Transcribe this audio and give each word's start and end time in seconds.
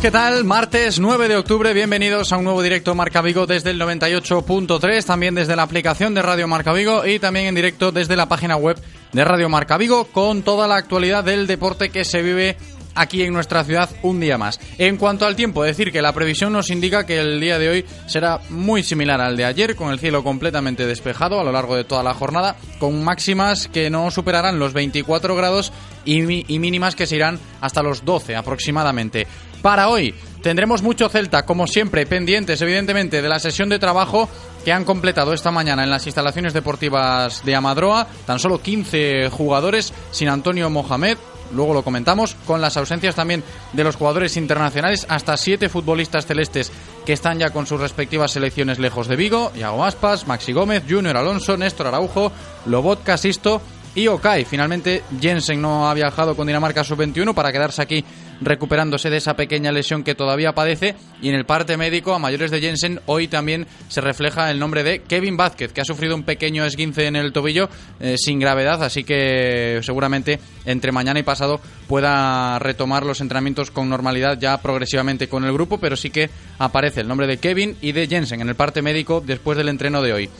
¿Qué 0.00 0.10
tal? 0.10 0.44
Martes 0.44 0.98
9 0.98 1.28
de 1.28 1.36
octubre, 1.36 1.74
bienvenidos 1.74 2.32
a 2.32 2.38
un 2.38 2.44
nuevo 2.44 2.62
directo 2.62 2.94
Marca 2.94 3.20
Vigo 3.20 3.46
desde 3.46 3.70
el 3.70 3.80
98.3, 3.80 5.04
también 5.04 5.34
desde 5.34 5.56
la 5.56 5.62
aplicación 5.62 6.14
de 6.14 6.22
Radio 6.22 6.48
Marca 6.48 6.72
Vigo 6.72 7.04
y 7.04 7.18
también 7.18 7.46
en 7.46 7.54
directo 7.54 7.92
desde 7.92 8.16
la 8.16 8.26
página 8.26 8.56
web 8.56 8.80
de 9.12 9.24
Radio 9.24 9.50
Marca 9.50 9.76
Vigo 9.76 10.06
con 10.06 10.42
toda 10.42 10.66
la 10.66 10.76
actualidad 10.76 11.22
del 11.22 11.46
deporte 11.46 11.90
que 11.90 12.06
se 12.06 12.22
vive 12.22 12.56
aquí 12.94 13.22
en 13.22 13.32
nuestra 13.32 13.64
ciudad 13.64 13.90
un 14.02 14.20
día 14.20 14.38
más. 14.38 14.60
En 14.78 14.96
cuanto 14.96 15.26
al 15.26 15.36
tiempo, 15.36 15.62
decir 15.62 15.92
que 15.92 16.02
la 16.02 16.12
previsión 16.12 16.52
nos 16.52 16.70
indica 16.70 17.06
que 17.06 17.20
el 17.20 17.40
día 17.40 17.58
de 17.58 17.68
hoy 17.68 17.84
será 18.06 18.40
muy 18.48 18.82
similar 18.82 19.20
al 19.20 19.36
de 19.36 19.44
ayer, 19.44 19.76
con 19.76 19.90
el 19.90 19.98
cielo 19.98 20.24
completamente 20.24 20.86
despejado 20.86 21.40
a 21.40 21.44
lo 21.44 21.52
largo 21.52 21.76
de 21.76 21.84
toda 21.84 22.02
la 22.02 22.14
jornada, 22.14 22.56
con 22.78 23.02
máximas 23.04 23.68
que 23.68 23.90
no 23.90 24.10
superarán 24.10 24.58
los 24.58 24.72
24 24.72 25.34
grados 25.36 25.72
y, 26.04 26.22
mínimas 26.22 26.94
que 26.94 27.06
se 27.06 27.16
irán 27.16 27.38
hasta 27.60 27.82
los 27.82 28.04
12 28.04 28.36
aproximadamente. 28.36 29.26
Para 29.62 29.90
hoy 29.90 30.14
tendremos 30.42 30.82
mucho 30.82 31.08
Celta, 31.10 31.44
como 31.44 31.66
siempre, 31.66 32.06
pendientes 32.06 32.62
evidentemente 32.62 33.20
de 33.20 33.28
la 33.28 33.38
sesión 33.38 33.68
de 33.68 33.78
trabajo 33.78 34.28
que 34.64 34.72
han 34.72 34.84
completado 34.84 35.34
esta 35.34 35.50
mañana 35.50 35.84
en 35.84 35.90
las 35.90 36.06
instalaciones 36.06 36.54
deportivas 36.54 37.44
de 37.44 37.54
Amadroa. 37.54 38.06
Tan 38.26 38.38
solo 38.38 38.62
15 38.62 39.28
jugadores 39.30 39.92
sin 40.12 40.28
Antonio 40.28 40.70
Mohamed, 40.70 41.18
luego 41.52 41.74
lo 41.74 41.82
comentamos, 41.82 42.36
con 42.46 42.62
las 42.62 42.78
ausencias 42.78 43.14
también 43.14 43.44
de 43.74 43.84
los 43.84 43.96
jugadores 43.96 44.38
internacionales, 44.38 45.04
hasta 45.10 45.36
siete 45.36 45.68
futbolistas 45.68 46.24
celestes 46.24 46.72
que 47.04 47.12
están 47.12 47.38
ya 47.38 47.50
con 47.50 47.66
sus 47.66 47.80
respectivas 47.80 48.30
selecciones 48.30 48.78
lejos 48.78 49.08
de 49.08 49.16
Vigo, 49.16 49.52
Iago 49.54 49.84
Aspas, 49.84 50.26
Maxi 50.26 50.52
Gómez, 50.52 50.84
Junior 50.88 51.18
Alonso, 51.18 51.58
Néstor 51.58 51.88
Araujo, 51.88 52.32
Lobot 52.64 53.02
Casisto 53.02 53.60
y 53.94 54.06
Okai. 54.06 54.46
Finalmente 54.46 55.02
Jensen 55.20 55.60
no 55.60 55.90
ha 55.90 55.94
viajado 55.94 56.34
con 56.34 56.46
Dinamarca 56.46 56.84
sub-21 56.84 57.34
para 57.34 57.52
quedarse 57.52 57.82
aquí 57.82 58.04
recuperándose 58.40 59.10
de 59.10 59.18
esa 59.18 59.34
pequeña 59.34 59.72
lesión 59.72 60.02
que 60.02 60.14
todavía 60.14 60.52
padece 60.52 60.94
y 61.20 61.28
en 61.28 61.34
el 61.34 61.44
parte 61.44 61.76
médico 61.76 62.14
a 62.14 62.18
mayores 62.18 62.50
de 62.50 62.60
Jensen 62.60 63.00
hoy 63.06 63.28
también 63.28 63.66
se 63.88 64.00
refleja 64.00 64.50
el 64.50 64.58
nombre 64.58 64.82
de 64.82 65.02
Kevin 65.02 65.36
Vázquez 65.36 65.72
que 65.72 65.80
ha 65.80 65.84
sufrido 65.84 66.14
un 66.14 66.22
pequeño 66.22 66.64
esguince 66.64 67.06
en 67.06 67.16
el 67.16 67.32
tobillo 67.32 67.68
eh, 68.00 68.16
sin 68.16 68.38
gravedad 68.38 68.82
así 68.82 69.04
que 69.04 69.80
seguramente 69.82 70.40
entre 70.64 70.92
mañana 70.92 71.20
y 71.20 71.24
pasado 71.24 71.60
pueda 71.86 72.58
retomar 72.58 73.04
los 73.04 73.20
entrenamientos 73.20 73.70
con 73.70 73.88
normalidad 73.88 74.38
ya 74.38 74.58
progresivamente 74.58 75.28
con 75.28 75.44
el 75.44 75.52
grupo 75.52 75.78
pero 75.78 75.96
sí 75.96 76.10
que 76.10 76.30
aparece 76.58 77.00
el 77.00 77.08
nombre 77.08 77.26
de 77.26 77.38
Kevin 77.38 77.76
y 77.80 77.92
de 77.92 78.06
Jensen 78.06 78.40
en 78.40 78.48
el 78.48 78.54
parte 78.54 78.82
médico 78.82 79.22
después 79.24 79.56
del 79.56 79.68
entreno 79.68 80.02
de 80.02 80.12
hoy. 80.12 80.30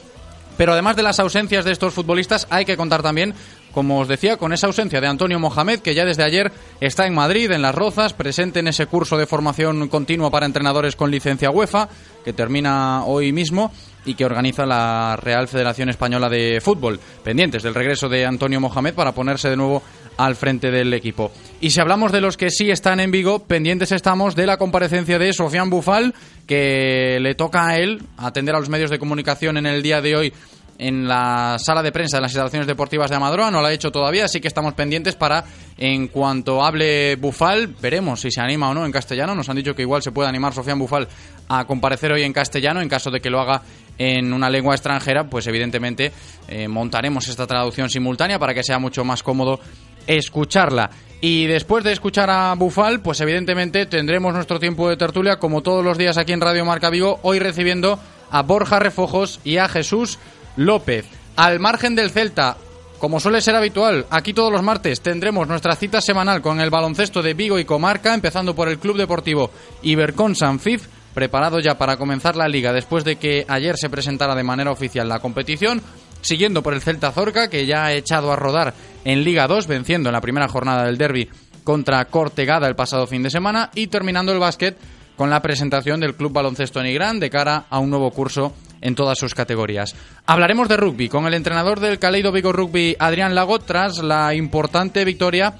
Pero 0.56 0.72
además 0.72 0.94
de 0.94 1.02
las 1.02 1.18
ausencias 1.20 1.64
de 1.64 1.72
estos 1.72 1.94
futbolistas, 1.94 2.46
hay 2.50 2.66
que 2.66 2.76
contar 2.76 3.02
también 3.02 3.32
como 3.72 4.00
os 4.00 4.08
decía, 4.08 4.36
con 4.36 4.52
esa 4.52 4.66
ausencia 4.66 5.00
de 5.00 5.06
Antonio 5.06 5.38
Mohamed, 5.38 5.80
que 5.80 5.94
ya 5.94 6.04
desde 6.04 6.24
ayer 6.24 6.52
está 6.80 7.06
en 7.06 7.14
Madrid, 7.14 7.50
en 7.50 7.62
Las 7.62 7.74
Rozas, 7.74 8.12
presente 8.12 8.60
en 8.60 8.68
ese 8.68 8.86
curso 8.86 9.16
de 9.16 9.26
formación 9.26 9.88
continua 9.88 10.30
para 10.30 10.46
entrenadores 10.46 10.96
con 10.96 11.10
licencia 11.10 11.50
UEFA, 11.50 11.88
que 12.24 12.32
termina 12.32 13.04
hoy 13.04 13.32
mismo 13.32 13.72
y 14.04 14.14
que 14.14 14.24
organiza 14.24 14.66
la 14.66 15.16
Real 15.16 15.48
Federación 15.48 15.88
Española 15.88 16.28
de 16.28 16.60
Fútbol, 16.60 17.00
pendientes 17.22 17.62
del 17.62 17.74
regreso 17.74 18.08
de 18.08 18.24
Antonio 18.24 18.60
Mohamed 18.60 18.94
para 18.94 19.12
ponerse 19.12 19.50
de 19.50 19.56
nuevo 19.56 19.82
al 20.16 20.36
frente 20.36 20.70
del 20.70 20.92
equipo. 20.92 21.30
Y 21.60 21.70
si 21.70 21.80
hablamos 21.80 22.12
de 22.12 22.20
los 22.20 22.36
que 22.36 22.50
sí 22.50 22.70
están 22.70 23.00
en 23.00 23.10
Vigo, 23.10 23.40
pendientes 23.40 23.92
estamos 23.92 24.34
de 24.34 24.46
la 24.46 24.58
comparecencia 24.58 25.18
de 25.18 25.32
Sofian 25.32 25.70
Bufal, 25.70 26.14
que 26.46 27.18
le 27.20 27.34
toca 27.34 27.68
a 27.68 27.76
él 27.76 28.02
atender 28.16 28.54
a 28.54 28.58
los 28.58 28.68
medios 28.68 28.90
de 28.90 28.98
comunicación 28.98 29.56
en 29.56 29.66
el 29.66 29.82
día 29.82 30.00
de 30.00 30.16
hoy 30.16 30.32
en 30.80 31.06
la 31.06 31.56
sala 31.58 31.82
de 31.82 31.92
prensa 31.92 32.16
de 32.16 32.22
las 32.22 32.32
instalaciones 32.32 32.66
deportivas 32.66 33.10
de 33.10 33.16
Amadroa, 33.16 33.50
no 33.50 33.60
lo 33.60 33.66
ha 33.66 33.72
hecho 33.72 33.92
todavía, 33.92 34.24
así 34.24 34.40
que 34.40 34.48
estamos 34.48 34.72
pendientes 34.72 35.14
para, 35.14 35.44
en 35.76 36.08
cuanto 36.08 36.64
hable 36.64 37.16
Bufal, 37.16 37.74
veremos 37.80 38.22
si 38.22 38.30
se 38.30 38.40
anima 38.40 38.70
o 38.70 38.74
no 38.74 38.86
en 38.86 38.90
castellano. 38.90 39.34
Nos 39.34 39.48
han 39.50 39.56
dicho 39.56 39.74
que 39.74 39.82
igual 39.82 40.02
se 40.02 40.10
puede 40.10 40.30
animar 40.30 40.54
Sofian 40.54 40.78
Bufal 40.78 41.06
a 41.48 41.66
comparecer 41.66 42.12
hoy 42.12 42.22
en 42.22 42.32
castellano, 42.32 42.80
en 42.80 42.88
caso 42.88 43.10
de 43.10 43.20
que 43.20 43.28
lo 43.28 43.40
haga 43.40 43.60
en 43.98 44.32
una 44.32 44.48
lengua 44.48 44.74
extranjera, 44.74 45.24
pues 45.24 45.46
evidentemente 45.46 46.12
eh, 46.48 46.66
montaremos 46.66 47.28
esta 47.28 47.46
traducción 47.46 47.90
simultánea 47.90 48.38
para 48.38 48.54
que 48.54 48.62
sea 48.62 48.78
mucho 48.78 49.04
más 49.04 49.22
cómodo 49.22 49.60
escucharla. 50.06 50.90
Y 51.20 51.44
después 51.44 51.84
de 51.84 51.92
escuchar 51.92 52.30
a 52.30 52.54
Bufal, 52.54 53.02
pues 53.02 53.20
evidentemente 53.20 53.84
tendremos 53.84 54.32
nuestro 54.32 54.58
tiempo 54.58 54.88
de 54.88 54.96
tertulia, 54.96 55.36
como 55.36 55.60
todos 55.60 55.84
los 55.84 55.98
días 55.98 56.16
aquí 56.16 56.32
en 56.32 56.40
Radio 56.40 56.64
Marca 56.64 56.88
Vigo, 56.88 57.20
hoy 57.22 57.38
recibiendo 57.38 58.00
a 58.30 58.42
Borja 58.42 58.78
Refojos 58.78 59.40
y 59.44 59.58
a 59.58 59.68
Jesús 59.68 60.18
López. 60.56 61.06
Al 61.36 61.60
margen 61.60 61.94
del 61.94 62.10
Celta, 62.10 62.56
como 62.98 63.18
suele 63.18 63.40
ser 63.40 63.56
habitual, 63.56 64.06
aquí 64.10 64.34
todos 64.34 64.52
los 64.52 64.62
martes 64.62 65.00
tendremos 65.00 65.48
nuestra 65.48 65.74
cita 65.74 66.00
semanal 66.02 66.42
con 66.42 66.60
el 66.60 66.68
baloncesto 66.68 67.22
de 67.22 67.34
Vigo 67.34 67.58
y 67.58 67.64
Comarca, 67.64 68.12
empezando 68.12 68.54
por 68.54 68.68
el 68.68 68.78
Club 68.78 68.98
Deportivo 68.98 69.50
Ibercon 69.82 70.36
Sanfif, 70.36 70.86
preparado 71.14 71.60
ya 71.60 71.78
para 71.78 71.96
comenzar 71.96 72.36
la 72.36 72.46
liga 72.46 72.72
después 72.72 73.04
de 73.04 73.16
que 73.16 73.46
ayer 73.48 73.76
se 73.78 73.88
presentara 73.88 74.34
de 74.34 74.42
manera 74.42 74.70
oficial 74.70 75.08
la 75.08 75.20
competición, 75.20 75.80
siguiendo 76.20 76.62
por 76.62 76.74
el 76.74 76.82
Celta 76.82 77.10
Zorca, 77.10 77.48
que 77.48 77.64
ya 77.64 77.86
ha 77.86 77.92
echado 77.94 78.32
a 78.32 78.36
rodar 78.36 78.74
en 79.04 79.24
Liga 79.24 79.46
2, 79.46 79.66
venciendo 79.66 80.10
en 80.10 80.14
la 80.14 80.20
primera 80.20 80.48
jornada 80.48 80.84
del 80.84 80.98
derby 80.98 81.30
contra 81.64 82.04
Cortegada 82.04 82.68
el 82.68 82.76
pasado 82.76 83.06
fin 83.06 83.22
de 83.22 83.30
semana, 83.30 83.70
y 83.74 83.86
terminando 83.86 84.32
el 84.32 84.38
básquet 84.38 84.76
con 85.16 85.30
la 85.30 85.42
presentación 85.42 86.00
del 86.00 86.14
Club 86.14 86.32
Baloncesto 86.32 86.82
Nigrán 86.82 87.20
de 87.20 87.30
cara 87.30 87.64
a 87.70 87.78
un 87.78 87.90
nuevo 87.90 88.10
curso 88.10 88.54
en 88.80 88.94
todas 88.94 89.18
sus 89.18 89.34
categorías. 89.34 89.94
Hablaremos 90.30 90.68
de 90.68 90.76
rugby 90.76 91.08
con 91.08 91.26
el 91.26 91.34
entrenador 91.34 91.80
del 91.80 91.98
Caleido 91.98 92.30
Vigo 92.30 92.52
Rugby, 92.52 92.94
Adrián 93.00 93.34
Lago, 93.34 93.58
tras 93.58 93.98
la 93.98 94.32
importante 94.32 95.04
victoria 95.04 95.54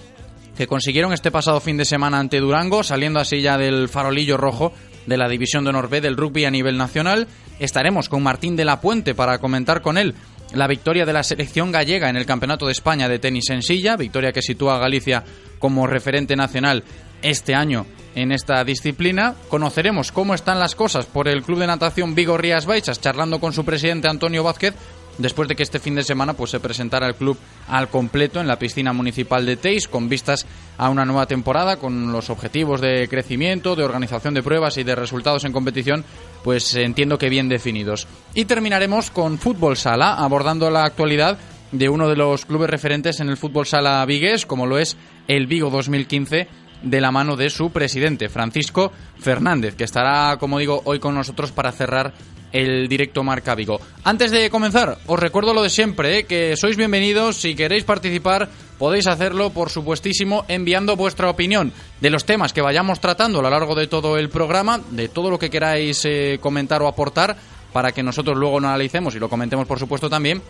que 0.56 0.68
consiguieron 0.68 1.12
este 1.12 1.32
pasado 1.32 1.58
fin 1.58 1.76
de 1.76 1.84
semana 1.84 2.20
ante 2.20 2.38
Durango, 2.38 2.84
saliendo 2.84 3.18
así 3.18 3.40
ya 3.40 3.58
del 3.58 3.88
farolillo 3.88 4.36
rojo 4.36 4.72
de 5.06 5.16
la 5.16 5.28
División 5.28 5.64
de 5.64 5.70
Honor 5.70 5.88
B 5.88 6.00
del 6.00 6.16
rugby 6.16 6.44
a 6.44 6.52
nivel 6.52 6.76
nacional. 6.76 7.26
Estaremos 7.58 8.08
con 8.08 8.22
Martín 8.22 8.54
de 8.54 8.64
la 8.64 8.80
Puente 8.80 9.12
para 9.12 9.38
comentar 9.38 9.82
con 9.82 9.98
él 9.98 10.14
la 10.54 10.68
victoria 10.68 11.04
de 11.04 11.14
la 11.14 11.24
selección 11.24 11.72
gallega 11.72 12.08
en 12.08 12.16
el 12.16 12.24
Campeonato 12.24 12.66
de 12.66 12.72
España 12.72 13.08
de 13.08 13.18
tenis 13.18 13.50
en 13.50 13.62
silla, 13.62 13.96
victoria 13.96 14.30
que 14.30 14.40
sitúa 14.40 14.76
a 14.76 14.78
Galicia 14.78 15.24
como 15.58 15.88
referente 15.88 16.36
nacional 16.36 16.84
este 17.22 17.54
año 17.54 17.86
en 18.14 18.32
esta 18.32 18.62
disciplina. 18.64 19.34
Conoceremos 19.48 20.12
cómo 20.12 20.34
están 20.34 20.58
las 20.58 20.74
cosas 20.74 21.06
por 21.06 21.28
el 21.28 21.42
Club 21.42 21.60
de 21.60 21.66
Natación 21.66 22.14
Vigo 22.14 22.36
Rías 22.36 22.66
Baixas, 22.66 23.00
charlando 23.00 23.40
con 23.40 23.52
su 23.52 23.64
presidente 23.64 24.08
Antonio 24.08 24.42
Vázquez. 24.42 24.74
después 25.18 25.48
de 25.48 25.56
que 25.56 25.62
este 25.62 25.80
fin 25.80 25.94
de 25.94 26.02
semana 26.02 26.32
pues 26.32 26.50
se 26.50 26.60
presentara 26.60 27.06
el 27.06 27.14
club 27.14 27.36
al 27.68 27.88
completo 27.88 28.40
en 28.40 28.46
la 28.46 28.58
piscina 28.58 28.94
municipal 28.94 29.44
de 29.44 29.56
Teis 29.56 29.86
con 29.86 30.08
vistas 30.08 30.46
a 30.78 30.88
una 30.88 31.04
nueva 31.04 31.26
temporada 31.26 31.76
con 31.76 32.10
los 32.10 32.30
objetivos 32.30 32.80
de 32.80 33.06
crecimiento, 33.06 33.76
de 33.76 33.84
organización 33.84 34.32
de 34.32 34.42
pruebas 34.42 34.78
y 34.78 34.84
de 34.84 34.94
resultados 34.94 35.44
en 35.44 35.52
competición 35.52 36.04
pues 36.42 36.74
entiendo 36.74 37.18
que 37.18 37.28
bien 37.28 37.50
definidos. 37.50 38.06
Y 38.34 38.46
terminaremos 38.46 39.10
con 39.10 39.38
fútbol 39.38 39.76
sala 39.76 40.14
abordando 40.14 40.70
la 40.70 40.84
actualidad 40.84 41.38
de 41.70 41.88
uno 41.88 42.08
de 42.08 42.16
los 42.16 42.46
clubes 42.46 42.70
referentes 42.70 43.20
en 43.20 43.28
el 43.28 43.36
fútbol 43.36 43.66
sala 43.66 44.04
vigués 44.06 44.46
como 44.46 44.66
lo 44.66 44.78
es 44.78 44.96
el 45.28 45.46
Vigo 45.46 45.68
2015 45.68 46.48
de 46.82 47.00
la 47.00 47.10
mano 47.10 47.36
de 47.36 47.50
su 47.50 47.70
presidente, 47.70 48.28
Francisco 48.28 48.92
Fernández, 49.18 49.74
que 49.74 49.84
estará, 49.84 50.36
como 50.38 50.58
digo, 50.58 50.82
hoy 50.84 50.98
con 50.98 51.14
nosotros 51.14 51.52
para 51.52 51.72
cerrar 51.72 52.12
el 52.52 52.88
directo 52.88 53.22
Marca 53.22 53.54
Vigo. 53.54 53.80
Antes 54.04 54.30
de 54.30 54.50
comenzar, 54.50 54.98
os 55.06 55.20
recuerdo 55.20 55.54
lo 55.54 55.62
de 55.62 55.70
siempre, 55.70 56.18
¿eh? 56.18 56.24
que 56.24 56.56
sois 56.56 56.76
bienvenidos, 56.76 57.36
si 57.36 57.54
queréis 57.54 57.84
participar, 57.84 58.48
podéis 58.78 59.06
hacerlo, 59.06 59.50
por 59.50 59.70
supuestísimo, 59.70 60.44
enviando 60.48 60.96
vuestra 60.96 61.30
opinión 61.30 61.72
de 62.00 62.10
los 62.10 62.24
temas 62.24 62.52
que 62.52 62.62
vayamos 62.62 63.00
tratando 63.00 63.38
a 63.38 63.42
lo 63.42 63.50
largo 63.50 63.74
de 63.74 63.86
todo 63.86 64.16
el 64.16 64.30
programa, 64.30 64.80
de 64.90 65.08
todo 65.08 65.30
lo 65.30 65.38
que 65.38 65.50
queráis 65.50 66.04
eh, 66.04 66.38
comentar 66.40 66.82
o 66.82 66.88
aportar, 66.88 67.36
para 67.72 67.92
que 67.92 68.02
nosotros 68.02 68.36
luego 68.36 68.58
lo 68.58 68.68
analicemos 68.68 69.14
y 69.14 69.20
lo 69.20 69.28
comentemos, 69.28 69.66
por 69.66 69.78
supuesto, 69.78 70.10
también. 70.10 70.42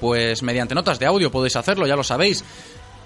Pues 0.00 0.42
mediante 0.42 0.74
notas 0.74 0.98
de 0.98 1.06
audio 1.06 1.30
podéis 1.30 1.54
hacerlo, 1.54 1.86
ya 1.86 1.94
lo 1.94 2.02
sabéis 2.02 2.44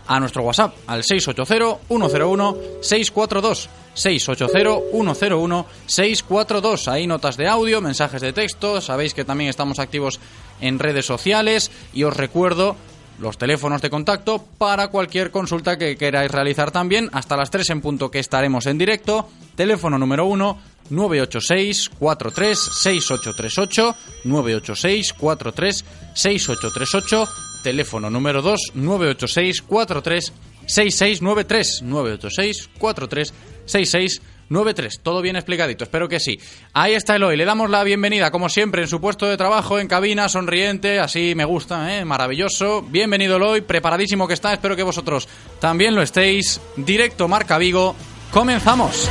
a 0.06 0.20
nuestro 0.20 0.42
WhatsApp 0.42 0.74
al 0.86 1.02
680-101-642. 1.02 3.68
680-101-642. 3.94 6.88
Ahí 6.88 7.06
notas 7.06 7.36
de 7.36 7.48
audio, 7.48 7.80
mensajes 7.80 8.20
de 8.20 8.32
texto. 8.32 8.80
Sabéis 8.80 9.14
que 9.14 9.24
también 9.24 9.50
estamos 9.50 9.78
activos 9.78 10.18
en 10.60 10.78
redes 10.78 11.06
sociales. 11.06 11.70
Y 11.94 12.02
os 12.04 12.16
recuerdo 12.16 12.76
los 13.18 13.38
teléfonos 13.38 13.80
de 13.82 13.90
contacto 13.90 14.44
para 14.58 14.88
cualquier 14.88 15.30
consulta 15.30 15.78
que 15.78 15.96
queráis 15.96 16.30
realizar 16.30 16.70
también. 16.70 17.08
Hasta 17.12 17.36
las 17.36 17.50
3 17.50 17.70
en 17.70 17.80
punto 17.80 18.10
que 18.10 18.18
estaremos 18.18 18.66
en 18.66 18.78
directo. 18.78 19.28
Teléfono 19.54 19.98
número 19.98 20.26
1 20.26 20.58
986 20.90 21.90
43 21.98 22.58
6838 22.58 23.96
986 24.24 25.12
43 25.14 25.84
6838 26.14 27.28
teléfono 27.66 28.08
número 28.08 28.42
2 28.42 28.74
986 28.74 29.62
43 29.62 30.32
6693 30.66 31.82
986 31.82 32.70
43 32.78 33.34
6693 33.66 35.00
Todo 35.02 35.20
bien 35.20 35.34
explicadito, 35.34 35.82
espero 35.82 36.08
que 36.08 36.20
sí. 36.20 36.38
Ahí 36.72 36.94
está 36.94 37.16
Eloy, 37.16 37.36
le 37.36 37.44
damos 37.44 37.68
la 37.68 37.82
bienvenida, 37.82 38.30
como 38.30 38.48
siempre, 38.48 38.82
en 38.82 38.88
su 38.88 39.00
puesto 39.00 39.26
de 39.26 39.36
trabajo, 39.36 39.80
en 39.80 39.88
cabina, 39.88 40.28
sonriente, 40.28 41.00
así 41.00 41.34
me 41.34 41.44
gusta, 41.44 41.98
¿eh? 41.98 42.04
maravilloso. 42.04 42.82
Bienvenido 42.82 43.34
Eloy, 43.34 43.62
preparadísimo 43.62 44.28
que 44.28 44.34
está, 44.34 44.52
espero 44.52 44.76
que 44.76 44.84
vosotros 44.84 45.28
también 45.58 45.96
lo 45.96 46.02
estéis. 46.02 46.60
Directo 46.76 47.26
Marca 47.26 47.58
Vigo, 47.58 47.96
comenzamos. 48.30 49.10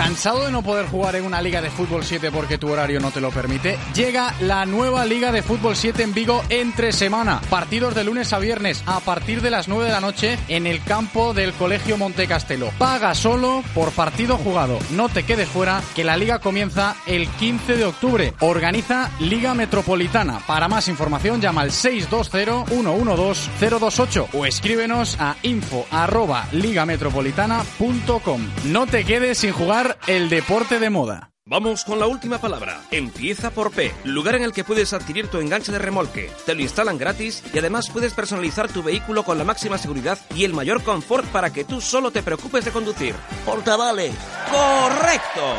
¿Cansado 0.00 0.46
de 0.46 0.50
no 0.50 0.62
poder 0.62 0.86
jugar 0.86 1.14
en 1.16 1.26
una 1.26 1.42
Liga 1.42 1.60
de 1.60 1.68
Fútbol 1.68 2.04
7 2.04 2.30
porque 2.30 2.56
tu 2.56 2.70
horario 2.70 3.00
no 3.00 3.10
te 3.10 3.20
lo 3.20 3.30
permite? 3.30 3.76
Llega 3.94 4.34
la 4.40 4.64
nueva 4.64 5.04
Liga 5.04 5.30
de 5.30 5.42
Fútbol 5.42 5.76
7 5.76 6.02
en 6.02 6.14
Vigo 6.14 6.42
entre 6.48 6.92
semana. 6.92 7.42
Partidos 7.50 7.94
de 7.94 8.04
lunes 8.04 8.32
a 8.32 8.38
viernes 8.38 8.82
a 8.86 9.00
partir 9.00 9.42
de 9.42 9.50
las 9.50 9.68
9 9.68 9.84
de 9.84 9.92
la 9.92 10.00
noche 10.00 10.38
en 10.48 10.66
el 10.66 10.82
campo 10.82 11.34
del 11.34 11.52
Colegio 11.52 11.98
Montecastelo. 11.98 12.70
Paga 12.78 13.14
solo 13.14 13.62
por 13.74 13.92
partido 13.92 14.38
jugado. 14.38 14.78
No 14.92 15.10
te 15.10 15.24
quedes 15.24 15.50
fuera 15.50 15.82
que 15.94 16.02
la 16.02 16.16
liga 16.16 16.38
comienza 16.38 16.96
el 17.04 17.28
15 17.28 17.76
de 17.76 17.84
octubre. 17.84 18.32
Organiza 18.40 19.10
Liga 19.20 19.52
Metropolitana. 19.52 20.40
Para 20.46 20.66
más 20.66 20.88
información 20.88 21.42
llama 21.42 21.60
al 21.60 21.72
620-112-028 21.72 24.28
o 24.32 24.46
escríbenos 24.46 25.20
a 25.20 25.36
info 25.42 25.86
arroba 25.90 26.48
ligametropolitana.com. 26.52 28.40
No 28.64 28.86
te 28.86 29.04
quedes 29.04 29.36
sin 29.36 29.52
jugar 29.52 29.89
el 30.06 30.28
deporte 30.28 30.78
de 30.78 30.90
moda. 30.90 31.30
Vamos 31.46 31.84
con 31.84 31.98
la 31.98 32.06
última 32.06 32.38
palabra. 32.38 32.80
Empieza 32.92 33.50
por 33.50 33.72
P, 33.72 33.92
lugar 34.04 34.36
en 34.36 34.44
el 34.44 34.52
que 34.52 34.62
puedes 34.62 34.92
adquirir 34.92 35.26
tu 35.28 35.38
enganche 35.38 35.72
de 35.72 35.78
remolque. 35.78 36.30
Te 36.46 36.54
lo 36.54 36.60
instalan 36.60 36.96
gratis 36.96 37.42
y 37.52 37.58
además 37.58 37.90
puedes 37.90 38.14
personalizar 38.14 38.70
tu 38.70 38.82
vehículo 38.82 39.24
con 39.24 39.36
la 39.36 39.42
máxima 39.44 39.76
seguridad 39.76 40.18
y 40.34 40.44
el 40.44 40.54
mayor 40.54 40.82
confort 40.84 41.26
para 41.26 41.52
que 41.52 41.64
tú 41.64 41.80
solo 41.80 42.10
te 42.12 42.22
preocupes 42.22 42.64
de 42.64 42.70
conducir. 42.70 43.14
Portavales. 43.44 44.14
¡Correcto! 44.48 45.54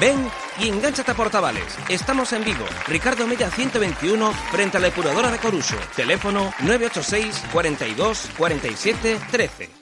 Ven 0.00 0.28
y 0.60 0.68
engánchate 0.68 1.12
a 1.12 1.14
Portavales. 1.14 1.78
Estamos 1.88 2.32
en 2.34 2.44
Vigo, 2.44 2.66
Ricardo 2.86 3.26
Mella 3.26 3.50
121, 3.50 4.32
frente 4.50 4.76
a 4.76 4.80
la 4.80 4.88
depuradora 4.88 5.30
de 5.30 5.38
Coruso. 5.38 5.76
Teléfono 5.96 6.52
986 6.60 7.44
42 7.52 8.30
47 8.36 9.18
13. 9.30 9.81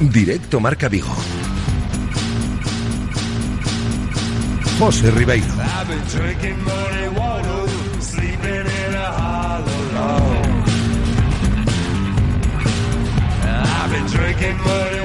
Directo 0.00 0.60
Marca 0.60 0.88
Vigo. 0.88 1.14
José 4.78 5.10
Ribeiro. 5.10 5.46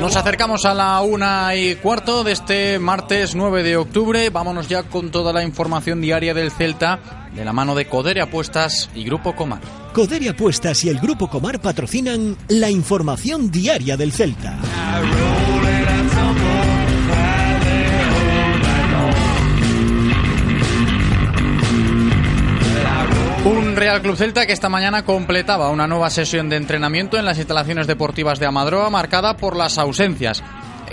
Nos 0.02 0.16
acercamos 0.18 0.66
a 0.66 0.74
la 0.74 1.00
una 1.02 1.56
y 1.56 1.76
cuarto 1.76 2.26
de 2.26 2.34
este 2.34 2.78
martes 2.80 3.34
9 3.34 3.64
de 3.64 3.78
octubre. 3.78 4.30
Vámonos 4.30 4.68
ya 4.68 4.84
con 4.84 5.10
toda 5.10 5.32
la 5.32 5.44
información 5.44 6.02
diaria 6.02 6.34
del 6.34 6.52
Celta 6.52 7.21
de 7.36 7.46
la 7.46 7.54
mano 7.54 7.76
de 7.76 7.86
Codere 7.86 8.22
Apuestas 8.22 8.90
y 8.96 9.04
Grupo 9.04 9.36
Comar. 9.36 9.62
Codere 9.94 10.30
Apuestas 10.30 10.84
y 10.86 10.90
el 10.90 11.00
Grupo 11.00 11.28
Comar 11.28 11.60
patrocinan 11.60 12.38
la 12.48 12.70
información 12.70 13.52
diaria 13.52 13.98
del 13.98 14.12
Celta. 14.12 14.58
Un 23.44 23.76
Real 23.76 24.02
Club 24.04 24.16
Celta 24.16 24.46
que 24.46 24.54
esta 24.54 24.70
mañana 24.70 25.04
completaba 25.04 25.72
una 25.72 25.88
nueva 25.88 26.12
sesión 26.12 26.48
de 26.48 26.58
entrenamiento 26.58 27.18
en 27.18 27.26
las 27.26 27.40
instalaciones 27.40 27.88
deportivas 27.88 28.40
de 28.40 28.46
Amadroa 28.46 28.92
marcada 28.92 29.36
por 29.36 29.58
las 29.58 29.80
ausencias. 29.80 30.44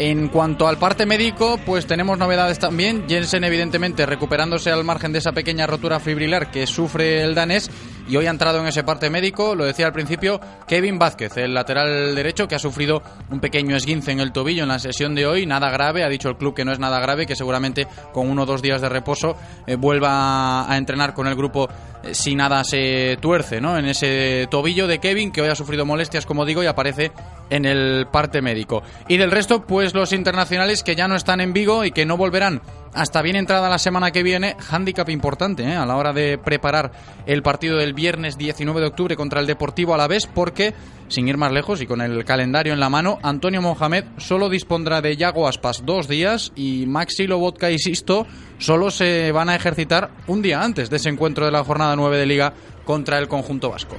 En 0.01 0.29
cuanto 0.29 0.69
al 0.69 0.79
parte 0.79 1.07
médico, 1.07 1.59
pues 1.67 1.85
tenemos 1.87 2.17
novedades 2.19 2.61
también. 2.61 3.09
Jensen, 3.09 3.43
evidentemente, 3.43 4.07
recuperándose 4.07 4.71
al 4.71 4.85
margen 4.85 5.13
de 5.13 5.19
esa 5.19 5.33
pequeña 5.33 5.67
rotura 5.67 5.99
fibrilar 5.99 6.53
que 6.53 6.69
sufre 6.69 7.25
el 7.25 7.35
danés. 7.35 7.69
Y 8.09 8.17
hoy 8.17 8.27
ha 8.27 8.31
entrado 8.31 8.59
en 8.61 8.67
ese 8.67 8.83
parte 8.85 9.11
médico, 9.11 9.55
lo 9.55 9.65
decía 9.65 9.87
al 9.87 9.93
principio, 9.93 10.41
Kevin 10.67 10.99
Vázquez, 10.99 11.37
el 11.37 11.55
lateral 11.55 12.15
derecho 12.15 12.49
que 12.49 12.55
ha 12.55 12.59
sufrido 12.59 13.03
un 13.31 13.41
pequeño 13.41 13.77
esguince 13.77 14.13
en 14.13 14.21
el 14.21 14.33
tobillo 14.33 14.63
en 14.63 14.69
la 14.69 14.79
sesión 14.79 15.15
de 15.15 15.27
hoy, 15.27 15.47
nada 15.47 15.71
grave, 15.71 16.05
ha 16.05 16.09
dicho 16.09 16.29
el 16.29 16.37
club 16.37 16.55
que 16.55 16.65
no 16.65 16.73
es 16.73 16.79
nada 16.79 17.01
grave, 17.01 17.27
que 17.27 17.37
seguramente 17.37 17.87
con 18.13 18.29
uno 18.31 18.43
o 18.43 18.47
dos 18.47 18.63
días 18.63 18.81
de 18.81 18.89
reposo 18.89 19.37
eh, 19.67 19.77
vuelva 19.77 20.71
a 20.71 20.77
entrenar 20.77 21.13
con 21.13 21.27
el 21.27 21.35
grupo 21.35 21.69
eh, 22.03 22.15
si 22.15 22.35
nada 22.35 22.65
se 22.65 23.19
tuerce, 23.21 23.61
¿no? 23.61 23.77
En 23.77 23.87
ese 23.87 24.47
tobillo 24.51 24.87
de 24.87 24.99
Kevin 24.99 25.31
que 25.31 25.43
hoy 25.43 25.49
ha 25.49 25.55
sufrido 25.55 25.85
molestias, 25.85 26.27
como 26.27 26.45
digo, 26.45 26.63
y 26.63 26.67
aparece 26.67 27.13
en 27.51 27.65
el 27.65 28.07
parte 28.11 28.41
médico. 28.41 28.83
Y 29.09 29.17
del 29.17 29.31
resto, 29.31 29.67
pues 29.67 29.95
los 29.95 30.13
internacionales 30.13 30.83
que 30.83 30.97
ya 30.97 31.09
no 31.09 31.17
están 31.17 31.41
en 31.41 31.53
Vigo 31.53 31.85
y 31.85 31.91
que 31.91 32.07
no 32.07 32.17
volverán 32.17 32.63
hasta 32.99 33.23
bien 33.23 33.37
entrada 33.37 33.69
la 33.69 33.79
semana 33.79 34.11
que 34.11 34.25
viene, 34.25 34.57
hándicap 34.59 35.09
importante 35.09 35.63
¿eh? 35.63 35.77
a 35.77 35.87
la 35.87 35.97
hora 35.97 36.13
de 36.13 36.37
preparar 36.37 36.91
el 37.27 37.43
partido 37.45 37.77
del 37.77 37.95
viernes 37.95 38.37
19 38.37 38.81
de 38.81 38.87
octubre 38.89 39.17
contra 39.17 39.41
el 39.41 39.47
Deportivo 39.47 39.95
Alavés, 39.95 40.27
porque, 40.27 40.75
sin 41.07 41.29
ir 41.29 41.37
más 41.37 41.53
lejos 41.53 41.81
y 41.81 41.87
con 41.87 42.01
el 42.01 42.25
calendario 42.25 42.73
en 42.73 42.81
la 42.81 42.91
mano, 42.91 43.19
Antonio 43.23 43.63
Mohamed 43.63 44.05
solo 44.17 44.49
dispondrá 44.49 45.01
de 45.01 45.17
Yago 45.17 45.47
Aspas 45.47 45.87
dos 45.87 46.09
días 46.09 46.51
y 46.57 46.87
Maxi 46.87 47.29
Lobotka 47.29 47.71
y 47.71 47.79
Sisto 47.79 48.27
solo 48.59 48.91
se 48.91 49.31
van 49.31 49.49
a 49.49 49.55
ejercitar 49.55 50.11
un 50.27 50.43
día 50.43 50.61
antes 50.61 50.91
de 50.91 50.97
ese 50.97 51.09
encuentro 51.09 51.45
de 51.45 51.53
la 51.53 51.63
jornada 51.63 51.95
9 51.95 52.19
de 52.19 52.27
Liga 52.27 52.53
contra 52.85 53.19
el 53.19 53.29
conjunto 53.29 53.71
vasco. 53.71 53.97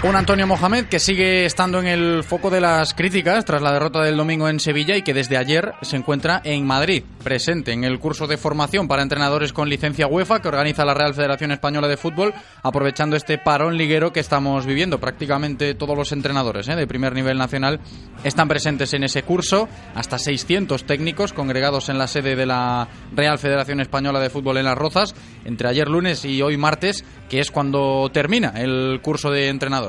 Un 0.00 0.14
Antonio 0.14 0.46
Mohamed 0.46 0.84
que 0.84 1.00
sigue 1.00 1.44
estando 1.44 1.80
en 1.80 1.88
el 1.88 2.22
foco 2.22 2.50
de 2.50 2.60
las 2.60 2.94
críticas 2.94 3.44
tras 3.44 3.60
la 3.60 3.72
derrota 3.72 4.00
del 4.00 4.16
domingo 4.16 4.48
en 4.48 4.60
Sevilla 4.60 4.96
y 4.96 5.02
que 5.02 5.12
desde 5.12 5.36
ayer 5.36 5.72
se 5.82 5.96
encuentra 5.96 6.40
en 6.44 6.64
Madrid, 6.64 7.02
presente 7.24 7.72
en 7.72 7.82
el 7.82 7.98
curso 7.98 8.28
de 8.28 8.36
formación 8.36 8.86
para 8.86 9.02
entrenadores 9.02 9.52
con 9.52 9.68
licencia 9.68 10.06
UEFA 10.06 10.40
que 10.40 10.46
organiza 10.46 10.84
la 10.84 10.94
Real 10.94 11.14
Federación 11.14 11.50
Española 11.50 11.88
de 11.88 11.96
Fútbol, 11.96 12.32
aprovechando 12.62 13.16
este 13.16 13.38
parón 13.38 13.76
liguero 13.76 14.12
que 14.12 14.20
estamos 14.20 14.66
viviendo. 14.66 15.00
Prácticamente 15.00 15.74
todos 15.74 15.96
los 15.98 16.12
entrenadores 16.12 16.68
¿eh? 16.68 16.76
de 16.76 16.86
primer 16.86 17.12
nivel 17.12 17.36
nacional 17.36 17.80
están 18.22 18.46
presentes 18.46 18.94
en 18.94 19.02
ese 19.02 19.24
curso, 19.24 19.68
hasta 19.96 20.16
600 20.16 20.84
técnicos 20.84 21.32
congregados 21.32 21.88
en 21.88 21.98
la 21.98 22.06
sede 22.06 22.36
de 22.36 22.46
la 22.46 22.86
Real 23.16 23.40
Federación 23.40 23.80
Española 23.80 24.20
de 24.20 24.30
Fútbol 24.30 24.58
en 24.58 24.66
Las 24.66 24.78
Rozas, 24.78 25.16
entre 25.44 25.68
ayer 25.68 25.88
lunes 25.88 26.24
y 26.24 26.40
hoy 26.40 26.56
martes, 26.56 27.04
que 27.28 27.40
es 27.40 27.50
cuando 27.50 28.08
termina 28.12 28.52
el 28.56 29.00
curso 29.02 29.30
de 29.30 29.48
entrenadores. 29.48 29.87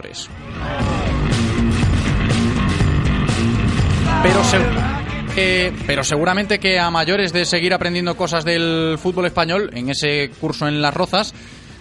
Pero, 4.23 5.73
pero 5.87 6.03
seguramente 6.03 6.59
que 6.59 6.79
a 6.79 6.89
mayores 6.89 7.31
de 7.31 7.45
seguir 7.45 7.73
aprendiendo 7.73 8.17
cosas 8.17 8.43
del 8.43 8.97
fútbol 8.97 9.25
español 9.25 9.69
en 9.73 9.89
ese 9.89 10.29
curso 10.41 10.67
en 10.67 10.81
Las 10.81 10.93
Rozas, 10.93 11.33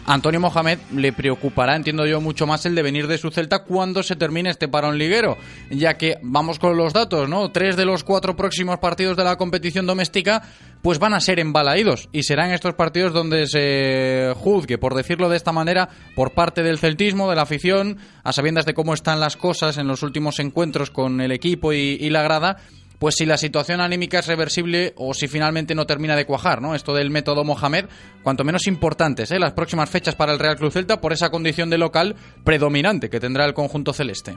Antonio 0.08 0.40
Mohamed 0.40 0.78
le 0.94 1.12
preocupará, 1.12 1.76
entiendo 1.76 2.06
yo, 2.06 2.22
mucho 2.22 2.46
más 2.46 2.64
el 2.64 2.74
devenir 2.74 3.06
de 3.08 3.18
su 3.18 3.30
Celta 3.30 3.58
cuando 3.58 4.02
se 4.02 4.16
termine 4.16 4.48
este 4.48 4.66
parón 4.66 4.96
liguero, 4.96 5.36
ya 5.70 5.98
que 5.98 6.16
vamos 6.22 6.58
con 6.58 6.78
los 6.78 6.94
datos, 6.94 7.28
¿no? 7.28 7.50
Tres 7.50 7.76
de 7.76 7.84
los 7.84 8.04
cuatro 8.04 8.34
próximos 8.34 8.78
partidos 8.78 9.18
de 9.18 9.24
la 9.24 9.36
competición 9.36 9.84
doméstica 9.86 10.42
pues 10.80 10.98
van 10.98 11.12
a 11.12 11.20
ser 11.20 11.40
embalaídos 11.40 12.08
y 12.10 12.22
serán 12.22 12.52
estos 12.52 12.74
partidos 12.74 13.12
donde 13.12 13.46
se 13.46 14.32
juzgue, 14.36 14.78
por 14.78 14.94
decirlo 14.94 15.28
de 15.28 15.36
esta 15.36 15.52
manera, 15.52 15.90
por 16.14 16.32
parte 16.32 16.62
del 16.62 16.78
celtismo, 16.78 17.28
de 17.28 17.36
la 17.36 17.42
afición, 17.42 17.98
a 18.24 18.32
sabiendas 18.32 18.64
de 18.64 18.72
cómo 18.74 18.94
están 18.94 19.20
las 19.20 19.36
cosas 19.36 19.76
en 19.76 19.88
los 19.88 20.02
últimos 20.02 20.38
encuentros 20.38 20.90
con 20.90 21.20
el 21.20 21.32
equipo 21.32 21.74
y, 21.74 21.98
y 22.00 22.08
la 22.08 22.22
grada, 22.22 22.56
pues 22.98 23.14
si 23.16 23.26
la 23.26 23.36
situación 23.36 23.80
anímica 23.80 24.18
es 24.18 24.26
reversible 24.26 24.92
o 24.96 25.14
si 25.14 25.28
finalmente 25.28 25.74
no 25.74 25.86
termina 25.86 26.16
de 26.16 26.26
cuajar, 26.26 26.60
¿no? 26.60 26.74
Esto 26.74 26.94
del 26.94 27.10
método 27.10 27.44
Mohamed, 27.44 27.86
cuanto 28.22 28.44
menos 28.44 28.66
importantes, 28.66 29.30
¿eh? 29.30 29.38
Las 29.38 29.52
próximas 29.52 29.88
fechas 29.90 30.14
para 30.14 30.32
el 30.32 30.38
Real 30.38 30.56
Club 30.56 30.72
Celta 30.72 31.00
por 31.00 31.12
esa 31.12 31.30
condición 31.30 31.70
de 31.70 31.78
local 31.78 32.16
predominante 32.44 33.08
que 33.08 33.20
tendrá 33.20 33.44
el 33.44 33.54
conjunto 33.54 33.92
celeste. 33.92 34.34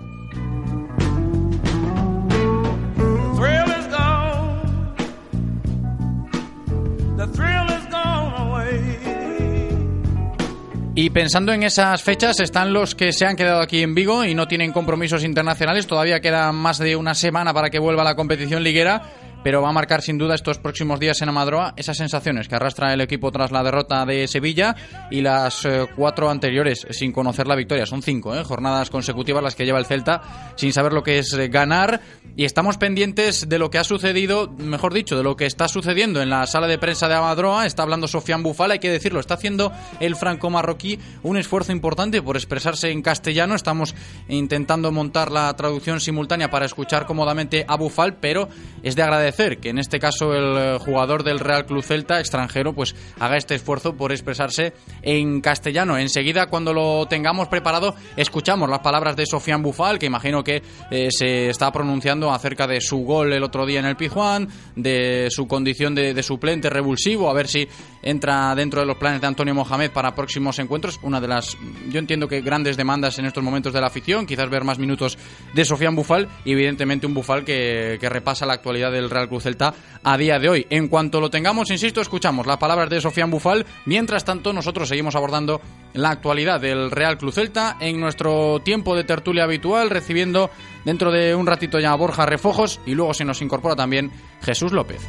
Y 10.94 11.10
pensando 11.10 11.54
en 11.54 11.64
esas 11.64 12.04
fechas, 12.04 12.42
están 12.42 12.74
los 12.74 12.96
que 12.96 13.14
se 13.14 13.26
han 13.26 13.38
quedado 13.38 13.62
aquí 13.62 13.82
en 13.82 13.96
Vigo 13.96 14.26
y 14.26 14.36
no 14.36 14.50
tienen 14.50 14.74
compromisos 14.74 15.24
internacionales. 15.24 15.88
Todavía 15.88 16.20
queda 16.20 16.52
más 16.52 16.80
de 16.80 16.98
una 16.98 17.16
semana 17.16 17.54
para 17.54 17.70
que 17.70 17.80
vuelva 17.80 18.04
la 18.04 18.16
competición 18.16 18.62
liguera 18.62 19.02
pero 19.44 19.62
va 19.62 19.70
a 19.70 19.74
marcar 19.74 20.02
sin 20.02 20.18
duda 20.18 20.36
estos 20.36 20.60
próximos 20.60 21.00
días 21.00 21.22
en 21.22 21.30
Amadroa 21.30 21.74
esas 21.76 21.98
sensaciones 21.98 22.48
que 22.48 22.56
arrastra 22.56 22.94
el 22.94 23.02
equipo 23.02 23.32
tras 23.32 23.52
la 23.52 23.64
derrota 23.64 24.06
de 24.06 24.28
Sevilla 24.28 24.76
y 25.10 25.22
las 25.22 25.66
eh, 25.66 25.88
cuatro 25.96 26.30
anteriores 26.30 26.88
sin 26.92 27.12
conocer 27.12 27.48
la 27.48 27.56
victoria. 27.56 27.86
Son 27.86 28.02
cinco 28.02 28.36
eh, 28.36 28.44
jornadas 28.44 28.90
consecutivas 28.90 29.44
las 29.44 29.56
que 29.56 29.66
lleva 29.66 29.80
el 29.80 29.86
Celta 29.86 30.54
sin 30.56 30.74
saber 30.74 30.94
lo 30.94 31.04
que 31.04 31.20
es 31.20 31.34
eh, 31.34 31.48
ganar 31.48 32.02
y 32.36 32.46
estamos 32.46 32.78
pendientes 32.78 33.50
de 33.50 33.60
lo 33.60 33.70
que 33.70 33.78
ha 33.78 33.84
sucedido, 33.84 34.50
mejor 34.58 34.94
dicho, 34.94 35.18
de 35.18 35.24
lo 35.24 35.36
que 35.36 35.46
está 35.46 35.68
sucediendo 35.68 36.22
en 36.22 36.30
la 36.30 36.48
sala 36.48 36.68
de 36.68 36.78
prensa 36.78 37.08
de 37.08 37.16
Amadroa. 37.16 37.66
Está 37.66 37.84
hablando 37.84 38.08
Sofián 38.08 38.44
Bufal, 38.44 38.72
hay 38.72 38.80
que 38.80 38.90
decirlo, 38.90 39.20
está 39.20 39.34
haciendo 39.34 39.72
el 40.00 40.16
franco 40.16 40.50
marroquí 40.50 41.00
un 41.24 41.38
esfuerzo 41.38 41.72
importante 41.72 42.22
por 42.22 42.38
expresarse 42.38 42.90
en 42.90 43.02
castellano. 43.02 43.56
Estamos 43.56 43.96
intentando 44.30 44.92
montar 44.92 45.32
la 45.32 45.54
traducción 45.56 46.00
simultánea 46.00 46.50
para 46.50 46.66
escuchar 46.66 47.06
cómodamente 47.06 47.66
a 47.68 47.76
Bufal, 47.76 48.16
pero 48.16 48.50
es 48.84 48.96
de 48.96 49.04
agradecer 49.04 49.60
que 49.60 49.70
en 49.70 49.80
este 49.80 50.00
caso 50.00 50.34
el 50.34 50.80
jugador 50.80 51.24
del 51.24 51.40
Real 51.40 51.66
Club 51.66 51.84
Celta, 51.84 52.20
extranjero, 52.20 52.74
pues 52.74 52.96
haga 53.20 53.38
este 53.38 53.56
esfuerzo 53.56 53.96
por 53.96 54.12
expresarse 54.12 54.74
en 55.02 55.42
castellano. 55.42 55.98
Enseguida, 55.98 56.48
cuando 56.48 56.74
lo 56.74 57.06
tengamos 57.08 57.48
preparado, 57.48 57.96
escuchamos 58.16 58.70
las 58.70 58.80
palabras 58.80 59.16
de 59.16 59.26
Sofián 59.26 59.62
Bufal, 59.62 60.00
que 60.00 60.06
imagino 60.06 60.44
que 60.44 60.62
eh, 60.90 61.10
se 61.12 61.50
está 61.50 61.72
pronunciando 61.72 62.31
acerca 62.34 62.68
de 62.68 62.82
su 62.82 62.98
gol 63.00 63.34
el 63.34 63.44
otro 63.44 63.66
día 63.66 63.80
en 63.80 63.86
el 63.86 63.96
Pijuán, 63.96 64.48
de 64.76 65.28
su 65.30 65.48
condición 65.48 65.96
de, 65.96 66.22
suplente 66.24 66.70
revulsivo, 66.70 67.30
a 67.30 67.34
ver 67.34 67.48
si 67.48 67.68
entra 68.02 68.54
dentro 68.56 68.82
de 68.82 68.88
los 68.88 68.98
planes 68.98 69.22
de 69.22 69.28
Antonio 69.28 69.54
Mohamed 69.54 69.92
para 69.92 70.16
próximos 70.16 70.60
encuentros. 70.60 71.00
Una 71.04 71.20
de 71.20 71.28
las, 71.28 71.58
yo 71.90 72.00
entiendo 72.00 72.28
que 72.28 72.42
grandes 72.42 72.78
demandas 72.78 73.18
en 73.20 73.26
estos 73.26 73.44
momentos 73.44 73.74
de 73.74 73.82
la 73.82 73.88
afición, 73.88 74.26
quizás 74.26 74.50
ver 74.50 74.64
más 74.64 74.80
minutos 74.80 75.18
de 75.54 75.66
Sofián 75.66 75.96
Bufal 75.96 76.28
y 76.46 76.54
evidentemente 76.54 77.08
un 77.08 77.14
Bufal 77.14 77.44
que, 77.44 77.98
repasa 78.02 78.46
la 78.46 78.54
actualidad 78.54 78.92
del 78.92 79.10
Real 79.10 79.30
Cruz 79.30 79.44
Celta 79.44 79.74
a 80.04 80.18
día 80.18 80.38
de 80.38 80.50
hoy. 80.50 80.68
En 80.70 80.88
cuanto 80.88 81.22
lo 81.22 81.30
tengamos, 81.30 81.72
insisto, 81.72 82.02
escuchamos 82.02 82.46
las 82.46 82.58
palabras 82.58 82.90
de 82.90 83.00
Sofián 83.00 83.32
Bufal. 83.32 83.66
Mientras 83.86 84.26
tanto, 84.26 84.52
nosotros 84.52 84.90
seguimos 84.90 85.16
abordando 85.16 85.62
la 85.94 86.10
actualidad 86.10 86.60
del 86.60 86.92
Real 86.92 87.18
Cruz 87.18 87.36
Celta 87.36 87.78
en 87.80 88.00
nuestro 88.00 88.60
tiempo 88.60 88.96
de 88.96 89.04
tertulia 89.04 89.44
habitual, 89.44 89.90
recibiendo 89.90 90.50
dentro 90.86 91.12
de 91.12 91.36
un 91.36 91.48
ratito 91.48 91.80
ya 91.80 91.96
Borja 91.96 92.26
Refojos 92.26 92.80
y 92.86 92.96
luego 92.96 93.14
se 93.14 93.26
nos 93.26 93.42
incorpora 93.42 93.76
también 93.76 94.12
Jesús 94.42 94.72
López. 94.72 95.02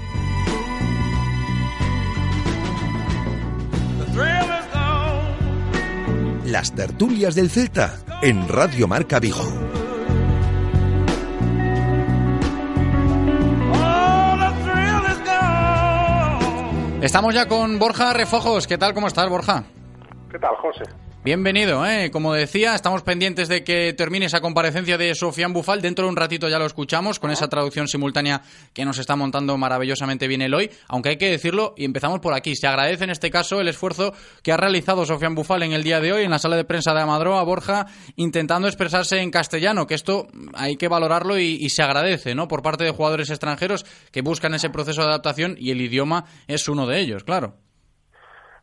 Las 6.45 6.75
tertulias 6.75 7.35
del 7.35 7.51
Celta 7.51 7.99
en 8.21 8.47
Radio 8.49 8.87
Marca 8.87 9.19
Vigo. 9.19 9.73
Estamos 17.03 17.35
ya 17.35 17.49
con 17.49 17.81
Borja 17.81 18.13
Refojos. 18.13 18.69
¿Qué 18.69 18.79
tal? 18.79 18.95
¿Cómo 18.95 19.09
estás, 19.09 19.29
Borja? 19.29 19.65
¿Qué 20.31 20.39
tal, 20.39 20.55
José? 20.57 20.85
Bienvenido, 21.25 21.87
¿eh? 21.87 22.11
como 22.11 22.35
decía, 22.35 22.75
estamos 22.75 23.05
pendientes 23.05 23.47
de 23.47 23.63
que 23.63 23.93
termine 23.93 24.27
esa 24.27 24.41
comparecencia 24.41 24.99
de 24.99 25.15
Sofián 25.15 25.53
Bufal. 25.53 25.81
Dentro 25.81 26.05
de 26.05 26.11
un 26.11 26.17
ratito 26.17 26.49
ya 26.49 26.59
lo 26.59 26.67
escuchamos 26.67 27.21
con 27.21 27.31
esa 27.31 27.49
traducción 27.49 27.87
simultánea 27.87 28.43
que 28.73 28.85
nos 28.85 28.99
está 28.99 29.15
montando 29.15 29.57
maravillosamente 29.57 30.27
bien 30.27 30.43
el 30.43 30.53
hoy. 30.53 30.69
Aunque 30.89 31.11
hay 31.11 31.19
que 31.19 31.31
decirlo, 31.31 31.75
y 31.77 31.85
empezamos 31.85 32.19
por 32.19 32.35
aquí. 32.35 32.57
Se 32.57 32.67
agradece 32.67 33.05
en 33.05 33.11
este 33.11 33.31
caso 33.31 33.61
el 33.61 33.69
esfuerzo 33.69 34.13
que 34.43 34.51
ha 34.51 34.57
realizado 34.57 35.07
Sofián 35.07 35.37
Bufal 35.37 35.63
en 35.63 35.73
el 35.73 35.85
día 35.85 36.01
de 36.01 36.13
hoy 36.13 36.25
en 36.25 36.33
la 36.33 36.41
sala 36.41 36.57
de 36.57 36.65
prensa 36.65 36.93
de 36.93 37.03
Amadroa, 37.03 37.45
Borja, 37.45 37.87
intentando 38.17 38.67
expresarse 38.67 39.21
en 39.21 39.31
castellano, 39.31 39.87
que 39.87 39.95
esto 39.95 40.27
hay 40.55 40.75
que 40.75 40.89
valorarlo 40.89 41.39
y, 41.39 41.57
y 41.61 41.71
se 41.71 41.85
agradece, 41.85 42.35
¿no? 42.35 42.49
Por 42.49 42.63
parte 42.63 42.83
de 42.83 42.91
jugadores 42.91 43.31
extranjeros 43.31 43.87
que 44.11 44.23
buscan 44.23 44.55
ese 44.55 44.71
proceso 44.71 45.03
de 45.03 45.07
adaptación 45.11 45.55
y 45.57 45.71
el 45.71 45.83
idioma 45.83 46.25
es 46.49 46.69
uno 46.69 46.89
de 46.89 46.99
ellos, 46.99 47.23
claro. 47.23 47.63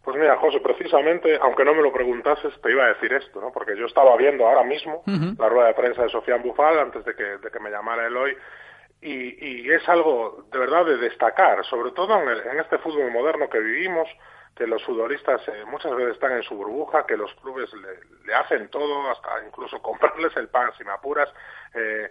Pues 0.10 0.22
mira, 0.22 0.38
José, 0.38 0.60
precisamente, 0.60 1.38
aunque 1.40 1.64
no 1.64 1.76
me 1.76 1.84
lo 1.84 1.94
preguntases, 1.94 2.60
te 2.64 2.72
iba 2.72 2.84
a 2.84 2.88
decir 2.88 3.14
esto, 3.14 3.40
¿no? 3.40 3.52
Porque 3.52 3.78
yo 3.78 3.86
estaba 3.86 4.18
viendo 4.18 4.48
ahora 4.48 4.64
mismo 4.64 5.04
la 5.06 5.48
rueda 5.48 5.68
de 5.68 5.76
prensa 5.76 6.02
de 6.02 6.10
Sofía 6.10 6.38
Bufal 6.38 6.80
antes 6.80 7.06
de 7.06 7.14
que, 7.14 7.24
de 7.24 7.52
que 7.52 7.60
me 7.60 7.70
llamara 7.70 8.08
Eloy 8.08 8.36
y, 9.02 9.68
y 9.68 9.72
es 9.72 9.88
algo 9.88 10.46
de 10.52 10.58
verdad 10.58 10.84
de 10.84 10.98
destacar, 10.98 11.64
sobre 11.66 11.92
todo 11.92 12.20
en, 12.24 12.28
en 12.28 12.60
este 12.60 12.80
fútbol 12.80 13.12
moderno 13.12 13.48
que 13.52 13.60
vivimos, 13.60 14.10
que 14.56 14.66
los 14.66 14.84
futbolistas 14.84 15.48
eh, 15.48 15.64
muchas 15.68 15.96
veces 15.96 16.16
están 16.16 16.32
en 16.32 16.42
su 16.42 16.56
burbuja, 16.56 17.06
que 17.06 17.16
los 17.16 17.32
clubes 17.36 17.72
le, 17.76 18.26
le, 18.26 18.34
hacen 18.34 18.68
todo, 18.70 19.12
hasta 19.12 19.46
incluso 19.46 19.80
comprarles 19.84 20.36
el 20.38 20.48
pan 20.48 20.72
sin 20.76 20.90
apuras. 20.90 21.30
Eh, 21.76 22.10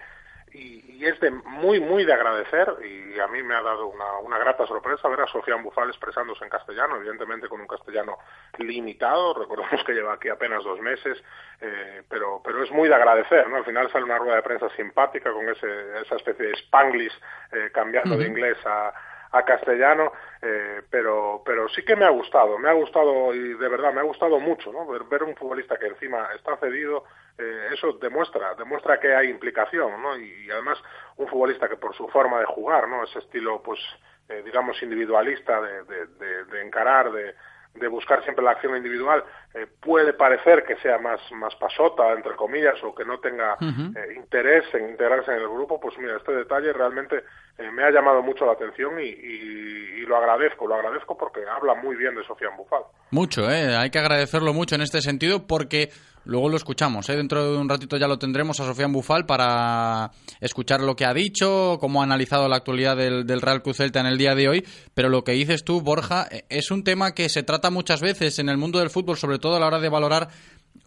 y, 0.53 1.05
es 1.05 1.19
de 1.21 1.31
muy, 1.31 1.81
muy 1.81 2.05
de 2.05 2.13
agradecer 2.13 2.75
y 2.85 3.19
a 3.21 3.29
mí 3.29 3.43
me 3.43 3.55
ha 3.55 3.63
dado 3.63 3.87
una, 3.87 4.19
una 4.19 4.39
grata 4.39 4.67
sorpresa 4.67 5.09
ver 5.09 5.21
a 5.21 5.27
Sofía 5.27 5.55
Bufal 5.57 5.89
expresándose 5.89 6.45
en 6.45 6.51
castellano, 6.51 6.97
evidentemente 6.97 7.49
con 7.49 7.61
un 7.61 7.67
castellano 7.67 8.19
limitado, 8.59 9.35
recordemos 9.35 9.83
que 9.85 9.93
lleva 9.93 10.15
aquí 10.15 10.29
apenas 10.29 10.65
dos 10.65 10.81
meses, 10.81 11.23
eh, 11.61 12.03
pero, 12.09 12.41
pero 12.45 12.63
es 12.63 12.71
muy 12.71 12.89
de 12.89 12.95
agradecer, 12.95 13.49
¿no? 13.49 13.57
Al 13.57 13.65
final 13.65 13.91
sale 13.91 14.05
una 14.05 14.19
rueda 14.19 14.37
de 14.37 14.43
prensa 14.43 14.69
simpática 14.71 15.33
con 15.33 15.49
ese, 15.49 16.01
esa 16.01 16.17
especie 16.17 16.47
de 16.47 16.53
spanglish 16.55 17.15
eh, 17.53 17.71
cambiando 17.73 18.17
de 18.17 18.27
inglés 18.27 18.59
a, 18.67 18.93
a 19.33 19.45
castellano, 19.45 20.13
eh, 20.41 20.83
pero, 20.91 21.43
pero 21.45 21.69
sí 21.69 21.85
que 21.85 21.97
me 21.97 22.05
ha 22.05 22.11
gustado, 22.11 22.59
me 22.59 22.69
ha 22.69 22.73
gustado 22.73 23.35
y 23.35 23.55
de 23.55 23.69
verdad 23.69 23.93
me 23.93 24.01
ha 24.01 24.05
gustado 24.05 24.39
mucho, 24.41 24.73
¿no? 24.73 24.87
Ver, 24.87 25.05
ver 25.05 25.23
un 25.23 25.37
futbolista 25.37 25.79
que 25.79 25.87
encima 25.87 26.29
está 26.35 26.57
cedido, 26.57 27.05
eh, 27.39 27.69
eso 27.73 27.93
demuestra, 27.95 28.55
demuestra 28.55 28.99
que 28.99 29.15
hay 29.15 29.31
implicación, 29.31 30.03
¿no? 30.03 30.17
Y, 30.19 30.51
además 30.51 30.79
un 31.17 31.29
futbolista 31.29 31.69
que 31.69 31.77
por 31.77 31.95
su 31.95 32.09
forma 32.09 32.41
de 32.41 32.47
jugar, 32.47 32.89
¿no? 32.89 33.05
Ese 33.05 33.21
estilo, 33.21 33.63
pues, 33.63 33.81
eh, 34.29 34.43
digamos, 34.45 34.83
individualista 34.83 35.61
de, 35.61 35.85
de, 35.85 36.45
de 36.45 36.63
encarar, 36.63 37.11
de, 37.13 37.35
de 37.75 37.89
buscar 37.89 38.23
siempre 38.25 38.45
la 38.45 38.53
acción 38.53 38.77
individual 38.77 39.25
eh, 39.55 39.67
puede 39.81 40.13
parecer 40.13 40.65
que 40.65 40.77
sea 40.77 40.99
más, 40.99 41.21
más 41.33 41.55
pasota, 41.57 42.13
entre 42.13 42.35
comillas, 42.35 42.83
o 42.83 42.95
que 42.95 43.05
no 43.05 43.19
tenga 43.21 43.57
eh, 43.61 44.15
interés 44.17 44.65
en 44.75 44.91
integrarse 44.91 45.33
en 45.33 45.39
el 45.39 45.49
grupo, 45.49 45.81
pues 45.81 45.97
mira, 45.99 46.17
este 46.17 46.33
detalle 46.33 46.73
realmente 46.73 47.25
eh, 47.59 47.71
me 47.73 47.85
ha 47.85 47.91
llamado 47.91 48.23
mucho 48.23 48.47
la 48.47 48.53
atención 48.53 49.01
y, 49.01 49.09
y, 49.09 50.07
lo 50.07 50.17
agradezco, 50.17 50.67
lo 50.67 50.77
agradezco 50.77 51.19
porque 51.19 51.41
habla 51.47 51.75
muy 51.75 51.95
bien 51.95 52.15
de 52.15 52.25
Sofía 52.25 52.49
Bufal. 52.57 52.83
Mucho, 53.11 53.51
¿eh? 53.51 53.77
hay 53.77 53.91
que 53.91 53.99
agradecerlo 53.99 54.55
mucho 54.55 54.75
en 54.75 54.81
este 54.81 55.03
sentido 55.03 55.47
porque 55.47 55.91
Luego 56.29 56.51
lo 56.51 56.59
escuchamos, 56.59 57.09
¿eh? 57.09 57.17
dentro 57.17 57.53
de 57.53 57.57
un 57.57 57.71
ratito 57.71 57.97
ya 57.97 58.07
lo 58.07 58.19
tendremos 58.19 58.61
a 58.61 58.67
Sofía 58.67 58.87
Bufal 58.87 59.25
para 59.25 60.11
escuchar 60.43 60.83
lo 60.83 60.95
que 60.95 61.07
ha 61.07 61.15
dicho, 61.15 61.79
cómo 61.81 62.03
ha 62.03 62.05
analizado 62.05 62.49
la 62.49 62.57
actualidad 62.57 62.99
del, 62.99 63.41
Real 63.41 63.63
Cruz 63.63 63.79
Celta 63.79 64.01
en 64.01 64.07
el 64.07 64.19
día 64.19 64.35
de 64.35 64.47
hoy. 64.47 64.67
Pero 64.93 65.09
lo 65.09 65.25
que 65.25 65.33
dices 65.33 65.65
tú, 65.65 65.81
Borja, 65.81 66.29
eh, 66.31 66.45
es 66.51 66.71
un 66.71 66.85
tema 66.85 67.15
que 67.15 67.31
se 67.31 67.45
trata 67.45 67.71
muchas 67.71 68.03
veces 68.03 68.39
en 68.41 68.51
el 68.51 68.59
mundo 68.59 68.79
del 68.79 68.91
fútbol, 68.91 69.17
sobre 69.17 69.39
todo 69.39 69.57
a 69.57 69.61
la 69.61 69.69
hora 69.69 69.81
de 69.81 69.89
valorar 69.89 70.29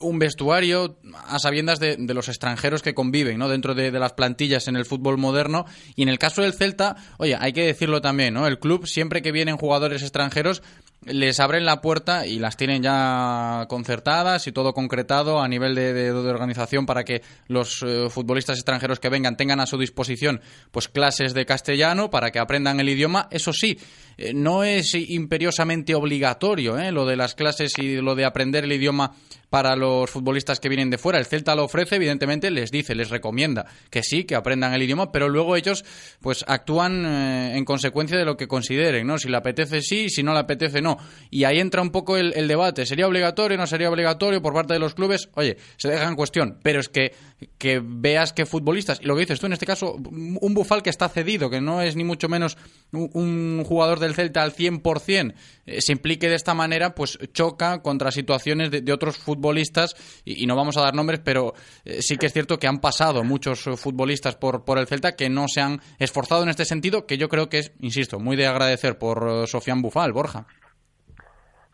un 0.01 0.20
vestuario 0.20 0.98
a 1.27 1.39
sabiendas 1.39 1.79
de, 1.79 1.98
los 2.13 2.27
extranjeros 2.27 2.81
que 2.81 2.93
conviven 2.93 3.38
¿no? 3.38 3.48
dentro 3.48 3.74
de, 3.74 3.91
de, 3.91 4.00
las 4.00 4.13
plantillas 4.13 4.67
en 4.67 4.75
el 4.75 4.86
fútbol 4.86 5.17
moderno. 5.17 5.65
Y 5.96 6.03
en 6.03 6.10
el 6.10 6.20
caso 6.20 6.41
del 6.41 6.53
Celta, 6.53 6.96
oye, 7.17 7.38
hay 7.39 7.53
que 7.53 7.65
decirlo 7.65 8.01
también, 8.01 8.34
¿no? 8.34 8.48
El 8.48 8.60
club, 8.60 8.88
siempre 8.88 9.22
que 9.22 9.31
vienen 9.31 9.58
jugadores 9.58 10.01
extranjeros, 10.01 10.62
les 11.05 11.39
abren 11.39 11.65
la 11.65 11.81
puerta 11.81 12.27
y 12.27 12.38
las 12.38 12.58
tienen 12.58 12.84
ya 12.84 13.65
concertadas 13.67 14.46
y 14.46 14.51
todo 14.51 14.74
concretado 14.74 15.41
a 15.41 15.48
nivel 15.48 15.74
de, 15.74 16.12
organización 16.12 16.86
para 16.86 17.03
que 17.03 17.24
los 17.48 17.81
eh, 17.81 18.08
futbolistas 18.10 18.58
extranjeros 18.58 19.00
que 19.00 19.10
vengan 19.10 19.36
tengan 19.36 19.60
a 19.60 19.65
su 19.65 19.77
disposición 19.79 20.41
pues 20.70 20.88
clases 20.88 21.34
de 21.34 21.46
castellano 21.46 22.12
para 22.12 22.29
que 22.29 22.39
aprendan 22.39 22.79
el 22.79 22.89
idioma. 22.89 23.27
Eso 23.31 23.51
sí, 23.51 23.79
eh, 24.22 24.34
no 24.34 24.63
es 24.63 24.94
imperiosamente 24.94 25.96
obligatorio 25.96 26.78
¿eh? 26.78 26.92
lo 26.92 27.06
de 27.06 27.16
las 27.16 27.34
clases 27.34 27.74
y 27.78 27.96
lo 27.98 28.13
de 28.13 28.25
aprender 28.25 28.66
el 28.66 28.74
idioma 28.74 29.13
para 29.50 29.75
los 29.75 30.10
futbolistas 30.10 30.62
que 30.62 30.70
vienen 30.70 30.90
de 30.90 30.98
fuera. 30.98 31.20
El 31.20 31.25
Celta 31.25 31.56
lo 31.56 31.66
ofrece, 31.66 31.98
evidentemente, 31.98 32.50
les 32.51 32.72
dice, 32.72 32.96
les 32.96 33.10
recomienda 33.10 33.66
que 33.90 34.01
sí, 34.01 34.24
que 34.24 34.36
aprendan 34.36 34.74
el 34.74 34.82
idioma, 34.82 35.12
pero 35.12 35.28
luego 35.28 35.58
ellos 35.58 35.84
pues 36.22 36.46
actúan 36.48 37.06
eh, 37.06 37.58
en 37.58 37.66
consecuencia 37.66 38.18
de 38.18 38.24
lo 38.24 38.38
que 38.38 38.48
consideren, 38.48 39.06
¿no? 39.06 39.18
Si 39.18 39.28
le 39.28 39.36
apetece 39.36 39.82
sí, 39.82 40.10
si 40.10 40.24
no 40.24 40.34
le 40.34 40.40
apetece 40.40 40.82
no. 40.82 40.98
Y 41.30 41.44
ahí 41.44 41.60
entra 41.60 41.82
un 41.82 41.90
poco 41.90 42.16
el, 42.16 42.48
debate. 42.48 42.86
¿Sería 42.86 43.08
obligatorio 43.08 43.58
no 43.58 43.68
sería 43.68 43.90
obligatorio 43.90 44.42
por 44.42 44.54
parte 44.54 44.74
de 44.74 44.80
los 44.80 44.94
clubes? 44.94 45.30
Oye, 45.34 45.58
se 45.75 45.90
deja 45.90 46.08
en 46.08 46.16
cuestión, 46.16 46.60
pero 46.63 46.80
es 46.80 46.88
que, 46.88 47.13
que 47.58 47.82
veas 47.84 48.32
que 48.32 48.46
futbolistas, 48.46 49.00
y 49.01 49.06
lo 49.06 49.16
que 49.16 49.22
dices 49.22 49.40
tú 49.40 49.48
en 49.48 49.54
este 49.54 49.66
caso, 49.66 49.96
un 49.96 50.54
bufal 50.54 50.82
que 50.82 50.90
está 50.90 51.10
cedido, 51.10 51.50
que 51.50 51.60
no 51.60 51.82
es 51.82 51.98
ni 51.98 52.06
mucho 52.06 52.30
menos 52.30 52.58
un, 52.94 53.63
jugador 53.66 54.00
del 54.00 54.11
Celta 54.15 54.41
al 54.41 54.53
100%, 54.53 55.34
eh, 55.65 55.82
se 55.82 55.91
implique 55.91 56.30
de 56.30 56.36
esta 56.36 56.53
manera, 56.53 56.96
pues 56.96 57.18
choca 57.34 57.82
contra 57.82 58.12
situaciones 58.12 58.72
de, 58.72 58.82
de 58.82 58.94
otros 58.94 59.18
futbolistas 59.18 59.96
y, 60.25 60.46
no 60.46 60.56
vamos 60.56 60.77
a 60.77 60.82
dar 60.82 60.94
nombres, 60.94 61.22
pero 61.24 61.53
eh, 61.86 62.01
sí 62.01 62.18
que 62.18 62.25
es 62.25 62.34
cierto 62.34 62.60
que 62.60 62.68
han 62.68 62.80
pasado 62.80 63.24
muchos 63.24 63.68
eh, 63.68 63.77
futbolistas 63.77 64.36
por, 64.36 64.63
por 64.63 64.77
el 64.77 64.88
Celta 64.88 65.15
que 65.15 65.30
no 65.30 65.48
se 65.48 65.62
han 65.62 65.82
esforzado 66.00 66.44
en 66.44 66.50
este 66.50 66.65
sentido, 66.65 67.06
que 67.06 67.18
yo 67.18 67.30
creo 67.30 67.50
que 67.50 67.60
es, 67.60 67.72
insisto, 67.80 68.20
muy 68.20 68.36
de 68.36 68.48
agradecer 68.48 68.98
por 68.98 69.27
eh, 69.30 69.48
Sofián 69.48 69.82
Bufal, 69.82 70.13
Borja. 70.13 70.48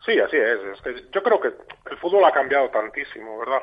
Sí, 0.04 0.18
así 0.18 0.36
es. 0.36 0.60
es 0.74 0.80
que 0.82 1.04
yo 1.10 1.22
creo 1.22 1.40
que 1.40 1.48
el 1.90 1.96
fútbol 1.98 2.24
ha 2.24 2.32
cambiado 2.32 2.70
tantísimo, 2.70 3.38
¿verdad? 3.38 3.60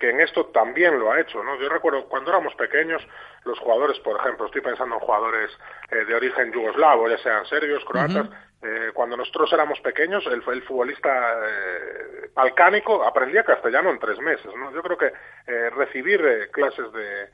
que 0.00 0.10
en 0.10 0.20
esto 0.20 0.46
también 0.46 0.98
lo 0.98 1.12
ha 1.12 1.20
hecho, 1.20 1.42
¿no? 1.44 1.56
Yo 1.60 1.68
recuerdo 1.68 2.08
cuando 2.08 2.30
éramos 2.30 2.52
pequeños, 2.56 3.00
los 3.44 3.58
jugadores, 3.60 3.96
por 4.00 4.18
ejemplo, 4.18 4.46
estoy 4.46 4.60
pensando 4.60 4.96
en 4.96 5.00
jugadores 5.00 5.50
de 5.88 6.14
origen 6.14 6.52
yugoslavo, 6.52 7.08
ya 7.08 7.16
sean 7.18 7.46
serbios, 7.46 7.84
croatas, 7.84 8.28
eh, 8.60 8.90
cuando 8.92 9.16
nosotros 9.16 9.52
éramos 9.52 9.78
pequeños, 9.80 10.26
el, 10.26 10.42
el 10.52 10.62
futbolista 10.62 11.08
eh, 11.46 12.30
balcánico 12.34 13.04
aprendía 13.04 13.44
castellano 13.44 13.90
en 13.90 14.00
tres 14.00 14.18
meses. 14.18 14.52
¿no? 14.56 14.72
Yo 14.72 14.82
creo 14.82 14.98
que 14.98 15.12
eh, 15.46 15.70
recibir 15.70 16.20
eh, 16.24 16.50
clases 16.50 16.92
de, 16.92 17.28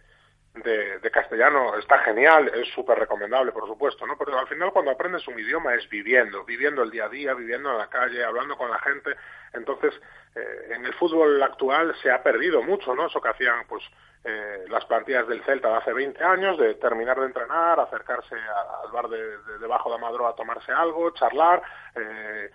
de, 0.55 0.99
de, 1.01 1.11
castellano 1.11 1.77
está 1.77 1.99
genial, 2.01 2.51
es 2.55 2.69
súper 2.75 2.99
recomendable, 2.99 3.51
por 3.51 3.67
supuesto, 3.67 4.07
¿no? 4.07 4.17
Pero 4.17 4.39
al 4.39 4.47
final 4.47 4.73
cuando 4.73 4.93
aprendes 4.93 5.27
un 5.27 5.39
idioma 5.39 5.75
es 5.75 5.89
viviendo, 5.89 6.45
viviendo 6.45 6.83
el 6.83 6.91
día 6.91 7.07
a 7.07 7.09
día, 7.09 7.35
viviendo 7.35 7.73
en 7.73 7.79
la 7.79 7.89
calle, 7.89 8.25
hablando 8.25 8.57
con 8.57 8.71
la 8.71 8.79
gente. 8.79 9.17
Entonces, 9.53 9.95
eh, 10.35 10.73
en 10.75 10.85
el 10.87 10.95
fútbol 10.95 11.43
actual 11.43 11.95
se 12.03 12.11
ha 12.11 12.23
perdido 12.23 12.63
mucho, 12.63 12.95
¿no? 12.95 13.07
Eso 13.07 13.21
que 13.21 13.31
hacían, 13.31 13.67
pues, 13.69 13.83
eh, 14.23 14.65
las 14.69 14.85
plantillas 14.87 15.27
del 15.29 15.43
Celta 15.43 15.69
de 15.69 15.77
hace 15.77 15.93
20 15.93 16.23
años, 16.23 16.57
de 16.57 16.75
terminar 16.75 17.19
de 17.19 17.27
entrenar, 17.27 17.79
acercarse 17.81 18.35
al 18.35 18.93
bar 18.93 19.09
de, 19.09 19.39
debajo 19.59 19.93
de 19.93 19.99
Madro 19.99 20.27
a 20.27 20.37
tomarse 20.37 20.73
algo, 20.73 21.11
charlar, 21.11 21.63
eh, 21.97 22.51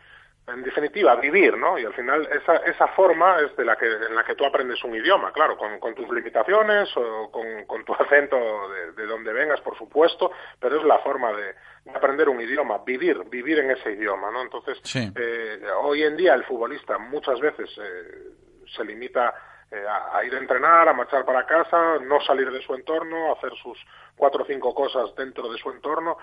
en 0.53 0.63
definitiva, 0.63 1.15
vivir, 1.15 1.57
¿no? 1.57 1.77
Y 1.77 1.85
al 1.85 1.93
final 1.93 2.27
esa, 2.31 2.57
esa 2.57 2.87
forma 2.89 3.39
es 3.41 3.55
de 3.55 3.65
la 3.65 3.75
que, 3.75 3.85
en 3.85 4.15
la 4.15 4.23
que 4.23 4.35
tú 4.35 4.45
aprendes 4.45 4.83
un 4.83 4.95
idioma, 4.95 5.31
claro, 5.31 5.57
con, 5.57 5.79
con 5.79 5.95
tus 5.95 6.09
limitaciones 6.09 6.89
o 6.95 7.29
con, 7.31 7.65
con 7.65 7.83
tu 7.85 7.93
acento 7.99 8.37
de, 8.69 8.91
de, 8.93 9.05
donde 9.05 9.33
vengas, 9.33 9.61
por 9.61 9.77
supuesto, 9.77 10.31
pero 10.59 10.77
es 10.77 10.83
la 10.85 10.99
forma 10.99 11.31
de, 11.33 11.55
aprender 11.93 12.29
un 12.29 12.41
idioma, 12.41 12.79
vivir, 12.79 13.23
vivir 13.29 13.59
en 13.59 13.71
ese 13.71 13.91
idioma, 13.93 14.31
¿no? 14.31 14.41
Entonces, 14.41 14.79
eh, 14.95 15.61
hoy 15.81 16.03
en 16.03 16.17
día 16.17 16.33
el 16.33 16.43
futbolista 16.43 16.97
muchas 16.97 17.39
veces 17.39 17.69
eh, 17.77 18.65
se 18.75 18.83
limita 18.83 19.33
eh, 19.71 19.85
a, 19.87 20.23
ir 20.23 20.33
a 20.33 20.39
entrenar, 20.39 20.89
a 20.89 20.93
marchar 20.93 21.25
para 21.25 21.45
casa, 21.45 21.99
no 22.01 22.19
salir 22.21 22.51
de 22.51 22.61
su 22.61 22.73
entorno, 22.73 23.33
hacer 23.33 23.51
sus 23.61 23.77
cuatro 24.15 24.43
o 24.43 24.45
cinco 24.45 24.73
cosas 24.73 25.15
dentro 25.15 25.51
de 25.51 25.57
su 25.57 25.69
entorno 25.71 26.17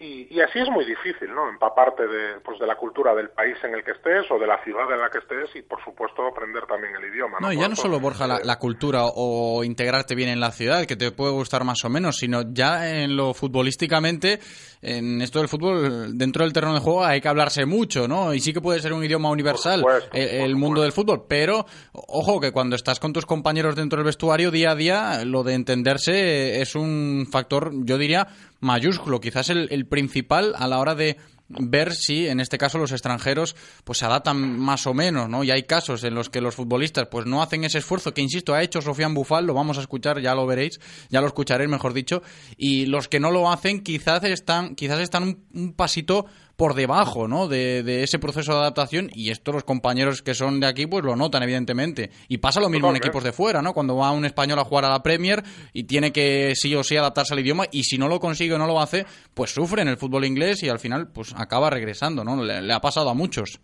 y, 0.00 0.40
así 0.40 0.58
es 0.58 0.68
muy 0.70 0.86
difícil, 0.86 1.28
¿no? 1.34 1.46
Empaparte 1.50 2.06
de, 2.06 2.40
pues, 2.42 2.58
de 2.58 2.66
la 2.66 2.76
cultura 2.76 3.14
del 3.14 3.28
país 3.28 3.56
en 3.62 3.74
el 3.74 3.84
que 3.84 3.90
estés 3.90 4.30
o 4.30 4.38
de 4.38 4.46
la 4.46 4.62
ciudad 4.64 4.90
en 4.90 4.98
la 4.98 5.10
que 5.10 5.18
estés 5.18 5.54
y, 5.54 5.62
por 5.62 5.84
supuesto, 5.84 6.26
aprender 6.26 6.64
también 6.66 6.94
el 6.96 7.12
idioma. 7.12 7.36
No, 7.38 7.52
ya 7.52 7.68
no 7.68 7.76
solo, 7.76 8.00
Borja, 8.00 8.26
la, 8.26 8.40
la, 8.42 8.58
cultura 8.58 9.02
o 9.04 9.62
integrarte 9.62 10.14
bien 10.14 10.30
en 10.30 10.40
la 10.40 10.52
ciudad, 10.52 10.86
que 10.86 10.96
te 10.96 11.12
puede 11.12 11.32
gustar 11.32 11.64
más 11.64 11.84
o 11.84 11.90
menos, 11.90 12.16
sino 12.16 12.42
ya 12.50 12.90
en 12.90 13.14
lo 13.14 13.34
futbolísticamente, 13.34 14.40
en 14.80 15.20
esto 15.20 15.40
del 15.40 15.48
fútbol, 15.48 16.16
dentro 16.16 16.44
del 16.44 16.54
terreno 16.54 16.72
de 16.72 16.80
juego 16.80 17.04
hay 17.04 17.20
que 17.20 17.28
hablarse 17.28 17.66
mucho, 17.66 18.08
¿no? 18.08 18.32
Y 18.32 18.40
sí 18.40 18.54
que 18.54 18.62
puede 18.62 18.80
ser 18.80 18.94
un 18.94 19.04
idioma 19.04 19.28
universal 19.28 19.84
el, 20.12 20.56
mundo 20.56 20.80
del 20.80 20.92
fútbol, 20.92 21.26
pero, 21.28 21.66
ojo, 21.92 22.40
que 22.40 22.52
cuando 22.52 22.74
estás 22.74 22.98
con 22.98 23.12
tus 23.12 23.26
compañeros 23.26 23.76
dentro 23.76 23.98
del 23.98 24.06
vestuario 24.06 24.50
día 24.50 24.70
a 24.70 24.74
día, 24.74 25.24
lo 25.26 25.42
de 25.42 25.54
entenderse 25.54 26.62
es 26.62 26.74
un 26.74 27.28
factor, 27.30 27.72
yo 27.84 27.98
diría, 27.98 28.26
mayúsculo, 28.60 29.20
quizás 29.20 29.50
el, 29.50 29.68
el 29.70 29.86
principal 29.86 30.54
a 30.56 30.68
la 30.68 30.78
hora 30.78 30.94
de 30.94 31.16
ver 31.50 31.94
si 31.94 32.28
en 32.28 32.40
este 32.40 32.58
caso 32.58 32.78
los 32.78 32.92
extranjeros 32.92 33.56
pues 33.84 33.98
se 33.98 34.04
adaptan 34.04 34.58
más 34.58 34.86
o 34.86 34.94
menos, 34.94 35.28
¿no? 35.28 35.42
Y 35.42 35.50
hay 35.50 35.64
casos 35.64 36.04
en 36.04 36.14
los 36.14 36.30
que 36.30 36.40
los 36.40 36.54
futbolistas 36.54 37.08
pues 37.10 37.26
no 37.26 37.42
hacen 37.42 37.64
ese 37.64 37.78
esfuerzo 37.78 38.14
que 38.14 38.22
insisto 38.22 38.54
ha 38.54 38.62
hecho 38.62 38.80
Sofian 38.80 39.14
Bufal, 39.14 39.46
lo 39.46 39.54
vamos 39.54 39.78
a 39.78 39.80
escuchar, 39.80 40.20
ya 40.20 40.34
lo 40.34 40.46
veréis, 40.46 40.80
ya 41.08 41.20
lo 41.20 41.26
escucharéis 41.26 41.68
mejor 41.68 41.92
dicho, 41.92 42.22
y 42.56 42.86
los 42.86 43.08
que 43.08 43.20
no 43.20 43.30
lo 43.30 43.50
hacen 43.50 43.82
quizás 43.82 44.22
están 44.24 44.76
quizás 44.76 45.00
están 45.00 45.44
un 45.52 45.72
pasito 45.72 46.26
por 46.60 46.74
debajo 46.74 47.26
¿no? 47.26 47.48
de, 47.48 48.02
ese 48.02 48.18
proceso 48.18 48.52
de 48.52 48.58
adaptación 48.58 49.08
y 49.14 49.30
esto 49.30 49.50
los 49.50 49.64
compañeros 49.64 50.20
que 50.20 50.34
son 50.34 50.60
de 50.60 50.66
aquí 50.66 50.86
pues 50.86 51.02
lo 51.02 51.16
notan 51.16 51.42
evidentemente 51.42 52.10
y 52.28 52.36
pasa 52.36 52.60
lo 52.60 52.68
mismo 52.68 52.90
en 52.90 52.96
equipos 52.96 53.24
de 53.24 53.32
fuera 53.32 53.62
¿no? 53.62 53.72
cuando 53.72 53.96
va 53.96 54.12
un 54.12 54.26
español 54.26 54.58
a 54.58 54.64
jugar 54.64 54.84
a 54.84 54.90
la 54.90 55.02
Premier 55.02 55.42
y 55.72 55.84
tiene 55.84 56.12
que 56.12 56.52
sí 56.54 56.76
o 56.76 56.82
sí 56.82 56.98
adaptarse 56.98 57.32
al 57.32 57.40
idioma 57.40 57.64
y 57.72 57.84
si 57.84 57.96
no 57.96 58.08
lo 58.08 58.20
consigue 58.20 58.52
o 58.52 58.58
no 58.58 58.66
lo 58.66 58.78
hace 58.78 59.06
pues 59.32 59.54
sufre 59.54 59.80
en 59.80 59.88
el 59.88 59.96
fútbol 59.96 60.26
inglés 60.26 60.62
y 60.62 60.68
al 60.68 60.78
final 60.78 61.08
pues 61.14 61.34
acaba 61.34 61.70
regresando 61.70 62.24
¿no? 62.24 62.44
le, 62.44 62.74
ha 62.74 62.80
pasado 62.80 63.08
a 63.08 63.14
muchos 63.14 63.58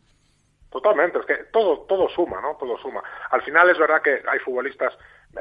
Totalmente, 0.71 1.19
es 1.19 1.27
que 1.27 1.35
todo, 1.53 1.87
todo 1.89 2.07
suma, 2.11 2.39
¿no? 2.43 2.55
Todo 2.61 2.77
suma. 2.77 3.03
Al 3.31 3.41
final 3.43 3.71
es 3.71 3.79
verdad 3.79 4.03
que 4.03 4.11
hay 4.11 4.39
futbolistas 4.45 4.93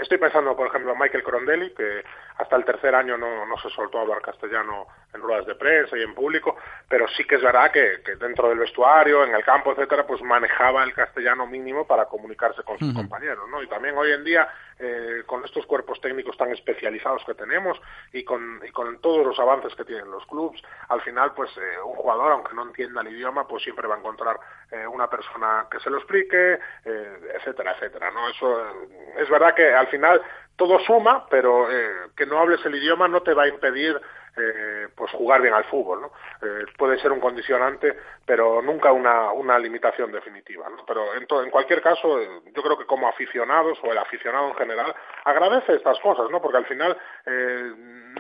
estoy 0.02 0.18
pensando, 0.18 0.56
por 0.56 0.68
ejemplo, 0.68 0.94
en 0.94 1.00
Michael 1.00 1.24
Crondelli, 1.24 1.74
que 1.74 2.04
hasta 2.38 2.56
el 2.56 2.66
tercer 2.66 2.94
año 2.96 3.18
no, 3.18 3.46
no 3.46 3.58
se 3.58 3.70
soltó 3.70 4.00
hablar 4.00 4.22
castellano 4.22 4.88
en 5.14 5.22
ruedas 5.22 5.46
de 5.46 5.56
prensa 5.56 5.98
y 5.98 6.02
en 6.02 6.14
público, 6.14 6.58
pero 6.90 7.08
sí 7.08 7.24
que 7.24 7.36
es 7.36 7.42
verdad 7.42 7.72
que, 7.72 8.02
que 8.04 8.16
dentro 8.16 8.50
del 8.50 8.60
vestuario, 8.60 9.24
en 9.24 9.34
el 9.34 9.44
campo, 9.44 9.72
etcétera, 9.72 10.06
pues 10.06 10.22
manejaba 10.22 10.84
el 10.84 10.94
castellano 10.94 11.48
mínimo 11.48 11.88
para 11.88 12.06
comunicarse 12.06 12.64
con 12.64 12.78
sus 12.78 12.94
compañeros, 12.94 13.50
¿no? 13.50 13.64
Y 13.64 13.68
también 13.68 13.98
hoy 13.98 14.12
en 14.12 14.24
día, 14.24 14.48
eh, 14.78 15.24
con 15.26 15.44
estos 15.46 15.66
cuerpos 15.66 16.02
técnicos 16.02 16.38
tan 16.38 16.52
especializados 16.52 17.24
que 17.26 17.34
tenemos 17.34 17.80
y 18.12 18.24
con, 18.24 18.62
y 18.68 18.72
con 18.72 19.00
todos 19.00 19.26
los 19.26 19.40
avances 19.40 19.74
que 19.76 19.86
tienen 19.86 20.12
los 20.12 20.26
clubs, 20.26 20.62
al 20.90 21.02
final, 21.02 21.34
pues 21.34 21.50
eh, 21.58 21.80
un 21.86 21.96
jugador, 21.96 22.34
aunque 22.34 22.54
no 22.54 22.64
entienda 22.64 23.02
el 23.02 23.08
idioma, 23.08 23.48
pues 23.48 23.64
siempre 23.64 23.88
va 23.88 23.96
a 23.96 24.00
encontrar 24.00 24.38
eh, 24.72 24.88
una 24.88 25.08
persona 25.08 25.68
que 25.70 25.80
se 25.80 25.90
lo 25.90 25.98
explique, 25.98 26.60
eh, 26.86 27.20
etcétera, 27.36 27.74
etcétera, 27.74 28.10
¿no? 28.12 28.28
Eso 28.30 28.66
eh, 28.66 29.16
es 29.20 29.30
verdad 29.30 29.54
que 29.54 29.74
al 29.74 29.88
final 29.88 30.22
todo 30.56 30.80
suma, 30.80 31.26
pero 31.30 31.70
eh, 31.72 32.10
que 32.16 32.26
no 32.26 32.40
hables 32.40 32.66
el 32.66 32.76
idioma 32.76 33.08
no 33.08 33.22
te 33.22 33.34
va 33.34 33.44
a 33.44 33.48
impedir 33.48 34.00
eh, 34.38 34.88
pues 34.96 35.12
jugar 35.12 35.42
bien 35.42 35.54
al 35.54 35.66
fútbol, 35.66 36.02
¿no? 36.02 36.12
Eh, 36.42 36.66
puede 36.78 37.00
ser 37.00 37.12
un 37.12 37.20
condicionante, 37.20 37.98
pero 38.26 38.62
nunca 38.62 38.92
una, 38.92 39.32
una 39.32 39.58
limitación 39.60 40.12
definitiva, 40.12 40.68
¿no? 40.70 40.86
Pero 40.86 41.16
en, 41.16 41.26
to- 41.28 41.44
en 41.44 41.50
cualquier 41.50 41.82
caso, 41.82 42.20
eh, 42.20 42.28
yo 42.56 42.62
creo 42.64 42.78
que 42.78 42.86
como 42.86 43.08
aficionados 43.08 43.78
o 43.84 43.92
el 43.92 43.98
aficionado 43.98 44.50
en 44.50 44.56
general 44.56 44.94
agradece 45.24 45.76
estas 45.76 46.00
cosas, 46.00 46.26
¿no? 46.32 46.42
Porque 46.42 46.58
al 46.58 46.66
final 46.66 46.98
eh, 47.26 47.72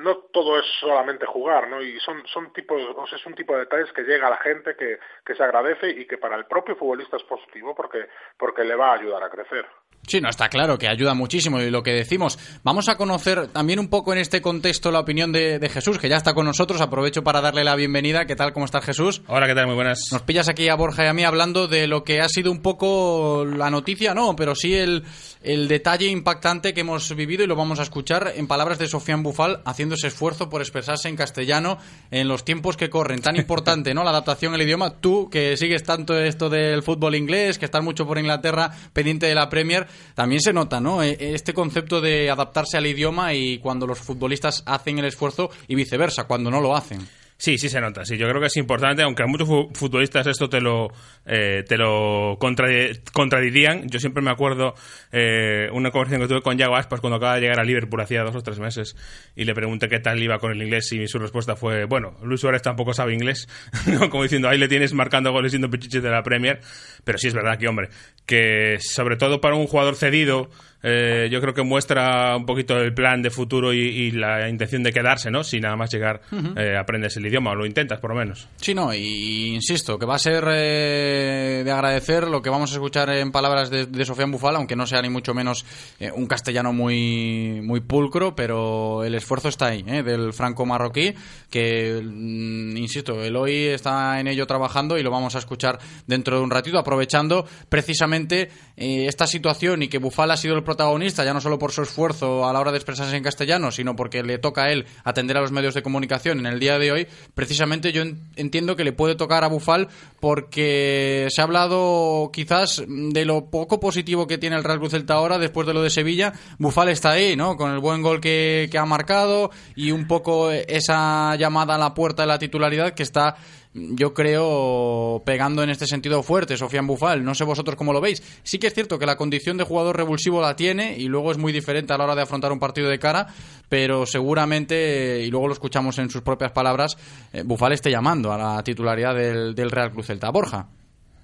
no 0.02 0.18
todo 0.32 0.60
es 0.60 0.66
solamente 0.80 1.26
jugar, 1.26 1.68
¿no? 1.70 1.82
Y 1.82 2.00
son, 2.00 2.26
son 2.28 2.52
tipos, 2.54 2.82
o 2.96 3.08
sea, 3.08 3.18
es 3.18 3.26
un 3.26 3.36
tipo 3.36 3.54
de 3.54 3.60
detalles 3.60 3.92
que 3.94 4.04
llega 4.04 4.28
a 4.28 4.32
la 4.32 4.38
gente, 4.38 4.76
que, 4.76 5.00
que 5.26 5.36
se 5.36 5.44
agradece 5.44 5.90
y 5.90 6.06
que 6.08 6.18
para 6.18 6.36
el 6.36 6.46
propio 6.46 6.76
futbolista 6.76 7.18
es 7.18 7.24
positivo 7.24 7.74
porque, 7.76 8.08
porque 8.38 8.64
le 8.64 8.76
va 8.76 8.92
a 8.92 8.96
ayudar 8.96 9.24
a 9.24 9.30
crecer. 9.30 9.66
Sí, 10.08 10.22
no, 10.22 10.30
está 10.30 10.50
claro 10.50 10.78
que 10.78 10.88
ayuda 10.88 11.16
muchísimo 11.16 11.60
y 11.60 11.72
lo 11.72 11.82
que 11.82 11.92
decimos. 11.92 12.38
Vamos 12.64 12.90
a 12.90 12.96
conocer 12.96 13.48
también 13.52 13.80
un 13.80 13.90
poco 13.90 14.14
en 14.14 14.20
este 14.20 14.40
contexto 14.40 14.92
la 14.92 15.00
opinión 15.00 15.32
de, 15.32 15.58
de 15.58 15.68
Jesús, 15.70 15.98
que 16.06 16.10
ya 16.10 16.18
está 16.18 16.36
con 16.36 16.46
nosotros. 16.46 16.82
Aprovecho 16.82 17.24
para 17.24 17.42
darle 17.42 17.64
la 17.64 17.76
bienvenida. 17.76 18.28
¿Qué 18.28 18.36
tal? 18.36 18.54
¿Cómo 18.54 18.66
estás, 18.66 18.86
Jesús? 18.86 19.24
Hola, 19.26 19.48
¿qué 19.48 19.56
tal? 19.56 19.66
Muy 19.66 19.74
buenas. 19.74 20.02
Nos 20.12 20.22
pillas 20.22 20.48
aquí 20.48 20.70
a 20.70 20.76
Borja 20.76 21.04
y 21.04 21.08
a 21.08 21.14
mí 21.14 21.24
hablando 21.24 21.68
de 21.68 21.88
lo 21.88 22.04
que 22.04 22.22
ha 22.22 22.30
sido 22.30 22.52
un 22.52 22.62
poco 22.62 23.44
la 23.44 23.72
noticia, 23.72 24.14
no, 24.14 24.36
pero 24.36 24.54
sí 24.54 24.76
el, 24.76 25.04
el 25.42 25.68
detalle 25.68 26.06
impactante 26.06 26.76
que 26.76 26.82
hemos 26.82 27.16
vivido 27.16 27.44
y 27.44 27.48
lo 27.48 27.56
vamos 27.56 27.80
a 27.80 27.82
escuchar 27.82 28.34
en 28.36 28.46
palabras 28.46 28.78
de 28.78 28.88
Sofian 28.88 29.24
Bufal 29.24 29.64
haciendo 29.66 29.96
ese 29.96 30.06
esfuerzo 30.06 30.48
por 30.48 30.62
expresarse 30.62 31.10
en 31.10 31.16
castellano 31.16 31.80
en 32.12 32.28
los 32.28 32.46
tiempos 32.46 32.78
que 32.78 32.92
corren. 32.92 33.24
Tan 33.24 33.36
importante, 33.36 33.96
¿no? 33.96 34.04
La 34.04 34.12
adaptación 34.12 34.54
al 34.54 34.62
idioma. 34.62 35.00
Tú, 35.00 35.28
que 35.32 35.58
sigues 35.58 35.82
tanto 35.82 36.16
esto 36.20 36.52
del 36.52 36.84
fútbol 36.84 37.16
inglés, 37.16 37.58
que 37.58 37.66
estás 37.66 37.82
mucho 37.84 38.06
por 38.06 38.20
Inglaterra, 38.20 38.70
pendiente 38.94 39.26
de 39.26 39.34
la 39.34 39.50
Premier, 39.50 39.88
también 40.14 40.40
se 40.40 40.54
nota, 40.54 40.80
¿no? 40.80 41.02
E- 41.02 41.18
Este 41.34 41.52
concepto 41.56 42.00
de 42.00 42.30
adaptarse 42.30 42.78
al 42.78 42.86
idioma 42.86 43.34
y 43.34 43.58
cuando 43.58 43.88
los 43.88 43.98
futbolistas 43.98 44.62
hacen 44.68 45.00
el 45.00 45.06
esfuerzo 45.06 45.50
y 45.68 45.74
viceversa, 45.74 45.95
cuando 46.28 46.50
no 46.52 46.62
lo 46.62 46.76
hacen. 46.76 47.00
Sí, 47.38 47.58
sí 47.58 47.68
se 47.68 47.82
nota. 47.82 48.06
Sí, 48.06 48.16
yo 48.18 48.30
creo 48.30 48.40
que 48.40 48.48
es 48.48 48.56
importante, 48.56 49.04
aunque 49.04 49.24
a 49.24 49.28
muchos 49.28 49.46
fu- 49.46 49.70
futbolistas 49.74 50.26
esto 50.26 50.48
te 50.48 50.62
lo 50.62 50.88
eh, 51.26 51.66
te 51.68 51.76
lo 51.78 52.40
contradi- 52.40 52.98
contradirían. 53.12 53.90
Yo 53.90 54.00
siempre 54.00 54.24
me 54.24 54.32
acuerdo 54.32 54.74
eh, 55.12 55.68
una 55.74 55.92
conversación 55.92 56.22
que 56.22 56.30
tuve 56.30 56.42
con 56.42 56.58
Yago 56.58 56.78
Aspas 56.78 57.02
cuando 57.02 57.18
acaba 57.18 57.36
de 57.36 57.42
llegar 57.42 57.60
a 57.60 57.66
Liverpool 57.66 58.00
hacía 58.00 58.24
dos 58.24 58.38
o 58.38 58.42
tres 58.42 58.60
meses 58.60 58.96
y 59.36 59.44
le 59.44 59.54
pregunté 59.54 59.90
qué 59.90 60.00
tal 60.00 60.24
iba 60.24 60.40
con 60.40 60.54
el 60.54 60.62
inglés 60.62 60.90
y 60.94 61.10
su 61.10 61.20
respuesta 61.20 61.58
fue, 61.58 61.84
bueno, 61.84 62.16
Luis 62.24 62.40
Suárez 62.40 62.62
tampoco 62.62 62.94
sabe 62.94 63.14
inglés, 63.14 63.50
como 64.10 64.24
diciendo, 64.24 64.48
ahí 64.48 64.58
le 64.58 64.70
tienes 64.70 64.94
marcando 64.94 65.34
goles 65.34 65.52
siendo 65.52 65.70
pichiches 65.70 66.02
de 66.04 66.10
la 66.12 66.24
Premier, 66.24 66.62
pero 67.04 67.18
sí 67.18 67.28
es 67.28 67.34
verdad 67.34 67.58
que, 67.60 67.68
hombre, 67.68 67.90
que 68.26 68.78
sobre 68.80 69.18
todo 69.18 69.42
para 69.42 69.56
un 69.56 69.68
jugador 69.68 69.96
cedido, 69.98 70.50
eh, 70.88 71.28
yo 71.32 71.42
creo 71.42 71.54
que 71.56 71.64
muestra 71.64 72.38
un 72.38 72.46
poquito 72.46 72.78
el 72.78 72.94
plan 72.94 73.24
de 73.24 73.32
futuro 73.32 73.74
y, 73.74 73.80
y 73.80 74.12
la 74.12 74.48
intención 74.48 74.84
de 74.84 74.94
quedarse, 74.94 75.32
¿no? 75.32 75.44
Si 75.44 75.60
nada 75.60 75.76
más 75.76 75.92
llegar 75.92 76.22
eh, 76.56 76.78
aprendes 76.78 77.18
el 77.18 77.26
idioma 77.26 77.52
o 77.52 77.56
lo 77.56 77.66
intentas 77.66 78.00
por 78.00 78.12
lo 78.12 78.18
menos. 78.18 78.48
Sí, 78.58 78.76
no, 78.76 78.94
y 78.94 79.56
insisto, 79.56 79.98
que 79.98 80.06
va 80.06 80.16
a 80.16 80.20
ser 80.20 80.44
eh, 80.52 81.64
de 81.66 81.72
agradecer 81.72 82.28
lo 82.28 82.42
que 82.44 82.52
vamos 82.52 82.72
a 82.72 82.76
escuchar 82.76 83.10
en 83.10 83.32
palabras 83.32 83.72
de, 83.72 83.88
de 83.88 84.06
Sofía 84.06 84.28
Bufal, 84.28 84.56
aunque 84.56 84.76
no 84.76 84.86
sea 84.86 85.02
ni 85.02 85.10
mucho 85.10 85.34
menos 85.34 85.66
eh, 86.00 86.12
un 86.14 86.28
castellano 86.28 86.74
muy, 86.74 87.62
muy 87.64 87.80
pulcro, 87.80 88.36
pero 88.36 89.04
el 89.04 89.16
esfuerzo 89.16 89.50
está 89.50 89.68
ahí, 89.68 89.84
eh, 89.88 90.04
del 90.04 90.34
franco 90.34 90.66
marroquí, 90.66 91.14
que, 91.50 92.02
mm, 92.04 92.78
insisto, 92.78 93.24
el 93.24 93.36
hoy 93.36 93.66
está 93.68 94.20
en 94.20 94.28
ello 94.28 94.46
trabajando 94.46 94.98
y 94.98 95.04
lo 95.04 95.12
vamos 95.12 95.36
a 95.36 95.40
escuchar 95.40 95.80
dentro 96.06 96.38
de 96.38 96.44
un 96.44 96.52
ratito, 96.52 96.78
aprovechando 96.78 97.46
precisamente 97.70 98.50
eh, 98.78 99.08
esta 99.08 99.28
situación 99.28 99.84
y 99.84 99.88
que 99.88 99.98
Bufal 99.98 100.32
ha 100.32 100.38
sido 100.38 100.56
el 100.56 100.64
protagonista, 100.64 100.75
ya 100.78 101.34
no 101.34 101.42
solo 101.42 101.58
por 101.60 101.72
su 101.72 101.82
esfuerzo 101.84 102.48
a 102.48 102.54
la 102.54 102.60
hora 102.60 102.72
de 102.72 102.78
expresarse 102.78 103.16
en 103.16 103.24
castellano, 103.24 103.72
sino 103.72 103.96
porque 103.96 104.24
le 104.24 104.38
toca 104.38 104.64
a 104.64 104.72
él 104.72 104.86
atender 105.04 105.38
a 105.38 105.42
los 105.42 105.52
medios 105.52 105.74
de 105.74 105.82
comunicación 105.84 106.40
en 106.40 106.46
el 106.46 106.60
día 106.60 106.78
de 106.80 106.92
hoy, 106.92 107.08
precisamente 107.34 107.92
yo 107.92 108.02
en- 108.02 108.20
entiendo 108.36 108.76
que 108.76 108.84
le 108.84 108.92
puede 108.94 109.16
tocar 109.16 109.44
a 109.44 109.48
Bufal 109.48 109.88
porque 110.20 111.28
se 111.30 111.42
ha 111.42 111.44
hablado 111.44 112.30
quizás 112.34 112.84
de 112.88 113.26
lo 113.26 113.46
poco 113.46 113.80
positivo 113.80 114.28
que 114.28 114.38
tiene 114.38 114.56
el 114.56 114.64
Real 114.64 114.80
Cruz 114.80 114.92
Celta 114.92 115.14
ahora 115.16 115.38
después 115.38 115.68
de 115.68 115.74
lo 115.74 115.82
de 115.82 115.90
Sevilla. 115.90 116.34
Bufal 116.58 116.90
está 116.90 117.12
ahí, 117.12 117.36
¿no? 117.36 117.56
Con 117.58 117.72
el 117.72 117.80
buen 117.80 118.02
gol 118.02 118.20
que, 118.20 118.68
que 118.72 118.78
ha 118.78 118.86
marcado 118.86 119.52
y 119.76 119.92
un 119.92 120.08
poco 120.08 120.52
esa 120.52 121.36
llamada 121.36 121.76
a 121.76 121.78
la 121.78 121.94
puerta 121.94 122.24
de 122.24 122.28
la 122.28 122.40
titularidad 122.40 122.94
que 122.94 123.04
está 123.04 123.36
yo 123.78 124.14
creo, 124.14 125.22
pegando 125.26 125.62
en 125.62 125.70
este 125.70 125.86
sentido 125.86 126.24
fuerte, 126.24 126.56
Sofian 126.56 126.88
Bufal. 126.88 127.26
No 127.26 127.36
sé 127.36 127.44
vosotros 127.44 127.76
cómo 127.76 127.92
lo 127.92 128.00
veis. 128.00 128.22
Sí 128.44 128.58
que 128.58 128.68
es 128.68 128.74
cierto 128.74 128.98
que 128.98 129.06
la 129.06 129.18
condición 129.18 129.58
de 129.58 129.66
jugador 129.66 129.98
revulsivo 129.98 130.42
la 130.42 130.56
tiene 130.56 130.96
y 130.98 131.08
luego 131.10 131.32
es 131.32 131.38
muy 131.38 131.52
diferente 131.52 131.92
a 131.94 131.98
la 131.98 132.06
hora 132.06 132.16
de 132.16 132.22
afrontar 132.22 132.54
un 132.54 132.60
partido 132.60 132.90
de 132.90 133.00
cara, 133.00 133.28
pero 133.68 134.06
seguramente, 134.06 135.20
y 135.20 135.30
luego 135.30 135.48
lo 135.48 135.54
escuchamos 135.54 136.00
en 136.00 136.10
sus 136.10 136.22
propias 136.22 136.52
palabras, 136.54 136.96
eh, 137.34 137.42
Bufal 137.44 137.74
esté 137.74 137.92
llamando 137.92 138.32
a 138.32 138.38
la 138.38 138.64
titularidad 138.64 139.14
del, 139.14 139.54
del 139.54 139.72
Real 139.72 139.92
Cruz 139.92 140.08
Celta. 140.08 140.30
Borja. 140.30 140.68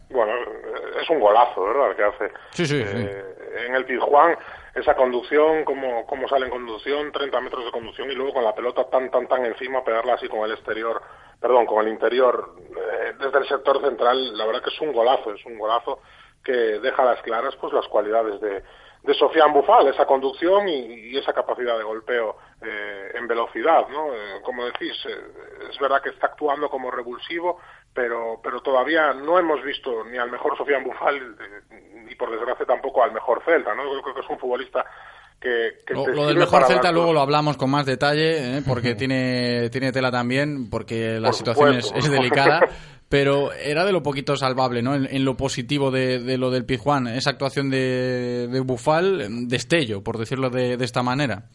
Bueno, 0.09 0.33
es 1.01 1.09
un 1.09 1.19
golazo, 1.21 1.63
¿verdad? 1.63 1.91
El 1.91 1.95
que 1.95 2.03
hace. 2.03 2.33
Sí, 2.51 2.65
sí, 2.65 2.81
Eh, 2.83 3.23
En 3.67 3.75
el 3.75 3.85
Pizjuán, 3.85 4.35
esa 4.75 4.93
conducción, 4.95 5.63
cómo, 5.63 6.05
cómo 6.05 6.27
sale 6.27 6.45
en 6.45 6.51
conducción, 6.51 7.11
30 7.13 7.39
metros 7.41 7.65
de 7.65 7.71
conducción 7.71 8.11
y 8.11 8.15
luego 8.15 8.33
con 8.33 8.43
la 8.43 8.53
pelota 8.53 8.83
tan, 8.89 9.09
tan, 9.09 9.27
tan 9.27 9.45
encima, 9.45 9.83
pegarla 9.83 10.15
así 10.15 10.27
con 10.27 10.39
el 10.45 10.51
exterior, 10.51 11.01
perdón, 11.41 11.65
con 11.65 11.85
el 11.85 11.91
interior, 11.91 12.55
eh, 12.59 13.13
desde 13.19 13.39
el 13.39 13.47
sector 13.47 13.81
central, 13.81 14.37
la 14.37 14.45
verdad 14.45 14.63
que 14.63 14.69
es 14.69 14.81
un 14.81 14.93
golazo, 14.93 15.33
es 15.33 15.45
un 15.45 15.57
golazo 15.57 15.99
que 16.43 16.53
deja 16.53 17.01
a 17.01 17.05
las 17.05 17.21
claras 17.21 17.55
pues 17.57 17.73
las 17.73 17.87
cualidades 17.87 18.39
de, 18.39 18.63
de 19.03 19.13
Sofian 19.15 19.51
Bufal, 19.51 19.87
esa 19.87 20.05
conducción 20.05 20.67
y, 20.69 21.17
esa 21.17 21.33
capacidad 21.33 21.77
de 21.77 21.83
golpeo 21.83 22.37
eh, 22.61 23.11
en 23.15 23.27
velocidad, 23.27 23.87
¿no? 23.89 24.13
Eh, 24.13 24.41
como 24.43 24.65
decís, 24.65 24.93
eh, 25.07 25.69
es 25.69 25.79
verdad 25.79 26.01
que 26.01 26.09
está 26.09 26.27
actuando 26.27 26.69
como 26.69 26.91
revulsivo, 26.91 27.59
pero, 27.93 28.39
pero 28.43 28.61
todavía 28.61 29.13
no 29.13 29.39
hemos 29.39 29.61
visto 29.63 30.03
ni 30.05 30.17
al 30.17 30.31
mejor 30.31 30.55
Sofian 30.57 30.83
Bufal 30.83 31.35
ni 32.05 32.15
por 32.15 32.31
desgracia 32.31 32.65
tampoco 32.65 33.03
al 33.03 33.11
mejor 33.11 33.43
Celta, 33.43 33.73
¿no? 33.75 33.83
Yo 33.83 34.01
creo 34.01 34.15
que 34.15 34.21
es 34.21 34.29
un 34.29 34.39
futbolista 34.39 34.85
que, 35.41 35.79
que 35.85 35.93
Lo, 35.93 36.27
del 36.27 36.37
mejor 36.37 36.65
Celta 36.67 36.91
luego 36.91 37.13
lo 37.13 37.19
hablamos 37.19 37.57
con 37.57 37.71
más 37.71 37.85
detalle, 37.85 38.57
¿eh? 38.57 38.61
porque 38.65 38.93
tiene, 38.95 39.69
tiene 39.71 39.91
tela 39.91 40.11
también, 40.11 40.69
porque 40.69 41.19
la 41.19 41.29
Por 41.29 41.35
situación 41.35 41.75
es, 41.75 42.09
delicada. 42.09 42.61
Pero 43.09 43.51
era 43.51 43.83
de 43.83 43.91
lo 43.91 44.03
poquito 44.03 44.37
salvable, 44.37 44.81
¿no? 44.81 44.95
En, 44.95 45.05
en 45.13 45.25
lo 45.25 45.35
positivo 45.35 45.91
de, 45.91 46.19
de 46.19 46.37
lo 46.37 46.49
del 46.49 46.63
Pizjuán, 46.63 47.07
esa 47.07 47.31
actuación 47.31 47.69
de, 47.69 48.47
de 48.49 48.59
Bufal, 48.61 49.49
destello, 49.49 50.01
por 50.01 50.17
decirlo 50.17 50.49
de, 50.49 50.77
de 50.77 50.85
esta 50.85 51.03
manera. 51.03 51.49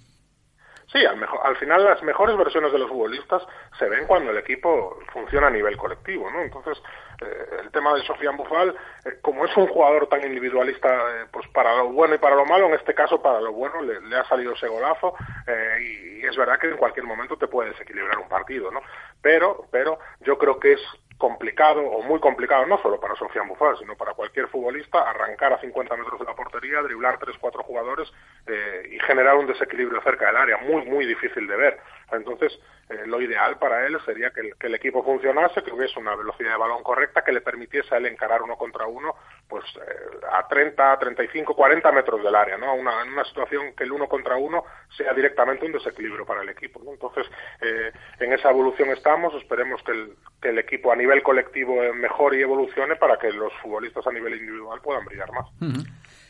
Sí, 0.92 1.04
al, 1.04 1.16
mejor- 1.16 1.40
al 1.42 1.56
final 1.56 1.84
las 1.84 2.00
mejores 2.04 2.36
versiones 2.36 2.72
de 2.72 2.78
los 2.78 2.88
futbolistas 2.88 3.42
se 3.78 3.88
ven 3.88 4.06
cuando 4.06 4.30
el 4.30 4.38
equipo 4.38 4.98
funciona 5.12 5.48
a 5.48 5.50
nivel 5.50 5.76
colectivo, 5.76 6.30
¿no? 6.30 6.40
Entonces, 6.42 6.80
eh, 7.20 7.46
el 7.60 7.70
tema 7.72 7.92
de 7.94 8.02
Sofian 8.02 8.36
Bufal, 8.36 8.74
eh, 9.04 9.18
como 9.20 9.44
es 9.44 9.56
un 9.56 9.66
jugador 9.66 10.06
tan 10.08 10.22
individualista, 10.24 10.88
eh, 10.88 11.26
pues 11.32 11.46
para 11.48 11.74
lo 11.76 11.88
bueno 11.88 12.14
y 12.14 12.18
para 12.18 12.36
lo 12.36 12.46
malo, 12.46 12.66
en 12.66 12.74
este 12.74 12.94
caso 12.94 13.20
para 13.20 13.40
lo 13.40 13.52
bueno 13.52 13.82
le, 13.82 14.16
ha 14.16 14.24
salido 14.28 14.52
ese 14.52 14.68
golazo 14.68 15.14
eh, 15.48 15.76
y, 15.80 16.20
y 16.20 16.26
es 16.26 16.36
verdad 16.36 16.58
que 16.60 16.68
en 16.68 16.76
cualquier 16.76 17.04
momento 17.04 17.36
te 17.36 17.48
puede 17.48 17.70
desequilibrar 17.70 18.18
un 18.18 18.28
partido, 18.28 18.70
¿no? 18.70 18.80
Pero, 19.20 19.66
pero 19.72 19.98
yo 20.20 20.38
creo 20.38 20.60
que 20.60 20.74
es 20.74 20.80
complicado 21.18 21.80
o 21.80 22.02
muy 22.02 22.20
complicado, 22.20 22.66
no 22.66 22.78
solo 22.82 23.00
para 23.00 23.16
Sofian 23.16 23.48
Bufal, 23.48 23.76
sino 23.78 23.96
para 23.96 24.12
cualquier 24.12 24.48
futbolista, 24.48 25.08
arrancar 25.08 25.52
a 25.52 25.60
50 25.60 25.96
metros 25.96 26.20
de 26.20 26.26
la 26.26 26.34
portería, 26.34 26.82
driblar 26.82 27.18
3-4 27.18 27.62
jugadores 27.64 28.12
eh, 28.46 28.90
y 28.92 28.98
generar 29.00 29.36
un 29.36 29.46
desequilibrio 29.46 30.02
cerca 30.02 30.26
del 30.26 30.36
área, 30.36 30.58
muy, 30.58 30.84
muy 30.84 31.06
difícil 31.06 31.46
de 31.46 31.56
ver. 31.56 31.80
Entonces, 32.12 32.58
eh, 32.88 33.06
lo 33.06 33.20
ideal 33.20 33.58
para 33.58 33.86
él 33.86 33.98
sería 34.04 34.30
que 34.30 34.40
el, 34.40 34.56
que 34.56 34.66
el 34.66 34.74
equipo 34.74 35.02
funcionase, 35.02 35.62
que 35.62 35.72
hubiese 35.72 35.98
una 35.98 36.14
velocidad 36.14 36.52
de 36.52 36.58
balón 36.58 36.82
correcta, 36.82 37.24
que 37.24 37.32
le 37.32 37.40
permitiese 37.40 37.94
a 37.94 37.98
él 37.98 38.06
encarar 38.06 38.42
uno 38.42 38.56
contra 38.56 38.86
uno, 38.86 39.14
pues 39.48 39.64
eh, 39.76 40.26
a 40.32 40.46
30, 40.46 40.98
35, 40.98 41.54
40 41.54 41.92
metros 41.92 42.22
del 42.22 42.34
área, 42.34 42.56
¿no? 42.58 42.74
Una, 42.74 43.02
en 43.02 43.12
una 43.12 43.24
situación 43.24 43.74
que 43.76 43.84
el 43.84 43.92
uno 43.92 44.08
contra 44.08 44.36
uno 44.36 44.64
sea 44.96 45.12
directamente 45.12 45.66
un 45.66 45.72
desequilibrio 45.72 46.26
para 46.26 46.42
el 46.42 46.48
equipo, 46.48 46.80
¿no? 46.84 46.92
Entonces, 46.92 47.26
eh, 47.60 47.92
en 48.18 48.32
esa 48.32 48.50
evolución 48.50 48.90
estamos, 48.90 49.34
esperemos 49.34 49.80
que 49.82 50.48
el, 50.48 50.58
equipo 50.58 50.90
a 50.90 50.96
nivel 50.96 51.22
colectivo 51.22 51.76
mejore 51.94 52.38
y 52.38 52.42
evolucione 52.42 52.96
para 52.96 53.18
que 53.18 53.30
los 53.30 53.52
futbolistas 53.62 54.06
a 54.06 54.12
nivel 54.12 54.34
individual 54.34 54.80
puedan 54.80 55.04
brillar 55.04 55.30
más. 55.32 55.46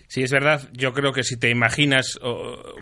Sí, 0.09 0.23
es 0.23 0.31
verdad. 0.31 0.69
Yo 0.73 0.93
creo 0.93 1.13
que 1.13 1.23
si 1.23 1.39
te 1.39 1.51
imaginas 1.51 2.19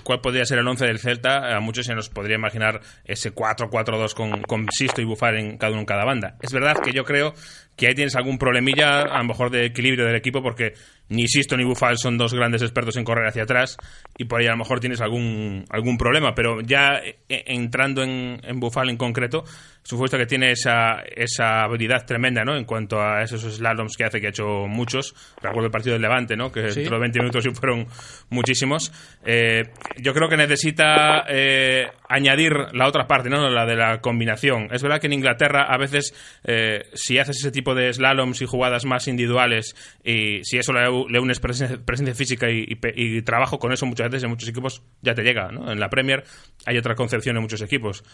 cuál 0.05 0.20
podría 0.20 0.44
ser 0.44 0.59
el 0.59 0.68
11 0.68 0.87
del 0.87 0.99
Celta, 0.99 1.57
a 1.57 1.61
muchos 1.61 1.87
se 1.87 1.94
nos 1.94 2.11
podría 2.11 2.37
imaginar 2.37 2.81
ese 3.05 3.35
4-4-2 3.35 4.14
con, 4.14 4.42
con 4.42 4.66
Sisto 4.70 5.01
y 5.01 5.05
Bufar 5.05 5.37
en 5.37 5.57
cada 5.59 5.73
uno 5.73 5.81
en 5.81 5.87
cada 5.87 6.05
banda. 6.05 6.37
Es 6.40 6.53
verdad 6.53 6.79
que 6.83 6.92
yo 6.92 7.05
creo 7.05 7.35
que 7.76 7.88
ahí 7.88 7.94
tienes 7.94 8.16
algún 8.16 8.38
problemilla, 8.38 9.02
a 9.02 9.18
lo 9.18 9.24
mejor 9.24 9.50
de 9.50 9.66
equilibrio 9.66 10.06
del 10.06 10.16
equipo, 10.16 10.42
porque 10.42 10.74
ni 11.08 11.28
Sisto 11.28 11.56
ni 11.56 11.64
Bufal 11.64 11.98
son 11.98 12.16
dos 12.16 12.32
grandes 12.32 12.62
expertos 12.62 12.96
en 12.96 13.04
correr 13.04 13.26
hacia 13.26 13.42
atrás 13.42 13.76
y 14.16 14.24
por 14.24 14.40
ahí 14.40 14.46
a 14.46 14.52
lo 14.52 14.58
mejor 14.58 14.80
tienes 14.80 15.00
algún, 15.00 15.64
algún 15.68 15.98
problema. 15.98 16.34
Pero 16.34 16.60
ya 16.60 17.00
eh, 17.04 17.16
entrando 17.28 18.02
en, 18.02 18.40
en 18.42 18.60
Bufal 18.60 18.88
en 18.90 18.96
concreto, 18.96 19.44
supuesto 19.82 20.16
que 20.16 20.26
tiene 20.26 20.50
esa, 20.50 21.02
esa 21.14 21.62
habilidad 21.62 22.06
tremenda, 22.06 22.42
¿no? 22.44 22.56
En 22.56 22.64
cuanto 22.64 23.00
a 23.00 23.22
esos 23.22 23.42
slaloms 23.42 23.96
que 23.96 24.04
hace, 24.04 24.20
que 24.20 24.28
ha 24.28 24.30
hecho 24.30 24.66
muchos. 24.66 25.14
Recuerdo 25.42 25.66
el 25.66 25.70
partido 25.70 25.92
del 25.92 26.02
Levante, 26.02 26.37
¿no? 26.37 26.50
Que 26.50 26.62
dentro 26.62 26.96
de 26.96 27.00
20 27.00 27.18
minutos 27.18 27.44
sí 27.44 27.50
fueron 27.50 27.87
muchísimos. 28.30 28.92
Eh, 29.24 29.62
yo 29.98 30.14
creo 30.14 30.28
que 30.28 30.37
necesita 30.37 31.24
eh, 31.28 31.87
añadir 32.08 32.52
la 32.72 32.86
otra 32.86 33.06
parte, 33.06 33.30
¿no? 33.30 33.48
La 33.50 33.66
de 33.66 33.76
la 33.76 34.00
combinación. 34.00 34.68
Es 34.72 34.82
verdad 34.82 35.00
que 35.00 35.06
en 35.06 35.14
Inglaterra 35.14 35.62
a 35.62 35.76
veces, 35.78 36.14
eh, 36.44 36.90
si 36.94 37.18
haces 37.18 37.38
ese 37.38 37.50
tipo 37.50 37.74
de 37.74 37.92
slaloms 37.92 38.42
y 38.42 38.46
jugadas 38.46 38.84
más 38.84 39.08
individuales, 39.08 39.74
y 40.04 40.40
si 40.44 40.58
eso 40.58 40.72
le, 40.72 41.18
unes 41.18 41.40
presencia, 41.40 42.14
física 42.14 42.48
y, 42.50 43.22
trabajo 43.22 43.58
con 43.58 43.72
eso 43.72 43.86
muchas 43.86 44.10
veces 44.10 44.24
en 44.24 44.30
muchos 44.30 44.48
equipos, 44.48 44.82
ya 45.00 45.14
te 45.14 45.22
llega, 45.22 45.50
¿no? 45.50 45.70
En 45.72 45.80
la 45.80 45.88
Premier 45.88 46.24
hay 46.66 46.76
otra 46.76 46.94
concepción 46.94 47.36
en 47.36 47.42
muchos 47.42 47.62
equipos. 47.62 48.04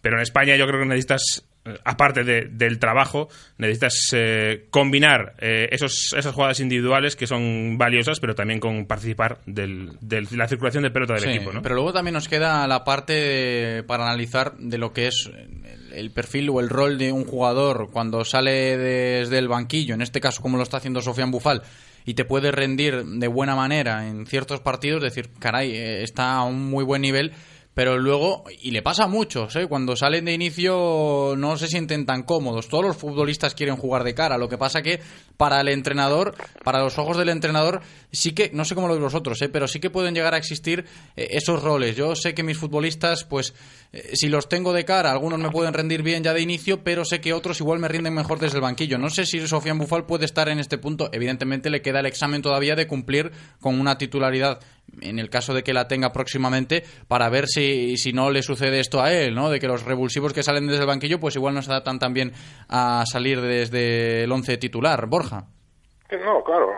Pero 0.00 0.16
en 0.16 0.22
España 0.22 0.56
yo 0.56 0.66
creo 0.66 0.80
que 0.80 0.86
necesitas, 0.86 1.48
eh, 1.62 1.78
aparte 1.84 2.24
del 2.24 2.78
trabajo, 2.78 3.28
necesitas 3.58 3.94
eh, 4.14 4.66
combinar 4.70 5.34
eh, 5.38 5.68
esos, 5.70 6.14
esas 6.16 6.34
jugadas 6.34 6.58
individuales 6.60 7.16
que 7.16 7.26
son 7.26 7.76
valiosas, 7.76 8.18
pero 8.18 8.34
también 8.34 8.60
con 8.60 8.86
participar 8.86 9.40
de 9.44 10.26
la 10.30 10.48
circulación 10.48 10.84
de 10.84 10.90
pelota 10.90 11.14
del 11.14 11.28
equipo. 11.28 11.52
¿no? 11.52 11.60
Pero 11.60 11.74
luego 11.74 11.92
también 11.92 12.14
nos 12.14 12.28
queda 12.28 12.66
la 12.66 12.82
parte 12.82 13.82
para 13.86 14.04
analizar 14.04 14.56
de 14.56 14.78
lo 14.78 14.94
que 14.94 15.08
es 15.08 15.30
el 15.92 16.10
perfil 16.12 16.48
o 16.48 16.60
el 16.60 16.70
rol 16.70 16.96
de 16.96 17.12
un 17.12 17.26
jugador 17.26 17.90
cuando 17.92 18.24
sale 18.24 18.78
desde 18.78 19.36
el 19.36 19.48
banquillo, 19.48 19.94
en 19.94 20.00
este 20.00 20.20
caso 20.20 20.40
como 20.40 20.56
lo 20.56 20.62
está 20.62 20.78
haciendo 20.78 21.02
Sofian 21.02 21.30
Bufal, 21.30 21.62
y 22.06 22.14
te 22.14 22.24
puede 22.24 22.52
rendir 22.52 23.04
de 23.04 23.28
buena 23.28 23.54
manera 23.54 24.08
en 24.08 24.24
ciertos 24.24 24.60
partidos, 24.60 25.02
decir, 25.02 25.28
caray, 25.38 25.76
está 25.76 26.36
a 26.36 26.44
un 26.44 26.70
muy 26.70 26.84
buen 26.84 27.02
nivel 27.02 27.32
pero 27.72 27.98
luego, 27.98 28.44
y 28.60 28.72
le 28.72 28.82
pasa 28.82 29.04
a 29.04 29.06
muchos, 29.06 29.54
¿eh? 29.54 29.66
cuando 29.68 29.94
salen 29.94 30.24
de 30.24 30.32
inicio 30.32 31.34
no 31.36 31.56
se 31.56 31.68
sienten 31.68 32.04
tan 32.04 32.24
cómodos. 32.24 32.68
Todos 32.68 32.84
los 32.84 32.96
futbolistas 32.96 33.54
quieren 33.54 33.76
jugar 33.76 34.02
de 34.02 34.12
cara. 34.12 34.38
Lo 34.38 34.48
que 34.48 34.58
pasa 34.58 34.82
que 34.82 35.00
para 35.36 35.60
el 35.60 35.68
entrenador, 35.68 36.34
para 36.64 36.80
los 36.80 36.98
ojos 36.98 37.16
del 37.16 37.28
entrenador, 37.28 37.80
sí 38.10 38.32
que, 38.32 38.50
no 38.52 38.64
sé 38.64 38.74
cómo 38.74 38.88
lo 38.88 38.94
de 38.94 39.00
los 39.00 39.14
otros, 39.14 39.40
¿eh? 39.42 39.48
pero 39.48 39.68
sí 39.68 39.78
que 39.78 39.88
pueden 39.88 40.14
llegar 40.14 40.34
a 40.34 40.36
existir 40.36 40.84
eh, 41.16 41.28
esos 41.30 41.62
roles. 41.62 41.94
Yo 41.94 42.16
sé 42.16 42.34
que 42.34 42.42
mis 42.42 42.58
futbolistas, 42.58 43.22
pues, 43.24 43.54
eh, 43.92 44.10
si 44.14 44.28
los 44.28 44.48
tengo 44.48 44.72
de 44.72 44.84
cara, 44.84 45.12
algunos 45.12 45.38
me 45.38 45.50
pueden 45.50 45.72
rendir 45.72 46.02
bien 46.02 46.24
ya 46.24 46.34
de 46.34 46.42
inicio, 46.42 46.82
pero 46.82 47.04
sé 47.04 47.20
que 47.20 47.32
otros 47.32 47.60
igual 47.60 47.78
me 47.78 47.86
rinden 47.86 48.14
mejor 48.14 48.40
desde 48.40 48.56
el 48.56 48.62
banquillo. 48.62 48.98
No 48.98 49.10
sé 49.10 49.26
si 49.26 49.46
Sofian 49.46 49.78
Bufal 49.78 50.06
puede 50.06 50.24
estar 50.24 50.48
en 50.48 50.58
este 50.58 50.76
punto. 50.76 51.08
Evidentemente 51.12 51.70
le 51.70 51.82
queda 51.82 52.00
el 52.00 52.06
examen 52.06 52.42
todavía 52.42 52.74
de 52.74 52.88
cumplir 52.88 53.30
con 53.60 53.78
una 53.78 53.96
titularidad 53.96 54.58
en 55.00 55.18
el 55.18 55.30
caso 55.30 55.54
de 55.54 55.62
que 55.62 55.72
la 55.72 55.88
tenga 55.88 56.12
próximamente, 56.12 56.82
para 57.08 57.28
ver 57.28 57.46
si, 57.46 57.96
si 57.96 58.12
no 58.12 58.30
le 58.30 58.42
sucede 58.42 58.80
esto 58.80 59.00
a 59.00 59.12
él, 59.12 59.34
¿no? 59.34 59.50
De 59.50 59.60
que 59.60 59.68
los 59.68 59.84
revulsivos 59.84 60.32
que 60.32 60.42
salen 60.42 60.66
desde 60.66 60.82
el 60.82 60.86
banquillo, 60.86 61.20
pues 61.20 61.36
igual 61.36 61.54
no 61.54 61.62
se 61.62 61.70
adaptan 61.70 61.98
tan 61.98 62.12
bien 62.12 62.32
a 62.68 63.04
salir 63.06 63.40
desde 63.40 64.24
el 64.24 64.32
once 64.32 64.56
titular. 64.56 65.06
Borja. 65.06 65.44
No, 66.24 66.42
claro, 66.42 66.72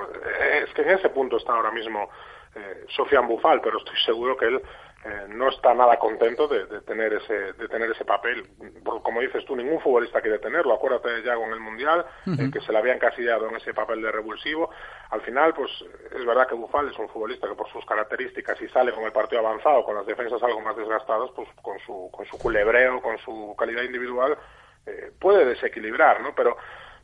es 0.62 0.72
que 0.74 0.82
en 0.82 0.90
ese 0.90 1.08
punto 1.08 1.38
está 1.38 1.54
ahora 1.54 1.70
mismo 1.70 2.10
eh, 2.54 2.84
Sofian 2.94 3.26
Bufal, 3.26 3.60
pero 3.62 3.78
estoy 3.78 3.96
seguro 4.04 4.36
que 4.36 4.46
él 4.46 4.60
eh, 5.04 5.26
no 5.28 5.48
está 5.48 5.74
nada 5.74 5.98
contento 5.98 6.46
de, 6.46 6.64
tener 6.82 7.12
ese 7.14 7.52
de 7.54 7.68
tener 7.68 7.90
ese 7.90 8.04
papel. 8.04 8.46
Como 8.84 9.20
dices 9.20 9.44
tú, 9.44 9.56
ningún 9.56 9.80
futbolista 9.80 10.20
quiere 10.20 10.38
tenerlo. 10.38 10.74
Acuérdate 10.74 11.10
de 11.10 11.22
Yago 11.24 11.44
en 11.44 11.52
el 11.52 11.60
Mundial, 11.60 12.06
eh, 12.26 12.50
que 12.52 12.60
se 12.60 12.70
le 12.70 12.78
había 12.78 12.94
encasillado 12.94 13.48
en 13.48 13.56
ese 13.56 13.74
papel 13.74 14.00
de 14.00 14.12
revulsivo. 14.12 14.70
Al 15.10 15.20
final, 15.22 15.54
pues 15.54 15.70
es 16.14 16.24
verdad 16.24 16.46
que 16.46 16.54
Bufal 16.54 16.88
es 16.88 16.98
un 16.98 17.08
futbolista 17.08 17.48
que 17.48 17.54
por 17.56 17.68
sus 17.72 17.84
características, 17.84 18.62
y 18.62 18.68
sale 18.68 18.92
con 18.92 19.02
el 19.02 19.12
partido 19.12 19.40
avanzado, 19.40 19.84
con 19.84 19.96
las 19.96 20.06
defensas 20.06 20.40
algo 20.40 20.60
más 20.60 20.76
desgastadas, 20.76 21.30
pues 21.34 21.48
con 21.60 21.80
su, 21.80 22.08
con 22.12 22.24
su 22.26 22.38
culebreo, 22.38 23.02
con 23.02 23.18
su 23.18 23.56
calidad 23.58 23.82
individual, 23.82 24.38
eh, 24.86 25.10
puede 25.18 25.44
desequilibrar, 25.44 26.20
¿no? 26.20 26.32
Pero 26.34 26.56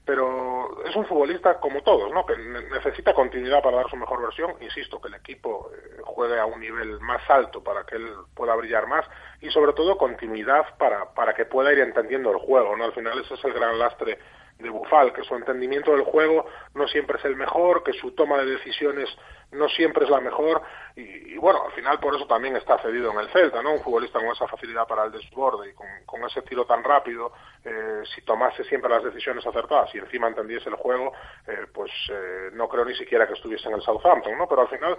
pero 0.08 0.82
es 0.86 0.96
un 0.96 1.04
futbolista 1.04 1.60
como 1.60 1.82
todos, 1.82 2.10
¿no? 2.14 2.24
Que 2.24 2.34
necesita 2.34 3.12
continuidad 3.12 3.62
para 3.62 3.76
dar 3.76 3.90
su 3.90 3.96
mejor 3.96 4.22
versión. 4.22 4.54
Insisto, 4.58 4.98
que 5.02 5.08
el 5.08 5.14
equipo 5.16 5.70
eh, 5.70 6.00
juegue 6.02 6.40
a 6.40 6.46
un 6.46 6.58
nivel 6.60 6.98
más 7.00 7.20
alto 7.28 7.62
para 7.62 7.84
que 7.84 7.96
él 7.96 8.08
pueda 8.34 8.54
brillar 8.54 8.86
más 8.86 9.04
y 9.42 9.50
sobre 9.50 9.74
todo 9.74 9.98
continuidad 9.98 10.64
para, 10.78 11.12
para 11.12 11.34
que 11.34 11.44
pueda 11.44 11.74
ir 11.74 11.80
entendiendo 11.80 12.30
el 12.30 12.38
juego, 12.38 12.74
¿no? 12.74 12.84
Al 12.84 12.94
final 12.94 13.20
ese 13.20 13.34
es 13.34 13.44
el 13.44 13.52
gran 13.52 13.78
lastre 13.78 14.18
de 14.58 14.70
Bufal, 14.70 15.12
que 15.12 15.22
su 15.22 15.34
entendimiento 15.34 15.92
del 15.92 16.02
juego 16.02 16.46
no 16.74 16.88
siempre 16.88 17.18
es 17.18 17.24
el 17.24 17.36
mejor, 17.36 17.82
que 17.84 17.92
su 17.92 18.12
toma 18.12 18.38
de 18.38 18.46
decisiones 18.46 19.08
no 19.52 19.68
siempre 19.68 20.04
es 20.04 20.10
la 20.10 20.20
mejor 20.20 20.62
y, 20.94 21.36
bueno, 21.38 21.64
al 21.64 21.72
final 21.72 21.98
por 22.00 22.14
eso 22.14 22.26
también 22.26 22.56
está 22.56 22.76
cedido 22.78 23.12
en 23.12 23.18
el 23.20 23.28
Celta, 23.30 23.62
¿no? 23.62 23.72
Un 23.72 23.80
futbolista 23.80 24.18
con 24.18 24.28
esa 24.28 24.48
facilidad 24.48 24.86
para 24.86 25.04
el 25.04 25.12
desborde 25.12 25.70
y 25.70 25.74
con, 26.04 26.24
ese 26.24 26.42
tiro 26.42 26.66
tan 26.66 26.82
rápido, 26.82 27.32
eh, 27.64 28.02
si 28.14 28.22
tomase 28.22 28.64
siempre 28.64 28.90
las 28.90 29.04
decisiones 29.04 29.46
acertadas 29.46 29.94
y 29.94 29.98
encima 29.98 30.28
entendiese 30.28 30.68
el 30.68 30.74
juego, 30.74 31.12
eh, 31.46 31.66
pues 31.72 31.90
eh, 32.10 32.50
no 32.52 32.68
creo 32.68 32.84
ni 32.84 32.94
siquiera 32.94 33.26
que 33.26 33.34
estuviese 33.34 33.68
en 33.68 33.76
el 33.76 33.82
Southampton, 33.82 34.36
¿no? 34.36 34.46
Pero 34.48 34.62
al 34.62 34.68
final 34.68 34.98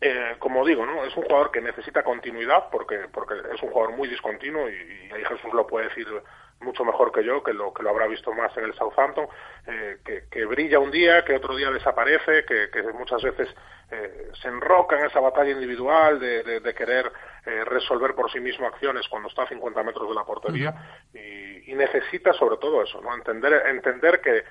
eh, 0.00 0.36
como 0.38 0.66
digo, 0.66 0.84
¿no? 0.84 1.02
Es 1.04 1.16
un 1.16 1.22
jugador 1.22 1.50
que 1.50 1.62
necesita 1.62 2.02
continuidad 2.02 2.68
porque, 2.70 3.08
porque 3.10 3.34
es 3.54 3.62
un 3.62 3.70
jugador 3.70 3.96
muy 3.96 4.06
discontinuo 4.06 4.68
y, 4.68 4.74
y, 4.74 5.12
ahí 5.12 5.24
Jesús 5.24 5.50
lo 5.54 5.66
puede 5.66 5.88
decir 5.88 6.06
mucho 6.64 6.84
mejor 6.84 7.12
que 7.12 7.22
yo, 7.22 7.42
que 7.42 7.52
lo, 7.52 7.72
que 7.72 7.82
lo 7.82 7.90
habrá 7.90 8.06
visto 8.06 8.32
más 8.32 8.56
en 8.56 8.64
el 8.64 8.74
Southampton, 8.74 9.28
eh, 9.66 9.98
que, 10.30 10.44
brilla 10.46 10.78
un 10.78 10.90
día, 10.90 11.24
que 11.24 11.36
otro 11.36 11.54
día 11.54 11.70
desaparece, 11.70 12.44
que, 12.44 12.82
muchas 12.94 13.22
veces 13.22 13.48
eh, 13.90 14.30
se 14.40 14.48
enroca 14.48 14.98
en 14.98 15.06
esa 15.06 15.20
batalla 15.20 15.50
individual 15.50 16.18
de, 16.18 16.74
querer 16.76 17.12
eh, 17.46 17.64
resolver 17.64 18.14
por 18.14 18.30
sí 18.32 18.40
mismo 18.40 18.66
acciones 18.66 19.06
cuando 19.08 19.28
está 19.28 19.42
a 19.42 19.48
50 19.48 19.82
metros 19.82 20.08
de 20.08 20.14
la 20.14 20.24
portería 20.24 20.74
y, 21.12 21.70
y, 21.70 21.74
necesita 21.74 22.32
sobre 22.32 22.56
todo 22.56 22.82
eso, 22.82 23.00
¿no? 23.00 23.14
entender, 23.14 23.62
entender 23.66 24.20
que, 24.20 24.44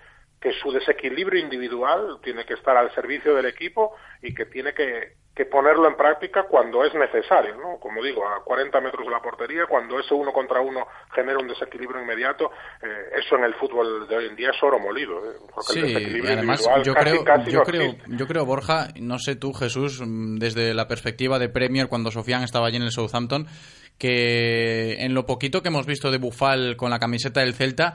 que 0.43 0.51
su 0.61 0.73
desequilibrio 0.73 1.39
individual 1.39 2.19
tiene 2.21 2.43
que 2.43 2.55
estar 2.55 2.75
al 2.75 2.93
servicio 2.93 3.33
del 3.33 3.45
equipo 3.45 3.95
y 4.21 4.35
que 4.35 4.45
tiene 4.45 4.73
que, 4.73 5.13
que 5.33 5.45
ponerlo 5.45 5.87
en 5.87 5.95
práctica 5.95 6.43
cuando 6.49 6.83
es 6.83 6.93
necesario, 6.93 7.55
¿no? 7.55 7.79
Como 7.79 8.03
digo, 8.03 8.27
a 8.27 8.43
40 8.43 8.81
metros 8.81 9.05
de 9.05 9.11
la 9.11 9.21
portería, 9.21 9.67
cuando 9.69 9.97
ese 10.01 10.13
uno 10.13 10.33
contra 10.33 10.59
uno 10.59 10.85
genera 11.15 11.39
un 11.39 11.47
desequilibrio 11.47 12.01
inmediato, 12.01 12.51
eh, 12.81 13.19
eso 13.23 13.37
en 13.37 13.45
el 13.45 13.53
fútbol 13.55 14.05
de 14.05 14.17
hoy 14.17 14.25
en 14.25 14.35
día 14.35 14.49
es 14.49 14.61
oro 14.61 14.79
molido. 14.79 15.17
¿eh? 15.25 15.37
sí, 15.61 15.79
y 15.79 16.27
además 16.27 16.67
yo 16.83 16.93
creo, 16.93 17.23
yo 17.45 17.63
creo, 17.63 17.95
yo 18.07 18.27
creo, 18.27 18.45
Borja, 18.45 18.89
no 18.99 19.19
sé 19.19 19.37
tú, 19.37 19.53
Jesús, 19.53 20.01
mm, 20.05 20.39
desde 20.39 20.73
la 20.73 20.89
perspectiva 20.89 21.39
de 21.39 21.47
Premier, 21.47 21.87
cuando 21.87 22.11
Sofian 22.11 22.43
estaba 22.43 22.67
allí 22.67 22.75
en 22.75 22.83
el 22.83 22.91
Southampton, 22.91 23.47
que 23.97 24.95
en 25.05 25.13
lo 25.13 25.25
poquito 25.25 25.61
que 25.61 25.69
hemos 25.69 25.85
visto 25.85 26.11
de 26.11 26.17
Bufal 26.17 26.75
con 26.75 26.89
la 26.89 26.99
camiseta 26.99 27.39
del 27.39 27.53
Celta, 27.53 27.93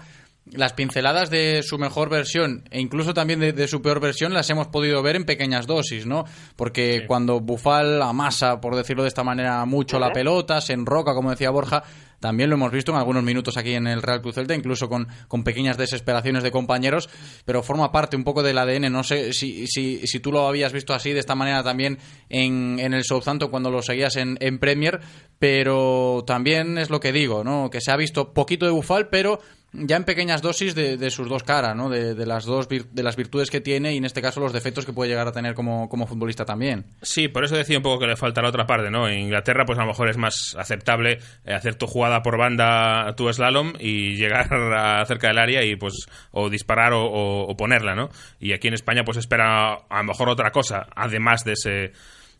las 0.53 0.73
pinceladas 0.73 1.31
de 1.31 1.63
su 1.63 1.79
mejor 1.79 2.09
versión 2.09 2.65
e 2.71 2.81
incluso 2.81 3.15
también 3.15 3.41
de, 3.41 3.69
su 3.69 3.83
peor 3.83 4.01
versión 4.01 4.33
las 4.33 4.49
hemos 4.51 4.69
podido 4.69 5.03
ver 5.03 5.17
en 5.17 5.25
pequeñas 5.25 5.67
dosis, 5.67 6.07
¿no? 6.07 6.25
Porque 6.57 7.05
cuando 7.07 7.41
Bufal 7.41 8.03
amasa, 8.03 8.61
por 8.61 8.77
decirlo 8.77 9.03
de 9.03 9.09
esta 9.09 9.25
manera, 9.25 9.65
mucho 9.65 9.99
la 9.99 10.13
pelota, 10.13 10.61
se 10.61 10.73
enroca, 10.73 11.15
como 11.15 11.31
decía 11.31 11.51
Borja, 11.51 11.83
también 12.21 12.51
lo 12.51 12.57
hemos 12.57 12.73
visto 12.73 12.91
en 12.91 12.99
algunos 12.99 13.23
minutos 13.23 13.57
aquí 13.57 13.75
en 13.75 13.87
el 13.87 14.03
Real 14.03 14.21
Cruz 14.21 14.35
Celta, 14.35 14.55
incluso 14.55 14.89
con, 14.89 15.07
con 15.29 15.45
pequeñas 15.45 15.77
desesperaciones 15.77 16.43
de 16.43 16.51
compañeros, 16.51 17.09
pero 17.45 17.63
forma 17.63 17.93
parte 17.93 18.17
un 18.17 18.25
poco 18.25 18.43
del 18.43 18.59
ADN. 18.59 18.91
No 18.93 19.05
sé 19.05 19.33
si, 19.33 19.67
si, 19.69 20.07
si 20.07 20.21
tú 20.21 20.33
lo 20.33 20.49
habías 20.49 20.73
visto 20.73 20.95
así, 20.95 21.13
de 21.13 21.21
esta 21.21 21.37
manera 21.37 21.63
también 21.63 21.99
en, 22.29 22.79
en 22.81 22.93
el 22.93 23.05
Southampton 23.05 23.51
cuando 23.51 23.71
lo 23.71 23.83
seguías 23.83 24.17
en, 24.17 24.37
en 24.41 24.59
Premier, 24.59 25.01
pero 25.39 26.25
también 26.27 26.79
es 26.79 26.91
lo 26.91 26.99
que 26.99 27.13
digo, 27.13 27.45
¿no? 27.45 27.71
Que 27.71 27.81
se 27.81 27.93
ha 27.93 27.97
visto 27.97 28.33
poquito 28.33 28.67
de 28.67 28.73
Bufal, 28.73 29.09
pero 29.09 29.41
ya 29.73 29.97
en 29.97 30.05
pequeñas 30.05 30.41
dosis 30.41 30.75
de, 30.75 31.11
sus 31.11 31.29
dos 31.29 31.43
caras, 31.43 31.77
¿no? 31.77 31.91
De, 31.91 32.15
las 32.27 32.45
dos 32.47 32.69
de 32.69 33.03
las 33.03 33.17
virtudes 33.17 33.51
que 33.51 33.61
tiene 33.61 33.93
y 33.93 33.99
en 33.99 34.05
este 34.05 34.23
caso 34.23 34.41
los 34.41 34.53
defectos 34.53 34.87
que 34.87 34.93
puede 34.93 35.11
llegar 35.11 35.29
a 35.29 35.33
tener 35.33 35.55
como, 35.55 35.89
futbolista 36.07 36.45
también. 36.45 36.87
Sí, 37.03 37.29
por 37.29 37.45
eso 37.45 37.57
decía 37.57 37.77
un 37.77 37.83
poco 37.83 38.01
que 38.01 38.07
le 38.07 38.17
falta 38.17 38.41
la 38.41 38.49
otra 38.49 38.67
parte, 38.67 38.91
¿no? 38.91 39.09
En 39.09 39.19
Inglaterra, 39.19 39.65
pues 39.67 39.79
a 39.79 39.83
lo 39.83 39.89
mejor 39.89 40.09
es 40.09 40.17
más 40.17 40.57
aceptable 40.59 41.19
eh, 41.45 41.53
hacer 41.53 41.75
tu 41.75 41.87
jugada 41.87 42.23
por 42.23 42.39
banda, 42.39 43.15
tu 43.17 43.31
slalom 43.31 43.75
y 43.79 44.17
llegar 44.17 44.53
a 44.53 45.05
cerca 45.05 45.29
del 45.29 45.39
área 45.39 45.63
y 45.65 45.77
pues 45.77 46.07
o 46.31 46.49
disparar 46.49 46.93
o, 46.95 47.55
ponerla, 47.59 47.95
¿no? 47.95 48.09
Y 48.41 48.53
aquí 48.53 48.69
en 48.69 48.75
España 48.75 49.05
pues 49.05 49.19
espera 49.19 49.75
a 49.75 49.99
lo 49.99 50.05
mejor 50.05 50.29
otra 50.29 50.51
cosa, 50.51 50.87
además 50.95 51.45
de 51.45 51.53
ese 51.53 51.93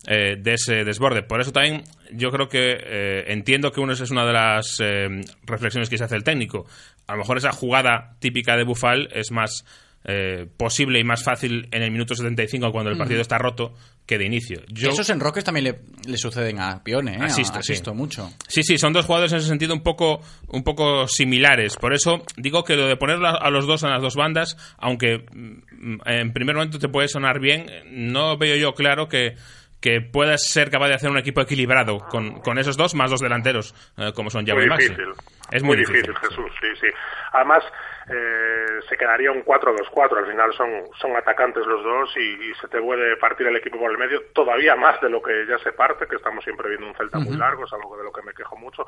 eh, 0.07 0.37
de 0.39 0.53
ese 0.53 0.85
desborde. 0.85 1.23
Por 1.23 1.41
eso 1.41 1.51
también 1.51 1.83
yo 2.11 2.31
creo 2.31 2.47
que 2.47 2.77
eh, 2.79 3.25
entiendo 3.27 3.71
que 3.71 3.81
uno 3.81 3.91
es 3.91 4.11
una 4.11 4.25
de 4.25 4.33
las 4.33 4.81
reflexiones 5.43 5.89
que 5.89 5.97
se 5.97 6.05
hace 6.05 6.15
el 6.15 6.23
técnico 6.23 6.65
a 7.09 7.13
lo 7.13 7.17
mejor 7.19 7.37
esa 7.39 7.51
jugada 7.51 8.15
típica 8.19 8.55
de 8.55 8.63
Bufal 8.63 9.09
es 9.11 9.31
más 9.31 9.65
eh, 10.05 10.45
posible 10.55 10.99
y 10.99 11.03
más 11.03 11.23
fácil 11.23 11.67
en 11.71 11.81
el 11.81 11.89
minuto 11.89 12.13
75 12.13 12.71
cuando 12.71 12.91
el 12.91 12.97
partido 12.97 13.19
está 13.19 13.39
roto 13.39 13.73
que 14.05 14.19
de 14.19 14.25
inicio. 14.25 14.61
Yo, 14.67 14.89
Esos 14.89 15.09
enroques 15.09 15.43
también 15.43 15.63
le, 15.63 15.79
le 16.07 16.17
suceden 16.17 16.59
a 16.59 16.83
Pione, 16.83 17.15
¿eh? 17.15 17.23
Asisto, 17.23 17.61
sí. 17.63 17.73
mucho. 17.93 18.31
Sí, 18.47 18.61
sí, 18.61 18.77
son 18.77 18.93
dos 18.93 19.07
jugadores 19.07 19.31
en 19.31 19.39
ese 19.39 19.47
sentido 19.47 19.73
un 19.73 19.81
poco, 19.81 20.21
un 20.49 20.63
poco 20.63 21.07
similares. 21.07 21.77
Por 21.77 21.93
eso 21.93 22.23
digo 22.37 22.63
que 22.63 22.75
lo 22.75 22.87
de 22.87 22.95
ponerlo 22.95 23.27
a, 23.27 23.31
a 23.31 23.49
los 23.49 23.65
dos 23.65 23.81
en 23.81 23.89
las 23.89 24.03
dos 24.03 24.15
bandas, 24.15 24.55
aunque 24.77 25.25
mm, 25.31 26.01
en 26.05 26.31
primer 26.31 26.55
momento 26.55 26.77
te 26.77 26.89
puede 26.89 27.07
sonar 27.07 27.39
bien, 27.39 27.65
no 27.89 28.37
veo 28.37 28.55
yo 28.55 28.73
claro 28.73 29.07
que, 29.09 29.35
que 29.81 30.01
puedas 30.01 30.43
ser 30.49 30.69
capaz 30.69 30.87
de 30.89 30.95
hacer 30.95 31.09
un 31.09 31.17
equipo 31.17 31.41
equilibrado 31.41 31.99
con, 32.09 32.41
con 32.41 32.57
esos 32.57 32.75
dos 32.77 32.95
más 32.95 33.11
dos 33.11 33.21
delanteros, 33.21 33.73
eh, 33.97 34.11
como 34.13 34.29
son 34.29 34.45
Yago 34.45 34.59
muy 34.59 34.67
y 34.67 34.69
Maxi. 34.69 34.89
difícil. 34.89 35.13
Es 35.51 35.63
muy, 35.63 35.77
difícil. 35.77 36.15
Jesús, 36.15 36.51
sí, 36.61 36.67
sí. 36.79 36.87
Además, 37.31 37.63
eh, 38.07 38.79
se 38.87 38.97
quedaría 38.97 39.31
un 39.31 39.43
4-2-4. 39.43 40.17
Al 40.19 40.27
final 40.27 40.53
son, 40.53 40.69
son 40.99 41.15
atacantes 41.15 41.65
los 41.65 41.83
dos 41.83 42.09
y, 42.17 42.49
y 42.49 42.53
se 42.61 42.67
te 42.67 42.79
puede 42.81 43.17
partir 43.17 43.47
el 43.47 43.55
equipo 43.55 43.79
por 43.79 43.89
el 43.91 43.97
medio 43.97 44.21
todavía 44.33 44.75
más 44.75 44.99
de 45.01 45.09
lo 45.09 45.21
que 45.21 45.45
ya 45.47 45.57
se 45.59 45.71
parte, 45.71 46.05
que 46.07 46.17
estamos 46.17 46.43
siempre 46.43 46.69
viendo 46.69 46.87
un 46.87 46.95
Celta 46.95 47.19
muy 47.19 47.35
largo, 47.35 47.65
es 47.65 47.73
algo 47.73 47.97
de 47.97 48.03
lo 48.03 48.11
que 48.11 48.21
me 48.21 48.33
quejo 48.33 48.57
mucho. 48.57 48.85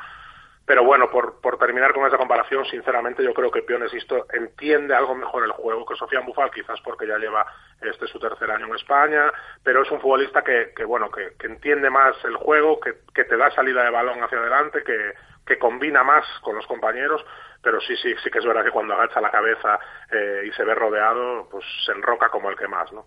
Pero 0.66 0.84
bueno, 0.84 1.10
por, 1.10 1.42
por 1.42 1.58
terminar 1.58 1.94
con 1.94 2.06
esa 2.06 2.18
comparación, 2.18 2.66
sinceramente 2.66 3.24
yo 3.24 3.34
creo 3.34 3.52
que 3.52 3.64
Piones 3.64 3.94
Isto 3.94 4.28
entiende 4.32 4.96
algo 4.96 5.16
mejor 5.16 5.44
el 5.44 5.52
juego 5.52 5.86
que 5.86 5.96
Sofía 5.96 6.22
Bufal, 6.22 6.52
quizás 6.52 6.80
porque 6.82 7.08
ya 7.08 7.18
lleva 7.18 7.46
este 7.82 8.08
su 8.08 8.20
tercer 8.20 8.50
año 8.52 8.68
en 8.68 8.76
España, 8.76 9.32
pero 9.64 9.82
es 9.82 9.92
un 9.92 10.00
futbolista 10.00 10.44
que, 10.44 10.72
que 10.76 10.86
bueno, 10.86 11.10
que, 11.10 11.34
que 11.38 11.48
entiende 11.48 11.90
más 11.90 12.16
el 12.24 12.36
juego, 12.36 12.80
que, 12.80 12.94
que 13.14 13.26
te 13.26 13.38
da 13.38 13.50
salida 13.52 13.84
de 13.84 13.90
balón 13.90 14.24
hacia 14.24 14.38
adelante, 14.38 14.84
que, 14.84 15.14
que 15.46 15.58
combina 15.58 16.04
más 16.04 16.26
con 16.42 16.56
los 16.56 16.68
compañeros, 16.68 17.26
pero 17.62 17.80
sí, 17.82 17.96
sí, 17.98 18.14
sí 18.24 18.30
que 18.30 18.40
es 18.40 18.46
verdad 18.46 18.64
que 18.64 18.72
cuando 18.72 18.94
agacha 18.94 19.22
la 19.22 19.32
cabeza 19.32 19.80
eh, 20.12 20.44
y 20.48 20.52
se 20.54 20.64
ve 20.64 20.76
rodeado, 20.76 21.48
pues 21.50 21.66
se 21.86 21.92
enroca 21.92 22.30
como 22.30 22.50
el 22.50 22.58
que 22.58 22.68
más, 22.68 22.92
¿no? 22.92 23.06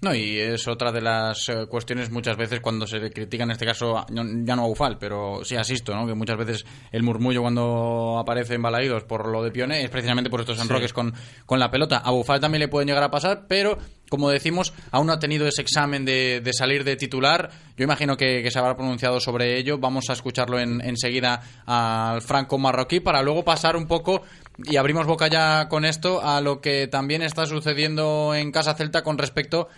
No, 0.00 0.14
y 0.14 0.38
es 0.38 0.66
otra 0.66 0.90
de 0.90 1.00
las 1.00 1.48
eh, 1.48 1.66
cuestiones 1.68 2.10
muchas 2.10 2.36
veces 2.36 2.60
cuando 2.60 2.86
se 2.86 3.10
critica, 3.10 3.44
en 3.44 3.52
este 3.52 3.64
caso, 3.64 4.04
ya 4.08 4.56
no 4.56 4.62
a 4.62 4.68
Ufal, 4.68 4.98
pero 4.98 5.44
sí 5.44 5.56
asisto, 5.56 5.94
¿no? 5.94 6.06
que 6.06 6.14
muchas 6.14 6.36
veces 6.36 6.66
el 6.90 7.02
murmullo 7.02 7.42
cuando 7.42 8.18
aparece 8.18 8.54
en 8.54 8.62
Balaídos 8.62 9.04
por 9.04 9.28
lo 9.28 9.42
de 9.42 9.50
Pione 9.50 9.82
es 9.82 9.90
precisamente 9.90 10.30
por 10.30 10.40
estos 10.40 10.60
enroques 10.60 10.92
con, 10.92 11.14
con 11.46 11.58
la 11.60 11.70
pelota. 11.70 11.98
A 11.98 12.12
Ufal 12.12 12.40
también 12.40 12.60
le 12.60 12.68
pueden 12.68 12.88
llegar 12.88 13.04
a 13.04 13.10
pasar, 13.10 13.44
pero 13.48 13.78
como 14.08 14.30
decimos, 14.30 14.72
aún 14.90 15.06
no 15.06 15.12
ha 15.12 15.18
tenido 15.18 15.46
ese 15.46 15.62
examen 15.62 16.04
de, 16.04 16.40
de 16.40 16.52
salir 16.52 16.84
de 16.84 16.96
titular. 16.96 17.50
Yo 17.76 17.84
imagino 17.84 18.16
que, 18.16 18.42
que 18.42 18.50
se 18.50 18.58
habrá 18.58 18.76
pronunciado 18.76 19.18
sobre 19.18 19.58
ello. 19.58 19.78
Vamos 19.78 20.04
a 20.08 20.12
escucharlo 20.12 20.58
en, 20.58 20.80
enseguida 20.82 21.42
al 21.66 22.22
franco 22.22 22.58
marroquí 22.58 23.00
para 23.00 23.22
luego 23.22 23.44
pasar 23.44 23.76
un 23.76 23.86
poco 23.86 24.22
y 24.58 24.76
abrimos 24.76 25.06
boca 25.06 25.28
ya 25.28 25.68
con 25.68 25.84
esto 25.84 26.20
a 26.22 26.40
lo 26.40 26.60
que 26.60 26.86
también 26.86 27.22
está 27.22 27.46
sucediendo 27.46 28.34
en 28.34 28.52
Casa 28.52 28.74
Celta 28.74 29.02
con 29.02 29.18
respecto 29.18 29.68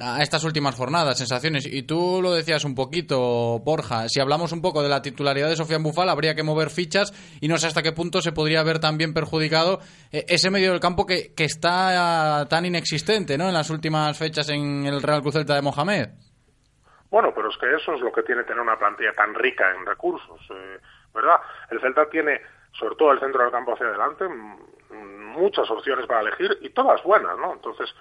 a 0.00 0.22
estas 0.22 0.42
últimas 0.44 0.74
jornadas, 0.74 1.18
sensaciones. 1.18 1.66
Y 1.66 1.82
tú 1.84 2.20
lo 2.22 2.32
decías 2.32 2.64
un 2.64 2.74
poquito, 2.74 3.60
Borja. 3.60 4.08
Si 4.08 4.20
hablamos 4.20 4.52
un 4.52 4.62
poco 4.62 4.82
de 4.82 4.88
la 4.88 5.02
titularidad 5.02 5.48
de 5.48 5.56
Sofía 5.56 5.78
Bufal, 5.78 6.08
habría 6.08 6.34
que 6.34 6.42
mover 6.42 6.70
fichas 6.70 7.12
y 7.40 7.48
no 7.48 7.58
sé 7.58 7.68
hasta 7.68 7.82
qué 7.82 7.92
punto 7.92 8.20
se 8.20 8.32
podría 8.32 8.62
ver 8.62 8.80
también 8.80 9.14
perjudicado 9.14 9.80
eh, 10.10 10.24
ese 10.28 10.50
medio 10.50 10.70
del 10.72 10.80
campo 10.80 11.06
que, 11.06 11.34
que 11.34 11.44
está 11.44 12.46
tan 12.48 12.66
inexistente 12.66 13.38
¿no? 13.38 13.48
en 13.48 13.54
las 13.54 13.70
últimas 13.70 14.18
fechas 14.18 14.48
en 14.50 14.86
el 14.86 15.02
Real 15.02 15.20
Cruz 15.20 15.34
Celta 15.34 15.54
de 15.54 15.62
Mohamed. 15.62 16.08
Bueno, 17.10 17.32
pero 17.32 17.48
es 17.48 17.56
que 17.58 17.72
eso 17.72 17.94
es 17.94 18.00
lo 18.00 18.10
que 18.10 18.24
tiene 18.24 18.42
tener 18.42 18.60
una 18.60 18.76
plantilla 18.76 19.12
tan 19.12 19.34
rica 19.34 19.70
en 19.70 19.86
recursos, 19.86 20.40
eh, 20.50 20.80
¿verdad? 21.14 21.36
El 21.70 21.80
Celta 21.80 22.10
tiene, 22.10 22.40
sobre 22.78 22.96
todo 22.96 23.12
el 23.12 23.20
centro 23.20 23.42
del 23.42 23.52
campo 23.52 23.72
hacia 23.72 23.86
adelante, 23.86 24.26
muchas 25.34 25.68
opciones 25.70 26.06
para 26.06 26.20
elegir 26.20 26.58
y 26.60 26.70
todas 26.70 27.02
buenas, 27.02 27.36
¿no? 27.38 27.52
Entonces, 27.52 27.92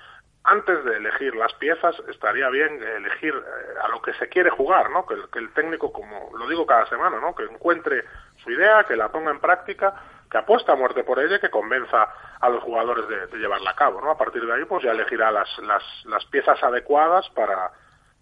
antes 0.44 0.84
de 0.84 0.98
elegir 0.98 1.36
las 1.36 1.54
piezas, 1.54 1.96
estaría 2.10 2.50
bien 2.50 2.82
elegir 2.84 3.34
eh, 3.34 3.74
a 3.82 3.88
lo 3.88 4.02
que 4.02 4.14
se 4.14 4.28
quiere 4.30 4.50
jugar, 4.50 4.90
¿no? 4.92 5.06
Que 5.06 5.16
el, 5.16 5.30
que 5.30 5.40
el 5.40 5.54
técnico, 5.54 5.92
como 5.92 6.32
lo 6.38 6.48
digo 6.48 6.66
cada 6.66 6.86
semana, 6.88 7.20
¿no? 7.20 7.34
Que 7.34 7.44
encuentre 7.44 8.04
su 8.44 8.52
idea, 8.52 8.84
que 8.84 8.96
la 8.96 9.10
ponga 9.10 9.32
en 9.32 9.40
práctica, 9.40 9.94
que 10.30 10.38
apuesta 10.38 10.74
a 10.74 10.76
muerte 10.76 11.04
por 11.04 11.20
ella 11.20 11.38
y 11.38 11.40
que 11.40 11.50
convenza 11.50 12.10
a 12.40 12.50
los 12.50 12.62
jugadores 12.64 13.08
de, 13.08 13.28
de 13.28 13.38
llevarla 13.38 13.72
a 13.72 13.76
cabo, 13.76 14.02
¿no? 14.02 14.12
A 14.12 14.18
partir 14.18 14.46
de 14.46 14.54
ahí, 14.54 14.66
pues 14.66 14.84
ya 14.84 14.92
elegirá 14.92 15.32
las, 15.32 15.50
las, 15.60 15.84
las 16.06 16.26
piezas 16.26 16.62
adecuadas 16.62 17.30
para 17.30 17.72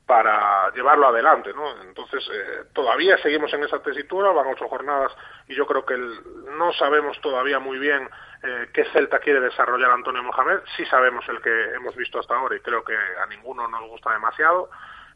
para 0.06 0.72
llevarlo 0.74 1.08
adelante, 1.08 1.54
¿no? 1.54 1.82
Entonces, 1.84 2.28
eh, 2.34 2.64
todavía 2.74 3.18
seguimos 3.20 3.54
en 3.54 3.64
esa 3.64 3.82
tesitura, 3.82 4.32
van 4.32 4.48
ocho 4.48 4.68
jornadas 4.68 5.12
y 5.48 5.56
yo 5.56 5.66
creo 5.66 5.86
que 5.86 5.94
el- 5.94 6.20
no 6.58 6.74
sabemos 6.74 7.20
todavía 7.22 7.60
muy 7.60 7.78
bien 7.80 8.10
eh, 8.44 8.70
qué 8.74 8.86
Celta 8.86 9.20
quiere 9.20 9.40
desarrollar 9.40 9.92
Antonio 9.92 10.24
Mohamed, 10.24 10.60
sí 10.76 10.84
sabemos 10.88 11.24
el 11.30 11.42
que 11.42 11.74
hemos 11.76 11.96
visto 11.96 12.20
hasta 12.20 12.36
ahora 12.36 12.56
y 12.56 12.60
creo 12.62 12.84
que 12.84 12.96
a 12.96 13.26
ninguno 13.28 13.68
nos 13.68 13.84
gusta 13.88 14.12
demasiado. 14.12 14.70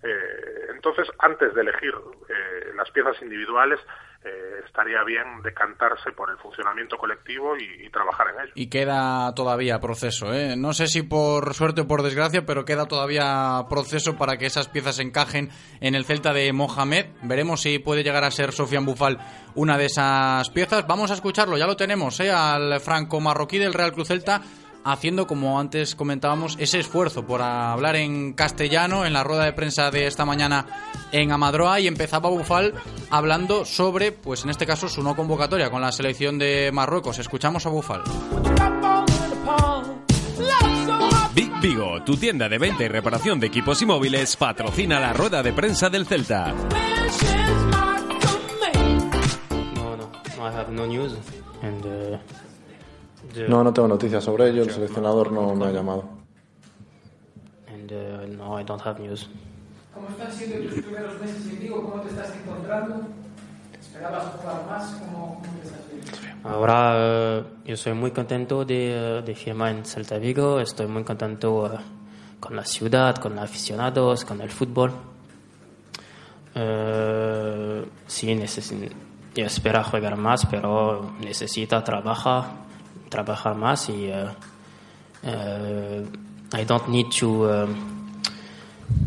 Eh, 0.03 0.67
entonces, 0.69 1.11
antes 1.19 1.53
de 1.55 1.61
elegir 1.61 1.93
eh, 2.29 2.71
las 2.75 2.91
piezas 2.91 3.19
individuales, 3.23 3.79
eh, 4.25 4.63
estaría 4.65 5.03
bien 5.03 5.43
decantarse 5.43 6.11
por 6.11 6.31
el 6.31 6.37
funcionamiento 6.37 6.97
colectivo 6.97 7.55
y, 7.57 7.89
trabajar 7.89 8.27
en 8.33 8.41
ello. 8.41 8.51
Y 8.55 8.67
queda 8.67 9.33
todavía 9.35 9.79
proceso, 9.79 10.33
¿eh? 10.33 10.55
No 10.57 10.73
sé 10.73 10.87
si 10.87 11.03
por 11.03 11.53
suerte 11.53 11.81
o 11.81 11.87
por 11.87 12.01
desgracia, 12.01 12.45
pero 12.45 12.65
queda 12.65 12.87
todavía 12.87 13.63
proceso 13.69 14.17
para 14.17 14.37
que 14.37 14.47
esas 14.47 14.67
piezas 14.67 14.99
encajen 14.99 15.49
en 15.79 15.95
el 15.95 16.03
Celta 16.03 16.33
de 16.33 16.51
Mohamed. 16.51 17.05
Veremos 17.21 17.61
si 17.61 17.79
puede 17.79 18.03
llegar 18.03 18.23
a 18.23 18.31
ser 18.31 18.51
Sofian 18.51 18.85
Bufal 18.85 19.19
una 19.53 19.77
de 19.77 19.85
esas 19.85 20.49
piezas. 20.49 20.85
Vamos 20.87 21.11
a 21.11 21.13
escucharlo, 21.13 21.57
ya 21.57 21.67
lo 21.67 21.77
tenemos, 21.77 22.19
¿eh? 22.19 22.31
Al 22.31 22.81
franco 22.81 23.21
marroquí 23.21 23.59
del 23.59 23.73
Real 23.73 23.93
Cruz 23.93 24.09
Celta 24.09 24.41
haciendo, 24.85 25.27
como 25.27 25.59
antes 25.59 25.95
comentábamos, 25.95 26.55
ese 26.59 26.79
esfuerzo 26.79 27.25
por 27.25 27.41
hablar 27.41 27.95
en 27.97 28.33
castellano 28.33 29.05
en 29.05 29.13
la 29.13 29.23
rueda 29.23 29.43
de 29.43 29.51
prensa 29.51 29.91
de 29.91 30.07
esta 30.07 30.23
mañana 30.25 30.67
en 31.11 31.31
Amadroa 31.31 31.79
y 31.79 31.87
empezaba 31.87 32.29
Bufal 32.29 32.73
hablando 33.09 33.65
sobre, 33.65 34.11
pues 34.11 34.43
en 34.43 34.51
este 34.51 34.65
caso, 34.65 34.87
su 34.87 35.03
no 35.03 35.15
convocatoria 35.15 35.69
con 35.69 35.81
la 35.81 35.91
selección 35.91 36.37
de 36.37 36.71
Marruecos. 36.71 37.17
Escuchamos 37.19 37.65
a 37.65 37.69
Bufal. 37.69 38.03
Big 41.33 41.51
Vigo, 41.59 42.03
tu 42.03 42.15
tienda 42.15 42.47
de 42.47 42.59
venta 42.59 42.83
y 42.83 42.87
reparación 42.87 43.39
de 43.39 43.47
equipos 43.47 43.81
y 43.81 43.85
móviles, 43.85 44.35
patrocina 44.37 44.99
la 44.99 45.13
rueda 45.13 45.41
de 45.41 45.51
prensa 45.51 45.89
del 45.89 46.05
Celta. 46.05 46.53
No, 49.73 49.97
no, 49.97 50.11
I 50.37 50.53
have 50.55 50.71
no 50.71 50.85
news. 50.85 51.13
And, 51.63 51.83
uh, 51.85 52.17
the- 53.35 53.47
No, 53.47 53.63
no 53.63 53.71
tengo 53.73 53.87
noticias 53.87 54.23
sobre 54.23 54.49
ello. 54.49 54.63
El 54.63 54.71
seleccionador 54.71 55.31
no 55.31 55.53
me 55.55 55.65
ha 55.67 55.71
llamado. 55.71 56.03
And 57.67 57.91
uh, 57.91 58.27
no, 58.35 58.59
I 58.59 58.63
don't 58.63 58.81
have 58.85 58.99
news. 58.99 59.29
¿Cómo 59.93 60.09
están 60.09 60.31
siendo 60.31 60.69
tus 60.69 60.81
primeros 60.83 61.19
meses 61.21 61.47
en 61.51 61.59
Vigo? 61.59 61.83
¿Cómo 61.89 62.01
te 62.01 62.09
estás 62.09 62.33
encontrando? 62.35 63.01
¿Esperabas 63.79 64.25
jugar 64.41 64.65
más? 64.67 64.91
¿Cómo, 64.99 65.41
cómo 65.41 65.53
te 65.61 65.67
estás 65.67 65.81
viendo? 65.91 66.49
Ahora 66.49 66.93
eh, 66.97 67.43
yo 67.65 67.77
soy 67.77 67.93
muy 67.93 68.11
contento 68.11 68.65
de, 68.65 69.21
de 69.25 69.35
firmar 69.35 69.71
en 69.75 69.85
Celta 69.85 70.17
Vigo. 70.17 70.59
Estoy 70.59 70.87
muy 70.87 71.03
contento 71.03 71.67
eh, 71.73 71.77
con 72.39 72.55
la 72.55 72.63
ciudad, 72.65 73.15
con 73.15 73.35
los 73.35 73.43
aficionados, 73.43 74.25
con 74.25 74.41
el 74.41 74.49
fútbol. 74.49 74.91
Eh, 76.53 77.85
sí, 78.07 78.27
necesi- 78.35 78.91
yo 79.35 79.45
espero 79.45 79.83
jugar 79.83 80.15
más, 80.17 80.45
pero 80.45 81.11
necesito 81.19 81.81
trabajar, 81.83 82.45
trabajar 83.09 83.55
más 83.55 83.89
y 83.89 84.05
eh, 84.05 84.25
eh, 85.23 86.05
I 86.53 86.65
don't 86.65 86.87
need 86.89 87.07
to. 87.19 87.63
eh, 87.63 87.67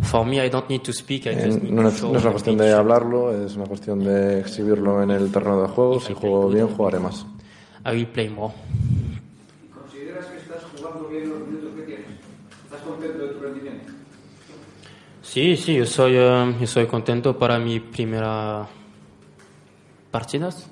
for 0.02 0.24
me, 0.26 0.44
I 0.44 0.48
don't 0.48 0.68
need 0.68 0.82
to 0.82 0.92
speak. 0.92 1.26
I 1.26 1.34
just 1.34 1.62
need 1.62 1.72
no, 1.72 1.82
to 1.90 1.96
show 1.96 2.12
no 2.12 2.18
es 2.18 2.24
una 2.24 2.30
on 2.30 2.30
the 2.30 2.30
cuestión 2.32 2.56
de 2.56 2.72
hablarlo, 2.72 3.44
es 3.44 3.56
una 3.56 3.66
cuestión 3.66 4.00
de 4.00 4.40
exhibirlo 4.40 5.02
en 5.02 5.10
el 5.10 5.30
terreno 5.30 5.62
de 5.62 5.68
juego. 5.68 6.00
Si 6.00 6.14
juego 6.14 6.48
bien, 6.48 6.68
jugaré 6.68 6.98
más. 6.98 7.26
I 7.86 7.90
will 7.90 8.06
play 8.06 8.28
more. 8.28 8.52
¿Consideras 9.74 10.26
que 10.26 10.38
estás 10.38 10.62
jugando 10.76 11.08
bien 11.08 11.28
los 11.28 11.40
minutos 11.40 11.70
que 11.76 11.82
tienes? 11.82 12.06
¿Estás 12.64 12.80
contento 12.82 13.18
de 13.18 13.28
tu 13.28 13.40
rendimiento? 13.40 13.92
Sí, 15.22 15.56
sí, 15.56 15.74
yo 15.76 15.86
soy, 15.86 16.16
eh, 16.16 16.56
yo 16.58 16.66
soy 16.66 16.86
contento 16.86 17.38
para 17.38 17.58
mi 17.58 17.80
primera 17.80 18.66
partidas, 20.10 20.68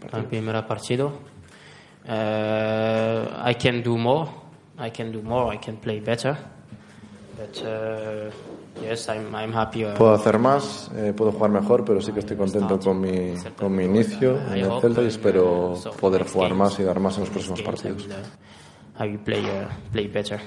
para 0.00 0.22
mi 0.22 0.28
primera 0.28 0.66
partido. 0.66 1.12
Eh, 2.06 3.50
I 3.50 3.54
can 3.54 3.82
do 3.82 3.96
more, 3.96 4.28
I 4.78 4.90
can 4.90 5.10
do 5.12 5.22
more, 5.22 5.54
I 5.54 5.58
can 5.58 5.76
play 5.76 6.00
better. 6.00 6.36
But 7.36 7.62
uh, 7.64 8.30
yes, 8.82 9.08
I'm, 9.08 9.34
I'm 9.34 9.52
happy. 9.52 9.84
uh, 9.84 9.94
Puedo 9.96 10.14
hacer 10.14 10.38
más, 10.38 10.88
eh, 10.94 11.12
puedo 11.16 11.32
jugar 11.32 11.50
mejor, 11.50 11.84
pero 11.84 12.00
sí 12.00 12.12
que 12.12 12.20
estoy 12.20 12.36
contento 12.36 12.78
con 12.78 13.00
mi, 13.00 13.34
con 13.56 13.74
mi 13.74 13.84
inicio 13.84 14.38
en 14.52 14.64
el 14.70 14.80
Celta 14.80 15.02
y 15.02 15.06
espero 15.06 15.74
poder 16.00 16.24
jugar 16.28 16.54
más 16.54 16.78
y 16.78 16.84
dar 16.84 17.00
más 17.00 17.14
en 17.16 17.20
los 17.22 17.30
próximos 17.30 17.60
partidos. 17.62 18.06
will, 18.06 18.12
uh, 18.12 19.02
I 19.02 19.08
will 19.08 19.18
play, 19.18 19.44
uh, 19.44 19.68
play 19.90 20.06
better. 20.06 20.40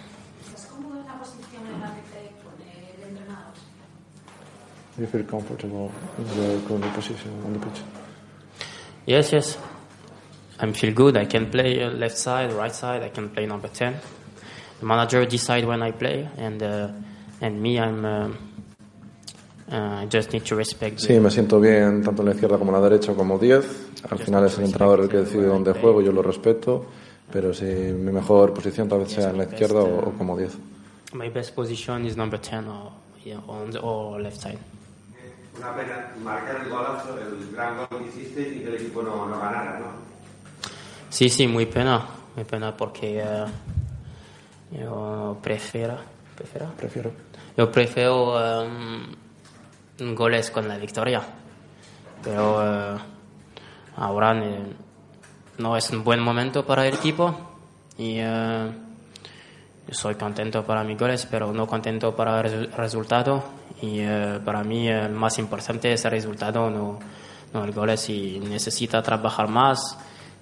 You 4.98 5.06
feel 5.06 5.24
comfortable 5.26 5.92
in 6.18 6.26
the 6.26 6.60
current 6.68 6.94
position 6.96 7.32
on 7.46 7.54
the 7.54 7.60
pitch? 7.60 7.82
Yes, 9.06 9.32
yes. 9.32 9.58
I 10.60 10.72
feel 10.72 10.94
good. 10.94 11.18
I 11.18 11.26
can 11.26 11.50
play 11.50 11.84
uh, 11.84 11.92
left 11.92 12.18
side, 12.18 12.52
right 12.54 12.74
side. 12.74 13.04
I 13.04 13.10
can 13.10 13.30
play 13.30 13.46
number 13.46 13.68
10. 13.68 13.96
the 14.80 14.86
manager 14.86 15.26
decide 15.26 15.66
when 15.66 15.82
I 15.82 15.92
play, 15.92 16.28
and 16.38 16.62
uh, 16.62 16.90
and 17.42 17.62
me, 17.62 17.80
I'm 17.80 18.06
uh, 18.06 18.30
uh, 19.72 20.02
I 20.02 20.06
just 20.06 20.32
need 20.34 20.46
to 20.46 20.56
respect. 20.56 21.00
Sí, 21.00 21.20
me 21.20 21.30
siento 21.30 21.60
bien 21.60 22.04
tanto 22.04 22.22
en 22.22 22.30
la 22.30 22.36
izquierda 22.36 22.58
como 22.58 22.76
en 22.76 22.82
la 22.82 22.90
derecha 22.90 23.14
como 23.14 23.38
10. 23.40 24.06
Al 24.10 24.20
final 24.20 24.46
es 24.46 24.58
el 24.58 24.66
entrenador 24.66 25.02
el 25.02 25.10
que 25.10 25.18
decide 25.18 25.48
dónde 25.48 25.74
juego, 25.74 26.02
yo 26.02 26.12
lo 26.12 26.22
respeto, 26.22 26.86
pero 27.32 27.54
si 27.54 27.66
mi 27.66 28.12
mejor 28.12 28.54
posición 28.54 28.88
tal 28.88 29.00
vez 29.00 29.12
sea 29.12 29.30
en 29.30 29.38
la 29.38 29.44
izquierda 29.46 29.82
o, 29.82 30.10
o 30.10 30.12
como 30.14 30.38
10. 30.38 30.58
My 31.14 31.30
best 31.30 31.56
position 31.56 32.06
is 32.06 32.16
number 32.16 32.40
10 32.40 32.68
or, 32.68 32.92
yeah, 33.24 33.40
on 33.48 33.72
the, 33.72 33.80
or 33.80 34.22
left 34.22 34.42
side. 34.42 34.60
Una 35.58 35.76
pena 35.76 36.12
marcar 36.24 36.62
el 36.64 36.70
golazo, 36.70 37.18
el 37.18 37.52
gran 37.52 37.78
gol 37.78 37.88
que 37.88 38.08
hiciste 38.10 38.42
y 38.42 38.60
que 38.60 38.68
el 38.68 38.76
equipo 38.76 39.02
no, 39.02 39.26
no 39.26 39.40
ganara, 39.40 39.80
¿no? 39.80 40.07
Sí, 41.10 41.30
sí, 41.30 41.48
muy 41.48 41.66
pena, 41.66 42.06
muy 42.36 42.46
pena 42.46 42.76
porque 42.76 43.20
eh, 43.24 43.46
yo 44.80 45.38
prefiero, 45.42 45.98
prefiero, 46.36 46.68
Prefiero. 46.78 47.12
yo 47.56 47.72
prefiero 47.72 48.64
em, 48.66 50.16
goles 50.16 50.52
con 50.52 50.68
la 50.68 50.78
victoria, 50.78 51.22
pero 52.24 52.96
eh, 52.96 52.98
ahora 53.98 54.34
no 55.58 55.78
es 55.78 55.90
un 55.92 56.04
buen 56.04 56.20
momento 56.20 56.66
para 56.66 56.86
el 56.86 56.94
equipo 56.96 57.36
y 57.98 58.18
eh, 58.20 58.72
yo 59.88 59.94
soy 59.94 60.16
contento 60.16 60.64
para 60.66 60.84
mis 60.84 60.98
goles, 61.00 61.26
pero 61.32 61.54
no 61.54 61.66
contento 61.66 62.16
para 62.16 62.42
el 62.42 62.46
resu- 62.70 62.72
resultado 62.76 63.44
y 63.82 64.00
eh, 64.02 64.40
para 64.44 64.64
mí 64.64 64.88
el 64.90 65.12
más 65.14 65.40
importante 65.40 65.94
es 65.94 66.04
el 66.04 66.12
resultado, 66.12 66.70
no, 66.70 67.00
no 67.54 67.64
el 67.64 67.72
goles 67.72 68.10
y 68.10 68.40
necesita 68.42 69.02
trabajar 69.02 69.48
más 69.48 69.98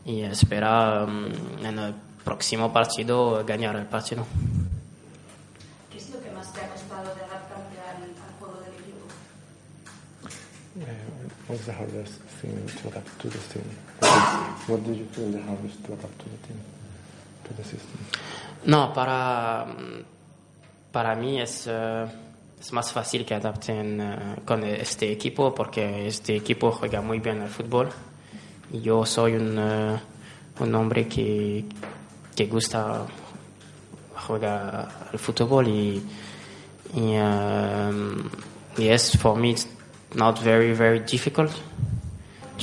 y 0.05 0.21
esperar 0.21 1.07
mm, 1.07 1.65
en 1.65 1.79
el 1.79 1.93
próximo 2.23 2.71
partido 2.71 3.43
ganar 3.45 3.75
el 3.75 3.85
partido. 3.87 4.25
¿Qué 5.91 5.97
es 5.97 6.09
lo 6.11 6.21
que 6.21 6.31
más 6.31 6.53
te 6.53 6.61
ha 6.61 6.69
costado 6.69 7.15
de 7.15 7.21
adaptarte 7.23 7.79
al, 7.81 8.03
al 8.03 8.39
juego 8.39 8.61
del 8.61 8.73
equipo? 8.73 9.05
What's 11.49 11.65
the 11.65 11.73
hardest 11.73 12.21
thing 12.41 12.65
to 12.81 12.89
adapt 12.89 13.19
to 13.19 13.29
this 13.29 13.47
team? 13.49 13.63
What 14.67 14.81
did 14.83 14.97
you 14.97 15.05
feel 15.11 15.31
the 15.31 15.41
hardest 15.41 15.83
to 15.85 15.93
adapt 15.93 16.17
to 16.19 16.25
the 16.25 16.47
team, 16.47 16.59
to 17.47 17.53
the 17.53 17.63
system? 17.63 17.99
No, 18.65 18.93
para, 18.93 19.65
para 20.91 21.15
mí 21.15 21.39
es, 21.39 21.65
eh, 21.67 22.05
es 22.59 22.71
más 22.73 22.91
fácil 22.91 23.25
que 23.25 23.35
adapten 23.35 24.01
eh, 24.01 24.35
con 24.45 24.63
este 24.63 25.11
equipo 25.11 25.53
porque 25.53 26.07
este 26.07 26.35
equipo 26.35 26.71
juega 26.71 27.01
muy 27.01 27.19
bien 27.19 27.41
al 27.41 27.49
fútbol 27.49 27.89
yo 28.81 29.05
soy 29.05 29.33
un, 29.35 29.57
eh, 29.57 29.99
un 30.59 30.75
hombre 30.75 31.07
que, 31.07 31.65
que 32.35 32.45
gusta 32.47 33.05
jugar 34.15 34.89
al 35.11 35.19
fútbol 35.19 35.67
y, 35.67 36.01
y, 36.95 37.13
eh, 37.13 37.91
y 38.77 38.87
es 38.87 39.17
for 39.17 39.37
me 39.37 39.51
it's 39.51 39.67
not 40.15 40.41
very 40.43 40.73
very 40.73 40.99
difficult 40.99 41.51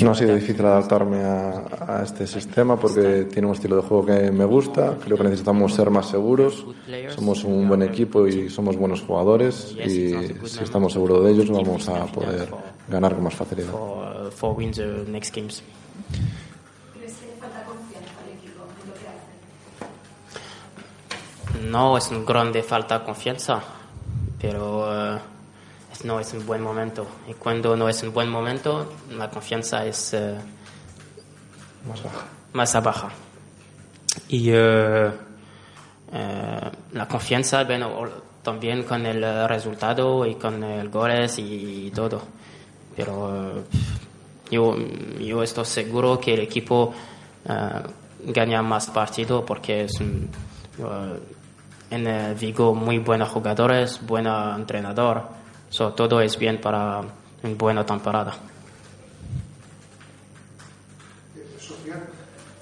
No 0.01 0.13
ha 0.13 0.15
sido 0.15 0.35
difícil 0.35 0.65
adaptarme 0.65 1.23
a, 1.23 1.99
a 1.99 2.03
este 2.03 2.27
sistema 2.27 2.77
porque 2.81 3.27
tiene 3.31 3.47
un 3.47 3.55
estilo 3.55 3.77
de 3.77 3.83
juego 3.83 4.07
que 4.07 4.31
me 4.31 4.47
gusta. 4.47 4.97
Creo 5.05 5.19
que 5.19 5.25
necesitamos 5.25 5.75
ser 5.75 5.91
más 5.91 6.09
seguros. 6.09 6.67
Somos 7.15 7.45
un 7.45 7.69
buen 7.69 7.83
equipo 7.83 8.27
y 8.27 8.49
somos 8.49 8.77
buenos 8.77 9.03
jugadores. 9.03 9.77
Y 9.85 10.15
si 10.47 10.65
estamos 10.65 10.95
seguros 10.95 11.23
de 11.25 11.33
ellos, 11.33 11.51
vamos 11.51 11.89
a 11.89 12.07
poder 12.07 12.49
ganar 12.89 13.15
con 13.15 13.25
más 13.25 13.35
facilidad. 13.35 13.73
For, 15.93 16.03
for 16.03 16.13
win 16.13 16.13
the 16.13 16.19
next 16.19 16.43
games. 16.53 16.95
¿Crees 16.95 17.15
que 17.19 17.27
le 17.27 17.35
falta 17.41 17.65
confianza 17.65 18.11
al 18.23 18.29
equipo 18.37 18.63
en 18.83 18.89
lo 18.89 18.95
que 18.95 19.07
hace? 19.09 19.33
No 21.69 21.97
es 21.99 22.11
un 22.11 22.25
grande 22.25 22.63
falta 22.63 22.99
de 22.99 23.05
confianza, 23.05 23.63
pero 24.41 25.15
eh, 25.17 25.19
es- 25.93 26.05
no 26.05 26.19
es 26.21 26.33
un 26.33 26.45
buen 26.47 26.63
momento. 26.63 27.07
Y 27.29 27.35
cuando 27.35 27.77
no 27.77 27.89
es 27.89 28.03
un 28.03 28.13
buen 28.13 28.29
momento, 28.29 28.93
la 29.11 29.29
confianza 29.31 29.85
es 29.87 30.15
eh, 30.15 30.37
Más 31.89 32.03
baja. 32.03 32.25
más 32.53 32.83
baja. 32.83 33.09
Y 34.29 34.51
eh, 34.53 35.11
la 36.93 37.09
confianza 37.09 37.65
bueno, 37.65 38.09
también 38.43 38.83
con 38.85 39.07
el 39.07 39.49
resultado 39.49 40.27
y 40.27 40.35
con 40.35 40.63
el 40.63 40.89
goles 40.91 41.39
y 41.39 41.91
todo. 41.95 42.21
Pero 42.97 43.65
yo, 44.53 44.77
yo 45.19 45.43
estoy 45.43 45.65
seguro 45.65 46.21
que 46.21 46.35
el 46.35 46.41
equipo 46.41 46.93
eh, 47.49 47.83
gana 48.27 48.63
más 48.63 48.91
partidos 48.91 49.45
porque 49.47 49.85
es 49.85 49.99
eh, 49.99 51.19
en 51.91 52.39
Vigo 52.39 52.75
muy 52.75 52.99
buenos 52.99 53.31
jugadores, 53.31 53.99
buen 54.07 54.27
entrenador. 54.27 55.23
So, 55.71 55.95
todo 55.95 56.21
es 56.21 56.39
bien 56.39 56.61
para 56.61 57.01
una 57.43 57.55
buena 57.55 57.87
temporada. 57.87 58.35
Sofía, 61.59 62.03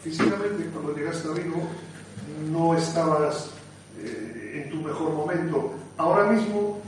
físicamente 0.00 0.70
cuando 0.72 0.94
llegaste 0.94 1.28
a 1.28 1.32
Vigo 1.32 1.68
no 2.52 2.76
estabas 2.76 3.50
eh, 3.98 4.62
en 4.64 4.70
tu 4.70 4.76
mejor 4.76 5.12
momento. 5.12 5.74
Ahora 5.96 6.30
mismo 6.30 6.80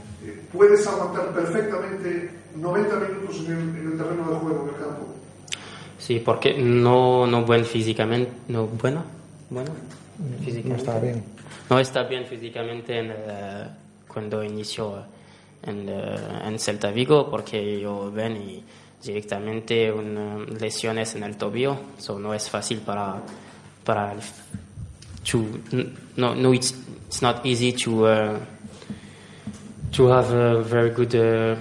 puedes 0.53 0.87
aguantar 0.87 1.33
perfectamente 1.33 2.42
90 2.55 2.95
minutos 2.99 3.37
en 3.47 3.51
el, 3.51 3.61
en 3.77 3.91
el 3.93 3.97
terreno 3.97 4.29
de 4.29 4.35
juego, 4.37 4.63
en 4.63 4.75
el 4.75 4.81
campo. 4.81 5.07
Sí, 5.97 6.19
porque 6.23 6.53
no, 6.57 7.25
no 7.27 7.43
buen 7.45 7.65
físicamente, 7.65 8.31
no 8.49 8.67
bueno, 8.67 9.03
bueno, 9.49 9.71
No 10.65 10.75
estaba 10.75 10.99
bien. 10.99 11.23
no 11.69 11.79
está 11.79 12.03
bien 12.03 12.25
físicamente 12.25 12.99
en, 12.99 13.11
eh, 13.11 13.67
cuando 14.07 14.43
inició 14.43 14.97
en, 15.63 15.87
eh, 15.87 16.15
en 16.45 16.59
Celta 16.59 16.91
Vigo 16.91 17.29
porque 17.29 17.79
yo 17.79 18.11
ven 18.11 18.35
y 18.37 18.63
directamente 19.03 19.91
una 19.91 20.39
lesiones 20.59 21.15
en 21.15 21.23
el 21.23 21.37
tobillo, 21.37 21.77
so 21.97 22.19
no 22.19 22.33
es 22.33 22.49
fácil 22.49 22.79
para 22.79 23.15
para 23.85 24.13
el- 24.13 24.19
to 25.29 25.39
no 26.17 26.35
no 26.35 26.53
it's, 26.53 26.73
it's 27.07 27.21
not 27.21 27.45
easy 27.45 27.71
to 27.73 28.03
uh, 28.05 28.37
to 29.91 30.11
have 30.11 30.31
a 30.33 30.61
very 30.63 30.89
good 30.91 31.13
uh, 31.15 31.55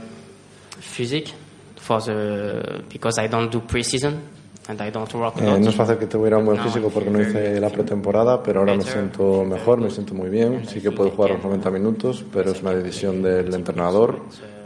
physique 0.83 1.33
for 1.77 2.01
the 2.03 2.83
because 2.93 3.19
I 3.19 3.29
don't 3.29 3.51
do 3.51 3.61
preseason 3.61 4.21
and 4.69 4.81
I 4.81 4.91
don't 4.91 5.13
work 5.15 5.35
Eh, 5.41 5.59
no 5.59 5.71
es 5.71 5.75
fácil 5.75 5.97
que 5.99 6.07
tuviera 6.07 6.39
un 6.39 6.45
buen 6.45 6.59
físico 6.61 6.89
porque 6.91 7.11
no 7.11 7.21
hice 7.21 7.59
la 7.61 7.69
pretemporada, 7.71 8.43
pero 8.43 8.61
ahora 8.61 8.77
me 8.77 8.85
siento 8.85 9.45
mejor, 9.45 9.81
me 9.81 9.91
siento 9.91 10.15
muy 10.15 10.29
bien. 10.31 10.67
Sí 10.69 10.81
que 10.81 10.91
puedo 10.93 11.11
jugar 11.11 11.33
los 11.33 11.43
90 11.43 11.71
minutos, 11.71 12.25
pero 12.33 12.53
es 12.53 12.63
una 12.63 12.73
decisión 12.73 13.23
del 13.23 13.53
entrenador 13.55 14.21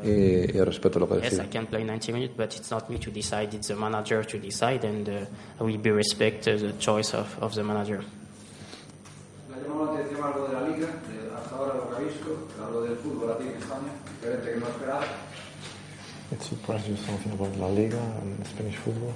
y, 0.05 0.09
y 0.11 0.61
respeto 0.61 0.99
lo 0.99 1.09
que 1.09 1.15
Yes, 1.21 1.33
I 1.33 1.37
decide. 1.37 1.49
can 1.51 1.67
play 1.67 1.83
90 1.85 2.13
minutes, 2.13 2.35
but 2.37 2.55
it's 2.55 2.71
not 2.71 2.89
me 2.91 2.99
to 2.99 3.11
decide. 3.11 3.55
It's 3.55 3.69
the 3.69 3.75
manager 3.75 4.23
to 4.27 4.39
decide, 4.39 4.85
and 4.87 5.09
uh, 5.09 5.13
I 5.61 5.65
will 5.65 5.79
be 5.79 5.91
respect 5.91 6.47
uh, 6.47 6.57
the 6.59 6.75
choice 6.79 7.15
of, 7.17 7.27
of 7.43 7.55
the 7.55 7.63
manager. 7.63 8.01
Le 9.49 9.55
ha 9.57 9.61
llamado 9.67 9.87
la 9.95 10.01
atención 10.01 10.23
algo 10.23 10.47
de 10.49 10.53
la 10.53 10.61
liga, 10.69 10.87
de 10.89 11.35
hasta 11.35 11.57
ahora 11.57 11.75
lo 11.75 11.89
que 11.89 11.97
ha 11.97 11.99
visto, 12.07 12.49
algo 12.63 12.83
del 12.83 12.97
fútbol 12.97 13.33
aquí 13.33 13.45
en 13.49 13.57
España, 13.57 13.93
diferente 14.21 14.53
que 14.53 14.61
no 14.61 14.67
esperaba. 14.69 15.05
It 16.33 16.43
surprised 16.43 16.89
you 16.89 16.97
something 16.97 17.33
about 17.33 17.57
La 17.59 17.69
Liga 17.69 17.99
and 18.21 18.45
Spanish 18.47 18.77
football? 18.77 19.13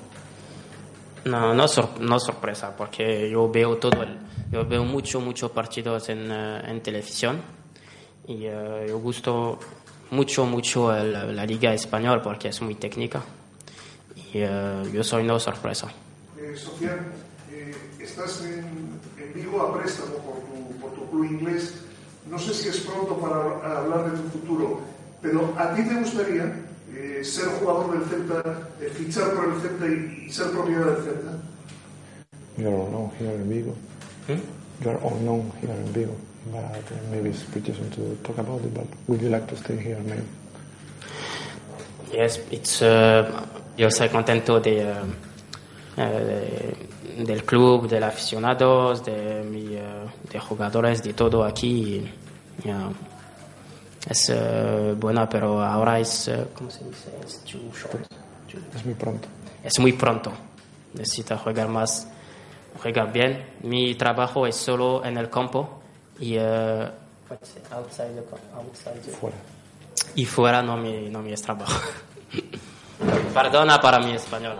No, 1.24 1.52
no, 1.54 1.66
sor- 1.68 2.00
no 2.00 2.18
sorpresa, 2.18 2.74
porque 2.76 3.28
yo 3.30 3.50
veo 3.50 3.76
todo, 3.76 4.02
el, 4.02 4.16
yo 4.52 4.64
veo 4.64 4.84
mucho, 4.84 5.20
muchos 5.20 5.50
partidos 5.50 6.08
en, 6.08 6.30
eh, 6.30 6.62
en 6.70 6.80
televisión 6.80 7.40
y 8.26 8.46
eh, 8.46 8.86
yo 8.88 8.98
gusto 9.00 9.58
mucho, 10.12 10.46
mucho 10.46 10.94
el- 10.96 11.34
la 11.36 11.44
liga 11.44 11.74
española 11.74 12.22
porque 12.22 12.48
es 12.48 12.62
muy 12.62 12.74
técnica 12.76 13.22
y 14.32 14.38
eh, 14.38 14.82
yo 14.92 15.02
soy 15.04 15.24
no 15.24 15.38
sorpresa. 15.38 15.88
Eh, 16.38 16.56
Sofía, 16.56 16.96
eh, 17.50 17.74
estás 18.00 18.42
en, 18.42 18.64
en 19.22 19.34
Vigo 19.34 19.60
a 19.60 19.76
préstamo 19.76 20.14
por 20.18 20.36
tu, 20.46 20.80
por 20.80 20.92
tu 20.94 21.10
club 21.10 21.24
inglés. 21.24 21.74
No 22.30 22.38
sé 22.38 22.54
si 22.54 22.68
es 22.68 22.80
pronto 22.80 23.16
para 23.18 23.78
hablar 23.80 24.10
de 24.10 24.16
tu 24.16 24.28
futuro, 24.38 24.80
pero 25.20 25.52
¿a 25.58 25.74
ti 25.74 25.82
te 25.82 25.94
gustaría 25.96 26.54
eh, 26.94 27.24
ser 27.24 27.46
jugador 27.58 27.92
del 27.98 28.08
Celta, 28.08 28.68
eh, 28.80 28.90
fichar 28.90 29.32
por 29.34 29.44
el 29.52 29.60
Celta 29.60 29.86
y, 29.86 30.26
y 30.28 30.32
ser 30.32 30.50
propiedad 30.50 30.86
del 30.86 31.04
Celta? 31.04 31.32
You're 32.56 32.74
all 32.76 32.88
known 32.90 33.10
here 33.18 33.34
in 33.34 33.48
Vigo. 33.48 33.74
You're 34.82 34.98
all 35.02 35.16
known 35.22 35.50
here 35.60 35.72
in 35.74 35.92
Vigo, 35.92 36.14
but 36.52 36.60
uh, 36.62 37.10
maybe 37.10 37.30
it's 37.30 37.42
pretty 37.44 37.72
soon 37.72 37.90
to 37.90 38.16
talk 38.22 38.38
about 38.38 38.60
it. 38.64 38.72
But 38.74 38.86
would 39.08 39.20
you 39.22 39.28
like 39.30 39.46
to 39.48 39.56
stay 39.56 39.76
here, 39.76 39.98
maybe? 40.04 40.22
Yes, 42.12 42.40
it's, 42.50 42.82
uh, 42.82 43.46
yo 43.76 43.86
estoy 43.88 44.08
contento 44.08 44.58
de, 44.60 44.84
uh, 45.96 46.00
de- 46.00 47.24
del 47.24 47.44
club, 47.44 47.88
de 47.88 48.00
los 48.00 48.08
aficionados, 48.08 49.04
de, 49.04 49.44
mi, 49.44 49.76
eh, 49.76 49.82
de 50.30 50.38
jugadores, 50.40 51.02
de 51.02 51.12
todo 51.12 51.44
aquí. 51.44 51.94
y, 51.96 52.10
yeah, 52.64 52.90
es 54.08 54.30
eh, 54.34 54.94
buena, 54.96 55.28
pero 55.28 55.62
ahora 55.62 55.98
es, 55.98 56.28
eh, 56.28 56.46
¿cómo 56.54 56.70
se 56.70 56.84
dice? 56.84 57.10
Es 57.26 57.38
too 57.40 57.58
short. 57.72 58.06
Es 58.74 58.84
muy 58.84 58.94
pronto. 58.94 59.28
Es 59.62 59.78
muy 59.78 59.92
pronto. 59.92 60.32
Necesita 60.94 61.36
jugar 61.38 61.68
más, 61.68 62.08
jugar 62.82 63.12
bien. 63.12 63.44
Mi 63.62 63.94
trabajo 63.94 64.46
es 64.46 64.56
solo 64.56 65.04
en 65.04 65.16
el 65.18 65.28
campo 65.30 65.80
y 66.18 66.34
eh, 66.36 66.88
outside 67.70 68.08
the- 68.14 68.56
outside 68.56 69.00
the- 69.04 69.10
Fuera. 69.12 69.36
y 70.16 70.24
fuera 70.24 70.62
no 70.62 70.76
me, 70.76 71.08
no 71.10 71.20
me 71.22 71.32
es 71.32 71.42
trabajo. 71.42 71.80
Perdona 73.34 73.80
para 73.80 73.98
mi 74.00 74.12
español. 74.12 74.56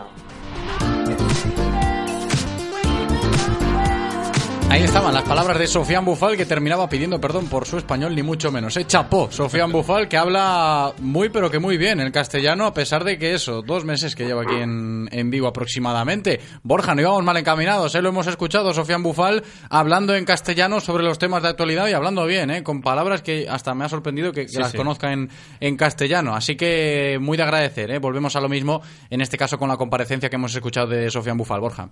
Ahí 4.73 4.85
estaban 4.85 5.13
las 5.13 5.25
palabras 5.25 5.59
de 5.59 5.67
Sofian 5.67 6.05
Bufal 6.05 6.37
que 6.37 6.47
terminaba 6.47 6.89
pidiendo 6.89 7.21
perdón 7.21 7.49
por 7.49 7.67
su 7.67 7.77
español, 7.77 8.15
ni 8.15 8.23
mucho 8.23 8.53
menos. 8.53 8.77
¿eh? 8.77 8.87
Chapó, 8.87 9.29
Sofian 9.29 9.73
Bufal 9.73 10.07
que 10.09 10.17
habla 10.17 10.93
muy 11.01 11.29
pero 11.29 11.51
que 11.51 11.59
muy 11.59 11.77
bien 11.77 11.99
el 11.99 12.13
castellano, 12.13 12.67
a 12.67 12.73
pesar 12.73 13.03
de 13.03 13.19
que 13.19 13.35
eso, 13.35 13.63
dos 13.63 13.85
meses 13.85 14.15
que 14.15 14.25
lleva 14.27 14.43
aquí 14.43 14.55
en, 14.55 15.09
en 15.11 15.29
Vigo 15.29 15.49
aproximadamente. 15.49 16.41
Borja, 16.63 16.95
no 16.95 17.01
íbamos 17.01 17.25
mal 17.25 17.37
encaminados, 17.37 17.97
¿eh? 17.97 18.01
lo 18.01 18.11
hemos 18.11 18.29
escuchado, 18.29 18.73
Sofian 18.73 19.03
Bufal 19.03 19.43
hablando 19.69 20.15
en 20.15 20.25
castellano 20.25 20.79
sobre 20.79 21.03
los 21.03 21.19
temas 21.19 21.43
de 21.43 21.49
actualidad 21.49 21.89
y 21.89 21.93
hablando 21.93 22.25
bien, 22.25 22.51
¿eh? 22.53 22.63
con 22.63 22.81
palabras 22.81 23.23
que 23.23 23.49
hasta 23.51 23.75
me 23.75 23.85
ha 23.85 23.89
sorprendido 23.89 24.31
que, 24.33 24.43
que 24.43 24.53
Sí, 24.53 24.59
las 24.59 24.71
sí. 24.71 24.77
conozca 24.77 25.13
en, 25.13 25.31
en 25.59 25.77
castellano. 25.77 26.37
Así 26.37 26.55
que 26.55 27.19
muy 27.21 27.37
de 27.37 27.43
agradecer, 27.43 27.91
¿eh? 27.91 27.99
volvemos 27.99 28.37
a 28.37 28.41
lo 28.41 28.49
mismo, 28.49 28.83
en 29.11 29.21
este 29.21 29.37
caso 29.37 29.59
con 29.59 29.69
la 29.69 29.77
comparecencia 29.77 30.31
que 30.31 30.37
hemos 30.37 30.55
escuchado 30.55 30.87
de 30.87 31.11
Sofian 31.11 31.37
Bufal. 31.37 31.61
Borja. 31.61 31.91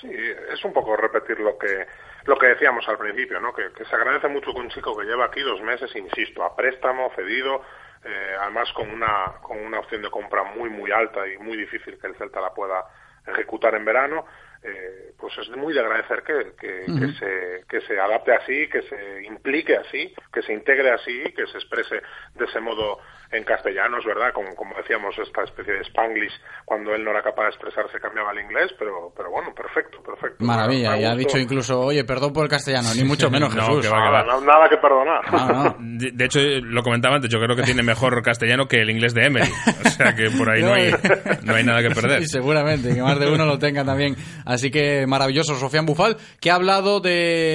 Sí, 0.00 0.10
es 0.10 0.64
un 0.64 0.72
poco 0.72 0.96
repetir 0.96 1.40
lo 1.40 1.58
que 1.58 1.86
lo 2.24 2.36
que 2.36 2.48
decíamos 2.48 2.86
al 2.88 2.98
principio, 2.98 3.40
¿no? 3.40 3.52
Que, 3.52 3.72
que 3.72 3.84
se 3.84 3.94
agradece 3.94 4.28
mucho 4.28 4.52
que 4.52 4.60
un 4.60 4.68
chico 4.68 4.96
que 4.96 5.06
lleva 5.06 5.24
aquí 5.24 5.40
dos 5.40 5.60
meses, 5.62 5.94
insisto, 5.96 6.44
a 6.44 6.54
préstamo, 6.54 7.10
cedido, 7.16 7.62
eh, 8.04 8.36
además 8.40 8.72
con 8.74 8.90
una 8.90 9.34
con 9.42 9.58
una 9.58 9.80
opción 9.80 10.02
de 10.02 10.10
compra 10.10 10.44
muy 10.44 10.70
muy 10.70 10.92
alta 10.92 11.26
y 11.26 11.38
muy 11.38 11.56
difícil 11.56 11.98
que 11.98 12.06
el 12.06 12.16
Celta 12.16 12.40
la 12.40 12.54
pueda 12.54 12.84
ejecutar 13.26 13.74
en 13.74 13.84
verano, 13.84 14.24
eh, 14.62 15.12
pues 15.18 15.36
es 15.38 15.48
muy 15.50 15.74
de 15.74 15.80
agradecer 15.80 16.22
que, 16.22 16.54
que, 16.58 17.12
se 17.18 17.57
que 17.68 17.80
se 17.82 17.98
adapte 18.00 18.34
así, 18.34 18.68
que 18.68 18.82
se 18.82 19.26
implique 19.26 19.76
así, 19.76 20.12
que 20.32 20.42
se 20.42 20.52
integre 20.52 20.90
así, 20.90 21.22
que 21.36 21.46
se 21.46 21.58
exprese 21.58 21.96
de 22.34 22.44
ese 22.44 22.60
modo 22.60 22.98
en 23.30 23.44
castellano, 23.44 23.98
es 23.98 24.06
verdad, 24.06 24.32
como, 24.32 24.54
como 24.54 24.74
decíamos, 24.74 25.14
esta 25.18 25.42
especie 25.44 25.74
de 25.74 25.80
spanglish, 25.84 26.32
cuando 26.64 26.94
él 26.94 27.04
no 27.04 27.10
era 27.10 27.22
capaz 27.22 27.42
de 27.42 27.48
expresarse 27.50 28.00
cambiaba 28.00 28.30
al 28.30 28.38
inglés, 28.40 28.72
pero, 28.78 29.12
pero 29.14 29.30
bueno, 29.30 29.52
perfecto, 29.54 30.02
perfecto. 30.02 30.42
Maravilla, 30.42 30.96
y 30.96 31.04
ha 31.04 31.14
dicho 31.14 31.36
incluso, 31.36 31.78
oye, 31.78 32.04
perdón 32.04 32.32
por 32.32 32.44
el 32.44 32.50
castellano, 32.50 32.88
ni 32.96 33.04
mucho 33.04 33.30
menos 33.30 33.54
No, 33.54 33.66
Jesús. 33.66 33.82
que 33.82 33.88
va, 33.88 34.02
que 34.02 34.10
va. 34.10 34.22
Nada, 34.24 34.40
nada 34.40 34.68
que 34.68 34.76
perdonar. 34.78 35.76
De, 35.98 36.12
de 36.12 36.24
hecho, 36.24 36.40
lo 36.62 36.82
comentaba 36.82 37.16
antes, 37.16 37.30
yo 37.30 37.38
creo 37.40 37.56
que 37.56 37.64
tiene 37.64 37.82
mejor 37.82 38.22
castellano 38.22 38.66
que 38.66 38.80
el 38.80 38.90
inglés 38.90 39.14
de 39.14 39.26
Emery. 39.26 39.50
O 39.84 39.88
sea 39.88 40.14
que 40.14 40.30
por 40.30 40.48
ahí 40.48 40.62
no 40.62 40.72
hay, 40.72 40.92
no 41.42 41.54
hay 41.54 41.64
nada 41.64 41.82
que 41.82 41.90
perder. 41.90 42.22
Sí, 42.22 42.28
seguramente, 42.28 42.94
que 42.94 43.02
más 43.02 43.18
de 43.18 43.30
uno 43.30 43.44
lo 43.44 43.58
tenga 43.58 43.84
también. 43.84 44.16
Así 44.46 44.70
que 44.70 45.06
maravilloso, 45.06 45.56
Sofian 45.56 45.86
Bufal, 45.86 46.16
que 46.40 46.50
ha 46.50 46.54
hablado 46.54 47.00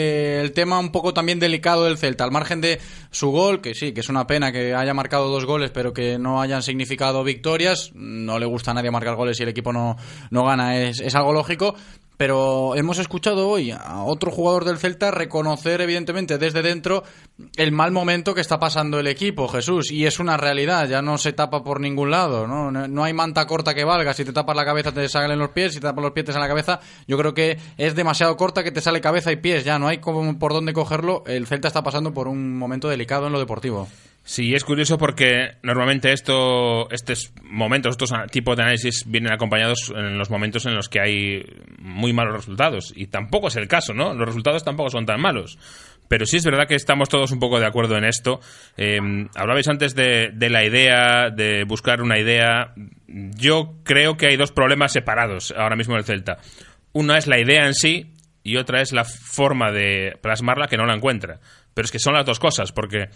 del 0.03 0.51
tema 0.51 0.79
un 0.79 0.91
poco 0.91 1.13
también 1.13 1.39
delicado 1.39 1.85
del 1.85 1.97
Celta, 1.97 2.23
al 2.23 2.31
margen 2.31 2.61
de 2.61 2.79
su 3.11 3.31
gol, 3.31 3.61
que 3.61 3.73
sí, 3.73 3.93
que 3.93 4.01
es 4.01 4.09
una 4.09 4.27
pena 4.27 4.51
que 4.51 4.73
haya 4.73 4.93
marcado 4.93 5.29
dos 5.29 5.45
goles, 5.45 5.71
pero 5.71 5.93
que 5.93 6.17
no 6.19 6.41
hayan 6.41 6.63
significado 6.63 7.23
victorias. 7.23 7.91
No 7.93 8.39
le 8.39 8.45
gusta 8.45 8.71
a 8.71 8.73
nadie 8.73 8.91
marcar 8.91 9.15
goles 9.15 9.39
y 9.39 9.43
el 9.43 9.49
equipo 9.49 9.73
no, 9.73 9.97
no 10.29 10.45
gana, 10.45 10.77
es, 10.77 10.99
es 10.99 11.15
algo 11.15 11.33
lógico. 11.33 11.75
Pero 12.17 12.75
hemos 12.75 12.99
escuchado 12.99 13.49
hoy 13.49 13.71
a 13.71 14.03
otro 14.03 14.31
jugador 14.31 14.65
del 14.65 14.77
Celta 14.77 15.11
reconocer, 15.11 15.81
evidentemente, 15.81 16.37
desde 16.37 16.61
dentro 16.61 17.03
el 17.57 17.71
mal 17.71 17.91
momento 17.91 18.35
que 18.35 18.41
está 18.41 18.59
pasando 18.59 18.99
el 18.99 19.07
equipo, 19.07 19.47
Jesús. 19.47 19.91
Y 19.91 20.05
es 20.05 20.19
una 20.19 20.37
realidad, 20.37 20.87
ya 20.87 21.01
no 21.01 21.17
se 21.17 21.33
tapa 21.33 21.63
por 21.63 21.79
ningún 21.79 22.11
lado, 22.11 22.47
¿no? 22.47 22.71
No 22.71 23.03
hay 23.03 23.13
manta 23.13 23.47
corta 23.47 23.73
que 23.73 23.83
valga. 23.83 24.13
Si 24.13 24.23
te 24.25 24.33
tapas 24.33 24.55
la 24.55 24.65
cabeza 24.65 24.91
te 24.91 25.09
salen 25.09 25.39
los 25.39 25.49
pies, 25.49 25.73
si 25.73 25.79
te 25.79 25.87
tapas 25.87 26.03
los 26.03 26.13
pies 26.13 26.27
te 26.27 26.33
sale 26.33 26.43
la 26.43 26.49
cabeza. 26.49 26.79
Yo 27.07 27.17
creo 27.17 27.33
que 27.33 27.57
es 27.77 27.95
demasiado 27.95 28.37
corta 28.37 28.63
que 28.63 28.71
te 28.71 28.81
sale 28.81 29.01
cabeza 29.01 29.31
y 29.31 29.37
pies, 29.37 29.63
ya 29.63 29.79
no 29.79 29.87
hay 29.87 29.97
como 29.97 30.37
por 30.37 30.53
dónde 30.53 30.73
cogerlo. 30.73 31.23
El 31.25 31.47
Celta 31.47 31.67
está 31.67 31.83
pasando 31.83 32.13
por 32.13 32.27
un 32.27 32.57
momento 32.57 32.89
delicado 32.89 33.27
en 33.27 33.33
lo 33.33 33.39
deportivo. 33.39 33.87
Sí, 34.25 34.55
es 34.55 34.63
curioso 34.63 34.97
porque 34.97 35.57
normalmente 35.63 36.13
esto, 36.13 36.89
estos 36.91 37.33
momentos, 37.43 37.91
estos 37.91 38.13
tipos 38.31 38.55
de 38.55 38.63
análisis 38.63 39.03
vienen 39.05 39.33
acompañados 39.33 39.93
en 39.93 40.17
los 40.17 40.29
momentos 40.29 40.65
en 40.65 40.75
los 40.75 40.87
que 40.87 41.01
hay 41.01 41.45
muy 41.79 42.13
malos 42.13 42.33
resultados. 42.33 42.93
Y 42.95 43.07
tampoco 43.07 43.49
es 43.49 43.57
el 43.57 43.67
caso, 43.67 43.93
¿no? 43.93 44.13
Los 44.13 44.25
resultados 44.25 44.63
tampoco 44.63 44.89
son 44.89 45.05
tan 45.05 45.19
malos. 45.19 45.59
Pero 46.07 46.25
sí 46.25 46.37
es 46.37 46.45
verdad 46.45 46.67
que 46.67 46.75
estamos 46.75 47.09
todos 47.09 47.31
un 47.31 47.39
poco 47.39 47.59
de 47.59 47.65
acuerdo 47.65 47.97
en 47.97 48.05
esto. 48.05 48.39
Eh, 48.77 48.99
hablabais 49.35 49.67
antes 49.67 49.93
de, 49.93 50.29
de 50.33 50.49
la 50.49 50.63
idea, 50.63 51.29
de 51.29 51.65
buscar 51.65 52.01
una 52.01 52.17
idea. 52.17 52.73
Yo 53.07 53.75
creo 53.83 54.15
que 54.15 54.27
hay 54.27 54.37
dos 54.37 54.53
problemas 54.53 54.93
separados 54.93 55.53
ahora 55.57 55.75
mismo 55.75 55.95
en 55.95 55.99
el 55.99 56.05
Celta. 56.05 56.37
Una 56.93 57.17
es 57.17 57.27
la 57.27 57.39
idea 57.39 57.65
en 57.65 57.73
sí 57.73 58.13
y 58.41 58.55
otra 58.55 58.81
es 58.81 58.93
la 58.93 59.03
forma 59.03 59.71
de 59.71 60.17
plasmarla 60.21 60.67
que 60.67 60.77
no 60.77 60.85
la 60.85 60.95
encuentra. 60.95 61.39
Pero 61.73 61.85
es 61.85 61.91
que 61.91 61.99
son 61.99 62.13
las 62.13 62.25
dos 62.25 62.39
cosas, 62.39 62.71
porque 62.71 63.09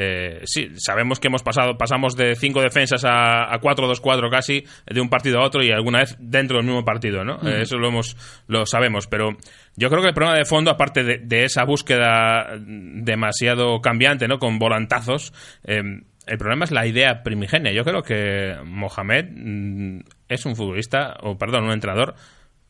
eh, 0.00 0.42
sí, 0.44 0.68
sabemos 0.76 1.18
que 1.18 1.26
hemos 1.26 1.42
pasado, 1.42 1.76
pasamos 1.76 2.14
de 2.14 2.36
cinco 2.36 2.62
defensas 2.62 3.04
a, 3.04 3.52
a 3.52 3.60
4-2-4 3.60 4.30
casi, 4.30 4.64
de 4.86 5.00
un 5.00 5.08
partido 5.08 5.40
a 5.40 5.44
otro 5.44 5.60
y 5.60 5.72
alguna 5.72 5.98
vez 5.98 6.14
dentro 6.20 6.58
del 6.58 6.66
mismo 6.66 6.84
partido, 6.84 7.24
¿no? 7.24 7.40
Eh, 7.42 7.62
eso 7.62 7.78
lo 7.78 7.88
hemos, 7.88 8.16
lo 8.46 8.64
sabemos, 8.64 9.08
pero 9.08 9.36
yo 9.74 9.88
creo 9.90 10.00
que 10.00 10.10
el 10.10 10.14
problema 10.14 10.38
de 10.38 10.44
fondo, 10.44 10.70
aparte 10.70 11.02
de, 11.02 11.18
de 11.18 11.42
esa 11.42 11.64
búsqueda 11.64 12.46
demasiado 12.60 13.80
cambiante, 13.80 14.28
¿no? 14.28 14.38
Con 14.38 14.60
volantazos, 14.60 15.32
eh, 15.64 15.82
el 16.28 16.38
problema 16.38 16.64
es 16.64 16.70
la 16.70 16.86
idea 16.86 17.24
primigenia. 17.24 17.72
Yo 17.72 17.82
creo 17.82 18.02
que 18.02 18.54
Mohamed 18.64 19.26
mm, 19.34 20.00
es 20.28 20.46
un 20.46 20.54
futbolista, 20.54 21.16
o 21.22 21.36
perdón, 21.36 21.64
un 21.64 21.72
entrenador 21.72 22.14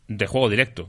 de 0.07 0.27
juego 0.27 0.49
directo. 0.49 0.89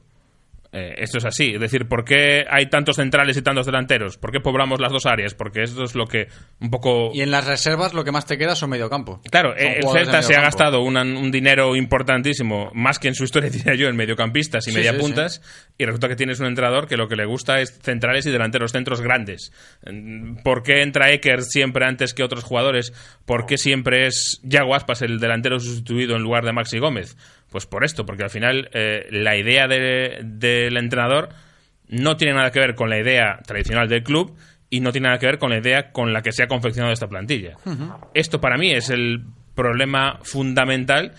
Eh, 0.72 0.96
esto 1.00 1.18
es 1.18 1.26
así. 1.26 1.54
Es 1.56 1.60
decir, 1.60 1.88
¿por 1.88 2.06
qué 2.06 2.46
hay 2.48 2.68
tantos 2.70 2.98
centrales 2.98 3.36
y 3.38 3.42
tantos 3.42 3.66
delanteros? 3.66 4.18
¿Por 4.18 4.32
qué 4.32 4.40
poblamos 4.40 4.80
las 4.80 4.92
dos 4.92 5.08
áreas? 5.08 5.34
Porque 5.34 5.64
esto 5.64 5.84
es 5.84 5.96
lo 5.96 6.06
que 6.06 6.28
un 6.62 6.70
poco... 6.70 7.10
Y 7.12 7.22
en 7.22 7.32
las 7.32 7.48
reservas 7.48 7.96
lo 7.96 8.04
que 8.04 8.12
más 8.12 8.28
te 8.28 8.38
queda 8.38 8.56
son 8.56 8.70
mediocampo. 8.70 9.20
Claro, 9.32 9.50
Son 9.58 9.60
eh, 9.68 9.80
el 9.80 9.88
Celta 9.92 10.22
se 10.22 10.36
ha 10.36 10.42
gastado 10.42 10.82
una- 10.82 11.02
un 11.02 11.32
dinero 11.32 11.76
importantísimo, 11.76 12.70
más 12.76 13.00
que 13.00 13.08
en 13.08 13.16
su 13.16 13.24
historia, 13.24 13.50
diría 13.52 13.74
yo, 13.76 13.88
en 13.88 13.96
mediocampistas 13.96 14.68
y 14.68 14.72
Sí, 14.72 14.78
mediapuntas, 14.78 15.42
y 15.78 15.86
resulta 15.86 16.08
que 16.08 16.16
tienes 16.16 16.40
un 16.40 16.46
entrenador 16.46 16.88
que 16.88 16.98
lo 16.98 17.08
que 17.08 17.16
le 17.16 17.26
gusta 17.26 17.60
es 17.62 17.80
centrales 17.82 18.26
y 18.28 18.32
delanteros, 18.32 18.72
centros 18.72 19.02
grandes. 19.02 19.52
Mm, 19.86 20.44
¿Por 20.44 20.62
qué 20.64 20.82
entra 20.84 21.12
Eker 21.12 21.42
siempre 21.42 21.86
antes 21.86 22.14
que 22.14 22.24
otros 22.24 22.44
jugadores? 22.44 22.94
¿Por 23.26 23.46
qué 23.48 23.58
siempre 23.58 24.06
es 24.06 24.40
Yago 24.44 24.76
Aspas 24.76 25.02
el 25.02 25.20
delantero 25.20 25.60
sustituido 25.60 26.16
en 26.16 26.22
lugar 26.22 26.46
de 26.46 26.54
Maxi 26.54 26.78
Gómez? 26.80 27.18
Pues 27.50 27.66
por 27.66 27.84
esto, 27.84 28.06
porque 28.06 28.24
al 28.24 28.30
final 28.30 28.70
eh, 28.74 29.08
la 29.12 29.36
idea 29.38 29.68
de- 29.68 30.20
del 30.24 30.78
entrenador 30.78 31.30
no 31.88 32.16
tiene 32.18 32.34
nada 32.36 32.52
que 32.52 32.60
ver 32.60 32.76
con 32.76 32.90
la 32.90 33.00
idea 33.00 33.40
tradicional 33.46 33.88
del 33.90 34.04
club 34.04 34.36
y 34.70 34.82
no 34.82 34.92
tiene 34.92 35.08
nada 35.08 35.18
que 35.20 35.26
ver 35.26 35.40
con 35.40 35.50
la 35.50 35.58
idea 35.58 35.92
con 35.92 36.14
la 36.14 36.22
que 36.22 36.32
se 36.32 36.44
ha 36.44 36.48
confeccionado 36.48 36.94
esta 36.94 37.08
plantilla. 37.08 37.56
Esto 38.14 38.40
para 38.40 38.58
mí 38.58 38.72
es 38.72 38.92
el 38.92 39.24
problema 39.56 40.20
fundamental 40.22 41.14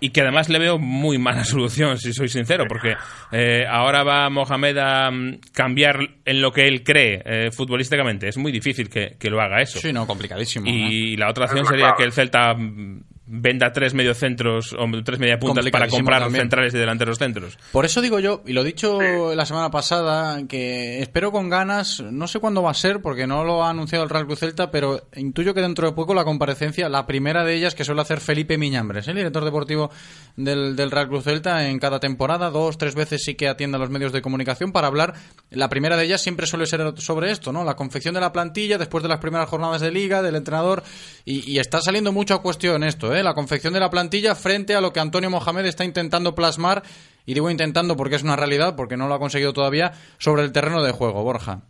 y 0.00 0.10
que 0.10 0.20
además 0.20 0.48
le 0.48 0.60
veo 0.60 0.78
muy 0.78 1.18
mala 1.18 1.42
solución, 1.44 1.98
si 1.98 2.12
soy 2.12 2.28
sincero, 2.28 2.66
porque 2.68 2.94
eh, 3.32 3.64
ahora 3.68 4.04
va 4.04 4.30
Mohamed 4.30 4.76
a 4.78 5.10
mm, 5.10 5.40
cambiar 5.52 5.98
en 6.24 6.40
lo 6.40 6.52
que 6.52 6.68
él 6.68 6.84
cree 6.84 7.20
eh, 7.24 7.50
futbolísticamente. 7.50 8.28
Es 8.28 8.36
muy 8.38 8.52
difícil 8.52 8.88
que, 8.88 9.16
que 9.18 9.28
lo 9.28 9.40
haga 9.40 9.60
eso. 9.60 9.80
Sí, 9.80 9.92
no, 9.92 10.06
complicadísimo. 10.06 10.66
Y 10.70 11.14
¿eh? 11.14 11.16
la 11.18 11.28
otra 11.28 11.46
opción 11.46 11.66
sería 11.66 11.94
que 11.96 12.04
el 12.04 12.12
Celta 12.12 12.54
mm, 12.54 13.02
venda 13.30 13.72
tres 13.72 13.92
mediocentros 13.92 14.72
o 14.72 14.86
tres 15.04 15.18
mediapuntas 15.18 15.56
para 15.70 15.86
Complicadísimo 15.86 15.98
comprar 15.98 16.22
también. 16.22 16.42
centrales 16.44 16.74
y 16.74 16.78
delanteros 16.78 17.18
centros. 17.18 17.58
Por 17.72 17.84
eso 17.84 18.00
digo 18.00 18.18
yo, 18.20 18.42
y 18.46 18.54
lo 18.54 18.62
he 18.62 18.64
dicho 18.64 19.34
la 19.34 19.44
semana 19.44 19.70
pasada, 19.70 20.46
que 20.48 21.02
espero 21.02 21.30
con 21.30 21.50
ganas, 21.50 22.00
no 22.00 22.26
sé 22.26 22.40
cuándo 22.40 22.62
va 22.62 22.70
a 22.70 22.74
ser, 22.74 23.02
porque 23.02 23.26
no 23.26 23.44
lo 23.44 23.62
ha 23.64 23.70
anunciado 23.70 24.04
el 24.04 24.10
Real 24.10 24.24
Cruz 24.24 24.38
Celta, 24.40 24.70
pero 24.70 25.02
intuyo 25.14 25.52
que 25.52 25.60
dentro 25.60 25.86
de 25.86 25.92
poco 25.94 26.14
la 26.14 26.24
comparecencia, 26.24 26.88
la 26.88 27.06
primera 27.06 27.44
de 27.44 27.54
ellas 27.54 27.74
que 27.74 27.84
suele 27.84 28.00
hacer 28.00 28.20
Felipe 28.20 28.56
Miñambres, 28.56 29.06
el 29.08 29.16
director 29.16 29.44
deportivo 29.44 29.90
del, 30.36 30.74
del 30.74 30.90
Real 30.90 31.08
Cruz 31.08 31.24
Celta, 31.24 31.68
en 31.68 31.78
cada 31.78 32.00
temporada, 32.00 32.50
dos, 32.50 32.78
tres 32.78 32.94
veces 32.94 33.22
sí 33.24 33.34
que 33.34 33.48
atiende 33.48 33.76
a 33.76 33.80
los 33.80 33.90
medios 33.90 34.12
de 34.12 34.22
comunicación 34.22 34.72
para 34.72 34.86
hablar. 34.86 35.14
La 35.50 35.68
primera 35.68 35.96
de 35.96 36.04
ellas 36.04 36.22
siempre 36.22 36.46
suele 36.46 36.66
ser 36.66 36.94
sobre 36.96 37.30
esto, 37.30 37.52
¿no? 37.52 37.64
La 37.64 37.76
confección 37.76 38.14
de 38.14 38.20
la 38.20 38.32
plantilla 38.32 38.78
después 38.78 39.02
de 39.02 39.08
las 39.08 39.18
primeras 39.18 39.48
jornadas 39.48 39.82
de 39.82 39.90
liga, 39.90 40.22
del 40.22 40.36
entrenador, 40.36 40.82
y, 41.24 41.50
y 41.50 41.58
está 41.58 41.82
saliendo 41.82 42.10
mucho 42.12 42.34
a 42.34 42.42
cuestión 42.42 42.82
esto, 42.84 43.14
¿eh? 43.14 43.17
La 43.22 43.34
confección 43.34 43.74
de 43.74 43.80
la 43.80 43.90
plantilla 43.90 44.34
frente 44.34 44.74
a 44.74 44.80
lo 44.80 44.92
que 44.92 45.00
Antonio 45.00 45.30
Mohamed 45.30 45.66
está 45.66 45.84
intentando 45.84 46.34
plasmar 46.34 46.82
y 47.26 47.34
digo 47.34 47.50
intentando 47.50 47.96
porque 47.96 48.14
es 48.16 48.22
una 48.22 48.36
realidad, 48.36 48.74
porque 48.74 48.96
no 48.96 49.06
lo 49.06 49.14
ha 49.14 49.18
conseguido 49.18 49.52
todavía, 49.52 49.92
sobre 50.18 50.42
el 50.42 50.52
terreno 50.52 50.82
de 50.82 50.92
juego, 50.92 51.22
Borja. 51.22 51.60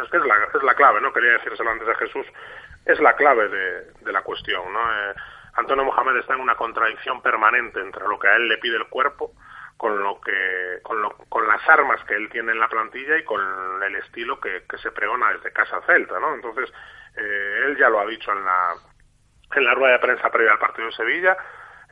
Es 0.00 0.08
que 0.08 0.16
es 0.16 0.24
la, 0.24 0.36
es 0.54 0.62
la 0.62 0.74
clave, 0.74 1.00
¿no? 1.00 1.12
Quería 1.12 1.32
decírselo 1.32 1.68
antes 1.68 1.88
de 1.88 1.94
Jesús. 1.96 2.26
Es 2.86 3.00
la 3.00 3.16
clave 3.16 3.48
de, 3.48 4.12
la 4.12 4.22
cuestión, 4.22 4.72
¿no? 4.72 4.80
Eh, 4.80 5.14
Antonio 5.54 5.84
Mohamed 5.84 6.18
está 6.18 6.34
en 6.34 6.40
una 6.40 6.54
contradicción 6.54 7.20
permanente 7.22 7.80
entre 7.80 8.06
lo 8.06 8.18
que 8.18 8.28
a 8.28 8.36
él 8.36 8.48
le 8.48 8.58
pide 8.58 8.76
el 8.76 8.86
cuerpo 8.86 9.32
con 9.76 10.00
lo 10.00 10.20
que 10.20 10.78
con, 10.82 11.02
lo, 11.02 11.10
con 11.28 11.48
las 11.48 11.66
armas 11.68 12.04
que 12.04 12.14
él 12.14 12.28
tiene 12.30 12.52
en 12.52 12.60
la 12.60 12.68
plantilla 12.68 13.16
y 13.18 13.24
con 13.24 13.40
el 13.82 13.96
estilo 13.96 14.38
que, 14.38 14.62
que 14.68 14.78
se 14.78 14.92
pregona 14.92 15.32
desde 15.32 15.52
casa 15.52 15.80
Celta, 15.86 16.20
¿no? 16.20 16.34
Entonces, 16.34 16.70
eh, 17.16 17.64
él 17.66 17.76
ya 17.78 17.88
lo 17.88 17.98
ha 17.98 18.06
dicho 18.06 18.30
en 18.30 18.44
la 18.44 18.74
en 19.54 19.64
la 19.64 19.74
rueda 19.74 19.94
de 19.94 19.98
prensa 19.98 20.30
previa 20.30 20.52
al 20.52 20.58
partido 20.58 20.86
de 20.86 20.92
Sevilla, 20.92 21.36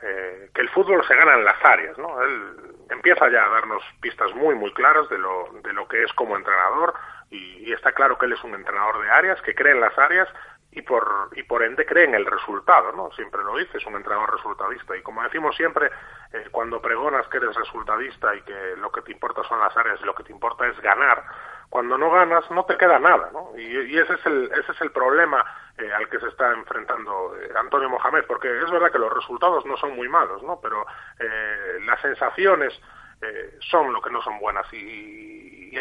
eh, 0.01 0.49
que 0.53 0.61
el 0.61 0.69
fútbol 0.69 1.03
se 1.05 1.15
gana 1.15 1.33
en 1.33 1.43
las 1.43 1.63
áreas, 1.63 1.97
¿no? 1.97 2.21
Él 2.21 2.53
empieza 2.89 3.29
ya 3.29 3.45
a 3.45 3.49
darnos 3.49 3.83
pistas 3.99 4.33
muy, 4.33 4.55
muy 4.55 4.73
claras 4.73 5.09
de 5.09 5.17
lo, 5.17 5.49
de 5.61 5.73
lo 5.73 5.87
que 5.87 6.03
es 6.03 6.13
como 6.13 6.37
entrenador 6.37 6.93
y, 7.29 7.71
está 7.73 7.91
claro 7.91 8.17
que 8.17 8.25
él 8.25 8.33
es 8.33 8.43
un 8.43 8.55
entrenador 8.55 9.01
de 9.01 9.09
áreas, 9.09 9.41
que 9.41 9.53
cree 9.53 9.73
en 9.73 9.79
las 9.79 9.97
áreas 9.97 10.27
y 10.71 10.81
por, 10.81 11.29
y 11.33 11.43
por 11.43 11.63
ende 11.63 11.85
cree 11.85 12.05
en 12.05 12.15
el 12.15 12.25
resultado, 12.25 12.91
¿no? 12.93 13.11
Siempre 13.11 13.43
lo 13.43 13.55
dice, 13.57 13.77
es 13.77 13.85
un 13.85 13.95
entrenador 13.95 14.33
resultadista. 14.33 14.97
Y 14.97 15.01
como 15.03 15.21
decimos 15.21 15.55
siempre, 15.55 15.91
eh, 16.33 16.47
cuando 16.51 16.81
pregonas 16.81 17.27
que 17.27 17.37
eres 17.37 17.55
resultadista 17.55 18.35
y 18.35 18.41
que 18.41 18.75
lo 18.77 18.91
que 18.91 19.01
te 19.01 19.11
importa 19.11 19.43
son 19.43 19.59
las 19.59 19.75
áreas 19.77 19.99
y 20.01 20.05
lo 20.05 20.15
que 20.15 20.23
te 20.23 20.31
importa 20.31 20.67
es 20.67 20.79
ganar, 20.81 21.23
cuando 21.69 21.97
no 21.97 22.09
ganas 22.09 22.49
no 22.49 22.65
te 22.65 22.77
queda 22.77 22.97
nada, 22.99 23.29
¿no? 23.31 23.51
Y, 23.55 23.61
y 23.61 23.97
ese 23.97 24.13
es 24.13 24.25
el, 24.25 24.51
ese 24.51 24.71
es 24.71 24.81
el 24.81 24.91
problema 24.91 25.45
eh, 25.79 25.93
al 25.93 26.09
que 26.09 26.19
se 26.19 26.27
está 26.27 26.51
enfrentando 26.53 27.35
eh, 27.37 27.51
Antonio 27.55 27.89
Mohamed, 27.89 28.25
porque 28.27 28.47
es 28.47 28.69
verdad 28.69 28.91
que 28.91 28.99
los 28.99 29.13
resultados 29.13 29.65
no 29.65 29.77
son 29.77 29.95
muy 29.95 30.09
malos, 30.09 30.43
¿no? 30.43 30.59
Pero 30.61 30.85
eh, 31.19 31.79
las 31.85 32.01
sensaciones 32.01 32.73
eh, 33.21 33.57
son 33.61 33.93
lo 33.93 34.01
que 34.01 34.09
no 34.09 34.21
son 34.21 34.39
buenas. 34.39 34.65
Y, 34.73 35.71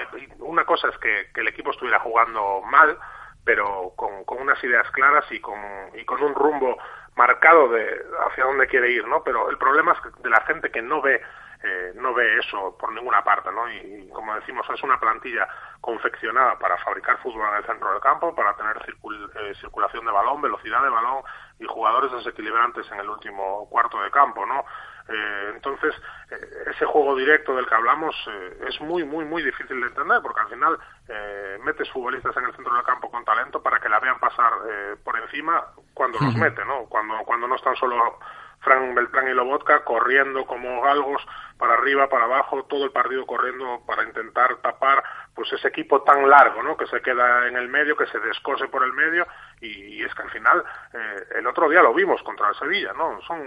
una 0.40 0.64
cosa 0.64 0.88
es 0.88 0.98
que, 0.98 1.30
el 1.34 1.48
equipo 1.48 1.70
estuviera 1.70 1.98
jugando 2.00 2.60
mal, 2.62 2.98
pero 3.44 3.92
con, 3.96 4.24
con 4.24 4.42
unas 4.42 4.62
ideas 4.62 4.90
claras 4.90 5.24
y 5.30 5.40
con, 5.40 5.58
y 5.94 6.04
con 6.04 6.22
un 6.22 6.34
rumbo 6.34 6.76
marcado 7.16 7.68
de 7.68 8.04
hacia 8.28 8.44
dónde 8.44 8.66
quiere 8.66 8.90
ir, 8.90 9.06
¿no? 9.08 9.24
Pero 9.24 9.50
el 9.50 9.58
problema 9.58 9.92
es 9.92 10.22
de 10.22 10.30
la 10.30 10.42
gente 10.42 10.70
que 10.70 10.82
no 10.82 11.00
ve 11.00 11.20
eh, 11.62 11.92
no 11.96 12.14
ve 12.14 12.38
eso 12.38 12.76
por 12.78 12.92
ninguna 12.92 13.22
parte, 13.24 13.50
¿no? 13.52 13.68
Y, 13.70 13.76
y 13.76 14.08
como 14.10 14.34
decimos, 14.34 14.66
es 14.70 14.82
una 14.82 14.98
plantilla 15.00 15.46
confeccionada 15.80 16.58
para 16.58 16.76
fabricar 16.78 17.18
fútbol 17.18 17.48
en 17.50 17.56
el 17.56 17.64
centro 17.66 17.90
del 17.92 18.00
campo, 18.00 18.34
para 18.34 18.54
tener 18.56 18.76
circul- 18.80 19.30
eh, 19.34 19.54
circulación 19.60 20.04
de 20.04 20.12
balón, 20.12 20.40
velocidad 20.42 20.82
de 20.82 20.88
balón 20.90 21.22
y 21.58 21.66
jugadores 21.66 22.12
desequilibrantes 22.12 22.90
en 22.92 23.00
el 23.00 23.08
último 23.08 23.68
cuarto 23.70 24.00
de 24.00 24.10
campo, 24.10 24.44
¿no? 24.46 24.64
Eh, 25.10 25.52
entonces, 25.54 25.94
eh, 26.30 26.64
ese 26.70 26.84
juego 26.84 27.16
directo 27.16 27.56
del 27.56 27.66
que 27.66 27.74
hablamos 27.74 28.14
eh, 28.30 28.58
es 28.68 28.80
muy, 28.82 29.04
muy, 29.04 29.24
muy 29.24 29.42
difícil 29.42 29.80
de 29.80 29.86
entender, 29.86 30.20
porque 30.22 30.40
al 30.40 30.48
final 30.48 30.78
eh, 31.08 31.58
metes 31.64 31.90
futbolistas 31.90 32.36
en 32.36 32.44
el 32.44 32.54
centro 32.54 32.74
del 32.74 32.84
campo 32.84 33.10
con 33.10 33.24
talento 33.24 33.62
para 33.62 33.80
que 33.80 33.88
la 33.88 34.00
vean 34.00 34.18
pasar 34.18 34.52
eh, 34.68 34.96
por 35.02 35.18
encima 35.18 35.64
cuando 35.94 36.18
los 36.20 36.34
mete, 36.36 36.62
¿no? 36.66 36.84
Cuando, 36.90 37.16
cuando 37.24 37.48
no 37.48 37.54
están 37.56 37.74
solo 37.76 38.18
Frank 38.60 38.94
Beltrán 38.94 39.28
y 39.28 39.34
Lobotka 39.34 39.84
corriendo 39.84 40.44
como 40.46 40.80
galgos 40.82 41.22
para 41.58 41.74
arriba, 41.74 42.08
para 42.08 42.24
abajo, 42.24 42.64
todo 42.64 42.84
el 42.84 42.92
partido 42.92 43.26
corriendo 43.26 43.82
para 43.86 44.04
intentar 44.04 44.56
tapar 44.56 45.02
pues 45.38 45.52
ese 45.52 45.68
equipo 45.68 46.02
tan 46.02 46.28
largo, 46.28 46.64
¿no? 46.64 46.76
Que 46.76 46.88
se 46.88 47.00
queda 47.00 47.46
en 47.46 47.56
el 47.56 47.68
medio, 47.68 47.96
que 47.96 48.06
se 48.06 48.18
descose 48.18 48.66
por 48.66 48.82
el 48.82 48.92
medio 48.92 49.24
y, 49.60 50.02
es 50.02 50.12
que 50.12 50.22
al 50.22 50.30
final 50.30 50.64
eh, 50.92 51.26
el 51.36 51.46
otro 51.46 51.68
día 51.68 51.80
lo 51.80 51.94
vimos 51.94 52.20
contra 52.24 52.48
el 52.48 52.56
Sevilla, 52.56 52.92
¿no? 52.92 53.20
Son, 53.22 53.40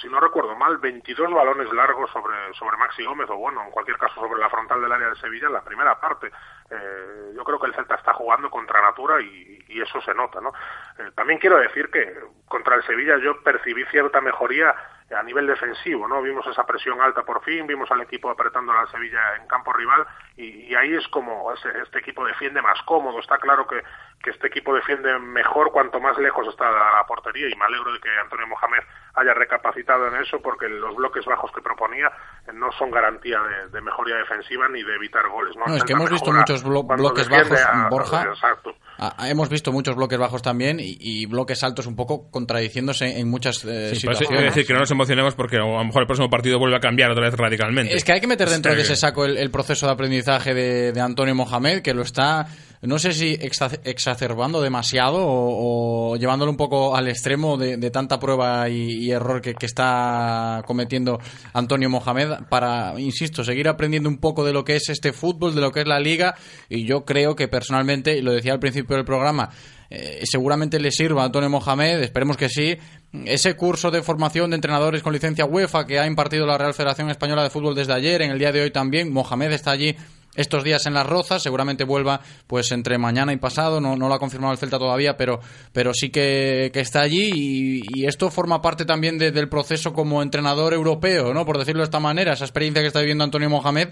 si 0.00 0.08
no 0.08 0.18
recuerdo 0.18 0.56
mal, 0.56 0.78
22 0.78 1.30
balones 1.30 1.70
largos 1.74 2.10
sobre 2.10 2.54
sobre 2.54 2.78
Maxi 2.78 3.04
Gómez 3.04 3.28
o 3.28 3.36
bueno, 3.36 3.62
en 3.64 3.70
cualquier 3.70 3.98
caso 3.98 4.14
sobre 4.14 4.40
la 4.40 4.48
frontal 4.48 4.80
del 4.80 4.92
área 4.92 5.10
de 5.10 5.16
Sevilla 5.16 5.48
en 5.48 5.52
la 5.52 5.62
primera 5.62 6.00
parte. 6.00 6.32
Eh, 6.70 7.32
yo 7.36 7.44
creo 7.44 7.60
que 7.60 7.66
el 7.66 7.74
Celta 7.74 7.96
está 7.96 8.14
jugando 8.14 8.48
contra 8.48 8.80
natura 8.80 9.20
y, 9.20 9.62
y 9.68 9.82
eso 9.82 10.00
se 10.00 10.14
nota, 10.14 10.40
¿no? 10.40 10.54
Eh, 10.98 11.10
también 11.14 11.38
quiero 11.38 11.58
decir 11.58 11.90
que 11.90 12.18
contra 12.48 12.76
el 12.76 12.82
Sevilla 12.84 13.18
yo 13.18 13.42
percibí 13.42 13.84
cierta 13.90 14.22
mejoría 14.22 14.74
a 15.14 15.22
nivel 15.22 15.46
defensivo, 15.46 16.08
¿no? 16.08 16.20
Vimos 16.20 16.44
esa 16.48 16.64
presión 16.64 17.00
alta 17.00 17.22
por 17.22 17.42
fin, 17.44 17.66
vimos 17.66 17.88
al 17.92 18.00
equipo 18.00 18.28
apretando 18.30 18.72
a 18.72 18.82
la 18.82 18.90
Sevilla 18.90 19.20
en 19.40 19.46
campo 19.46 19.72
rival 19.72 20.04
y, 20.36 20.66
y 20.66 20.74
ahí 20.74 20.94
es 20.94 21.06
como 21.08 21.52
ese- 21.52 21.78
este 21.82 22.00
equipo 22.00 22.24
defiende 22.24 22.60
más 22.60 22.80
cómodo. 22.84 23.20
Está 23.20 23.38
claro 23.38 23.66
que, 23.68 23.80
que 24.22 24.30
este 24.30 24.48
equipo 24.48 24.74
defiende 24.74 25.16
mejor 25.20 25.70
cuanto 25.70 26.00
más 26.00 26.18
lejos 26.18 26.48
está 26.48 26.64
la, 26.70 26.92
la 26.96 27.04
portería 27.06 27.48
y 27.48 27.54
me 27.54 27.64
alegro 27.66 27.92
de 27.92 28.00
que 28.00 28.08
Antonio 28.20 28.46
Mohamed 28.48 28.82
haya 29.14 29.32
recapacitado 29.32 30.08
en 30.08 30.16
eso 30.22 30.40
porque 30.42 30.68
los 30.68 30.94
bloques 30.96 31.24
bajos 31.24 31.50
que 31.52 31.62
proponía 31.62 32.08
eh, 32.46 32.50
no 32.52 32.72
son 32.72 32.90
garantía 32.90 33.38
de, 33.40 33.68
de 33.68 33.80
mejoría 33.80 34.16
defensiva 34.16 34.68
ni 34.68 34.82
de 34.82 34.94
evitar 34.96 35.28
goles. 35.28 35.54
No, 35.56 35.72
es 35.74 35.84
que 35.84 35.92
hemos 35.92 36.10
visto 36.10 36.32
muchos 36.32 36.64
blo- 36.66 36.84
bloques 36.96 37.28
bajos, 37.28 37.60
a- 37.64 37.88
Borja. 37.88 38.24
Exacto. 38.24 38.74
Ah, 38.98 39.14
hemos 39.28 39.48
visto 39.50 39.70
muchos 39.72 39.94
bloques 39.94 40.18
bajos 40.18 40.42
también 40.42 40.80
y, 40.80 40.96
y 40.98 41.26
bloques 41.26 41.62
altos 41.62 41.86
un 41.86 41.94
poco 41.94 42.30
contradiciéndose 42.30 43.20
en 43.20 43.30
muchas 43.30 43.62
eh, 43.64 43.94
Sí, 43.94 44.00
pero 44.00 44.12
es 44.12 44.18
situaciones. 44.18 44.44
decir, 44.46 44.66
que 44.66 44.72
no 44.72 44.80
nos 44.80 44.90
emocionemos 44.96 45.34
porque 45.34 45.56
a 45.56 45.60
lo 45.60 45.84
mejor 45.84 46.02
el 46.02 46.06
próximo 46.06 46.28
partido 46.28 46.58
vuelve 46.58 46.76
a 46.76 46.80
cambiar 46.80 47.10
otra 47.12 47.24
vez 47.24 47.34
radicalmente. 47.34 47.94
Es 47.94 48.02
que 48.04 48.12
hay 48.12 48.20
que 48.20 48.26
meter 48.26 48.48
dentro 48.50 48.74
de 48.74 48.82
ese 48.82 48.96
saco 48.96 49.24
el, 49.24 49.36
el 49.38 49.50
proceso 49.50 49.86
de 49.86 49.92
aprendizaje 49.92 50.52
de, 50.54 50.92
de 50.92 51.00
Antonio 51.00 51.34
Mohamed, 51.34 51.82
que 51.82 51.94
lo 51.94 52.02
está, 52.02 52.46
no 52.82 52.98
sé 52.98 53.12
si 53.12 53.36
exa- 53.36 53.80
exacerbando 53.84 54.60
demasiado 54.60 55.18
o, 55.24 56.12
o 56.12 56.16
llevándolo 56.16 56.50
un 56.50 56.56
poco 56.56 56.96
al 56.96 57.08
extremo 57.08 57.56
de, 57.56 57.76
de 57.76 57.90
tanta 57.90 58.18
prueba 58.18 58.68
y, 58.68 59.04
y 59.04 59.10
error 59.12 59.40
que, 59.40 59.54
que 59.54 59.66
está 59.66 60.62
cometiendo 60.66 61.20
Antonio 61.52 61.88
Mohamed 61.88 62.46
para, 62.48 62.94
insisto, 62.98 63.44
seguir 63.44 63.68
aprendiendo 63.68 64.08
un 64.08 64.18
poco 64.18 64.44
de 64.44 64.52
lo 64.52 64.64
que 64.64 64.76
es 64.76 64.88
este 64.88 65.12
fútbol, 65.12 65.54
de 65.54 65.60
lo 65.60 65.70
que 65.70 65.80
es 65.80 65.86
la 65.86 66.00
liga. 66.00 66.34
Y 66.68 66.84
yo 66.84 67.04
creo 67.04 67.36
que 67.36 67.48
personalmente, 67.48 68.16
y 68.16 68.22
lo 68.22 68.32
decía 68.32 68.52
al 68.52 68.60
principio 68.60 68.96
del 68.96 69.04
programa, 69.04 69.50
eh, 69.88 70.20
seguramente 70.24 70.80
le 70.80 70.90
sirva 70.90 71.22
a 71.22 71.26
Antonio 71.26 71.48
Mohamed, 71.48 72.00
esperemos 72.02 72.36
que 72.36 72.48
sí, 72.48 72.76
ese 73.24 73.54
curso 73.54 73.90
de 73.90 74.02
formación 74.02 74.50
de 74.50 74.56
entrenadores 74.56 75.02
con 75.02 75.12
licencia 75.12 75.44
UEFA 75.44 75.86
que 75.86 75.98
ha 75.98 76.06
impartido 76.06 76.46
la 76.46 76.58
Real 76.58 76.74
Federación 76.74 77.10
Española 77.10 77.42
de 77.42 77.50
Fútbol 77.50 77.74
desde 77.74 77.92
ayer, 77.94 78.22
en 78.22 78.30
el 78.30 78.38
día 78.38 78.52
de 78.52 78.62
hoy 78.62 78.70
también, 78.70 79.12
Mohamed 79.12 79.52
está 79.52 79.70
allí 79.70 79.96
estos 80.34 80.64
días 80.64 80.84
en 80.84 80.92
las 80.92 81.06
Rozas, 81.06 81.42
seguramente 81.42 81.82
vuelva 81.84 82.20
pues 82.46 82.70
entre 82.70 82.98
mañana 82.98 83.32
y 83.32 83.38
pasado, 83.38 83.80
no, 83.80 83.96
no 83.96 84.06
lo 84.06 84.14
ha 84.14 84.18
confirmado 84.18 84.52
el 84.52 84.58
Celta 84.58 84.78
todavía, 84.78 85.16
pero, 85.16 85.40
pero 85.72 85.94
sí 85.94 86.10
que, 86.10 86.70
que 86.74 86.80
está 86.80 87.00
allí 87.00 87.82
y, 87.94 88.04
esto 88.04 88.30
forma 88.30 88.60
parte 88.60 88.84
también 88.84 89.16
de- 89.16 89.30
del 89.32 89.48
proceso 89.48 89.94
como 89.94 90.22
entrenador 90.22 90.74
europeo, 90.74 91.32
¿no? 91.32 91.46
Por 91.46 91.56
decirlo 91.56 91.80
de 91.80 91.84
esta 91.86 92.00
manera, 92.00 92.34
esa 92.34 92.44
experiencia 92.44 92.82
que 92.82 92.88
está 92.88 93.00
viviendo 93.00 93.24
Antonio 93.24 93.48
Mohamed, 93.48 93.88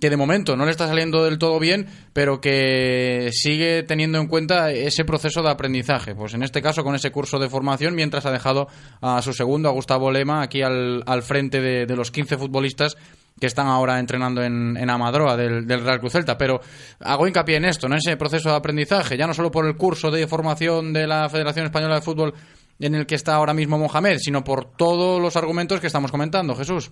que 0.00 0.10
de 0.10 0.16
momento 0.16 0.56
no 0.56 0.64
le 0.64 0.70
está 0.70 0.86
saliendo 0.86 1.24
del 1.24 1.38
todo 1.38 1.58
bien, 1.58 1.86
pero 2.12 2.40
que 2.40 3.30
sigue 3.32 3.82
teniendo 3.82 4.18
en 4.18 4.26
cuenta 4.26 4.70
ese 4.70 5.04
proceso 5.04 5.42
de 5.42 5.50
aprendizaje. 5.50 6.14
Pues 6.14 6.34
en 6.34 6.42
este 6.42 6.62
caso 6.62 6.82
con 6.82 6.94
ese 6.94 7.10
curso 7.10 7.38
de 7.38 7.48
formación, 7.48 7.94
mientras 7.94 8.24
ha 8.26 8.30
dejado 8.30 8.68
a 9.00 9.20
su 9.22 9.32
segundo, 9.32 9.68
a 9.68 9.72
Gustavo 9.72 10.10
Lema, 10.10 10.42
aquí 10.42 10.62
al, 10.62 11.02
al 11.06 11.22
frente 11.22 11.60
de, 11.60 11.96
los 11.96 12.10
15 12.10 12.38
futbolistas 12.38 12.96
que 13.38 13.46
están 13.46 13.66
ahora 13.66 13.98
entrenando 13.98 14.42
en, 14.42 14.76
en 14.76 14.90
Amadroa 14.90 15.36
del, 15.36 15.66
del 15.66 15.84
Real 15.84 16.00
Cruz 16.00 16.12
Celta. 16.12 16.38
Pero 16.38 16.60
hago 17.00 17.26
hincapié 17.26 17.56
en 17.56 17.66
esto, 17.66 17.86
en 17.86 17.94
ese 17.94 18.16
proceso 18.16 18.48
de 18.50 18.56
aprendizaje, 18.56 19.16
ya 19.16 19.26
no 19.26 19.34
solo 19.34 19.50
por 19.50 19.66
el 19.66 19.76
curso 19.76 20.10
de 20.10 20.26
formación 20.26 20.92
de 20.92 21.06
la 21.06 21.28
Federación 21.28 21.66
Española 21.66 21.96
de 21.96 22.02
Fútbol 22.02 22.34
en 22.78 22.94
el 22.94 23.06
que 23.06 23.14
está 23.14 23.34
ahora 23.34 23.54
mismo 23.54 23.78
Mohamed, 23.78 24.18
sino 24.18 24.42
por 24.42 24.64
todos 24.64 25.20
los 25.20 25.36
argumentos 25.36 25.80
que 25.80 25.86
estamos 25.86 26.10
comentando, 26.10 26.54
Jesús. 26.54 26.90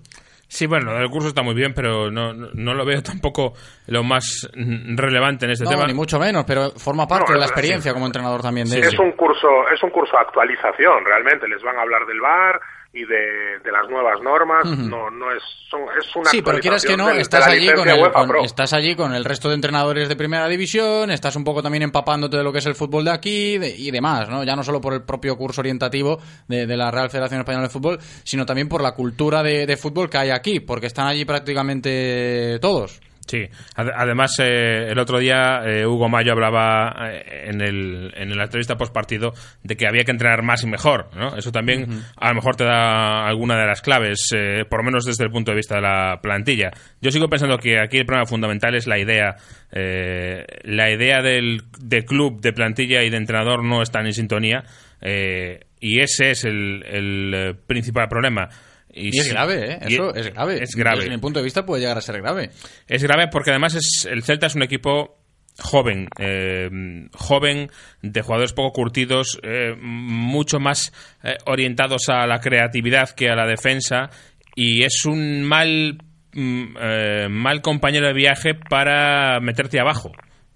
Sí, 0.52 0.66
bueno, 0.66 0.98
el 0.98 1.08
curso 1.10 1.28
está 1.28 1.42
muy 1.42 1.54
bien, 1.54 1.72
pero 1.74 2.10
no, 2.10 2.32
no, 2.34 2.48
no 2.52 2.74
lo 2.74 2.84
veo 2.84 3.00
tampoco 3.04 3.54
lo 3.86 4.02
más 4.02 4.48
relevante 4.52 5.44
en 5.44 5.52
este 5.52 5.64
No, 5.64 5.70
tema. 5.70 5.86
ni 5.86 5.94
mucho 5.94 6.18
menos, 6.18 6.44
pero 6.44 6.70
forma 6.72 7.06
parte 7.06 7.26
No, 7.28 7.34
de 7.34 7.38
la 7.38 7.44
es- 7.46 7.52
experiencia 7.52 7.92
como 7.92 8.06
entrenador 8.06 8.42
también 8.42 8.68
de 8.68 8.80
es 8.80 8.92
él. 8.92 9.00
un 9.00 9.12
curso 9.12 9.46
es 9.72 9.80
un 9.84 9.90
curso 9.90 10.10
de 10.16 10.22
actualización 10.22 11.04
realmente 11.04 11.46
les 11.46 11.62
van 11.62 11.78
a 11.78 11.82
hablar 11.82 12.04
del 12.04 12.20
VAR 12.20 12.60
y 12.92 13.04
de, 13.04 13.60
de 13.62 13.70
las 13.70 13.88
nuevas 13.88 14.20
normas 14.20 14.64
no 14.66 15.10
no 15.10 15.32
es 15.32 15.40
son- 15.70 15.82
es 15.96 16.16
una 16.16 16.28
Sí, 16.28 16.42
pero 16.42 16.58
quieras 16.58 16.84
que 16.84 16.96
no, 16.96 17.06
de 17.06 17.20
estás 17.20 17.46
allí, 17.46 17.70
con 17.72 17.88
el, 17.88 18.10
con- 18.10 18.44
estás 18.44 18.72
allí 18.72 18.96
con 18.96 19.14
el 19.14 19.24
resto 19.24 19.48
de 19.48 19.54
entrenadores 19.54 20.08
de 20.08 20.16
primera 20.16 20.48
división, 20.48 21.12
estás 21.12 21.36
un 21.36 21.44
poco 21.44 21.62
también 21.62 21.84
empapándote 21.84 22.36
de 22.36 22.42
lo 22.42 22.52
que 22.52 22.58
es 22.58 22.66
el 22.66 22.74
fútbol 22.74 23.04
de 23.04 23.12
aquí 23.12 23.58
de- 23.58 23.76
y 23.76 23.92
demás, 23.92 24.28
¿no? 24.28 24.42
Ya 24.42 24.56
no 24.56 24.64
solo 24.64 24.80
por 24.80 24.94
el 24.94 25.02
propio 25.02 25.36
curso 25.36 25.60
orientativo 25.60 26.18
de, 26.48 26.66
la 26.76 26.90
Real 26.90 27.10
Federación 27.10 27.38
Española 27.40 27.68
de 27.68 27.72
Fútbol, 27.72 27.98
sino 28.24 28.44
también 28.44 28.68
por 28.68 28.82
la 28.82 28.92
cultura 28.92 29.44
de, 29.44 29.66
de 29.66 29.76
fútbol 29.76 30.10
que 30.10 30.18
hay 30.18 30.30
aquí, 30.30 30.58
porque 30.58 30.86
están 30.86 31.06
allí 31.06 31.24
prácticamente 31.24 32.58
todos. 32.60 33.00
Sí, 33.30 33.46
Ade- 33.76 33.92
además 33.94 34.36
eh, 34.40 34.88
el 34.90 34.98
otro 34.98 35.20
día 35.20 35.60
eh, 35.64 35.86
Hugo 35.86 36.08
Mayo 36.08 36.32
hablaba 36.32 36.92
eh, 37.12 37.44
en, 37.48 37.60
el, 37.60 38.12
en 38.16 38.36
la 38.36 38.42
entrevista 38.44 38.76
post 38.76 38.92
partido 38.92 39.32
de 39.62 39.76
que 39.76 39.86
había 39.86 40.02
que 40.02 40.10
entrenar 40.10 40.42
más 40.42 40.64
y 40.64 40.66
mejor, 40.66 41.10
¿no? 41.14 41.36
Eso 41.36 41.52
también 41.52 42.02
a 42.16 42.28
lo 42.30 42.34
mejor 42.34 42.56
te 42.56 42.64
da 42.64 43.28
alguna 43.28 43.56
de 43.56 43.66
las 43.68 43.82
claves, 43.82 44.30
eh, 44.34 44.64
por 44.68 44.80
lo 44.80 44.84
menos 44.86 45.04
desde 45.04 45.22
el 45.22 45.30
punto 45.30 45.52
de 45.52 45.58
vista 45.58 45.76
de 45.76 45.82
la 45.82 46.18
plantilla. 46.20 46.72
Yo 47.00 47.12
sigo 47.12 47.28
pensando 47.28 47.56
que 47.58 47.78
aquí 47.78 47.98
el 47.98 48.04
problema 48.04 48.26
fundamental 48.26 48.74
es 48.74 48.88
la 48.88 48.98
idea, 48.98 49.36
eh, 49.70 50.44
la 50.64 50.90
idea 50.90 51.22
del 51.22 51.62
de 51.78 52.04
club, 52.04 52.40
de 52.40 52.52
plantilla 52.52 53.04
y 53.04 53.10
de 53.10 53.16
entrenador 53.16 53.62
no 53.62 53.80
están 53.80 54.06
en 54.06 54.12
sintonía 54.12 54.64
eh, 55.00 55.60
y 55.78 56.00
ese 56.00 56.32
es 56.32 56.44
el, 56.44 56.82
el, 56.84 57.56
principal 57.66 58.08
problema. 58.08 58.48
Y, 58.92 59.16
es 59.18 59.28
grave, 59.28 59.72
¿eh? 59.72 59.78
Eso 59.82 60.14
es 60.14 60.32
grave. 60.32 60.62
Es 60.62 60.74
grave. 60.74 60.98
Desde 60.98 61.10
mi 61.10 61.18
punto 61.18 61.38
de 61.40 61.44
vista 61.44 61.64
puede 61.64 61.82
llegar 61.82 61.98
a 61.98 62.00
ser 62.00 62.20
grave. 62.20 62.50
Es 62.88 63.02
grave 63.02 63.28
porque 63.28 63.50
además 63.50 63.74
es, 63.74 64.06
el 64.10 64.22
Celta 64.22 64.46
es 64.46 64.54
un 64.54 64.62
equipo 64.62 65.20
joven, 65.58 66.08
eh, 66.18 66.68
joven, 67.14 67.70
de 68.02 68.22
jugadores 68.22 68.52
poco 68.52 68.72
curtidos, 68.72 69.38
eh, 69.42 69.74
mucho 69.80 70.58
más 70.58 70.92
eh, 71.22 71.36
orientados 71.46 72.08
a 72.08 72.26
la 72.26 72.40
creatividad 72.40 73.10
que 73.10 73.28
a 73.28 73.36
la 73.36 73.46
defensa 73.46 74.10
y 74.54 74.84
es 74.84 75.04
un 75.04 75.42
mal, 75.42 75.98
mm, 76.32 76.76
eh, 76.80 77.28
mal 77.30 77.62
compañero 77.62 78.08
de 78.08 78.14
viaje 78.14 78.54
para 78.54 79.40
meterte 79.40 79.80
abajo. 79.80 80.12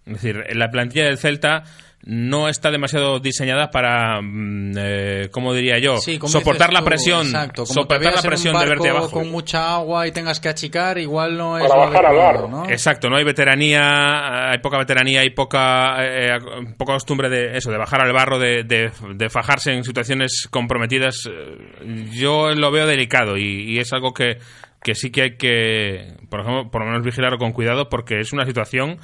Es 0.06 0.14
decir, 0.14 0.44
la 0.54 0.70
plantilla 0.70 1.04
del 1.04 1.18
Celta 1.18 1.64
no 2.06 2.48
está 2.50 2.70
demasiado 2.70 3.18
diseñada 3.18 3.70
para, 3.70 4.20
mm, 4.20 4.72
eh, 4.76 5.28
¿cómo 5.30 5.54
diría 5.54 5.78
yo? 5.78 5.96
Sí, 5.96 6.18
soportar 6.26 6.72
la 6.72 6.82
presión, 6.84 7.22
exacto, 7.26 7.64
como 7.64 7.86
te 7.86 7.94
soportar 7.94 8.14
la 8.14 8.22
presión 8.22 8.58
de 8.58 8.66
verte 8.66 8.88
abajo. 8.90 9.10
con 9.10 9.30
mucha 9.30 9.74
agua 9.74 10.06
y 10.06 10.12
tengas 10.12 10.38
que 10.38 10.48
achicar, 10.50 10.98
igual 10.98 11.36
no 11.38 11.56
es 11.58 11.66
Para 11.66 11.86
bajar 11.86 12.06
al 12.06 12.16
barro. 12.16 12.48
¿no? 12.48 12.68
Exacto, 12.68 13.08
no 13.08 13.16
hay 13.16 13.24
veteranía, 13.24 14.50
hay 14.50 14.58
poca 14.58 14.78
veteranía, 14.78 15.20
hay 15.22 15.30
poca, 15.30 15.96
eh, 16.00 16.38
poca 16.76 16.92
costumbre 16.94 17.28
de 17.30 17.56
eso, 17.56 17.70
de 17.70 17.78
bajar 17.78 18.02
al 18.02 18.12
barro, 18.12 18.38
de, 18.38 18.64
de- 18.64 18.90
de 19.14 19.30
fajarse 19.30 19.72
en 19.72 19.84
situaciones 19.84 20.46
comprometidas. 20.50 21.26
Eh, 21.30 22.06
Yo 22.12 22.50
lo 22.54 22.70
veo 22.70 22.86
delicado 22.86 23.36
y, 23.36 23.72
y 23.72 23.78
es 23.78 23.92
algo 23.92 24.12
que, 24.12 24.38
que 24.82 24.94
sí 24.94 25.10
que 25.10 25.22
hay 25.22 25.36
que, 25.36 26.12
por 26.28 26.40
ejemplo, 26.40 26.70
por 26.70 26.82
lo 26.82 26.88
menos 26.90 27.02
vigilarlo 27.04 27.38
con 27.38 27.52
cuidado 27.52 27.88
porque 27.88 28.20
es 28.20 28.32
una 28.32 28.44
situación 28.44 28.98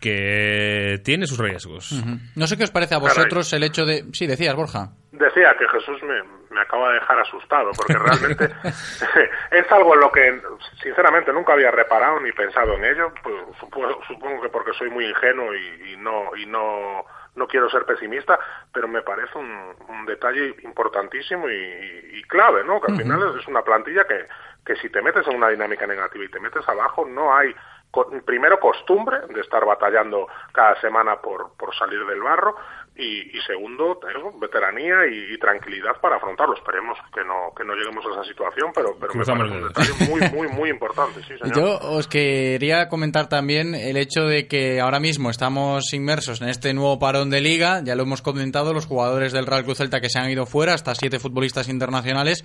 que 0.00 1.00
tiene 1.04 1.26
sus 1.26 1.38
riesgos. 1.38 1.92
No 2.36 2.46
sé 2.46 2.56
qué 2.56 2.64
os 2.64 2.70
parece 2.70 2.94
a 2.94 2.98
vosotros 2.98 3.52
el 3.52 3.64
hecho 3.64 3.84
de... 3.84 4.04
Sí, 4.12 4.26
decías, 4.26 4.54
Borja. 4.54 4.90
Decía 5.10 5.56
que 5.58 5.66
Jesús 5.68 6.00
me, 6.02 6.22
me 6.54 6.60
acaba 6.60 6.88
de 6.88 6.94
dejar 6.94 7.18
asustado, 7.20 7.70
porque 7.76 7.94
realmente 7.98 8.44
es 9.50 9.72
algo 9.72 9.94
en 9.94 10.00
lo 10.00 10.12
que, 10.12 10.40
sinceramente, 10.82 11.32
nunca 11.32 11.54
había 11.54 11.70
reparado 11.70 12.20
ni 12.20 12.30
pensado 12.32 12.74
en 12.74 12.84
ello. 12.84 13.12
Pues, 13.22 13.34
supongo, 13.58 14.00
supongo 14.06 14.42
que 14.42 14.48
porque 14.48 14.72
soy 14.78 14.90
muy 14.90 15.06
ingenuo 15.06 15.54
y, 15.54 15.92
y 15.92 15.96
no 15.96 16.36
y 16.36 16.46
no 16.46 17.04
no 17.36 17.46
quiero 17.46 17.70
ser 17.70 17.84
pesimista, 17.84 18.36
pero 18.72 18.88
me 18.88 19.02
parece 19.02 19.38
un, 19.38 19.48
un 19.88 20.06
detalle 20.06 20.56
importantísimo 20.64 21.48
y, 21.48 21.54
y- 21.54 22.18
y 22.18 22.22
clave, 22.24 22.64
¿no? 22.64 22.80
Que 22.80 22.90
al 22.90 22.98
final 22.98 23.36
es 23.38 23.46
una 23.46 23.62
plantilla 23.62 24.02
que, 24.08 24.26
que 24.68 24.76
si 24.76 24.90
te 24.90 25.00
metes 25.00 25.26
en 25.26 25.36
una 25.36 25.48
dinámica 25.48 25.86
negativa 25.86 26.24
y 26.24 26.28
te 26.28 26.38
metes 26.40 26.68
abajo, 26.68 27.06
no 27.08 27.34
hay 27.34 27.54
co- 27.90 28.10
primero 28.24 28.60
costumbre 28.60 29.16
de 29.34 29.40
estar 29.40 29.64
batallando 29.64 30.26
cada 30.52 30.78
semana 30.80 31.16
por, 31.22 31.56
por 31.56 31.74
salir 31.74 32.04
del 32.04 32.20
barro 32.20 32.54
y, 32.94 33.34
y 33.36 33.40
segundo 33.46 33.98
eso, 34.10 34.32
veteranía 34.40 35.06
y, 35.06 35.32
y 35.34 35.38
tranquilidad 35.38 35.92
para 36.02 36.16
afrontarlo. 36.16 36.54
Esperemos 36.54 36.98
que 37.14 37.22
no 37.24 37.54
que 37.56 37.64
no 37.64 37.74
lleguemos 37.74 38.04
a 38.04 38.10
esa 38.10 38.24
situación, 38.24 38.72
pero, 38.74 38.90
pero 39.00 39.14
me 39.14 39.24
parece 39.24 39.56
un 39.56 39.68
detalle 39.68 39.92
muy 40.10 40.20
muy 40.36 40.48
muy 40.48 40.68
importante, 40.70 41.22
sí, 41.22 41.38
señor. 41.38 41.56
Yo 41.56 41.78
os 41.78 42.08
quería 42.08 42.88
comentar 42.88 43.28
también 43.28 43.74
el 43.74 43.96
hecho 43.96 44.22
de 44.24 44.48
que 44.48 44.80
ahora 44.80 44.98
mismo 45.00 45.30
estamos 45.30 45.92
inmersos 45.94 46.42
en 46.42 46.48
este 46.50 46.74
nuevo 46.74 46.98
parón 46.98 47.30
de 47.30 47.40
liga, 47.40 47.80
ya 47.84 47.94
lo 47.94 48.02
hemos 48.02 48.20
comentado, 48.20 48.74
los 48.74 48.86
jugadores 48.86 49.32
del 49.32 49.46
Real 49.46 49.64
Cruz 49.64 49.78
Celta 49.78 50.00
que 50.00 50.10
se 50.10 50.18
han 50.18 50.28
ido 50.28 50.44
fuera, 50.44 50.74
hasta 50.74 50.94
siete 50.96 51.20
futbolistas 51.20 51.68
internacionales, 51.68 52.42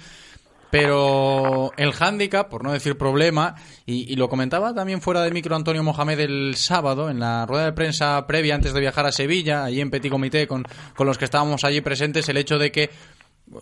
pero 0.73 1.71
el 1.77 1.91
hándicap, 1.93 2.49
por 2.49 2.63
no 2.63 2.71
decir 2.71 2.97
problema, 2.97 3.53
y, 3.85 4.15
lo 4.15 4.27
comentaba 4.27 4.73
también 4.73 5.01
fuera 5.01 5.21
de 5.21 5.29
micro 5.29 5.55
Antonio 5.55 5.83
Mohamed 5.83 6.21
el 6.21 6.55
sábado, 6.55 7.11
en 7.11 7.19
la 7.19 7.45
rueda 7.45 7.65
de 7.65 7.73
prensa 7.73 8.25
previa 8.25 8.55
antes 8.55 8.73
de 8.73 8.79
viajar 8.79 9.05
a 9.05 9.11
Sevilla, 9.11 9.65
allí 9.65 9.81
en 9.81 9.91
Petit 9.91 10.11
Comité 10.11 10.47
con, 10.47 10.65
con 10.95 11.05
los 11.05 11.19
que 11.19 11.25
estábamos 11.25 11.63
allí 11.63 11.81
presentes, 11.81 12.27
el 12.27 12.37
hecho 12.37 12.57
de 12.57 12.71
que 12.71 12.89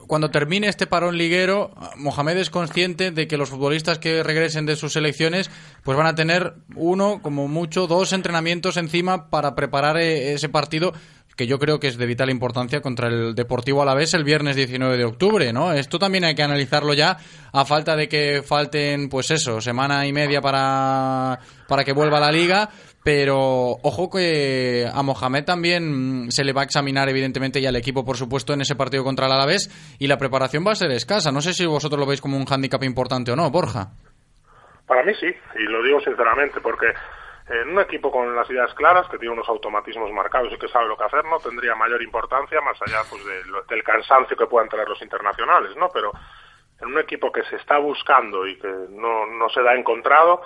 cuando 0.07 0.30
termine 0.30 0.68
este 0.68 0.88
parón 0.88 1.18
liguero, 1.18 1.72
Mohamed 1.97 2.38
es 2.38 2.49
consciente 2.49 3.12
de 3.12 3.28
que 3.28 3.36
los 3.36 3.49
futbolistas 3.49 3.99
que 3.99 4.24
regresen 4.24 4.66
de 4.66 4.78
sus 4.78 4.93
selecciones 4.93 5.49
pues 5.84 5.97
van 5.97 6.07
a 6.07 6.16
tener 6.16 6.53
uno, 6.76 7.20
como 7.22 7.49
mucho, 7.49 7.88
dos 7.88 8.14
entrenamientos 8.14 8.78
encima 8.78 9.30
para 9.30 9.53
preparar 9.53 9.97
eh, 9.97 10.34
ese 10.34 10.47
partido 10.47 10.93
que 11.36 11.48
yo 11.48 11.60
creo 11.60 11.80
que 11.80 11.88
es 11.88 11.98
de 11.98 12.06
vital 12.06 12.30
importancia 12.30 12.82
contra 12.82 13.08
el 13.08 13.36
Deportivo 13.36 13.82
Alavés 13.82 14.14
el 14.14 14.24
viernes 14.24 14.56
19 14.56 14.98
de 14.98 15.06
octubre, 15.06 15.54
¿no? 15.54 15.74
Esto 15.74 16.00
también 16.00 16.24
hay 16.24 16.36
que 16.36 16.44
analizarlo 16.44 16.94
ya 16.94 17.18
a 17.54 17.66
falta 17.66 17.96
de 17.96 18.08
que 18.08 18.42
falten, 18.44 19.10
pues 19.10 19.32
eso, 19.32 19.62
semana 19.62 20.06
y 20.06 20.14
media 20.14 20.42
para, 20.42 21.40
para 21.68 21.84
que 21.84 21.94
vuelva 21.94 22.20
la 22.20 22.32
liga, 22.32 22.70
pero 23.04 23.78
ojo 23.82 24.10
que 24.10 24.88
a 24.92 25.02
Mohamed 25.04 25.46
también 25.46 26.26
mm, 26.26 26.32
se 26.32 26.44
le 26.44 26.54
va 26.54 26.62
a 26.62 26.66
examinar 26.66 27.10
evidentemente 27.10 27.60
y 27.60 27.66
al 27.66 27.76
equipo 27.76 28.06
por 28.06 28.18
supuesto 28.18 28.54
en 28.54 28.62
ese 28.62 28.76
partido 28.76 29.04
contra 29.04 29.26
el 29.26 29.32
Alavés 29.32 29.70
y 30.00 30.08
la 30.08 30.18
preparación 30.18 30.66
va 30.66 30.74
a 30.74 30.76
ser 30.76 30.92
escasa. 30.92 31.32
No 31.32 31.42
sé 31.42 31.54
si 31.54 31.66
vosotros 31.66 32.00
lo 32.00 32.06
veis 32.06 32.22
como 32.22 32.38
un 32.38 32.46
hándicap 32.46 32.84
importante 32.84 33.32
o 33.32 33.36
no, 33.36 33.50
Borja. 33.50 33.92
Para 34.86 35.04
mí 35.04 35.14
sí, 35.20 35.28
y 35.28 35.64
lo 35.64 35.82
digo 35.84 36.02
sinceramente, 36.02 36.60
porque 36.60 36.88
en 37.52 37.70
un 37.70 37.80
equipo 37.80 38.10
con 38.10 38.34
las 38.36 38.49
ideas 38.49 38.74
claras, 38.74 39.08
que 39.10 39.18
tiene 39.18 39.34
unos 39.34 39.49
automatismos 39.49 40.12
marcados 40.12 40.54
y 40.54 40.58
que 40.58 40.70
sabe 40.70 40.88
lo 40.88 40.97
que 40.97 41.04
hacer, 41.04 41.26
no 41.26 41.38
tendría 41.39 41.76
mayor 41.76 42.02
importancia 42.02 42.62
más 42.62 42.82
allá 42.82 43.02
pues 43.10 43.22
del 43.68 43.84
cansancio 43.84 44.38
que 44.38 44.47
puedan 44.47 44.70
tener 44.70 44.88
los 44.88 45.02
internacionales, 45.02 45.76
¿no? 45.76 45.89
Pero 45.89 46.12
en 46.80 46.88
un 46.88 46.99
equipo 46.99 47.32
que 47.32 47.43
se 47.43 47.58
está 47.58 47.78
buscando 47.78 48.47
y 48.47 48.58
que 48.58 48.68
no, 48.89 49.26
no 49.26 49.49
se 49.49 49.62
da 49.62 49.76
encontrado, 49.76 50.41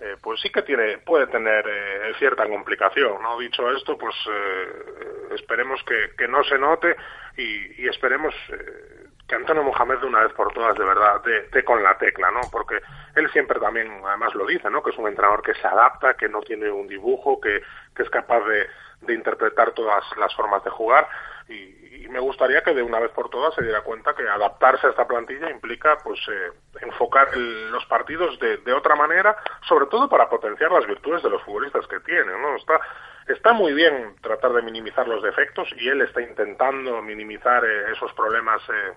eh, 0.00 0.16
pues 0.22 0.40
sí 0.40 0.50
que 0.50 0.62
tiene 0.62 0.98
puede 0.98 1.26
tener 1.26 1.64
eh, 1.66 2.12
cierta 2.18 2.46
complicación, 2.46 3.22
¿no? 3.22 3.38
Dicho 3.38 3.70
esto, 3.70 3.96
pues 3.96 4.14
eh, 4.30 5.34
esperemos 5.34 5.82
que, 5.84 6.10
que 6.16 6.28
no 6.28 6.44
se 6.44 6.58
note 6.58 6.94
y, 7.36 7.82
y 7.82 7.88
esperemos 7.88 8.34
eh, 8.50 8.99
que 9.30 9.36
Antonio 9.36 9.62
Mohamed 9.62 9.98
de 10.00 10.06
una 10.06 10.20
vez 10.24 10.32
por 10.34 10.52
todas 10.52 10.76
de 10.76 10.84
verdad 10.84 11.22
dé 11.52 11.64
con 11.64 11.82
la 11.82 11.96
tecla, 11.96 12.30
¿no? 12.32 12.40
Porque 12.50 12.80
él 13.14 13.30
siempre 13.30 13.60
también 13.60 14.02
además 14.04 14.34
lo 14.34 14.44
dice, 14.44 14.68
¿no? 14.68 14.82
Que 14.82 14.90
es 14.90 14.98
un 14.98 15.06
entrenador 15.08 15.40
que 15.42 15.54
se 15.54 15.66
adapta, 15.66 16.14
que 16.14 16.28
no 16.28 16.40
tiene 16.40 16.70
un 16.70 16.88
dibujo, 16.88 17.40
que, 17.40 17.62
que 17.94 18.02
es 18.02 18.10
capaz 18.10 18.40
de, 18.40 18.66
de 19.02 19.14
interpretar 19.14 19.70
todas 19.72 20.04
las 20.18 20.34
formas 20.34 20.62
de 20.64 20.70
jugar 20.70 21.08
y, 21.48 22.04
y 22.04 22.08
me 22.08 22.18
gustaría 22.20 22.62
que 22.62 22.74
de 22.74 22.82
una 22.82 22.98
vez 23.00 23.10
por 23.12 23.30
todas 23.30 23.54
se 23.54 23.62
diera 23.62 23.82
cuenta 23.82 24.14
que 24.14 24.28
adaptarse 24.28 24.86
a 24.86 24.90
esta 24.90 25.06
plantilla 25.06 25.48
implica 25.50 25.96
pues 26.02 26.18
eh, 26.28 26.50
enfocar 26.80 27.28
el- 27.34 27.70
los 27.70 27.84
partidos 27.86 28.38
de, 28.40 28.58
de 28.58 28.72
otra 28.72 28.94
manera, 28.96 29.36
sobre 29.68 29.86
todo 29.86 30.08
para 30.08 30.28
potenciar 30.28 30.70
las 30.72 30.86
virtudes 30.86 31.22
de 31.22 31.30
los 31.30 31.42
futbolistas 31.44 31.86
que 31.86 32.00
tienen, 32.00 32.40
¿no? 32.42 32.56
Está 32.56 32.80
está 33.28 33.52
muy 33.52 33.72
bien 33.74 34.16
tratar 34.22 34.52
de 34.54 34.62
minimizar 34.62 35.06
los 35.06 35.22
defectos 35.22 35.68
y 35.76 35.88
él 35.88 36.00
está 36.00 36.20
intentando 36.20 37.00
minimizar 37.00 37.64
eh, 37.64 37.92
esos 37.92 38.12
problemas 38.14 38.60
eh, 38.70 38.92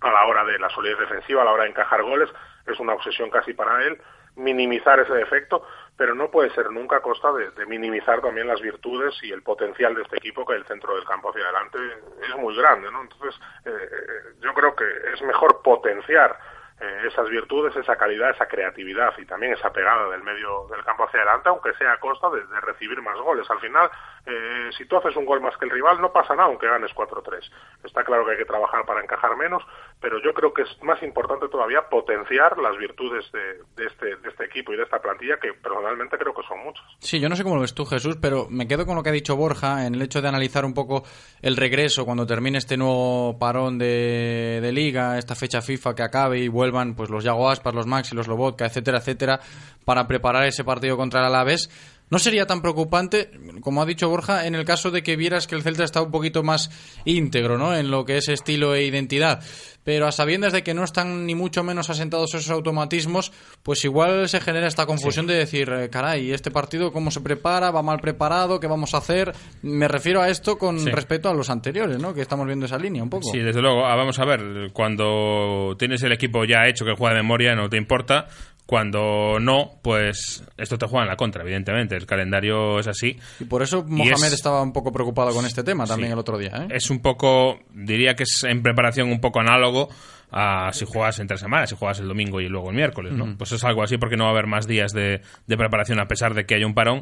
a 0.00 0.10
la 0.10 0.26
hora 0.26 0.44
de 0.44 0.58
la 0.58 0.70
solidez 0.70 0.98
defensiva, 0.98 1.42
a 1.42 1.44
la 1.44 1.52
hora 1.52 1.64
de 1.64 1.70
encajar 1.70 2.02
goles, 2.02 2.30
es 2.66 2.78
una 2.80 2.94
obsesión 2.94 3.30
casi 3.30 3.52
para 3.52 3.84
él 3.84 4.00
minimizar 4.38 5.00
ese 5.00 5.12
defecto, 5.14 5.66
pero 5.96 6.14
no 6.14 6.30
puede 6.30 6.50
ser 6.50 6.70
nunca 6.70 6.96
a 6.96 7.02
costa 7.02 7.32
de, 7.32 7.66
minimizar 7.66 8.20
también 8.20 8.46
las 8.46 8.60
virtudes 8.60 9.14
y 9.22 9.32
el 9.32 9.42
potencial 9.42 9.94
de 9.94 10.02
este 10.02 10.16
equipo 10.18 10.46
que 10.46 10.54
el 10.54 10.64
centro 10.66 10.94
del 10.94 11.04
campo 11.04 11.30
hacia 11.30 11.42
adelante 11.44 11.78
es 12.22 12.36
muy 12.36 12.56
grande, 12.56 12.90
¿no? 12.90 13.02
Entonces, 13.02 13.34
eh, 13.64 13.70
eh, 13.70 14.34
yo 14.40 14.54
creo 14.54 14.76
que 14.76 14.84
es 15.12 15.22
mejor 15.22 15.60
potenciar 15.62 16.38
eh, 16.80 17.08
esas 17.08 17.28
virtudes, 17.28 17.74
esa 17.76 17.96
calidad, 17.96 18.30
esa 18.30 18.46
creatividad 18.46 19.12
y 19.18 19.26
también 19.26 19.52
esa 19.52 19.70
pegada 19.70 20.08
del 20.10 20.22
medio 20.22 20.66
del 20.70 20.84
campo 20.84 21.04
hacia 21.04 21.20
adelante, 21.20 21.48
aunque 21.48 21.72
sea 21.74 21.92
a 21.92 22.00
costa 22.00 22.30
de, 22.30 22.46
de 22.46 22.60
recibir 22.60 23.00
más 23.02 23.18
goles. 23.18 23.50
Al 23.50 23.58
final, 23.58 23.90
eh, 24.26 24.70
si 24.76 24.84
tú 24.86 24.96
haces 24.96 25.16
un 25.16 25.24
gol 25.24 25.40
más 25.40 25.56
que 25.56 25.64
el 25.64 25.70
rival, 25.70 26.00
no 26.00 26.12
pasa 26.12 26.34
nada 26.34 26.48
aunque 26.48 26.68
ganes 26.68 26.92
4-3. 26.94 27.50
Está 27.84 28.04
claro 28.04 28.24
que 28.24 28.32
hay 28.32 28.38
que 28.38 28.44
trabajar 28.44 28.84
para 28.84 29.02
encajar 29.02 29.36
menos, 29.36 29.62
pero 30.00 30.22
yo 30.22 30.32
creo 30.34 30.52
que 30.52 30.62
es 30.62 30.82
más 30.82 31.02
importante 31.02 31.48
todavía 31.48 31.88
potenciar 31.88 32.58
las 32.58 32.76
virtudes 32.76 33.24
de, 33.32 33.62
de 33.76 33.86
este, 33.86 34.16
de 34.16 34.28
este 34.28 34.44
equipo 34.44 34.72
y 34.72 34.76
de 34.76 34.84
esta 34.84 35.00
plantilla, 35.00 35.38
que 35.38 35.54
personalmente 35.54 36.16
creo 36.18 36.34
que 36.34 36.42
son 36.46 36.58
muchas. 36.64 36.84
Sí, 37.00 37.20
yo 37.20 37.28
no 37.28 37.36
sé 37.36 37.42
cómo 37.42 37.56
lo 37.56 37.62
ves 37.62 37.74
tú, 37.74 37.86
Jesús, 37.86 38.16
pero 38.20 38.46
me 38.50 38.68
quedo 38.68 38.86
con 38.86 38.96
lo 38.96 39.02
que 39.02 39.08
ha 39.08 39.12
dicho 39.12 39.36
Borja 39.36 39.86
en 39.86 39.94
el 39.94 40.02
hecho 40.02 40.22
de 40.22 40.28
analizar 40.28 40.64
un 40.64 40.74
poco 40.74 41.02
el 41.42 41.56
regreso 41.56 42.04
cuando 42.04 42.26
termine 42.26 42.58
este 42.58 42.76
nuevo 42.76 43.38
parón 43.38 43.78
de, 43.78 44.60
de 44.60 44.72
liga, 44.72 45.18
esta 45.18 45.34
fecha 45.34 45.60
FIFA 45.60 45.94
que 45.94 46.02
acabe 46.02 46.38
y 46.38 46.48
vuelvan 46.70 46.94
pues 46.94 47.10
los 47.10 47.24
Yago 47.24 47.48
Aspas, 47.48 47.74
los 47.74 47.86
Maxi, 47.86 48.14
los 48.14 48.28
Lobotka, 48.28 48.66
etcétera, 48.66 48.98
etcétera, 48.98 49.40
para 49.84 50.06
preparar 50.06 50.44
ese 50.44 50.64
partido 50.64 50.96
contra 50.96 51.20
el 51.20 51.26
Alavés. 51.26 51.70
No 52.10 52.18
sería 52.18 52.46
tan 52.46 52.62
preocupante, 52.62 53.30
como 53.60 53.82
ha 53.82 53.86
dicho 53.86 54.08
Borja, 54.08 54.46
en 54.46 54.54
el 54.54 54.64
caso 54.64 54.90
de 54.90 55.02
que 55.02 55.16
vieras 55.16 55.46
que 55.46 55.54
el 55.54 55.62
Celta 55.62 55.84
está 55.84 56.00
un 56.00 56.10
poquito 56.10 56.42
más 56.42 56.70
íntegro, 57.04 57.58
¿no? 57.58 57.74
En 57.76 57.90
lo 57.90 58.04
que 58.04 58.16
es 58.16 58.28
estilo 58.28 58.74
e 58.74 58.84
identidad. 58.84 59.42
Pero 59.84 60.06
a 60.06 60.12
sabiendas 60.12 60.52
de 60.52 60.62
que 60.62 60.74
no 60.74 60.84
están 60.84 61.26
ni 61.26 61.34
mucho 61.34 61.62
menos 61.64 61.88
asentados 61.90 62.34
esos 62.34 62.50
automatismos, 62.50 63.32
pues 63.62 63.84
igual 63.84 64.28
se 64.28 64.40
genera 64.40 64.66
esta 64.68 64.86
confusión 64.86 65.26
de 65.26 65.34
decir, 65.34 65.70
eh, 65.70 65.88
caray, 65.90 66.30
¿este 66.32 66.50
partido 66.50 66.92
cómo 66.92 67.10
se 67.10 67.20
prepara? 67.20 67.70
¿Va 67.70 67.82
mal 67.82 67.98
preparado? 68.00 68.60
¿Qué 68.60 68.66
vamos 68.66 68.94
a 68.94 68.98
hacer? 68.98 69.32
Me 69.62 69.88
refiero 69.88 70.20
a 70.22 70.28
esto 70.28 70.58
con 70.58 70.78
Sí. 70.78 70.90
respecto 70.90 71.28
a 71.28 71.34
los 71.34 71.48
anteriores, 71.50 71.98
¿no? 71.98 72.12
Que 72.14 72.20
estamos 72.22 72.46
viendo 72.46 72.66
esa 72.66 72.78
línea 72.78 73.02
un 73.02 73.10
poco. 73.10 73.30
Sí, 73.32 73.38
desde 73.38 73.60
luego. 73.62 73.86
Ah, 73.86 73.96
vamos 73.96 74.18
a 74.18 74.24
ver, 74.24 74.70
cuando 74.72 75.74
tienes 75.78 76.02
el 76.02 76.12
equipo 76.12 76.44
ya 76.44 76.66
hecho 76.68 76.84
que 76.84 76.94
juega 76.96 77.14
de 77.16 77.22
memoria, 77.22 77.54
no 77.54 77.68
te 77.70 77.76
importa. 77.78 78.28
Cuando 78.72 79.38
no, 79.40 79.78
pues 79.80 80.44
esto 80.58 80.76
te 80.76 80.84
juega 80.86 81.04
en 81.04 81.08
la 81.08 81.16
contra, 81.16 81.42
evidentemente. 81.42 81.96
El 81.96 82.04
calendario 82.04 82.78
es 82.78 82.86
así. 82.86 83.18
Y 83.40 83.44
por 83.44 83.62
eso 83.62 83.82
Mohamed 83.88 84.26
es- 84.26 84.32
estaba 84.34 84.60
un 84.60 84.74
poco 84.74 84.92
preocupado 84.92 85.32
con 85.32 85.46
este 85.46 85.64
tema 85.64 85.86
también 85.86 86.10
Sí. 86.10 86.12
el 86.12 86.18
otro 86.18 86.36
día, 86.36 86.50
¿eh? 86.54 86.68
Es 86.72 86.90
un 86.90 87.00
poco, 87.00 87.60
diría 87.72 88.14
que 88.14 88.24
es 88.24 88.44
en 88.44 88.62
preparación 88.62 89.10
un 89.10 89.22
poco 89.22 89.40
análogo 89.40 89.88
a 90.30 90.70
si 90.74 90.84
juegas 90.84 91.18
entre 91.18 91.38
semanas, 91.38 91.70
si 91.70 91.76
juegas 91.76 91.98
el 92.00 92.08
domingo 92.08 92.42
y 92.42 92.48
luego 92.50 92.68
el 92.68 92.76
miércoles, 92.76 93.14
¿no? 93.14 93.38
Pues 93.38 93.52
es 93.52 93.64
algo 93.64 93.82
así 93.82 93.96
porque 93.96 94.18
no 94.18 94.24
va 94.24 94.30
a 94.30 94.32
haber 94.34 94.46
más 94.46 94.66
días 94.66 94.92
de, 94.92 95.22
de 95.46 95.56
preparación 95.56 95.98
a 95.98 96.06
pesar 96.06 96.34
de 96.34 96.44
que 96.44 96.54
haya 96.54 96.66
un 96.66 96.74
parón. 96.74 97.00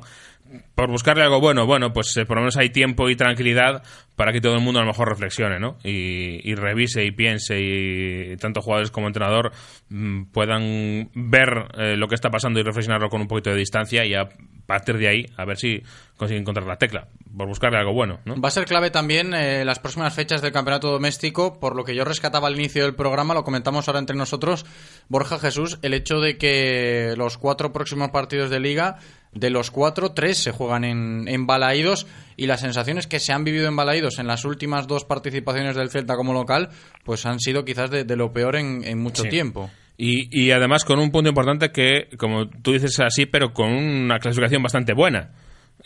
Por 0.75 0.91
buscarle 0.91 1.23
algo 1.23 1.41
bueno, 1.41 1.67
bueno, 1.67 1.93
pues 1.93 2.17
eh, 2.17 2.25
por 2.25 2.37
lo 2.37 2.43
menos 2.43 2.57
hay 2.57 2.71
tiempo 2.71 3.09
y 3.09 3.17
tranquilidad 3.17 3.83
para 4.17 4.33
que 4.33 4.41
todo 4.41 4.55
el 4.55 4.61
mundo 4.61 4.81
a 4.81 4.83
lo 4.83 4.89
mejor 4.89 5.09
reflexione, 5.09 5.59
¿no? 5.59 5.77
Y, 5.85 6.41
y 6.49 6.55
revise 6.55 7.05
y 7.05 7.11
piense 7.11 7.61
y, 7.61 8.37
tanto 8.39 8.63
jugadores 8.63 8.91
como 8.91 9.07
entrenador 9.07 9.53
mm, 9.89 10.25
puedan 10.33 11.11
ver 11.15 11.69
eh, 11.79 11.97
lo 11.97 12.09
que 12.09 12.15
está 12.15 12.31
pasando 12.31 12.59
y 12.61 12.63
reflexionarlo 12.63 13.09
con 13.09 13.21
un 13.21 13.29
poquito 13.29 13.51
de 13.51 13.57
distancia 13.57 14.05
y 14.05 14.15
a 14.15 14.29
partir 14.67 14.99
de 14.99 15.09
ahí, 15.09 15.27
a 15.37 15.45
ver 15.45 15.57
si 15.57 15.83
consiguen 16.17 16.43
encontrar 16.43 16.67
la 16.67 16.77
tecla, 16.77 17.09
por 17.37 17.47
buscarle 17.47 17.79
algo 17.79 17.93
bueno, 17.93 18.21
¿no? 18.25 18.41
Va 18.41 18.49
a 18.49 18.51
ser 18.51 18.65
clave 18.65 18.91
también 18.91 19.33
eh, 19.35 19.65
las 19.65 19.79
próximas 19.79 20.15
fechas 20.15 20.43
del 20.43 20.53
campeonato 20.53 20.91
doméstico, 20.91 21.61
por 21.61 21.77
lo 21.77 21.85
que 21.85 21.95
yo 21.95 22.05
rescataba 22.05 22.49
al 22.49 22.57
inicio 22.57 22.83
del 22.83 22.95
programa, 22.95 23.35
lo 23.35 23.45
comentamos 23.45 23.87
ahora 23.87 24.01
entre 24.01 24.17
nosotros, 24.17 24.67
Borja 25.09 25.39
Jesús, 25.39 25.79
el 25.83 25.95
hecho 25.95 26.21
de 26.21 26.37
que 26.37 27.15
los 27.17 27.39
cuatro 27.39 27.73
próximos 27.73 28.11
partidos 28.11 28.51
de 28.51 28.61
liga, 28.61 28.99
de 29.39 29.51
los 29.51 29.71
cuatro, 29.71 30.13
tres 30.13 30.39
se 30.39 30.51
juegan 30.51 30.85
en, 30.85 31.29
en 31.29 31.47
Balaídos 31.47 32.07
y 32.37 32.47
las 32.47 32.61
sensaciones 32.61 33.07
que 33.07 33.21
se 33.21 33.33
han 33.33 33.45
vivido 33.45 33.69
en 33.69 33.77
Balaídos 33.77 34.19
en 34.19 34.27
las 34.27 34.45
últimas 34.45 34.87
dos 34.87 35.05
participaciones 35.05 35.77
del 35.77 35.91
Celta 35.91 36.17
como 36.17 36.33
local, 36.33 36.71
pues 37.05 37.27
han 37.27 37.39
sido 37.41 37.65
quizás 37.65 37.91
de, 37.91 38.05
de 38.05 38.17
lo 38.17 38.33
peor 38.33 38.57
en, 38.57 38.83
en 38.85 38.99
mucho 38.99 39.23
Sí. 39.23 39.29
tiempo. 39.29 39.71
Y, 39.99 40.29
y 40.31 40.51
además 40.51 40.85
con 40.85 40.99
un 40.99 41.11
punto 41.11 41.29
importante 41.31 41.71
que, 41.71 42.09
como 42.19 42.49
tú 42.49 42.73
dices 42.73 42.99
así, 43.01 43.25
pero 43.27 43.53
con 43.55 43.73
una 43.73 44.19
clasificación 44.19 44.63
bastante 44.63 44.93
buena. 44.93 45.31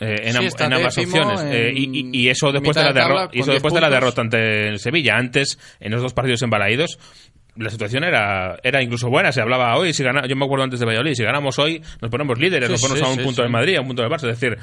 eh, 0.01 0.15
en, 0.25 0.33
Sí, 0.33 0.49
ambas 0.61 0.97
opciones 0.99 1.41
en 1.43 1.53
Eh, 1.53 1.73
y, 1.75 1.85
y- 1.93 2.11
y 2.25 2.29
eso 2.29 2.53
después 2.53 2.77
de 2.77 2.85
la 2.85 2.93
de 2.93 3.01
eso 3.01 3.29
10 3.33 3.47
después 3.47 3.75
de 3.75 3.81
la 3.81 3.91
derrota 3.91 4.21
ante 4.23 4.69
el 4.69 4.79
Sevilla 4.79 5.17
antes 5.17 5.59
en 5.81 5.91
los 5.93 6.01
dos 6.03 6.15
partidos 6.15 6.43
embalaídos 6.43 6.99
la 7.57 7.71
situación 7.71 8.05
era, 8.05 8.59
era 8.63 8.83
incluso 8.83 9.09
buena 9.09 9.33
se 9.33 9.41
hablaba 9.41 9.77
hoy 9.77 9.93
si 9.93 10.03
gana, 10.03 10.27
yo 10.27 10.37
me 10.37 10.45
acuerdo 10.45 10.65
antes 10.65 10.81
de 10.81 10.87
Valladolid 10.87 11.15
si 11.15 11.25
ganamos 11.25 11.59
hoy 11.59 11.83
nos 12.01 12.11
ponemos 12.11 12.39
líderes 12.39 12.69
Sí, 12.69 12.73
nos 12.73 12.81
ponemos 12.83 13.01
sí, 13.01 13.05
a 13.05 13.09
un 13.09 13.19
sí, 13.19 13.25
punto 13.25 13.43
del 13.43 13.51
Madrid 13.51 13.77
a 13.77 13.81
un 13.81 13.87
punto 13.89 14.03
del 14.03 14.11
Barça 14.11 14.31
es 14.31 14.41
decir 14.41 14.59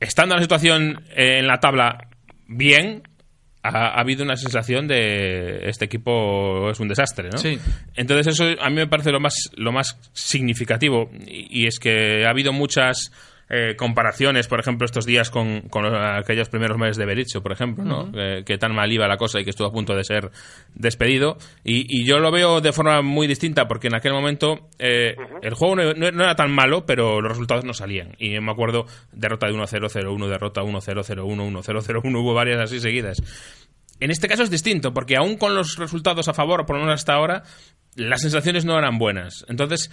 estando 0.00 0.34
la 0.34 0.42
situación 0.42 1.02
eh, 1.14 1.38
en 1.38 1.46
la 1.46 1.58
tabla 1.58 2.08
bien 2.46 3.02
ha, 3.62 3.68
ha 3.68 4.00
habido 4.00 4.24
una 4.24 4.36
sensación 4.36 4.88
de 4.88 5.68
este 5.68 5.84
equipo 5.84 6.70
es 6.70 6.80
un 6.80 6.88
desastre, 6.88 7.28
¿no? 7.30 7.36
Sí. 7.36 7.58
Entonces 7.94 8.28
eso 8.28 8.44
a 8.58 8.70
mí 8.70 8.76
me 8.76 8.86
parece 8.86 9.12
lo 9.12 9.20
más 9.20 9.50
lo 9.54 9.70
más 9.70 9.98
significativo 10.12 11.10
y, 11.26 11.62
y 11.62 11.66
es 11.66 11.78
que 11.78 12.24
ha 12.24 12.30
habido 12.30 12.52
muchas 12.52 13.12
eh, 13.50 13.74
comparaciones, 13.76 14.46
por 14.46 14.60
ejemplo, 14.60 14.84
estos 14.84 15.04
días 15.06 15.28
con, 15.28 15.62
con 15.62 15.82
los- 15.82 15.92
aquellos 16.22 16.48
primeros 16.48 16.78
meses 16.78 16.96
de 16.96 17.04
Berizzo, 17.04 17.42
por 17.42 17.50
ejemplo, 17.52 17.84
¿no? 17.84 18.02
Ujú. 18.04 18.12
que, 18.12 18.42
que 18.46 18.58
tan 18.58 18.72
mal 18.74 18.90
iba 18.92 19.08
la 19.08 19.16
cosa 19.16 19.40
y 19.40 19.44
que 19.44 19.50
estuvo 19.50 19.66
a 19.66 19.72
punto 19.72 19.94
de 19.96 20.04
ser 20.04 20.30
despedido. 20.74 21.36
Y, 21.64 21.84
y 21.88 22.04
yo 22.06 22.18
lo 22.20 22.30
veo 22.30 22.60
de 22.60 22.72
forma 22.72 23.02
muy 23.02 23.26
distinta 23.26 23.66
porque 23.68 23.88
en 23.88 23.94
aquel 23.96 24.12
momento 24.12 24.68
eh, 24.78 25.16
el 25.42 25.54
juego 25.54 25.76
no, 25.76 25.92
no- 25.94 26.10
no 26.12 26.22
era 26.24 26.36
tan 26.36 26.52
malo, 26.52 26.86
pero 26.86 27.20
los 27.20 27.30
resultados 27.32 27.64
no 27.64 27.74
salían. 27.74 28.14
Y 28.18 28.38
me 28.40 28.52
acuerdo 28.52 28.86
derrota 29.12 29.46
de 29.46 29.52
1-0, 29.54 29.66
0-1, 29.90 30.28
derrota 30.28 30.62
1-0, 30.62 30.80
0-1, 30.80 31.52
1-0, 31.52 31.62
0-1, 31.62 32.18
hubo 32.20 32.34
varias 32.34 32.60
así 32.60 32.78
seguidas. 32.80 33.20
En 33.98 34.10
este 34.10 34.28
caso 34.28 34.42
es 34.44 34.50
distinto, 34.50 34.94
porque 34.94 35.16
aún 35.16 35.36
con 35.36 35.54
los 35.54 35.76
resultados 35.76 36.28
a 36.28 36.32
favor, 36.34 36.64
por 36.64 36.76
lo 36.76 36.82
menos 36.84 36.94
hasta 37.00 37.12
ahora, 37.12 37.42
las 37.96 38.22
sensaciones 38.22 38.64
no 38.64 38.78
eran 38.78 38.96
buenas. 38.96 39.44
Entonces, 39.48 39.90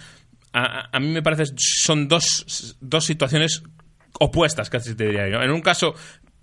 a, 0.52 0.88
a- 0.92 1.00
mí 1.00 1.08
me 1.08 1.22
parece 1.22 1.44
son 1.56 2.08
dos, 2.08 2.76
dos 2.80 3.04
situaciones 3.04 3.62
opuestas, 4.20 4.70
casi 4.70 4.94
te 4.96 5.04
diría 5.06 5.28
yo. 5.28 5.40
En 5.42 5.50
un 5.50 5.60
caso, 5.60 5.94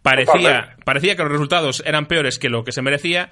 parecía, 0.02 0.76
parecía 0.86 1.16
que 1.16 1.24
los 1.24 1.32
resultados 1.32 1.84
eran 1.86 2.06
peores 2.06 2.40
que 2.40 2.50
lo 2.50 2.64
que 2.64 2.72
se 2.72 2.82
merecía, 2.82 3.30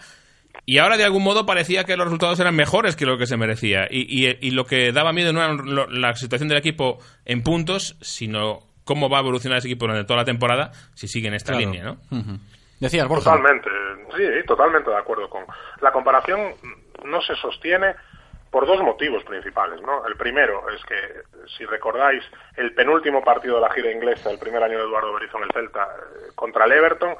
y 0.66 0.78
ahora 0.78 0.98
de 0.98 1.04
algún 1.04 1.24
modo 1.24 1.46
parecía 1.46 1.84
que 1.84 1.98
los 1.98 2.06
resultados 2.06 2.40
eran 2.40 2.56
mejores 2.56 2.96
que 2.96 3.06
lo 3.06 3.18
que 3.18 3.26
se 3.28 3.38
merecía. 3.38 3.88
Y, 3.90 4.02
y- 4.28 4.38
y 4.42 4.52
lo 4.52 4.66
que 4.66 4.92
daba 4.92 5.12
miedo 5.14 5.34
no 5.34 5.44
era 5.44 5.54
lo- 5.54 5.88
la 5.88 6.14
situación 6.16 6.50
del 6.50 6.58
equipo 6.58 7.00
en 7.26 7.42
puntos, 7.44 7.98
sino 8.02 8.60
cómo 8.84 9.10
va 9.10 9.18
a 9.18 9.22
evolucionar 9.22 9.60
ese 9.60 9.68
equipo 9.68 9.86
durante 9.86 10.06
toda 10.06 10.18
la 10.20 10.26
temporada 10.26 10.72
si 10.94 11.08
sigue 11.08 11.28
en 11.30 11.34
esta 11.36 11.54
Claro. 11.54 11.66
línea, 11.72 11.84
¿no? 11.86 11.98
Decías, 12.80 13.08
Borja. 13.08 13.32
Totalmente, 13.32 13.70
sí, 14.18 14.24
totalmente 14.46 14.90
de 14.90 14.98
acuerdo 14.98 15.30
con. 15.30 15.46
La 15.82 15.92
comparación 15.92 16.40
no 17.06 17.22
se 17.22 17.34
sostiene 17.36 17.96
por 18.54 18.68
dos 18.68 18.84
motivos 18.84 19.24
principales, 19.24 19.82
¿no? 19.82 20.06
El 20.06 20.16
primero 20.16 20.70
es 20.70 20.80
que, 20.86 21.24
si 21.58 21.66
recordáis, 21.66 22.24
el 22.56 22.72
penúltimo 22.76 23.24
partido 23.24 23.56
de 23.56 23.62
la 23.62 23.72
gira 23.72 23.92
inglesa, 23.92 24.30
el 24.30 24.38
primer 24.38 24.62
año 24.62 24.78
de 24.78 24.84
Eduardo 24.84 25.12
Berizzo 25.12 25.40
en 25.40 25.46
el 25.46 25.52
Celta, 25.52 25.82
eh, 25.84 26.32
contra 26.36 26.66
el 26.66 26.74
Everton, 26.74 27.16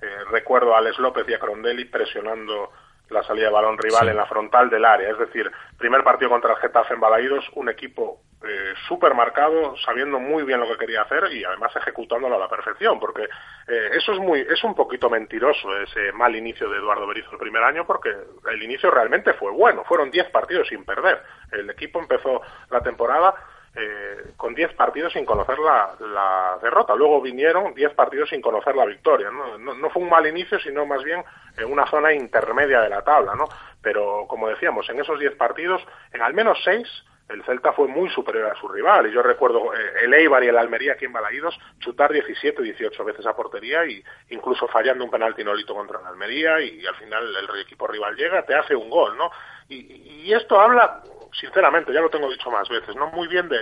eh, 0.00 0.06
recuerdo 0.30 0.74
a 0.74 0.78
Alex 0.78 0.98
López 0.98 1.28
y 1.28 1.34
a 1.34 1.38
Crondelli 1.38 1.84
presionando 1.84 2.72
la 3.10 3.22
salida 3.22 3.46
de 3.46 3.52
balón 3.52 3.78
rival 3.78 4.02
Sí. 4.04 4.08
en 4.10 4.16
la 4.16 4.26
frontal 4.26 4.68
del 4.70 4.84
área. 4.84 5.10
Es 5.10 5.18
decir, 5.18 5.50
primer 5.78 6.02
partido 6.04 6.30
contra 6.30 6.52
el 6.52 6.58
Getafe 6.58 6.94
en 6.94 7.00
Balaídos, 7.00 7.44
un 7.54 7.68
equipo 7.68 8.20
eh, 8.46 8.72
súper 8.86 9.14
marcado, 9.14 9.76
sabiendo 9.78 10.20
muy 10.20 10.44
bien 10.44 10.60
lo 10.60 10.68
que 10.68 10.76
quería 10.78 11.02
hacer 11.02 11.24
y 11.32 11.42
además 11.44 11.74
ejecutándolo 11.74 12.36
a 12.36 12.38
la 12.38 12.48
perfección, 12.48 13.00
porque 13.00 13.24
eh, 13.24 13.90
eso 13.94 14.12
es 14.12 14.18
muy 14.20 14.40
es 14.48 14.62
un 14.62 14.76
poquito 14.76 15.10
mentiroso 15.10 15.76
ese 15.78 16.12
mal 16.12 16.36
inicio 16.36 16.68
de 16.70 16.76
Eduardo 16.78 17.06
Berizzo 17.08 17.32
el 17.32 17.38
primer 17.38 17.64
año, 17.64 17.84
porque 17.84 18.14
el 18.50 18.62
inicio 18.62 18.92
realmente 18.92 19.32
fue 19.34 19.50
bueno, 19.50 19.82
fueron 19.84 20.10
10 20.10 20.30
partidos 20.30 20.68
sin 20.68 20.84
perder. 20.84 21.20
El 21.50 21.68
equipo 21.70 21.98
empezó 21.98 22.40
la 22.70 22.80
temporada 22.80 23.34
eh, 23.74 24.32
con 24.36 24.54
10 24.54 24.74
partidos 24.74 25.12
sin 25.12 25.24
conocer 25.24 25.58
la, 25.58 25.94
la 26.00 26.58
derrota. 26.62 26.94
Luego 26.94 27.20
vinieron 27.20 27.74
10 27.74 27.94
partidos 27.94 28.28
sin 28.30 28.40
conocer 28.40 28.74
la 28.74 28.86
victoria. 28.86 29.30
¿no? 29.30 29.58
No, 29.58 29.90
fue 29.90 30.02
un 30.02 30.08
mal 30.08 30.26
inicio, 30.26 30.58
sino 30.58 30.86
más 30.86 31.02
bien 31.04 31.22
en 31.56 31.70
una 31.70 31.86
zona 31.86 32.12
intermedia 32.12 32.80
de 32.80 32.88
la 32.88 33.02
tabla. 33.02 33.34
¿no? 33.34 33.48
Pero, 33.82 34.26
como 34.26 34.48
decíamos, 34.48 34.88
en 34.90 35.00
esos 35.00 35.18
10 35.20 35.36
partidos, 35.36 35.82
en 36.12 36.22
al 36.22 36.34
menos 36.34 36.58
6, 36.64 36.88
el 37.28 37.44
Celta 37.44 37.72
fue 37.72 37.88
muy 37.88 38.08
superior 38.10 38.50
a 38.50 38.58
su 38.58 38.68
rival. 38.68 39.06
Y 39.06 39.12
yo 39.12 39.22
recuerdo 39.22 39.74
eh, 39.74 40.04
el 40.04 40.14
Eibar 40.14 40.42
y 40.42 40.48
el 40.48 40.56
Almería 40.56 40.94
aquí 40.94 41.04
en 41.04 41.12
Balaídos 41.12 41.58
chutar 41.78 42.12
17, 42.12 42.62
18 42.62 43.04
veces 43.04 43.26
a 43.26 43.36
portería 43.36 43.84
y 43.84 44.02
incluso 44.30 44.66
fallando 44.68 45.04
un 45.04 45.10
penalti 45.10 45.44
nolito 45.44 45.74
contra 45.74 46.00
el 46.00 46.06
Almería 46.06 46.60
y, 46.60 46.84
al 46.86 46.96
final 46.96 47.24
el 47.36 47.60
equipo 47.60 47.86
rival 47.86 48.16
llega, 48.16 48.44
te 48.44 48.54
hace 48.54 48.74
un 48.74 48.88
gol, 48.88 49.16
¿no? 49.16 49.30
Y, 49.68 50.24
y 50.26 50.32
esto 50.32 50.60
habla, 50.60 51.02
sinceramente, 51.32 51.92
ya 51.92 52.00
lo 52.00 52.10
tengo 52.10 52.30
dicho 52.30 52.50
más 52.50 52.68
veces, 52.68 52.96
¿no? 52.96 53.08
Muy 53.08 53.28
bien 53.28 53.48
de, 53.48 53.58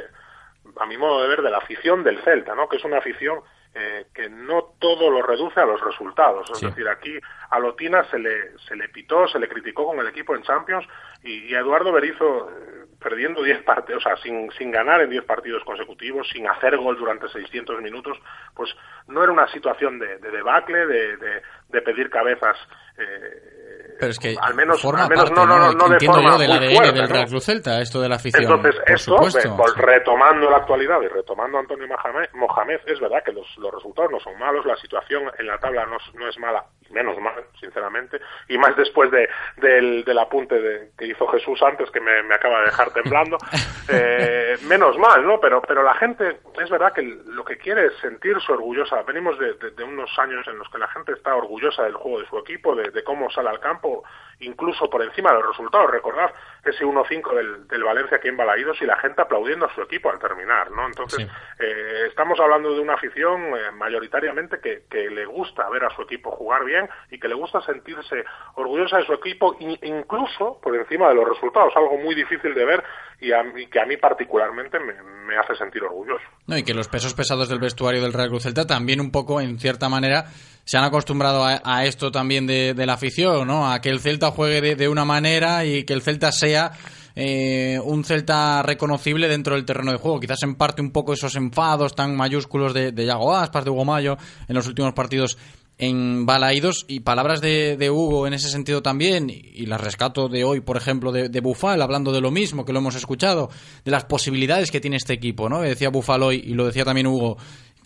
a 0.78 0.86
mi 0.86 0.96
modo 0.96 1.22
de 1.22 1.28
ver, 1.28 1.42
de 1.42 1.50
la 1.50 1.58
afición 1.58 2.02
del 2.04 2.22
Celta, 2.22 2.54
¿no? 2.54 2.68
Que 2.68 2.76
es 2.76 2.84
una 2.84 2.98
afición 2.98 3.40
eh, 3.74 4.06
que 4.14 4.28
no 4.30 4.74
todo 4.78 5.10
lo 5.10 5.20
reduce 5.22 5.60
a 5.60 5.66
los 5.66 5.80
resultados. 5.84 6.48
Es 6.50 6.58
Sí. 6.60 6.66
decir, 6.66 6.88
aquí 6.88 7.18
a 7.50 7.58
Lotina 7.58 8.04
se 8.04 8.18
le, 8.18 8.56
se 8.66 8.74
le 8.74 8.88
pitó, 8.88 9.28
se 9.28 9.38
le 9.38 9.48
criticó 9.48 9.84
con 9.84 9.98
el 10.00 10.08
equipo 10.08 10.34
en 10.34 10.42
Champions 10.42 10.86
y, 11.22 11.44
y 11.50 11.54
a 11.54 11.58
Eduardo 11.60 11.92
Berizzo 11.92 12.50
eh, 12.50 12.86
perdiendo 12.98 13.42
10 13.42 13.62
partidos, 13.64 14.04
o 14.06 14.08
sea, 14.08 14.16
sin, 14.22 14.50
sin 14.52 14.70
ganar 14.70 15.02
en 15.02 15.10
10 15.10 15.24
partidos 15.24 15.62
consecutivos, 15.64 16.26
sin 16.30 16.48
hacer 16.48 16.78
gol 16.78 16.96
durante 16.96 17.28
600 17.28 17.82
minutos, 17.82 18.18
pues 18.54 18.74
no 19.08 19.22
era 19.22 19.30
una 19.32 19.46
situación 19.48 19.98
de, 19.98 20.16
de 20.18 20.30
debacle, 20.30 20.86
de, 20.86 21.16
de, 21.18 21.42
de 21.68 21.82
pedir 21.82 22.08
cabezas. 22.08 22.56
Eh, 22.98 23.96
Pero 23.98 24.10
es 24.10 24.18
que 24.18 24.36
al 24.40 24.54
menos, 24.54 24.80
forma 24.82 25.04
al 25.04 25.08
menos 25.08 25.30
parte, 25.30 25.40
no, 25.40 25.46
no, 25.46 25.58
no, 25.58 25.72
no 25.72 25.84
de 25.88 25.92
entiendo 25.94 26.18
forma 26.18 26.32
yo, 26.32 26.38
del 26.38 26.48
muy 26.48 26.58
ADN 26.58 26.74
fuerte, 26.76 26.92
del. 27.00 27.08
Real 27.08 27.40
Celta, 27.40 27.80
esto 27.80 28.00
de 28.00 28.08
la 28.08 28.16
afición. 28.16 28.42
Entonces, 28.42 28.74
por 28.80 28.90
esto, 28.90 29.14
supuesto. 29.16 29.38
eh, 29.40 29.50
vol- 29.50 29.74
retomando 29.76 30.50
la 30.50 30.56
actualidad 30.58 31.00
y 31.02 31.08
retomando 31.08 31.56
a 31.56 31.60
Antonio 31.60 31.86
Mohamed, 32.34 32.80
es 32.86 33.00
verdad 33.00 33.22
que 33.24 33.32
los, 33.32 33.46
los 33.58 33.72
resultados 33.74 34.10
no 34.12 34.20
son 34.20 34.38
malos, 34.38 34.66
la 34.66 34.76
situación 34.76 35.22
en 35.38 35.46
la 35.46 35.58
tabla 35.58 35.86
no, 35.86 35.96
no 36.14 36.28
es 36.28 36.38
mala, 36.38 36.64
menos 36.90 37.18
mal, 37.20 37.44
sinceramente, 37.60 38.20
y 38.48 38.58
más 38.58 38.76
después 38.76 39.10
de, 39.10 39.28
del, 39.56 40.04
del 40.04 40.18
apunte 40.18 40.60
de, 40.60 40.90
que 40.98 41.06
hizo 41.06 41.26
Jesús 41.28 41.62
antes, 41.62 41.90
que 41.90 42.00
me, 42.00 42.22
me 42.22 42.34
acaba 42.34 42.60
de 42.60 42.66
dejar 42.66 42.90
temblando, 42.92 43.36
eh, 43.88 44.56
menos 44.62 44.96
mal, 44.98 45.26
¿no? 45.26 45.40
Pero, 45.40 45.62
pero 45.62 45.82
la 45.82 45.94
gente, 45.94 46.38
es 46.60 46.70
verdad 46.70 46.92
que 46.92 47.02
lo 47.02 47.44
que 47.44 47.56
quiere 47.58 47.86
es 47.86 47.94
sentirse 48.00 48.52
orgullosa. 48.52 49.02
Venimos 49.02 49.38
de, 49.38 49.54
de- 49.54 49.70
de 49.70 49.84
unos 49.84 50.10
años 50.18 50.46
en 50.48 50.58
los 50.58 50.68
que 50.70 50.78
la 50.78 50.88
gente 50.88 51.12
está 51.12 51.34
orgullosa 51.34 51.82
del 51.84 51.94
juego 51.94 52.20
de 52.20 52.26
su 52.28 52.38
equipo, 52.38 52.74
de, 52.74 52.90
de 52.90 53.04
cómo 53.04 53.30
sale 53.30 53.48
al 53.50 53.60
campo, 53.60 54.04
incluso 54.40 54.88
por 54.90 55.02
encima 55.02 55.30
de 55.32 55.38
los 55.40 55.48
resultados. 55.48 55.90
Recordad 55.90 56.30
ese 56.64 56.84
1-5 56.84 57.34
del, 57.34 57.68
del 57.68 57.84
Valencia 57.84 58.16
aquí 58.18 58.28
en 58.28 58.36
Balaídos 58.36 58.76
y 58.82 58.86
la 58.86 58.98
gente 58.98 59.22
aplaudiendo 59.22 59.66
a 59.66 59.74
su 59.74 59.80
equipo 59.82 60.10
al 60.10 60.18
terminar, 60.18 60.70
¿no? 60.72 60.86
Entonces, 60.86 61.26
eh, 61.58 62.06
estamos 62.08 62.38
hablando 62.40 62.74
de 62.74 62.80
una 62.80 62.94
afición 62.94 63.40
eh, 63.56 63.70
mayoritariamente 63.74 64.58
que, 64.60 64.84
que 64.90 65.08
le 65.10 65.24
gusta 65.26 65.68
ver 65.70 65.84
a 65.84 65.90
su 65.94 66.02
equipo 66.02 66.30
jugar 66.32 66.64
bien 66.64 66.88
y 67.10 67.18
que 67.18 67.28
le 67.28 67.34
gusta 67.34 67.60
sentirse 67.62 68.24
orgullosa 68.56 68.98
de 68.98 69.06
su 69.06 69.12
equipo, 69.14 69.56
in- 69.60 69.78
incluso 69.82 70.58
por 70.62 70.76
encima 70.76 71.08
de 71.08 71.14
los 71.14 71.28
resultados, 71.28 71.72
algo 71.76 71.96
muy 71.98 72.14
difícil 72.14 72.54
de 72.54 72.64
ver 72.64 72.84
y, 73.20 73.32
a 73.32 73.42
que 73.70 73.80
a 73.80 73.86
mí 73.86 73.96
particularmente 73.96 74.78
me, 74.80 74.94
me 75.02 75.36
hace 75.38 75.54
sentir 75.56 75.82
orgulloso. 75.84 76.24
No, 76.46 76.58
y 76.58 76.62
que 76.64 76.74
los 76.74 76.88
pesos 76.88 77.14
pesados 77.14 77.48
del 77.48 77.60
vestuario 77.60 78.02
del 78.02 78.12
Real 78.12 78.28
Cruz 78.28 78.42
Celta 78.42 78.66
también 78.66 79.00
un 79.00 79.10
poco, 79.12 79.40
en 79.40 79.58
cierta 79.58 79.88
manera, 79.88 80.24
se 80.66 80.76
han 80.76 80.84
acostumbrado 80.84 81.44
a, 81.44 81.84
esto 81.84 82.10
también 82.10 82.46
de, 82.46 82.74
de 82.74 82.86
la 82.86 82.94
afición, 82.94 83.46
¿no? 83.46 83.70
A 83.70 83.80
que 83.80 83.88
el 83.88 84.00
Celta 84.00 84.32
juegue 84.32 84.60
de, 84.60 84.74
de 84.74 84.88
una 84.88 85.04
manera 85.04 85.64
y 85.64 85.84
que 85.84 85.92
el 85.92 86.02
Celta 86.02 86.32
sea 86.32 86.72
eh, 87.14 87.78
un 87.84 88.04
Celta 88.04 88.62
reconocible 88.64 89.28
dentro 89.28 89.54
del 89.54 89.64
terreno 89.64 89.92
de 89.92 89.98
juego. 89.98 90.18
Quizás 90.18 90.42
en 90.42 90.56
parte 90.56 90.82
un 90.82 90.90
poco 90.90 91.12
esos 91.12 91.36
enfados 91.36 91.94
tan 91.94 92.16
mayúsculos 92.16 92.74
de, 92.74 92.90
de 92.90 93.06
Yago 93.06 93.36
Aspas, 93.36 93.64
de 93.64 93.70
Hugo 93.70 93.84
Mayo, 93.84 94.18
en 94.48 94.56
los 94.56 94.66
últimos 94.66 94.92
partidos 94.92 95.38
en 95.78 96.26
Balaídos 96.26 96.84
y 96.88 97.00
palabras 97.00 97.40
de, 97.40 97.90
Hugo 97.90 98.26
en 98.26 98.32
ese 98.32 98.48
sentido 98.48 98.82
también 98.82 99.28
y, 99.28 99.42
y 99.54 99.66
las 99.66 99.80
rescato 99.80 100.28
de 100.28 100.42
hoy 100.42 100.60
por 100.60 100.78
ejemplo 100.78 101.12
de, 101.12 101.28
de 101.28 101.40
Bufal 101.40 101.82
hablando 101.82 102.12
de 102.12 102.22
lo 102.22 102.30
mismo 102.30 102.64
que 102.64 102.72
lo 102.72 102.78
hemos 102.78 102.94
escuchado 102.94 103.50
de 103.84 103.90
las 103.90 104.04
posibilidades 104.04 104.70
que 104.70 104.80
tiene 104.80 104.96
este 104.96 105.12
equipo 105.12 105.50
no 105.50 105.60
decía 105.60 105.90
Bufal 105.90 106.22
hoy 106.22 106.42
y 106.46 106.54
lo 106.54 106.64
decía 106.64 106.86
también 106.86 107.06
Hugo 107.08 107.36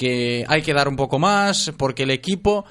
que 0.00 0.46
hay 0.48 0.62
que 0.62 0.72
dar 0.72 0.88
un 0.88 0.96
poco 0.96 1.18
más 1.18 1.74
porque 1.76 2.04
el 2.04 2.10
equipo 2.10 2.64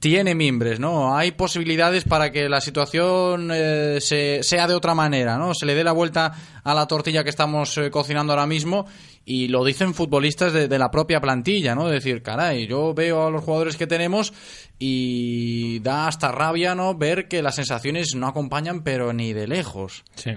tiene 0.00 0.34
mimbres, 0.34 0.80
¿no? 0.80 1.16
Hay 1.16 1.30
posibilidades 1.30 2.02
para 2.02 2.32
que 2.32 2.48
la 2.48 2.60
situación 2.60 3.50
eh, 3.54 3.98
se, 4.00 4.42
sea 4.42 4.66
de 4.66 4.74
otra 4.74 4.92
manera, 4.92 5.38
¿no? 5.38 5.54
Se 5.54 5.64
le 5.64 5.76
dé 5.76 5.84
la 5.84 5.92
vuelta 5.92 6.32
a 6.64 6.74
la 6.74 6.88
tortilla 6.88 7.22
que 7.22 7.30
estamos 7.30 7.78
eh, 7.78 7.88
cocinando 7.92 8.32
ahora 8.32 8.48
mismo 8.48 8.84
y 9.24 9.46
lo 9.46 9.64
dicen 9.64 9.94
futbolistas 9.94 10.52
de, 10.52 10.76
la 10.76 10.90
propia 10.90 11.20
plantilla, 11.20 11.76
¿no? 11.76 11.86
De 11.86 11.94
decir, 11.94 12.20
caray, 12.20 12.66
yo 12.66 12.94
veo 12.94 13.28
a 13.28 13.30
los 13.30 13.44
jugadores 13.44 13.76
que 13.76 13.86
tenemos 13.86 14.32
y 14.80 15.78
da 15.80 16.08
hasta 16.08 16.32
rabia, 16.32 16.74
¿no? 16.74 16.96
Ver 16.96 17.28
que 17.28 17.42
las 17.42 17.54
sensaciones 17.54 18.16
no 18.16 18.26
acompañan, 18.26 18.82
pero 18.82 19.12
ni 19.12 19.32
de 19.32 19.46
lejos. 19.46 20.02
Sí. 20.16 20.32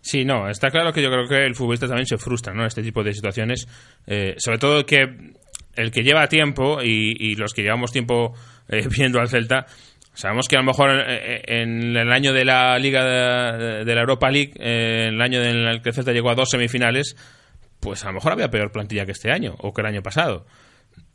Sí, 0.00 0.24
no, 0.24 0.48
está 0.48 0.70
claro 0.70 0.92
que 0.92 1.02
yo 1.02 1.10
creo 1.10 1.28
que 1.28 1.44
el 1.44 1.54
futbolista 1.54 1.86
también 1.86 2.06
se 2.06 2.16
frustra, 2.16 2.54
¿no? 2.54 2.64
Este 2.64 2.82
tipo 2.82 3.02
de 3.02 3.12
situaciones, 3.12 3.66
eh, 4.06 4.36
sobre 4.38 4.58
todo 4.58 4.86
que 4.86 5.34
el 5.76 5.90
que 5.90 6.02
lleva 6.02 6.26
tiempo 6.28 6.82
y, 6.82 7.34
los 7.36 7.54
que 7.54 7.62
llevamos 7.62 7.92
tiempo 7.92 8.34
eh, 8.68 8.86
viendo 8.96 9.20
al 9.20 9.28
Celta, 9.28 9.66
Sabemos 10.14 10.46
que 10.46 10.56
a 10.56 10.58
lo 10.58 10.66
mejor 10.66 10.90
en 11.08 11.96
el 11.96 12.12
año 12.12 12.34
de 12.34 12.44
la 12.44 12.78
Liga 12.78 13.02
de, 13.02 13.94
la 13.94 14.00
Europa 14.02 14.30
League, 14.30 14.52
en 14.56 15.14
el 15.14 15.22
año 15.22 15.40
en 15.40 15.66
el 15.66 15.80
que 15.80 15.88
el 15.88 15.94
Celta 15.94 16.12
llegó 16.12 16.30
a 16.30 16.34
dos 16.34 16.50
semifinales, 16.50 17.16
pues 17.80 18.04
a 18.04 18.08
lo 18.08 18.14
mejor 18.14 18.32
había 18.32 18.48
peor 18.48 18.70
plantilla 18.70 19.06
que 19.06 19.12
este 19.12 19.32
año 19.32 19.54
o 19.58 19.72
que 19.72 19.80
el 19.80 19.86
año 19.86 20.02
pasado. 20.02 20.44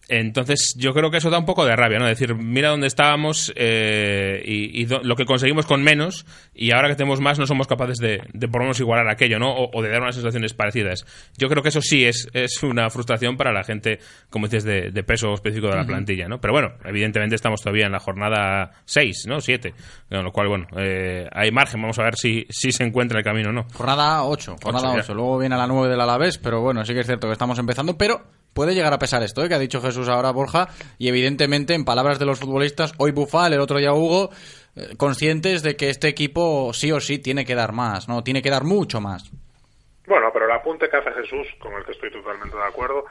Entonces, 0.10 0.74
yo 0.78 0.94
creo 0.94 1.12
que 1.12 1.18
eso 1.18 1.30
da 1.30 1.38
un 1.38 1.46
poco 1.46 1.66
de 1.66 1.76
rabia, 1.76 2.00
¿no? 2.00 2.06
Decir, 2.06 2.34
mira 2.36 2.70
dónde 2.70 2.88
estábamos 2.88 3.52
eh, 3.56 4.42
y, 4.46 4.84
y 4.84 4.86
lo 4.86 5.16
que 5.16 5.26
conseguimos 5.26 5.66
con 5.66 5.84
menos 5.84 6.26
y 6.54 6.72
ahora 6.72 6.88
que 6.88 6.96
tenemos 6.96 7.20
más 7.20 7.40
no 7.40 7.46
somos 7.46 7.68
capaces 7.68 7.98
de, 7.98 8.22
de 8.34 8.48
por 8.48 8.62
lo 8.62 8.66
menos 8.66 8.80
igualar 8.80 9.10
aquello, 9.10 9.38
¿no? 9.38 9.52
O, 9.52 9.70
o, 9.78 9.82
de 9.82 9.90
dar 9.90 10.02
unas 10.02 10.16
sensaciones 10.16 10.54
parecidas. 10.54 11.06
Yo 11.38 11.50
creo 11.50 11.62
que 11.62 11.70
eso 11.70 11.82
sí 11.82 12.06
es, 12.06 12.28
es 12.34 12.64
una 12.64 12.90
frustración 12.90 13.36
para 13.36 13.52
la 13.52 13.64
gente, 13.64 14.00
como 14.30 14.48
dices, 14.48 14.64
de, 14.64 14.92
de 14.92 15.04
peso 15.04 15.34
específico 15.34 15.68
de 15.68 15.76
la 15.76 15.82
uh 15.82 15.84
-huh. 15.84 15.88
plantilla, 15.88 16.28
¿no? 16.28 16.40
Pero 16.40 16.54
bueno, 16.54 16.74
evidentemente 16.86 17.36
estamos 17.36 17.62
todavía 17.62 17.88
en 17.88 17.92
la 17.92 18.00
jornada 18.00 18.72
6, 18.86 19.26
¿no? 19.28 19.42
7. 19.42 19.74
Con 20.10 20.24
lo 20.24 20.32
cual, 20.32 20.48
bueno, 20.48 20.68
eh, 20.78 21.28
hay 21.34 21.52
margen. 21.52 21.82
Vamos 21.82 22.00
a 22.00 22.04
ver 22.04 22.16
si, 22.16 22.46
si 22.50 22.72
se 22.72 22.84
encuentra 22.84 23.20
el 23.20 23.26
camino 23.26 23.50
o 23.50 23.54
no. 23.54 23.66
Jornada 23.74 24.24
8, 24.24 24.56
jornada 24.64 24.92
8. 24.92 25.00
8. 25.04 25.14
Luego 25.14 25.38
viene 25.38 25.56
a 25.56 25.58
la 25.58 25.68
9 25.68 25.90
del 25.90 26.00
Alavés, 26.00 26.38
pero 26.38 26.62
bueno, 26.62 26.86
sí 26.86 26.94
que 26.94 27.02
es 27.02 27.06
cierto 27.08 27.28
que 27.28 27.34
estamos 27.34 27.60
empezando, 27.60 27.98
pero 27.98 28.22
puede 28.58 28.74
llegar 28.74 28.92
a 28.92 28.98
pesar 28.98 29.22
esto 29.22 29.46
¿eh? 29.46 29.50
que 29.50 29.54
ha 29.54 29.60
dicho 29.60 29.82
Jesús 29.82 30.10
ahora 30.10 30.32
Borja 30.32 30.66
y 30.98 31.10
evidentemente 31.10 31.76
en 31.76 31.86
palabras 31.86 32.18
de 32.18 32.26
los 32.26 32.40
futbolistas 32.40 32.92
hoy 32.98 33.12
Bufal 33.12 33.54
el 33.54 33.60
otro 33.60 33.78
día 33.78 33.94
Hugo 33.94 34.32
eh, 34.76 34.98
conscientes 34.98 35.62
de 35.62 35.76
que 35.76 35.92
este 35.92 36.08
equipo 36.08 36.74
sí 36.74 36.92
o 36.92 37.00
sí 37.00 37.20
tiene 37.20 37.46
que 37.46 37.54
dar 37.54 37.72
más 37.72 38.10
no 38.10 38.24
tiene 38.24 38.42
que 38.42 38.50
dar 38.50 38.64
mucho 38.64 39.00
más. 39.00 39.30
Bueno 40.08 40.32
pero 40.34 40.46
el 40.46 40.52
apunte 40.54 40.90
que 40.90 40.98
hace 40.98 41.12
Jesús 41.12 41.46
con 41.60 41.72
el 41.74 41.86
que 41.86 41.92
estoy 41.92 42.10
totalmente 42.10 42.58
de 42.58 42.64
acuerdo 42.64 43.06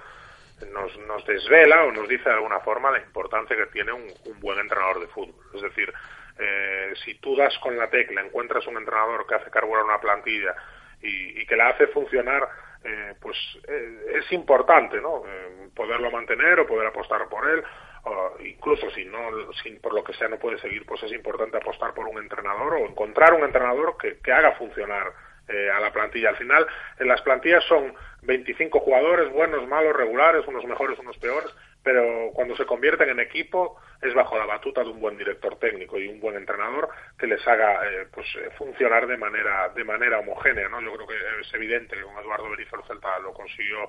nos, 0.72 0.98
nos 1.06 1.24
desvela 1.24 1.84
o 1.84 1.92
nos 1.92 2.08
dice 2.08 2.28
de 2.28 2.34
alguna 2.34 2.58
forma 2.58 2.90
la 2.90 2.98
importancia 2.98 3.54
que 3.54 3.66
tiene 3.66 3.92
un, 3.92 4.12
buen 4.40 4.58
entrenador 4.58 4.98
de 4.98 5.06
fútbol. 5.06 5.44
Es 5.54 5.62
decir 5.62 5.92
eh, 6.40 6.92
si 7.04 7.14
tú 7.20 7.36
das 7.36 7.56
con 7.62 7.76
la 7.76 7.88
tecla 7.88 8.20
encuentras 8.20 8.66
un 8.66 8.78
entrenador 8.78 9.24
que 9.28 9.36
hace 9.36 9.50
carburar 9.52 9.84
una 9.84 10.00
plantilla 10.00 10.56
y 11.00 11.46
que 11.46 11.54
la 11.54 11.68
hace 11.68 11.86
funcionar 11.86 12.48
eh, 12.86 13.14
pues 13.20 13.36
eh, 13.68 14.18
es 14.18 14.32
importante 14.32 15.00
¿no? 15.00 15.22
Eh, 15.26 15.68
poderlo 15.74 16.10
mantener 16.10 16.60
o 16.60 16.66
poder 16.66 16.86
apostar 16.86 17.28
por 17.28 17.48
él 17.48 17.62
o 18.04 18.36
incluso 18.44 18.88
si 18.90 19.04
no 19.04 19.18
si 19.62 19.70
por 19.72 19.92
lo 19.92 20.04
que 20.04 20.12
sea 20.14 20.28
no 20.28 20.38
puede 20.38 20.58
seguir 20.58 20.86
pues 20.86 21.02
es 21.02 21.12
importante 21.12 21.56
apostar 21.56 21.92
por 21.94 22.06
un 22.06 22.18
entrenador 22.18 22.74
o 22.74 22.86
encontrar 22.86 23.34
un 23.34 23.42
entrenador 23.42 23.96
que, 23.96 24.18
que 24.18 24.32
haga 24.32 24.52
funcionar 24.52 25.12
eh, 25.48 25.70
a 25.70 25.80
la 25.80 25.92
plantilla 25.92 26.30
al 26.30 26.36
final 26.36 26.66
en 26.98 27.08
las 27.08 27.22
plantillas 27.22 27.64
son 27.64 27.94
25 28.22 28.80
jugadores 28.80 29.32
buenos 29.32 29.66
malos 29.66 29.96
regulares 29.96 30.46
unos 30.46 30.64
mejores 30.64 30.98
unos 30.98 31.18
peores 31.18 31.50
pero 31.86 32.32
cuando 32.34 32.56
se 32.56 32.66
convierten 32.66 33.10
en 33.10 33.20
equipo 33.20 33.80
es 34.02 34.12
bajo 34.12 34.36
la 34.36 34.44
batuta 34.44 34.82
de 34.82 34.90
un 34.90 34.98
buen 34.98 35.16
director 35.16 35.56
técnico 35.60 36.00
y 36.00 36.08
un 36.08 36.18
buen 36.18 36.34
entrenador 36.34 36.88
que 37.16 37.28
les 37.28 37.46
haga 37.46 37.80
eh, 37.86 38.08
pues 38.12 38.26
eh, 38.34 38.50
funcionar 38.58 39.06
de 39.06 39.16
manera 39.16 39.68
de 39.68 39.84
manera 39.84 40.18
homogénea 40.18 40.68
no 40.68 40.80
yo 40.80 40.92
creo 40.94 41.06
que 41.06 41.14
es 41.42 41.54
evidente 41.54 41.94
que 41.94 42.02
con 42.02 42.18
Eduardo 42.18 42.50
Berizzo 42.50 42.74
el 42.74 42.88
Celta 42.88 43.20
lo 43.20 43.32
consiguió 43.32 43.88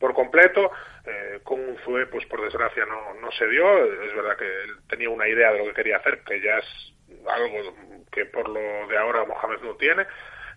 por 0.00 0.14
completo 0.14 0.70
eh, 1.04 1.40
con 1.44 1.60
un 1.60 1.76
Zue 1.84 2.06
pues 2.06 2.24
por 2.24 2.40
desgracia 2.40 2.86
no 2.86 3.12
no 3.20 3.30
se 3.32 3.46
dio. 3.48 3.84
Es 4.02 4.14
verdad 4.16 4.38
que 4.38 4.46
él 4.46 4.76
tenía 4.88 5.10
una 5.10 5.28
idea 5.28 5.52
de 5.52 5.58
lo 5.58 5.64
que 5.66 5.74
quería 5.74 5.98
hacer 5.98 6.20
que 6.24 6.40
ya 6.40 6.56
es 6.56 6.94
algo 7.28 7.74
que 8.10 8.24
por 8.24 8.48
lo 8.48 8.88
de 8.88 8.96
ahora 8.96 9.26
Mohamed 9.26 9.60
no 9.60 9.74
tiene 9.74 10.06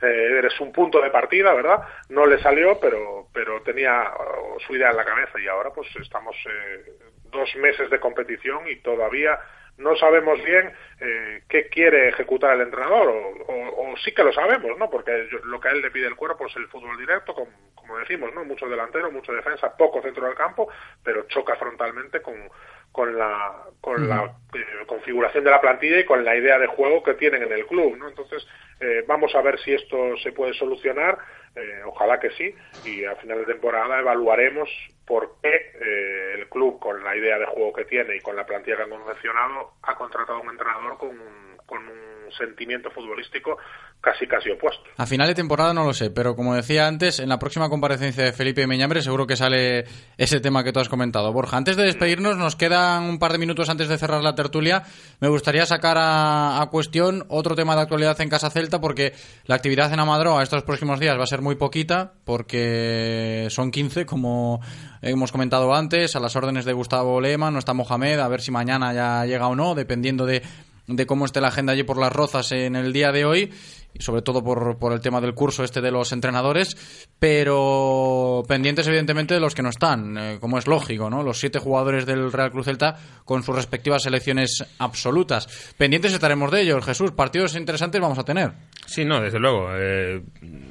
eh, 0.02 0.38
eres 0.38 0.60
un 0.60 0.72
punto 0.72 1.02
de 1.02 1.10
partida, 1.10 1.54
¿verdad? 1.54 1.82
No 2.10 2.26
le 2.26 2.40
salió, 2.40 2.80
pero, 2.80 3.28
pero 3.34 3.62
tenía 3.62 4.12
uh, 4.12 4.60
su 4.60 4.76
idea 4.76 4.92
en 4.92 4.98
la 4.98 5.06
cabeza 5.06 5.40
y 5.40 5.48
ahora 5.48 5.72
pues 5.72 5.88
estamos 5.96 6.36
eh, 6.46 6.92
dos 7.32 7.56
meses 7.56 7.90
de 7.90 8.00
competición 8.00 8.68
y 8.68 8.78
todavía 8.78 9.40
no 9.78 9.96
sabemos 9.96 10.44
bien 10.44 10.72
eh, 11.00 11.44
qué 11.48 11.70
quiere 11.70 12.10
ejecutar 12.10 12.56
el 12.56 12.62
entrenador, 12.62 13.10
o, 13.10 13.92
o, 13.92 13.98
sí 13.98 14.12
que 14.12 14.24
lo 14.24 14.34
sabemos, 14.34 14.78
¿no? 14.78 14.90
Porque 14.90 15.30
lo 15.44 15.60
que 15.60 15.68
a 15.68 15.72
él 15.72 15.82
le 15.82 15.92
pide 15.92 16.08
el 16.08 16.16
cuerpo 16.16 16.48
es 16.48 16.56
el 16.56 16.68
fútbol 16.68 16.98
directo, 16.98 17.34
como, 17.36 17.52
como 17.76 17.98
decimos, 18.00 18.34
¿no? 18.34 18.44
Mucho 18.44 18.68
delantero, 18.68 19.12
mucha 19.12 19.32
defensa, 19.34 19.76
poco 19.78 20.02
centro 20.02 20.26
del 20.26 20.36
campo, 20.36 20.68
pero 21.04 21.28
choca 21.28 21.56
frontalmente 21.56 22.22
con, 22.22 22.50
con 22.92 23.18
la 23.18 23.64
con 23.82 24.02
uh 24.02 24.06
-huh. 24.06 24.08
la 24.08 24.36
eh, 24.54 24.86
configuración 24.86 25.44
de 25.44 25.52
la 25.52 25.62
plantilla 25.62 26.00
y 26.00 26.06
con 26.06 26.26
la 26.26 26.36
idea 26.36 26.58
de 26.58 26.68
juego 26.68 27.04
que 27.04 27.14
tienen 27.14 27.44
en 27.44 27.52
el 27.52 27.66
club, 27.66 27.96
¿no? 27.98 28.10
Entonces 28.10 28.46
eh, 28.80 29.04
vamos 29.08 29.34
a 29.36 29.42
ver 29.42 29.60
si 29.60 29.74
esto 29.74 30.18
se 30.18 30.32
puede 30.32 30.54
solucionar, 30.54 31.18
eh, 31.56 31.82
ojalá 31.86 32.20
que 32.20 32.30
sí, 32.32 32.54
y 32.86 33.06
a 33.06 33.16
final 33.16 33.40
de 33.40 33.54
temporada 33.54 34.00
evaluaremos 34.00 34.70
por 35.06 35.36
qué 35.42 35.72
eh, 35.80 36.34
el 36.36 36.50
club, 36.50 36.80
con 36.80 37.04
la 37.04 37.16
idea 37.16 37.40
de 37.40 37.46
juego 37.46 37.74
que 37.74 37.86
tiene 37.86 38.18
y 38.18 38.20
con 38.20 38.36
la 38.36 38.46
plantilla 38.46 38.78
que 38.78 38.84
han 38.84 38.90
confeccionado, 38.90 39.72
ha 39.82 39.96
contratado 39.96 40.38
a 40.38 40.42
un 40.42 40.50
entrenador 40.50 40.98
con 40.98 41.10
un, 41.10 41.58
con 41.66 41.88
un 41.88 42.17
sentimiento 42.32 42.90
futbolístico 42.92 43.58
casi 44.02 44.28
casi 44.28 44.50
opuesto. 44.52 44.84
A 44.98 45.06
final 45.06 45.28
de 45.28 45.36
temporada 45.36 45.74
no 45.74 45.84
lo 45.84 45.94
sé, 45.94 46.12
pero 46.12 46.36
como 46.36 46.56
decía 46.56 46.88
antes, 46.88 47.20
en 47.20 47.30
la 47.30 47.40
próxima 47.40 47.70
comparecencia 47.70 48.24
de 48.24 48.32
Felipe 48.32 48.68
Meñambre 48.68 49.02
seguro 49.02 49.28
que 49.28 49.36
sale 49.36 49.86
ese 50.18 50.40
tema 50.40 50.64
que 50.64 50.72
tú 50.72 50.80
has 50.80 50.90
comentado. 50.90 51.34
Borja, 51.34 51.58
antes 51.58 51.76
de 51.76 51.84
despedirnos, 51.84 52.38
nos 52.38 52.56
quedan 52.56 53.04
un 53.04 53.20
par 53.20 53.32
de 53.32 53.38
minutos 53.40 53.70
antes 53.70 53.88
de 53.88 53.98
cerrar 53.98 54.24
la 54.24 54.36
tertulia. 54.36 54.84
Me 55.20 55.28
gustaría 55.28 55.66
sacar 55.66 55.98
a, 56.00 56.68
cuestión 56.72 57.26
otro 57.30 57.56
tema 57.56 57.76
de 57.76 57.82
actualidad 57.82 58.20
en 58.22 58.30
Casa 58.30 58.50
Celta, 58.50 58.80
porque 58.80 59.14
la 59.46 59.56
actividad 59.56 59.92
en 59.92 60.00
Amadroa 60.00 60.44
estos 60.44 60.64
próximos 60.64 61.00
días 61.00 61.18
va 61.18 61.24
a 61.24 61.28
ser 61.28 61.42
muy 61.42 61.56
poquita, 61.56 62.14
porque 62.24 63.48
son 63.50 63.72
15, 63.72 64.06
como 64.06 64.62
hemos 65.02 65.32
comentado 65.32 65.74
antes, 65.74 66.16
a 66.16 66.20
las 66.20 66.36
órdenes 66.36 66.66
de 66.66 66.74
Gustavo 66.74 67.20
Lema, 67.22 67.52
no 67.52 67.60
está 67.60 67.74
Mohamed, 67.74 68.20
a 68.20 68.28
ver 68.28 68.42
si 68.42 68.52
mañana 68.52 68.94
ya 68.94 69.26
llega 69.26 69.48
o 69.48 69.56
no, 69.56 69.76
dependiendo 69.76 70.26
de 70.26 70.44
de 70.88 71.06
cómo 71.06 71.26
esté 71.26 71.42
la 71.42 71.50
agenda 71.50 71.74
allí 71.74 71.84
por 71.84 71.98
las 71.98 72.12
rozas 72.12 72.52
en 72.54 72.76
el 72.76 72.94
día 72.94 73.12
de 73.12 73.26
hoy 73.26 73.52
y 73.94 74.02
sobre 74.02 74.22
todo 74.22 74.44
por, 74.44 74.78
por 74.78 74.94
el 74.94 75.02
tema 75.02 75.22
del 75.22 75.34
curso 75.34 75.64
este 75.64 75.82
de 75.82 75.92
los 75.92 76.12
entrenadores, 76.12 76.78
pero 77.20 78.44
pendientes 78.48 78.88
evidentemente 78.88 79.34
de 79.34 79.40
los 79.40 79.56
que 79.56 79.64
no 79.64 79.70
están, 79.70 80.18
eh, 80.18 80.38
como 80.40 80.58
es 80.58 80.68
lógico, 80.68 81.10
¿no? 81.10 81.24
Los 81.24 81.40
siete 81.40 81.60
jugadores 81.60 82.06
del 82.06 82.32
Real 82.32 82.52
Cruz 82.52 82.66
Celta 82.66 82.96
con 83.26 83.44
sus 83.44 83.56
respectivas 83.56 84.04
selecciones 84.04 84.66
absolutas. 84.78 85.74
Pendientes 85.78 86.14
estaremos 86.14 86.52
de 86.52 86.62
ellos, 86.62 86.86
Jesús. 86.86 87.12
Partidos 87.12 87.56
interesantes 87.56 88.00
vamos 88.00 88.20
a 88.20 88.24
tener. 88.24 88.54
Sí, 88.86 89.04
no, 89.04 89.20
desde 89.20 89.40
luego. 89.40 89.70
Eh, 89.74 90.22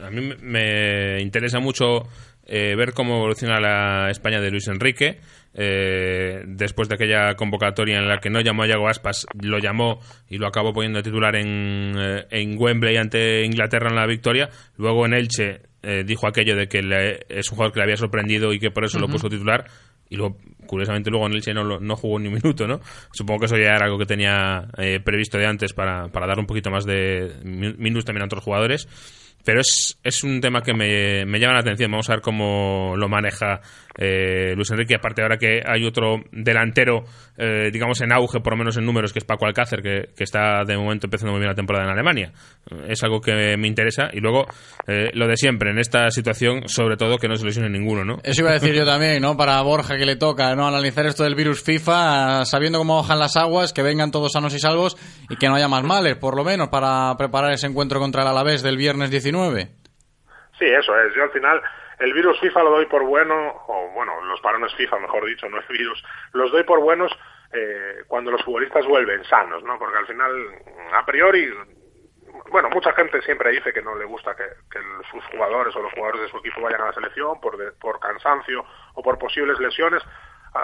a 0.04 0.10
mí 0.10 0.32
me 0.40 1.20
interesa 1.20 1.58
mucho 1.58 2.04
eh, 2.46 2.74
ver 2.76 2.92
cómo 2.92 3.16
evoluciona 3.16 3.60
la 3.60 4.10
España 4.10 4.40
de 4.40 4.50
Luis 4.50 4.68
Enrique. 4.68 5.20
Eh, 5.58 6.42
después 6.46 6.86
de 6.88 6.96
aquella 6.96 7.34
convocatoria 7.34 7.96
en 7.96 8.06
la 8.06 8.18
que 8.18 8.28
no 8.28 8.40
llamó 8.40 8.64
a 8.64 8.66
Yago 8.66 8.88
Aspas, 8.88 9.26
lo 9.40 9.58
llamó 9.58 10.00
y 10.28 10.36
lo 10.36 10.46
acabó 10.46 10.74
poniendo 10.74 11.02
titular 11.02 11.34
en, 11.34 11.94
eh, 11.98 12.26
en 12.30 12.56
Wembley 12.58 12.98
ante 12.98 13.42
Inglaterra 13.44 13.88
en 13.88 13.96
la 13.96 14.06
victoria. 14.06 14.50
Luego 14.76 15.06
en 15.06 15.14
Elche 15.14 15.62
eh, 15.82 16.04
dijo 16.04 16.26
aquello 16.28 16.56
de 16.56 16.68
que 16.68 16.82
le, 16.82 17.20
es 17.30 17.50
un 17.50 17.56
jugador 17.56 17.72
que 17.72 17.80
le 17.80 17.84
había 17.84 17.96
sorprendido 17.96 18.52
y 18.52 18.58
que 18.58 18.70
por 18.70 18.84
eso 18.84 18.98
uh 18.98 19.00
-huh. 19.00 19.06
lo 19.06 19.12
puso 19.12 19.30
titular. 19.30 19.64
Y 20.08 20.16
luego, 20.16 20.36
curiosamente, 20.66 21.10
luego 21.10 21.26
en 21.26 21.32
Elche 21.32 21.54
no, 21.54 21.80
no 21.80 21.96
jugó 21.96 22.18
ni 22.18 22.28
un 22.28 22.34
minuto, 22.34 22.66
¿no? 22.66 22.80
Supongo 23.10 23.40
que 23.40 23.46
eso 23.46 23.56
ya 23.56 23.74
era 23.74 23.86
algo 23.86 23.98
que 23.98 24.06
tenía 24.06 24.68
eh, 24.78 25.00
previsto 25.00 25.38
de 25.38 25.46
antes 25.46 25.72
para, 25.72 26.08
para 26.08 26.26
dar 26.26 26.38
un 26.38 26.46
poquito 26.46 26.70
más 26.70 26.84
de 26.84 27.32
minutos 27.42 28.04
también 28.04 28.22
a 28.22 28.26
otros 28.26 28.44
jugadores 28.44 28.88
pero 29.44 29.60
es, 29.60 29.98
es 30.02 30.24
un 30.24 30.40
tema 30.40 30.60
que 30.60 30.74
me, 30.74 31.24
me, 31.24 31.38
llama 31.38 31.54
la 31.54 31.60
atención. 31.60 31.90
Vamos 31.90 32.10
a 32.10 32.14
ver 32.14 32.20
cómo 32.20 32.94
lo 32.96 33.08
maneja 33.08 33.60
eh, 33.96 34.54
Luis 34.56 34.70
Enrique. 34.72 34.96
Aparte, 34.96 35.22
ahora 35.22 35.38
que 35.38 35.62
hay 35.64 35.84
otro 35.84 36.16
delantero, 36.32 37.04
eh, 37.36 37.70
digamos, 37.72 38.00
en 38.00 38.12
auge, 38.12 38.40
por 38.40 38.54
lo 38.54 38.58
menos 38.58 38.76
en 38.76 38.84
números, 38.84 39.12
que 39.12 39.20
es 39.20 39.24
Paco 39.24 39.46
Alcácer, 39.46 39.82
que, 39.82 40.08
que, 40.16 40.24
está 40.24 40.64
de 40.66 40.76
momento 40.76 41.06
empezando 41.06 41.32
muy 41.32 41.40
bien 41.40 41.50
la 41.50 41.54
temporada 41.54 41.84
en 41.84 41.92
Alemania. 41.92 42.32
Es 42.88 43.04
algo 43.04 43.20
que 43.20 43.56
me 43.56 43.68
interesa. 43.68 44.08
Y 44.12 44.18
luego, 44.18 44.46
eh, 44.88 45.10
lo 45.14 45.28
de 45.28 45.36
siempre, 45.36 45.70
en 45.70 45.78
esta 45.78 46.10
situación, 46.10 46.68
sobre 46.68 46.96
todo, 46.96 47.18
que 47.18 47.28
no 47.28 47.36
se 47.36 47.44
lesione 47.44 47.70
ninguno, 47.70 48.04
¿no? 48.04 48.18
Eso 48.24 48.42
iba 48.42 48.50
a 48.50 48.54
decir 48.54 48.74
yo 48.74 48.84
también, 48.84 49.22
¿no? 49.22 49.36
Para 49.36 49.62
Borja, 49.62 49.96
que 49.96 50.06
le 50.06 50.16
toca, 50.16 50.56
¿no? 50.56 50.66
Analizar 50.66 51.06
esto 51.06 51.22
del 51.22 51.36
virus 51.36 51.62
FIFA, 51.62 52.44
sabiendo 52.44 52.78
cómo 52.78 52.96
bajan 52.96 53.20
las 53.20 53.36
aguas, 53.36 53.72
que 53.72 53.82
vengan 53.82 54.10
todos 54.10 54.32
sanos 54.32 54.54
y 54.54 54.58
salvos 54.58 54.96
y 55.30 55.36
que 55.36 55.48
no 55.48 55.54
haya 55.54 55.68
más 55.68 55.84
males, 55.84 56.16
por 56.16 56.36
lo 56.36 56.42
menos, 56.42 56.68
para 56.68 57.14
preparar 57.16 57.52
ese 57.52 57.68
encuentro 57.68 58.00
contra 58.00 58.22
el 58.22 58.28
Alavés 58.28 58.62
del 58.62 58.76
viernes 58.76 59.10
19. 59.32 59.68
Sí, 60.58 60.64
eso 60.66 60.98
es. 61.00 61.14
Yo 61.14 61.22
al 61.24 61.30
final 61.30 61.60
el 61.98 62.12
virus 62.12 62.38
FIFA 62.40 62.62
lo 62.62 62.70
doy 62.70 62.86
por 62.86 63.02
bueno, 63.04 63.34
o 63.68 63.90
bueno, 63.94 64.12
los 64.24 64.40
parones 64.40 64.74
FIFA, 64.74 64.98
mejor 65.00 65.24
dicho, 65.26 65.48
no 65.50 65.58
el 65.58 65.66
virus, 65.68 66.02
los 66.32 66.50
doy 66.52 66.62
por 66.64 66.80
buenos 66.80 67.12
eh, 67.52 68.02
cuando 68.08 68.30
los 68.30 68.42
futbolistas 68.42 68.86
vuelven 68.86 69.24
sanos, 69.24 69.62
¿no? 69.64 69.78
Porque 69.78 69.98
al 69.98 70.06
final, 70.06 70.32
a 70.92 71.04
priori, 71.06 71.48
bueno, 72.50 72.68
mucha 72.70 72.92
gente 72.92 73.22
siempre 73.22 73.50
dice 73.50 73.72
que 73.72 73.82
no 73.82 73.94
le 73.96 74.04
gusta 74.04 74.34
que, 74.36 74.44
que 74.70 74.78
sus 75.10 75.24
jugadores 75.26 75.74
o 75.76 75.80
los 75.80 75.92
jugadores 75.92 76.22
de 76.22 76.28
su 76.28 76.38
equipo 76.38 76.60
vayan 76.60 76.82
a 76.82 76.86
la 76.86 76.92
selección 76.92 77.40
por, 77.40 77.56
de- 77.56 77.72
por 77.72 77.98
cansancio 78.00 78.64
o 78.94 79.02
por 79.02 79.18
posibles 79.18 79.58
lesiones. 79.58 80.02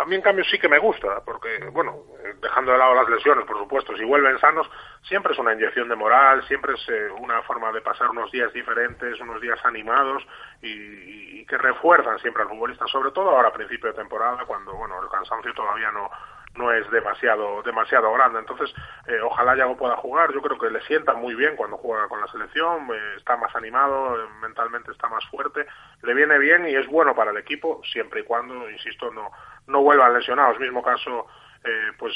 A 0.00 0.04
mí, 0.04 0.16
en 0.16 0.22
cambio, 0.22 0.44
sí 0.44 0.58
que 0.58 0.68
me 0.68 0.78
gusta, 0.78 1.22
porque, 1.24 1.68
bueno, 1.72 1.98
dejando 2.40 2.72
de 2.72 2.78
lado 2.78 2.94
las 2.94 3.08
lesiones, 3.08 3.44
por 3.44 3.58
supuesto, 3.58 3.96
si 3.96 4.04
vuelven 4.04 4.38
sanos, 4.38 4.70
siempre 5.02 5.32
es 5.32 5.38
una 5.38 5.52
inyección 5.52 5.88
de 5.88 5.96
moral, 5.96 6.42
siempre 6.48 6.74
es 6.74 6.88
eh, 6.88 7.08
una 7.18 7.42
forma 7.42 7.72
de 7.72 7.80
pasar 7.80 8.10
unos 8.10 8.30
días 8.30 8.52
diferentes, 8.52 9.20
unos 9.20 9.40
días 9.40 9.58
animados 9.64 10.22
y 10.60 11.44
que 11.46 11.58
refuerzan 11.58 12.18
siempre 12.20 12.42
al 12.42 12.48
futbolista, 12.48 12.86
sobre 12.86 13.10
todo 13.10 13.30
ahora 13.30 13.48
a 13.48 13.52
principio 13.52 13.88
de 13.90 13.98
temporada, 13.98 14.44
cuando, 14.46 14.72
bueno, 14.74 15.02
el 15.02 15.08
cansancio 15.08 15.52
todavía 15.54 15.90
no, 15.90 16.08
no 16.54 16.72
es 16.72 16.88
demasiado 16.90 17.62
demasiado 17.62 18.12
grande. 18.12 18.40
Entonces, 18.40 18.72
eh, 19.06 19.20
ojalá 19.22 19.56
Yago 19.56 19.76
pueda 19.76 19.96
jugar. 19.96 20.32
Yo 20.32 20.42
creo 20.42 20.58
que 20.58 20.70
le 20.70 20.80
sienta 20.82 21.14
muy 21.14 21.34
bien 21.34 21.56
cuando 21.56 21.76
juega 21.76 22.08
con 22.08 22.20
la 22.20 22.26
selección, 22.28 22.88
eh, 22.92 23.14
está 23.16 23.36
más 23.36 23.54
animado, 23.56 24.16
eh, 24.20 24.28
mentalmente 24.40 24.92
está 24.92 25.08
más 25.08 25.24
fuerte, 25.26 25.66
le 26.02 26.14
viene 26.14 26.38
bien 26.38 26.68
y 26.68 26.74
es 26.74 26.86
bueno 26.88 27.14
para 27.14 27.30
el 27.30 27.36
equipo, 27.38 27.80
siempre 27.84 28.20
y 28.20 28.24
cuando, 28.24 28.70
insisto, 28.70 29.10
no, 29.10 29.30
no 29.66 29.82
vuelvan 29.82 30.14
lesionados. 30.14 30.58
Mismo 30.58 30.82
caso, 30.82 31.26
eh, 31.64 31.92
pues 31.98 32.14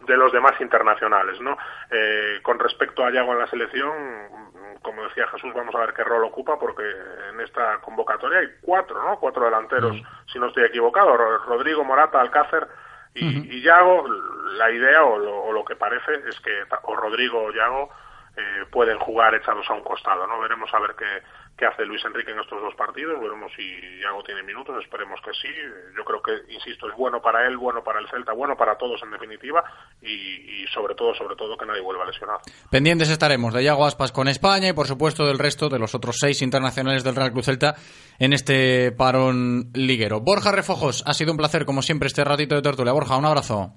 de 0.00 0.16
los 0.16 0.32
demás 0.32 0.60
internacionales, 0.60 1.40
¿no? 1.40 1.56
Eh, 1.90 2.38
con 2.42 2.58
respecto 2.58 3.04
a 3.04 3.10
Yago 3.10 3.32
en 3.32 3.38
la 3.40 3.46
selección, 3.48 3.92
como 4.82 5.02
decía 5.02 5.26
Jesús, 5.26 5.52
vamos 5.54 5.74
a 5.74 5.80
ver 5.80 5.92
qué 5.92 6.04
rol 6.04 6.22
ocupa, 6.24 6.56
porque 6.58 6.84
en 7.30 7.40
esta 7.40 7.80
convocatoria 7.80 8.38
hay 8.38 8.48
cuatro, 8.62 9.02
¿no? 9.02 9.18
Cuatro 9.18 9.44
delanteros, 9.44 9.96
si 10.32 10.38
no 10.38 10.46
estoy 10.46 10.64
equivocado, 10.64 11.16
Ro- 11.16 11.38
Rodrigo, 11.46 11.82
Morata, 11.84 12.20
Alcácer 12.20 12.68
y, 13.14 13.56
y 13.56 13.62
Yago, 13.62 14.06
la 14.56 14.70
idea 14.70 15.02
o 15.04 15.18
lo, 15.18 15.36
o 15.42 15.52
lo 15.52 15.64
que 15.64 15.74
parece 15.74 16.14
es 16.28 16.38
que 16.40 16.64
o 16.82 16.94
Rodrigo 16.94 17.42
o 17.42 17.50
Yago 17.52 17.90
eh, 18.36 18.66
pueden 18.70 18.98
jugar 19.00 19.34
echados 19.34 19.68
a 19.68 19.74
un 19.74 19.82
costado, 19.82 20.26
¿no? 20.28 20.38
Veremos 20.38 20.72
a 20.72 20.78
ver 20.78 20.94
qué, 20.96 21.22
qué 21.58 21.66
hace 21.66 21.84
Luis 21.84 22.02
Enrique 22.04 22.30
en 22.30 22.38
estos 22.38 22.62
dos 22.62 22.74
partidos, 22.76 23.20
veremos 23.20 23.52
si 23.56 23.62
Yago 24.00 24.22
tiene 24.22 24.44
minutos, 24.44 24.76
esperemos 24.82 25.20
que 25.24 25.32
sí. 25.34 25.52
Yo 25.96 26.04
creo 26.04 26.22
que, 26.22 26.52
insisto, 26.54 26.88
es 26.88 26.96
bueno 26.96 27.20
para 27.20 27.46
él, 27.46 27.56
bueno 27.56 27.82
para 27.82 27.98
el 27.98 28.08
Celta, 28.08 28.32
bueno 28.32 28.56
para 28.56 28.78
todos 28.78 29.02
en 29.02 29.10
definitiva 29.10 29.64
y, 30.00 30.64
sobre 30.72 30.94
todo, 30.94 31.14
sobre 31.14 31.34
todo 31.34 31.56
que 31.58 31.66
nadie 31.66 31.82
vuelva 31.82 32.06
lesionado. 32.06 32.40
Pendientes 32.70 33.10
estaremos 33.10 33.52
de 33.52 33.64
Yago 33.64 33.84
Aspas 33.84 34.12
con 34.12 34.28
España 34.28 34.68
y, 34.68 34.72
por 34.72 34.86
supuesto, 34.86 35.26
del 35.26 35.38
resto 35.38 35.68
de 35.68 35.80
los 35.80 35.94
otros 35.94 36.16
seis 36.18 36.40
internacionales 36.42 37.02
del 37.02 37.16
Real 37.16 37.32
Cruz 37.32 37.46
Celta 37.46 37.74
en 38.20 38.32
este 38.32 38.92
parón 38.92 39.70
liguero. 39.74 40.20
Borja 40.20 40.52
Refojos, 40.52 41.02
ha 41.06 41.12
sido 41.12 41.32
un 41.32 41.38
placer, 41.38 41.64
como 41.66 41.82
siempre, 41.82 42.06
este 42.06 42.22
ratito 42.22 42.54
de 42.54 42.62
tertulia. 42.62 42.92
Borja, 42.92 43.16
un 43.16 43.26
abrazo. 43.26 43.72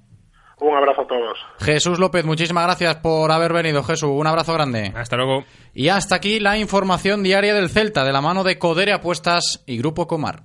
Un 0.62 0.76
abrazo 0.78 1.02
a 1.02 1.08
todos. 1.08 1.40
Jesús 1.60 1.98
López, 1.98 2.24
muchísimas 2.24 2.66
gracias 2.66 2.98
por 2.98 3.32
haber 3.32 3.52
venido, 3.52 3.84
Jesús. 3.84 4.12
Un 4.12 4.28
abrazo 4.28 4.54
grande. 4.54 4.94
Hasta 4.96 5.18
luego. 5.18 5.44
Y 5.74 5.90
hasta 5.90 6.16
aquí 6.16 6.40
la 6.40 6.60
información 6.60 7.24
diaria 7.24 7.56
del 7.56 7.70
Celta, 7.70 8.04
de 8.04 8.14
la 8.14 8.22
mano 8.22 8.44
de 8.44 8.60
Codere 8.60 8.94
Apuestas 8.94 9.64
y 9.66 9.80
Grupo 9.80 10.06
Comar. 10.06 10.44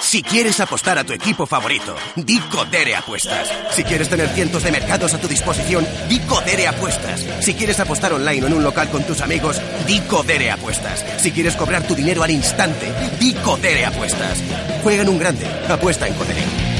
Si 0.00 0.22
quieres 0.22 0.60
apostar 0.60 0.96
a 0.96 1.02
tu 1.02 1.12
equipo 1.12 1.46
favorito, 1.46 1.96
di 2.14 2.38
Codere 2.42 2.94
Apuestas. 2.94 3.52
Si 3.72 3.82
quieres 3.82 4.08
tener 4.08 4.28
cientos 4.28 4.62
de 4.62 4.70
mercados 4.70 5.12
a 5.12 5.20
tu 5.20 5.26
disposición, 5.26 5.84
di 6.08 6.20
Codere 6.20 6.68
Apuestas. 6.68 7.26
Si 7.40 7.54
quieres 7.54 7.80
apostar 7.80 8.12
online 8.12 8.44
o 8.44 8.46
en 8.46 8.54
un 8.54 8.62
local 8.62 8.88
con 8.90 9.02
tus 9.02 9.20
amigos, 9.20 9.60
di 9.88 9.98
Codere 10.02 10.52
Apuestas. 10.52 11.04
Si 11.20 11.32
quieres 11.32 11.56
cobrar 11.56 11.82
tu 11.82 11.96
dinero 11.96 12.22
al 12.22 12.30
instante, 12.30 12.92
di 13.18 13.34
Codere 13.34 13.86
Apuestas. 13.86 14.40
Juega 14.84 15.02
en 15.02 15.08
un 15.08 15.18
grande, 15.18 15.46
apuesta 15.68 16.06
en 16.06 16.14
Codere. 16.14 16.73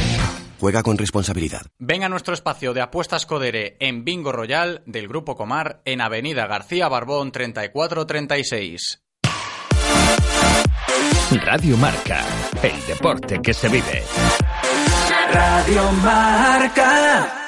Juega 0.64 0.82
con 0.82 0.96
responsabilidad. 0.96 1.60
Ven 1.78 2.04
a 2.04 2.08
nuestro 2.08 2.32
espacio 2.32 2.72
de 2.72 2.80
apuestas 2.80 3.26
Codere 3.26 3.76
en 3.80 4.02
Bingo 4.02 4.32
Royal 4.32 4.82
del 4.86 5.08
Grupo 5.08 5.36
Comar 5.36 5.82
en 5.84 6.00
Avenida 6.00 6.46
García 6.46 6.88
Barbón 6.88 7.32
3436. 7.32 9.02
Radio 11.44 11.76
Marca, 11.76 12.24
el 12.62 12.86
deporte 12.86 13.42
que 13.42 13.52
se 13.52 13.68
vive. 13.68 14.04
Radio 15.34 15.92
Marca. 16.02 17.43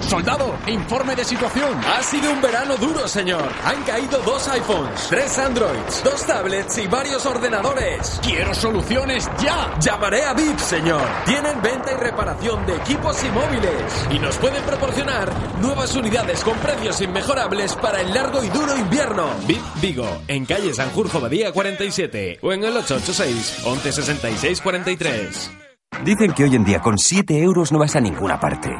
Soldado, 0.00 0.58
informe 0.66 1.14
de 1.14 1.24
situación. 1.24 1.78
Ha 1.84 2.02
sido 2.02 2.32
un 2.32 2.40
verano 2.40 2.76
duro, 2.76 3.06
señor. 3.06 3.48
Han 3.64 3.82
caído 3.84 4.18
dos 4.22 4.48
iPhones, 4.48 5.06
tres 5.08 5.38
Androids, 5.38 6.02
dos 6.04 6.26
tablets 6.26 6.78
y 6.78 6.86
varios 6.86 7.24
ordenadores. 7.26 8.20
Quiero 8.22 8.54
soluciones 8.54 9.30
ya. 9.42 9.74
Llamaré 9.80 10.24
a 10.24 10.34
VIP, 10.34 10.58
señor. 10.58 11.06
Tienen 11.26 11.60
venta 11.62 11.92
y 11.92 11.96
reparación 11.96 12.66
de 12.66 12.76
equipos 12.76 13.22
y 13.24 13.30
móviles. 13.30 14.06
Y 14.10 14.18
nos 14.18 14.36
pueden 14.38 14.62
proporcionar 14.64 15.30
nuevas 15.60 15.94
unidades 15.94 16.42
con 16.42 16.56
precios 16.58 17.00
inmejorables 17.00 17.74
para 17.76 18.00
el 18.00 18.12
largo 18.12 18.42
y 18.42 18.48
duro 18.48 18.76
invierno. 18.76 19.28
VIP 19.46 19.62
Vigo, 19.80 20.22
en 20.28 20.44
calle 20.44 20.74
Sanjurjo 20.74 21.20
Badía 21.20 21.52
47 21.52 22.38
o 22.42 22.52
en 22.52 22.64
el 22.64 22.76
886 22.76 23.64
1166 23.64 24.60
43. 24.60 25.69
Dicen 26.04 26.32
que 26.32 26.44
hoy 26.44 26.56
en 26.56 26.64
día 26.64 26.80
con 26.80 26.96
7 26.98 27.42
euros 27.42 27.72
no 27.72 27.78
vas 27.78 27.94
a 27.94 28.00
ninguna 28.00 28.40
parte. 28.40 28.70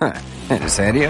¿En 0.48 0.70
serio? 0.70 1.08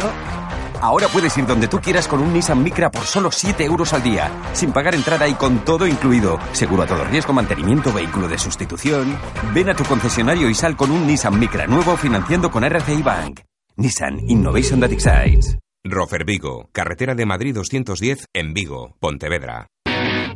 Ahora 0.81 1.09
puedes 1.09 1.37
ir 1.37 1.45
donde 1.45 1.69
tú 1.69 1.79
quieras 1.81 2.07
con 2.07 2.21
un 2.21 2.33
Nissan 2.33 2.63
Micra 2.63 2.91
por 2.91 3.05
solo 3.05 3.31
7 3.31 3.65
euros 3.65 3.93
al 3.93 4.03
día, 4.03 4.31
sin 4.55 4.73
pagar 4.73 4.95
entrada 4.95 5.29
y 5.29 5.35
con 5.35 5.65
todo 5.65 5.87
incluido. 5.87 6.39
Seguro 6.53 6.85
a 6.85 6.87
todo 6.87 7.05
riesgo, 7.05 7.33
mantenimiento, 7.33 7.93
vehículo 7.93 8.29
de 8.29 8.39
sustitución. 8.39 9.19
Ven 9.53 9.69
a 9.69 9.75
tu 9.75 9.85
concesionario 9.85 10.49
y 10.49 10.55
sal 10.55 10.77
con 10.77 10.91
un 10.91 11.07
Nissan 11.07 11.39
Micra 11.39 11.67
nuevo 11.67 11.97
financiando 11.97 12.51
con 12.51 12.65
RCI 12.65 13.03
Bank. 13.03 13.41
Nissan 13.77 14.21
Innovation 14.29 14.81
That 14.81 14.93
Excites. 14.93 15.59
Rofer 15.85 16.25
Vigo, 16.25 16.69
carretera 16.73 17.15
de 17.15 17.27
Madrid 17.27 17.55
210 17.55 18.27
en 18.33 18.55
Vigo, 18.55 18.97
Pontevedra. 19.01 19.67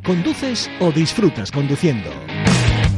¿Conduces 0.04 0.68
o 0.80 0.90
disfrutas 0.90 1.50
conduciendo? 1.52 2.10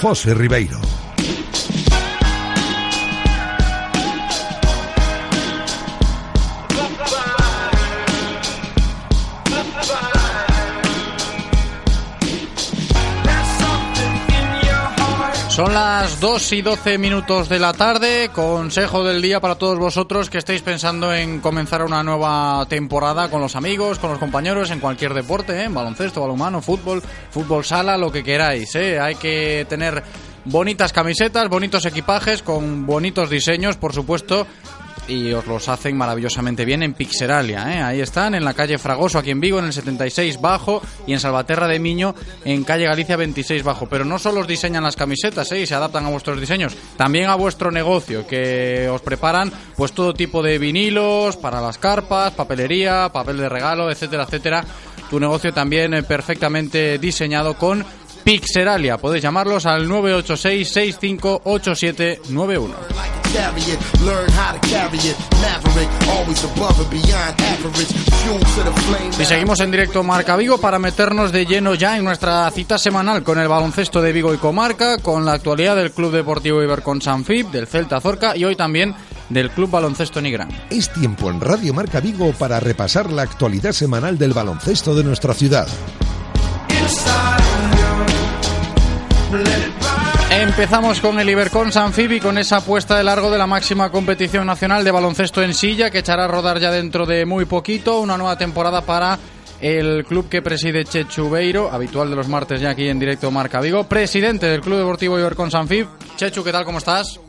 José 0.00 0.32
Ribeiro. 0.32 0.99
Son 15.60 15.74
las 15.74 16.20
2 16.20 16.52
y 16.54 16.62
12 16.62 16.96
minutos 16.96 17.50
de 17.50 17.58
la 17.58 17.74
tarde. 17.74 18.30
Consejo 18.32 19.04
del 19.04 19.20
día 19.20 19.40
para 19.40 19.56
todos 19.56 19.78
vosotros 19.78 20.30
que 20.30 20.38
estéis 20.38 20.62
pensando 20.62 21.12
en 21.12 21.40
comenzar 21.40 21.84
una 21.84 22.02
nueva 22.02 22.64
temporada 22.66 23.28
con 23.28 23.42
los 23.42 23.56
amigos, 23.56 23.98
con 23.98 24.08
los 24.08 24.18
compañeros, 24.18 24.70
en 24.70 24.80
cualquier 24.80 25.12
deporte, 25.12 25.60
¿eh? 25.60 25.64
en 25.64 25.74
baloncesto, 25.74 26.22
balonmano, 26.22 26.62
fútbol, 26.62 27.02
fútbol 27.30 27.62
sala, 27.62 27.98
lo 27.98 28.10
que 28.10 28.24
queráis. 28.24 28.74
¿eh? 28.74 28.98
Hay 28.98 29.16
que 29.16 29.66
tener 29.68 30.02
bonitas 30.46 30.94
camisetas, 30.94 31.50
bonitos 31.50 31.84
equipajes, 31.84 32.42
con 32.42 32.86
bonitos 32.86 33.28
diseños, 33.28 33.76
por 33.76 33.92
supuesto. 33.92 34.46
Y 35.10 35.32
os 35.32 35.46
los 35.46 35.68
hacen 35.68 35.96
maravillosamente 35.96 36.64
bien 36.64 36.82
en 36.82 36.94
Pixeralia. 36.94 37.74
¿eh? 37.74 37.82
Ahí 37.82 38.00
están, 38.00 38.34
en 38.34 38.44
la 38.44 38.54
calle 38.54 38.78
Fragoso, 38.78 39.18
aquí 39.18 39.30
en 39.30 39.40
Vigo, 39.40 39.58
en 39.58 39.64
el 39.64 39.72
76 39.72 40.40
Bajo, 40.40 40.80
y 41.06 41.12
en 41.12 41.20
Salvaterra 41.20 41.66
de 41.66 41.80
Miño, 41.80 42.14
en 42.44 42.62
calle 42.62 42.84
Galicia 42.84 43.16
26 43.16 43.64
Bajo. 43.64 43.86
Pero 43.86 44.04
no 44.04 44.18
solo 44.20 44.40
os 44.40 44.46
diseñan 44.46 44.84
las 44.84 44.94
camisetas 44.94 45.50
¿eh? 45.52 45.60
y 45.60 45.66
se 45.66 45.74
adaptan 45.74 46.06
a 46.06 46.10
vuestros 46.10 46.40
diseños, 46.40 46.76
también 46.96 47.28
a 47.28 47.34
vuestro 47.34 47.72
negocio, 47.72 48.26
que 48.26 48.88
os 48.88 49.02
preparan 49.02 49.52
pues 49.76 49.92
todo 49.92 50.14
tipo 50.14 50.42
de 50.42 50.58
vinilos 50.58 51.36
para 51.36 51.60
las 51.60 51.78
carpas, 51.78 52.32
papelería, 52.32 53.10
papel 53.12 53.38
de 53.38 53.48
regalo, 53.48 53.90
etcétera, 53.90 54.22
etcétera 54.22 54.64
tu 55.10 55.18
negocio 55.18 55.52
también 55.52 55.92
eh, 55.92 56.04
perfectamente 56.04 56.96
diseñado 56.98 57.54
con 57.54 57.84
Pixeralia. 58.24 58.98
Podéis 58.98 59.22
llamarlos 59.22 59.66
al 59.66 59.88
986 59.88 60.68
658791. 60.68 62.74
Y 69.18 69.24
seguimos 69.24 69.60
en 69.60 69.70
directo 69.70 70.02
Marca 70.02 70.36
Vigo 70.36 70.58
para 70.58 70.78
meternos 70.78 71.30
de 71.30 71.46
lleno 71.46 71.74
ya 71.74 71.96
en 71.96 72.04
nuestra 72.04 72.50
cita 72.50 72.78
semanal 72.78 73.22
con 73.22 73.38
el 73.38 73.48
baloncesto 73.48 74.02
de 74.02 74.12
Vigo 74.12 74.34
y 74.34 74.38
Comarca, 74.38 74.98
con 74.98 75.24
la 75.24 75.34
actualidad 75.34 75.76
del 75.76 75.92
Club 75.92 76.12
Deportivo 76.12 76.62
Ibercon 76.62 77.00
Sanfib, 77.00 77.50
del 77.50 77.66
Celta 77.66 78.00
Zorca 78.00 78.36
y 78.36 78.44
hoy 78.44 78.56
también 78.56 78.94
del 79.28 79.50
Club 79.50 79.70
Baloncesto 79.70 80.20
Nigrán. 80.20 80.48
Es 80.70 80.92
tiempo 80.92 81.30
en 81.30 81.40
Radio 81.40 81.72
Marca 81.72 82.00
Vigo 82.00 82.32
para 82.32 82.58
repasar 82.58 83.12
la 83.12 83.22
actualidad 83.22 83.72
semanal 83.72 84.18
del 84.18 84.32
baloncesto 84.32 84.94
de 84.94 85.04
nuestra 85.04 85.34
ciudad. 85.34 85.68
Empezamos 90.30 91.00
con 91.00 91.18
el 91.18 91.28
Ibercon 91.28 91.72
Sanfib 91.72 92.12
y 92.12 92.20
con 92.20 92.38
esa 92.38 92.58
apuesta 92.58 92.96
de 92.96 93.04
largo 93.04 93.30
de 93.30 93.38
la 93.38 93.46
máxima 93.46 93.90
competición 93.90 94.46
nacional 94.46 94.84
de 94.84 94.90
baloncesto 94.90 95.42
en 95.42 95.54
silla 95.54 95.90
que 95.90 95.98
echará 95.98 96.24
a 96.24 96.28
rodar 96.28 96.58
ya 96.58 96.70
dentro 96.70 97.06
de 97.06 97.26
muy 97.26 97.44
poquito 97.44 98.00
una 98.00 98.16
nueva 98.16 98.36
temporada 98.36 98.82
para 98.82 99.18
el 99.60 100.04
club 100.04 100.28
que 100.28 100.42
preside 100.42 100.84
Chechu 100.84 101.28
Beiro, 101.28 101.70
habitual 101.70 102.10
de 102.10 102.16
los 102.16 102.28
martes 102.28 102.60
ya 102.60 102.70
aquí 102.70 102.88
en 102.88 102.98
directo 102.98 103.30
Marca 103.30 103.60
Vigo, 103.60 103.84
presidente 103.84 104.46
del 104.46 104.60
Club 104.60 104.78
Deportivo 104.78 105.18
Ibercon 105.18 105.50
Sanfib. 105.50 105.86
Chechu, 106.16 106.42
¿qué 106.42 106.52
tal? 106.52 106.64
¿Cómo 106.64 106.78
estás? 106.78 107.20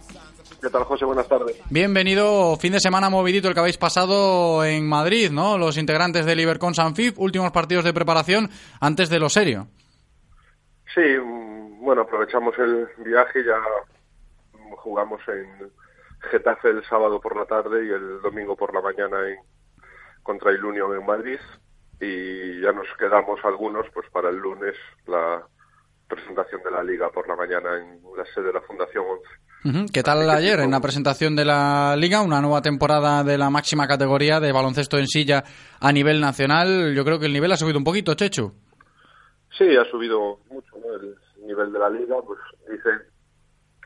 ¿Qué 0.61 0.69
tal, 0.69 0.83
José? 0.83 1.05
Buenas 1.05 1.27
tardes. 1.27 1.59
Bienvenido, 1.71 2.55
fin 2.57 2.73
de 2.73 2.79
semana 2.79 3.09
movidito 3.09 3.47
el 3.47 3.55
que 3.55 3.59
habéis 3.61 3.79
pasado 3.79 4.63
en 4.63 4.87
Madrid, 4.87 5.31
¿no? 5.31 5.57
Los 5.57 5.77
integrantes 5.77 6.23
del 6.25 6.39
Ibercon 6.39 6.75
Sanfib, 6.75 7.19
últimos 7.19 7.51
partidos 7.51 7.83
de 7.83 7.93
preparación 7.93 8.49
antes 8.79 9.09
de 9.09 9.19
lo 9.19 9.29
serio. 9.29 9.67
Sí, 10.93 11.17
bueno, 11.79 12.03
aprovechamos 12.03 12.53
el 12.59 12.87
viaje 13.03 13.43
ya 13.43 13.57
jugamos 14.77 15.21
en 15.27 15.71
Getafe 16.29 16.69
el 16.69 16.83
sábado 16.85 17.19
por 17.19 17.35
la 17.35 17.45
tarde 17.45 17.85
y 17.85 17.89
el 17.89 18.21
domingo 18.21 18.55
por 18.55 18.73
la 18.73 18.81
mañana 18.81 19.27
en, 19.27 19.37
contra 20.21 20.51
el 20.51 20.63
Union 20.63 20.95
en 20.95 21.05
Madrid 21.05 21.39
y 21.99 22.61
ya 22.61 22.71
nos 22.71 22.87
quedamos 22.99 23.39
algunos 23.43 23.87
pues 23.93 24.09
para 24.11 24.29
el 24.29 24.37
lunes 24.37 24.75
la 25.07 25.43
presentación 26.07 26.61
de 26.63 26.71
la 26.71 26.83
liga 26.83 27.09
por 27.09 27.27
la 27.27 27.35
mañana 27.35 27.77
en 27.77 28.01
la 28.15 28.25
sede 28.25 28.47
de 28.47 28.53
la 28.53 28.61
Fundación 28.61 29.05
11. 29.07 29.23
¿Qué 29.93 30.01
tal 30.01 30.27
ayer 30.27 30.59
en 30.61 30.71
la 30.71 30.79
presentación 30.79 31.35
de 31.35 31.45
la 31.45 31.95
liga? 31.95 32.23
Una 32.23 32.41
nueva 32.41 32.63
temporada 32.63 33.23
de 33.23 33.37
la 33.37 33.51
máxima 33.51 33.87
categoría 33.87 34.39
de 34.39 34.51
baloncesto 34.51 34.97
en 34.97 35.05
silla 35.05 35.43
a 35.79 35.91
nivel 35.91 36.19
nacional. 36.19 36.95
Yo 36.95 37.05
creo 37.05 37.19
que 37.19 37.27
el 37.27 37.33
nivel 37.33 37.51
ha 37.51 37.57
subido 37.57 37.77
un 37.77 37.83
poquito, 37.83 38.15
Chechu. 38.15 38.51
Sí, 39.55 39.75
ha 39.77 39.85
subido 39.85 40.39
mucho 40.49 40.75
el 40.99 41.15
nivel 41.45 41.71
de 41.71 41.77
la 41.77 41.91
liga. 41.91 42.15
Pues 42.25 42.39
dicen 42.71 43.03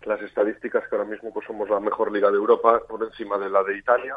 las 0.06 0.22
estadísticas 0.22 0.88
que 0.88 0.96
ahora 0.96 1.10
mismo 1.10 1.34
pues 1.34 1.46
somos 1.46 1.70
la 1.70 1.82
mejor 1.82 2.10
liga 2.10 2.32
de 2.32 2.38
Europa 2.38 2.82
por 2.88 3.04
encima 3.04 3.38
de 3.38 3.50
la 3.50 3.62
de 3.64 3.78
Italia. 3.78 4.16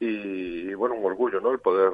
Y 0.00 0.74
bueno, 0.74 0.96
un 0.96 1.06
orgullo, 1.06 1.40
¿no? 1.40 1.50
El 1.50 1.60
poder 1.60 1.92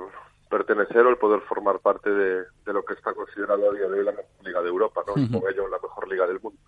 pertenecer 0.50 1.06
o 1.06 1.10
el 1.10 1.18
poder 1.18 1.42
formar 1.42 1.78
parte 1.78 2.10
de, 2.10 2.44
lo 2.64 2.84
que 2.84 2.94
está 2.94 3.14
considerado 3.14 3.70
a 3.70 3.74
día 3.74 3.86
de 3.86 4.00
hoy 4.00 4.04
la 4.04 4.12
mejor 4.12 4.44
liga 4.44 4.62
de 4.62 4.68
Europa, 4.68 5.02
¿no? 5.06 5.22
Y 5.22 5.30
con 5.30 5.48
ello 5.48 5.68
la 5.68 5.78
mejor 5.78 6.08
liga 6.08 6.26
del 6.26 6.40
mundo. 6.40 6.58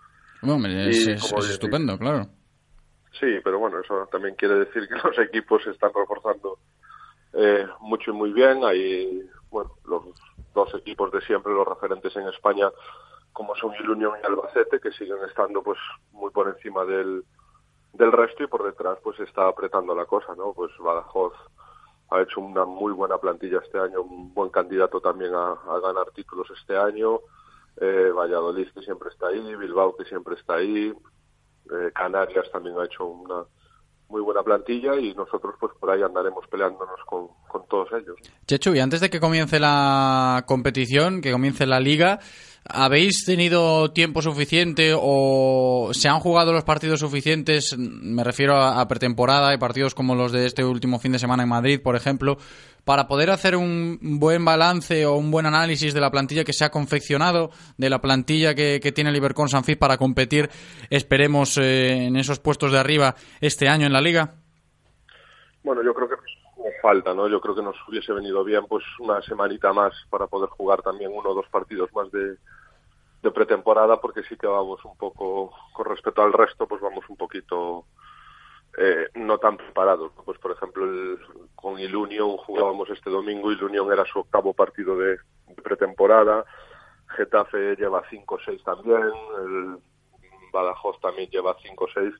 Es, 0.43 1.07
estupendo, 1.51 1.99
claro. 1.99 2.27
Sí, 3.19 3.27
pero 3.45 3.59
bueno, 3.59 3.81
eso 3.81 4.09
también 4.11 4.35
quiere 4.35 4.55
decir 4.55 4.89
que 4.89 4.95
los 5.09 5.19
equipos 5.19 5.63
se 5.65 5.71
están 5.71 5.91
reforzando 5.95 6.59
eh, 7.33 7.67
mucho 7.81 8.11
y 8.11 8.15
muy 8.15 8.33
bien. 8.33 8.65
Hay, 8.65 9.23
bueno, 9.51 9.71
los 9.87 10.05
dos 10.55 10.75
equipos 10.75 11.13
de 11.13 11.21
siempre, 11.23 11.53
los 11.53 11.67
referentes 11.67 12.15
en 12.17 12.29
España, 12.29 12.71
como 13.33 13.55
son 13.57 13.75
el 13.75 13.91
Unión 13.91 14.15
y 14.23 14.27
Albacete, 14.27 14.81
que 14.81 14.93
siguen 14.93 15.19
estando 15.29 15.63
pues 15.63 15.79
muy 16.13 16.31
por 16.31 16.49
encima 16.49 16.85
del, 16.85 17.25
del 17.93 18.13
resto 18.13 18.45
y 18.45 18.47
por 18.47 18.65
detrás 18.65 18.99
pues 19.03 19.19
está 19.21 19.49
apretando 19.49 19.95
la 19.95 20.07
cosa, 20.07 20.35
¿no? 20.35 20.53
Pues 20.53 20.71
Badajoz 20.79 21.35
ha 22.11 22.23
hecho 22.23 22.41
una 22.41 22.65
muy 22.65 22.93
buena 22.93 23.19
plantilla 23.19 23.61
este 23.65 23.79
año, 23.79 24.03
un 24.03 24.35
buen 24.35 24.51
candidato 24.51 25.01
también 25.01 25.33
a, 25.35 25.57
ganar 25.81 26.11
títulos 26.13 26.49
este 26.59 26.77
año, 26.77 27.21
eh, 27.81 28.11
Valladolid 28.15 28.69
que 28.75 28.83
siempre 28.83 29.09
está 29.11 29.29
ahí, 29.29 29.55
Bilbao 29.57 29.97
que 29.97 30.05
siempre 30.05 30.35
está 30.35 30.55
ahí, 30.55 30.93
eh, 31.71 31.91
Canarias 31.95 32.51
también 32.53 32.79
ha 32.79 32.85
hecho 32.85 33.07
una 33.07 33.45
muy 34.09 34.21
buena 34.21 34.43
plantilla 34.43 34.97
y 34.97 35.15
nosotros 35.15 35.55
pues 35.61 35.73
por 35.79 35.91
ahí 35.91 36.03
andaremos 36.03 36.45
peleándonos 36.49 37.01
con, 37.07 37.29
con 37.49 37.67
todos 37.69 37.89
ellos. 37.93 38.17
Chechu, 38.47 38.75
y 38.75 38.81
antes 38.81 39.01
de 39.01 39.09
que 39.09 39.21
comience 39.21 39.61
la 39.61 40.45
competición, 40.47 41.21
que 41.21 41.31
comience 41.31 41.65
la 41.65 41.79
liga, 41.79 42.19
¿Habéis 42.69 43.25
tenido 43.25 43.91
tiempo 43.91 44.21
suficiente 44.21 44.93
o 44.95 45.91
se 45.93 46.09
han 46.09 46.21
jugado 46.21 46.53
los 46.53 46.63
partidos 46.63 47.01
suficientes? 47.01 47.77
Me 47.79 48.23
refiero 48.23 48.55
a, 48.57 48.87
pretemporada 48.87 49.55
y 49.55 49.59
partidos 49.59 49.95
como 49.95 50.15
los 50.15 50.31
de 50.31 50.47
este 50.47 50.63
último 50.63 50.99
fin 50.99 51.13
de 51.13 51.19
semana 51.19 51.43
en 51.43 51.49
Madrid, 51.49 51.81
por 51.83 51.97
ejemplo, 51.97 52.37
para 52.85 53.07
poder 53.07 53.31
hacer 53.31 53.57
un 53.57 53.99
buen 54.01 54.45
balance 54.45 55.07
o 55.07 55.15
un 55.15 55.31
buen 55.31 55.47
análisis 55.47 55.95
de 55.95 56.01
la 56.01 56.11
plantilla 56.11 56.45
que 56.45 56.53
se 56.53 56.65
ha 56.65 56.71
confeccionado, 56.71 57.51
de 57.77 57.91
la 57.91 58.01
plantilla 58.01 58.55
que, 58.55 58.81
tiene 58.95 59.11
el 59.11 59.17
Ibercon 59.17 59.49
Sanfit 59.49 59.79
para 59.79 59.97
competir, 59.97 60.49
esperemos, 60.91 61.57
eh, 61.59 62.07
en 62.07 62.17
esos 62.17 62.41
puestos 62.41 62.73
de 62.73 62.79
arriba 62.79 63.15
este 63.41 63.69
año 63.69 63.87
en 63.87 63.93
la 63.93 64.01
liga? 64.01 64.35
Bueno, 65.63 65.83
yo 65.85 65.95
creo 65.95 66.09
que 66.09 66.17
falta, 66.83 67.15
¿no? 67.15 67.29
Yo 67.29 67.41
creo 67.41 67.55
que 67.55 67.63
nos 67.63 67.77
hubiese 67.89 68.13
venido 68.13 68.43
bien 68.45 68.65
pues 68.67 68.85
una 68.99 69.21
semanita 69.23 69.73
más 69.73 69.93
para 70.09 70.27
poder 70.27 70.49
jugar 70.51 70.83
también 70.83 71.11
uno 71.15 71.31
o 71.31 71.35
dos 71.35 71.47
partidos 71.51 71.91
más 71.95 72.11
de, 72.11 72.37
de 73.23 73.31
pretemporada 73.31 74.01
porque 74.01 74.23
sí 74.23 74.37
que 74.37 74.47
vamos 74.47 74.85
un 74.85 74.97
poco, 74.97 75.53
con 75.73 75.87
respecto 75.87 76.23
al 76.23 76.33
resto, 76.33 76.67
pues 76.67 76.81
vamos 76.81 77.05
un 77.09 77.17
poquito 77.17 77.85
eh, 78.79 79.09
no 79.15 79.39
tan 79.39 79.57
preparados. 79.57 80.13
Pues 80.25 80.39
por 80.39 80.53
ejemplo, 80.53 80.85
el, 80.85 81.19
con 81.55 81.79
el 81.79 81.95
Union 81.95 82.37
jugábamos 82.39 82.89
este 82.91 83.11
domingo 83.11 83.51
y 83.51 83.55
el 83.55 83.65
Union 83.65 83.93
era 83.93 84.05
su 84.05 84.21
octavo 84.21 84.53
partido 84.55 84.97
de, 84.97 85.19
pretemporada. 85.63 86.45
Getafe 87.17 87.77
lleva 87.77 88.05
5-6 88.05 88.63
también, 88.63 89.03
el 89.45 89.79
Badajoz 90.53 91.01
también 91.01 91.29
lleva 91.31 91.57
5-6. 91.57 92.15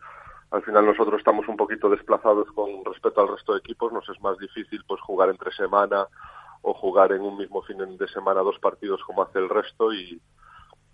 Al 0.51 0.63
final 0.63 0.85
nosotros 0.87 1.19
estamos 1.19 1.47
un 1.47 1.57
poquito 1.57 1.89
desplazados 1.89 2.51
con 2.53 2.85
respecto 2.85 3.21
al 3.21 3.29
resto 3.29 3.53
de 3.53 3.61
equipos, 3.61 3.93
nos 3.93 4.09
es 4.09 4.21
más 4.21 4.37
difícil 4.39 4.83
pues 4.87 5.01
jugar 5.01 5.29
entre 5.29 5.53
semana 5.53 6.09
o 6.63 6.75
jugar 6.75 7.13
en 7.13 7.23
un 7.23 7.39
mismo 7.39 7.63
fin 7.63 7.79
de 7.79 8.09
semana 8.09 8.41
dos 8.41 8.59
partidos 8.59 9.01
como 9.05 9.23
hace 9.23 9.39
el 9.39 9.49
resto 9.49 9.93
y, 9.93 10.21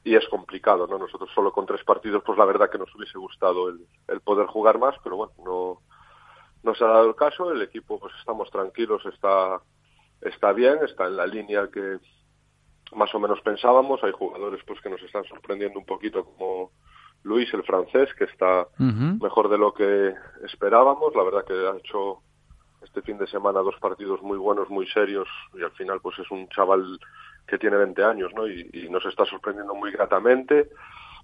y 0.07 0.15
es 0.15 0.29
complicado, 0.29 0.87
¿no? 0.87 0.99
Nosotros 0.99 1.29
solo 1.35 1.51
con 1.53 1.67
tres 1.67 1.83
partidos, 1.83 2.23
pues 2.25 2.39
la 2.39 2.45
verdad 2.45 2.71
que 2.71 2.79
nos 2.79 2.95
hubiese 2.95 3.19
gustado 3.19 3.69
el, 3.69 4.21
poder 4.21 4.47
jugar 4.47 4.79
más, 4.79 4.95
pero 5.03 5.17
bueno, 5.17 5.33
no, 5.45 5.81
no 6.63 6.75
se 6.77 6.85
ha 6.85 6.87
dado 6.87 7.09
el 7.09 7.17
caso, 7.17 7.51
el 7.51 7.61
equipo 7.61 7.99
pues 7.99 8.15
estamos 8.21 8.49
tranquilos, 8.53 9.05
está, 9.05 9.61
está 10.21 10.53
bien, 10.53 10.79
está 10.85 11.07
en 11.07 11.17
la 11.17 11.27
línea 11.27 11.69
que 11.73 11.99
más 12.95 13.13
o 13.17 13.19
menos 13.19 13.41
pensábamos, 13.41 14.01
hay 14.05 14.13
jugadores 14.13 14.63
pues 14.65 14.81
que 14.81 14.91
nos 14.91 15.03
están 15.03 15.25
sorprendiendo 15.25 15.81
un 15.81 15.87
poquito 15.87 16.25
como 16.25 16.71
Luis, 17.25 17.53
el 17.53 17.65
francés, 17.65 18.09
que 18.17 18.27
está 18.27 18.69
mejor 18.79 19.49
de 19.49 19.59
lo 19.59 19.75
que 19.75 20.15
esperábamos, 20.45 21.17
la 21.17 21.25
verdad 21.25 21.45
que 21.45 21.53
ha 21.53 21.77
hecho 21.79 22.21
este 22.81 23.03
fin 23.03 23.19
de 23.19 23.27
semana 23.27 23.59
dos 23.59 23.75
partidos 23.81 24.23
muy 24.23 24.39
buenos, 24.39 24.71
muy 24.71 24.87
serios, 24.87 25.27
y 25.55 25.65
al 25.65 25.73
final 25.73 26.01
pues 26.01 26.17
es 26.21 26.31
un 26.31 26.49
chaval 26.51 26.97
que 27.47 27.59
tiene 27.59 27.77
20 27.77 28.05
años, 28.05 28.33
¿no? 28.35 28.47
Y, 28.49 28.89
nos 28.91 29.05
está 29.07 29.25
sorprendiendo 29.25 29.75
muy 29.75 29.91
gratamente. 29.93 30.71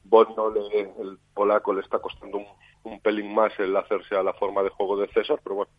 Bono, 0.05 0.53
el 0.55 1.19
polaco, 1.35 1.73
le 1.73 1.81
está 1.81 1.99
costando 1.99 2.41
un, 2.85 3.01
pelín 3.01 3.35
más 3.35 3.53
el 3.59 3.77
hacerse 3.77 4.17
a 4.17 4.23
la 4.23 4.33
forma 4.35 4.63
de 4.63 4.71
juego 4.71 4.97
de 4.97 5.09
César, 5.09 5.41
pero 5.43 5.57
bueno, 5.57 5.71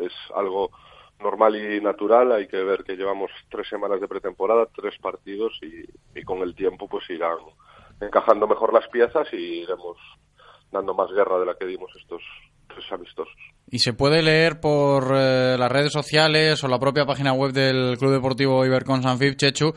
es 0.00 0.12
algo 0.34 0.70
normal 1.20 1.56
y 1.56 1.80
natural. 1.80 2.32
Hay 2.32 2.48
que 2.48 2.62
ver 2.62 2.84
que 2.84 2.96
llevamos 2.96 3.30
tres 3.50 3.68
semanas 3.68 4.00
de 4.00 4.08
pretemporada, 4.08 4.66
tres 4.74 4.98
partidos 4.98 5.58
y, 5.62 6.22
con 6.24 6.40
el 6.40 6.54
tiempo 6.54 6.88
pues 6.88 7.08
irán 7.10 7.38
encajando 8.00 8.46
mejor 8.46 8.72
las 8.72 8.88
piezas 8.88 9.26
y 9.32 9.62
iremos 9.62 9.96
dando 10.70 10.94
más 10.94 11.10
guerra 11.12 11.38
de 11.38 11.46
la 11.46 11.54
que 11.56 11.66
dimos 11.66 11.90
estos 11.96 12.22
tres 12.66 12.90
amistosos. 12.90 13.36
Y 13.68 13.80
se 13.80 13.92
puede 13.92 14.22
leer 14.22 14.60
por 14.60 15.12
eh, 15.14 15.56
las 15.58 15.72
redes 15.72 15.92
sociales 15.92 16.62
o 16.62 16.68
la 16.68 16.78
propia 16.78 17.04
página 17.04 17.32
web 17.32 17.52
del 17.52 17.98
Club 17.98 18.12
Deportivo 18.12 18.64
Ibercon 18.64 19.02
Sanfib, 19.02 19.36
Chechu, 19.36 19.74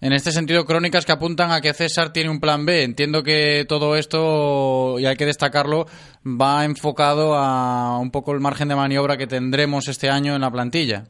en 0.00 0.12
este 0.12 0.30
sentido, 0.30 0.64
crónicas 0.64 1.04
que 1.04 1.10
apuntan 1.10 1.50
a 1.50 1.60
que 1.60 1.74
César 1.74 2.12
tiene 2.12 2.30
un 2.30 2.38
plan 2.38 2.64
B. 2.64 2.84
Entiendo 2.84 3.24
que 3.24 3.64
todo 3.68 3.96
esto, 3.96 4.96
y 5.00 5.06
hay 5.06 5.16
que 5.16 5.26
destacarlo, 5.26 5.86
va 6.24 6.64
enfocado 6.64 7.34
a 7.34 7.98
un 7.98 8.12
poco 8.12 8.32
el 8.32 8.40
margen 8.40 8.68
de 8.68 8.76
maniobra 8.76 9.16
que 9.16 9.26
tendremos 9.26 9.88
este 9.88 10.08
año 10.08 10.36
en 10.36 10.42
la 10.42 10.52
plantilla. 10.52 11.04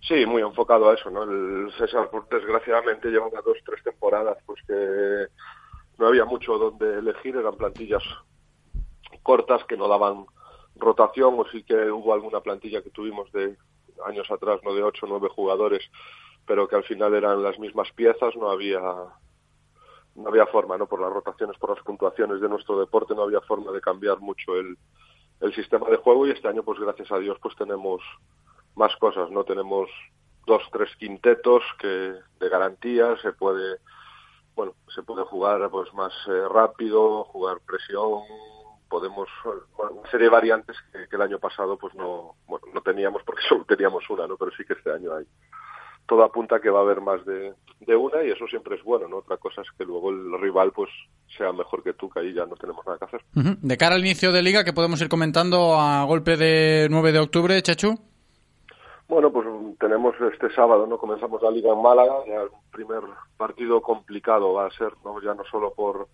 Sí, 0.00 0.24
muy 0.26 0.42
enfocado 0.42 0.90
a 0.90 0.94
eso, 0.94 1.10
¿no? 1.10 1.24
El 1.24 1.72
César, 1.76 2.08
desgraciadamente, 2.30 3.08
lleva 3.08 3.26
dos, 3.44 3.58
tres 3.66 3.82
temporadas, 3.82 4.38
pues 4.46 4.60
que 4.64 5.26
no 5.98 6.06
había 6.06 6.24
mucho 6.24 6.56
donde 6.56 7.00
elegir, 7.00 7.34
eran 7.34 7.56
plantillas 7.56 8.04
cortas 9.24 9.62
que 9.68 9.76
no 9.76 9.88
daban 9.88 10.24
rotación 10.78 11.38
o 11.38 11.44
sí 11.50 11.62
que 11.62 11.90
hubo 11.90 12.14
alguna 12.14 12.40
plantilla 12.40 12.82
que 12.82 12.90
tuvimos 12.90 13.30
de 13.32 13.56
años 14.06 14.30
atrás, 14.30 14.60
no 14.64 14.74
de 14.74 14.82
ocho 14.82 15.06
nueve 15.08 15.28
jugadores, 15.28 15.82
pero 16.46 16.68
que 16.68 16.76
al 16.76 16.84
final 16.84 17.14
eran 17.14 17.42
las 17.42 17.58
mismas 17.58 17.90
piezas, 17.92 18.34
no 18.36 18.50
había 18.50 18.80
no 20.14 20.28
había 20.28 20.46
forma, 20.46 20.76
¿no? 20.76 20.86
Por 20.86 21.00
las 21.00 21.12
rotaciones, 21.12 21.56
por 21.58 21.70
las 21.70 21.84
puntuaciones 21.84 22.40
de 22.40 22.48
nuestro 22.48 22.78
deporte, 22.78 23.14
no 23.14 23.22
había 23.22 23.40
forma 23.40 23.70
de 23.70 23.80
cambiar 23.80 24.18
mucho 24.18 24.56
el, 24.56 24.76
el 25.40 25.54
sistema 25.54 25.88
de 25.88 25.96
juego 25.96 26.26
y 26.26 26.30
este 26.30 26.48
año, 26.48 26.62
pues 26.64 26.80
gracias 26.80 27.12
a 27.12 27.18
Dios, 27.18 27.38
pues 27.40 27.54
tenemos 27.56 28.02
más 28.74 28.94
cosas, 28.96 29.30
¿no? 29.30 29.44
Tenemos 29.44 29.88
dos, 30.46 30.62
tres 30.72 30.88
quintetos 30.96 31.62
que 31.78 31.86
de 32.40 32.48
garantía 32.48 33.16
se 33.18 33.32
puede, 33.32 33.78
bueno, 34.56 34.74
se 34.94 35.02
puede 35.02 35.22
jugar 35.24 35.68
pues 35.70 35.92
más 35.94 36.12
eh, 36.26 36.48
rápido, 36.48 37.24
jugar 37.24 37.58
presión, 37.64 38.22
podemos, 38.88 39.28
una 39.78 40.10
serie 40.10 40.26
de 40.26 40.32
variantes 40.32 40.76
que, 40.92 41.08
que, 41.08 41.16
el 41.16 41.22
año 41.22 41.38
pasado 41.38 41.76
pues 41.76 41.94
no, 41.94 42.34
bueno, 42.46 42.66
no 42.72 42.80
teníamos 42.80 43.22
porque 43.24 43.42
solo 43.48 43.64
teníamos 43.64 44.08
una, 44.10 44.26
¿no? 44.26 44.36
Pero 44.36 44.50
sí 44.56 44.64
que 44.64 44.74
este 44.74 44.92
año 44.92 45.14
hay 45.14 45.24
todo 46.08 46.24
apunta 46.24 46.58
que 46.58 46.70
va 46.70 46.80
a 46.80 46.82
haber 46.82 47.02
más 47.02 47.24
de, 47.26 47.52
de, 47.80 47.94
una 47.94 48.24
y 48.24 48.30
eso 48.30 48.46
siempre 48.46 48.76
es 48.76 48.82
bueno, 48.82 49.06
¿no? 49.08 49.18
Otra 49.18 49.36
cosa 49.36 49.60
es 49.60 49.68
que 49.76 49.84
luego 49.84 50.08
el 50.10 50.40
rival 50.40 50.72
pues 50.72 50.88
sea 51.36 51.52
mejor 51.52 51.82
que 51.82 51.92
tú, 51.92 52.08
que 52.08 52.20
ahí 52.20 52.32
ya 52.32 52.46
no 52.46 52.56
tenemos 52.56 52.84
nada 52.86 52.98
que 52.98 53.04
hacer. 53.04 53.20
Uh 53.36 53.40
-huh. 53.40 53.58
De 53.60 53.76
cara 53.76 53.94
al 53.94 54.00
inicio 54.00 54.32
de 54.32 54.42
liga, 54.42 54.64
que 54.64 54.72
podemos 54.72 55.00
ir 55.02 55.10
comentando 55.10 55.74
a 55.74 56.04
golpe 56.04 56.38
de 56.38 56.88
9 56.90 57.12
de 57.12 57.18
octubre, 57.18 57.62
Chechu. 57.62 57.94
Bueno, 59.06 59.30
pues 59.30 59.46
tenemos 59.78 60.14
este 60.32 60.50
sábado, 60.54 60.86
¿no? 60.86 60.96
Comenzamos 60.96 61.42
la 61.42 61.50
liga 61.50 61.72
en 61.72 61.82
Málaga, 61.82 62.14
ya 62.26 62.42
el 62.42 62.50
primer 62.72 63.02
partido 63.36 63.82
complicado 63.82 64.54
va 64.54 64.66
a 64.66 64.70
ser, 64.70 64.92
¿no? 65.04 65.20
Ya 65.20 65.34
no 65.34 65.44
solo 65.44 65.72
por 65.74 66.08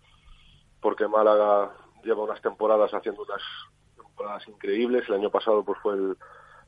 porque 0.80 1.08
Málaga 1.08 1.70
lleva 2.04 2.22
unas 2.22 2.40
temporadas 2.40 2.92
haciendo 2.92 3.22
unas 3.22 3.42
temporadas 3.96 4.46
increíbles, 4.48 5.08
el 5.08 5.14
año 5.14 5.30
pasado 5.30 5.64
pues 5.64 5.78
fue 5.82 5.94
el 5.94 6.16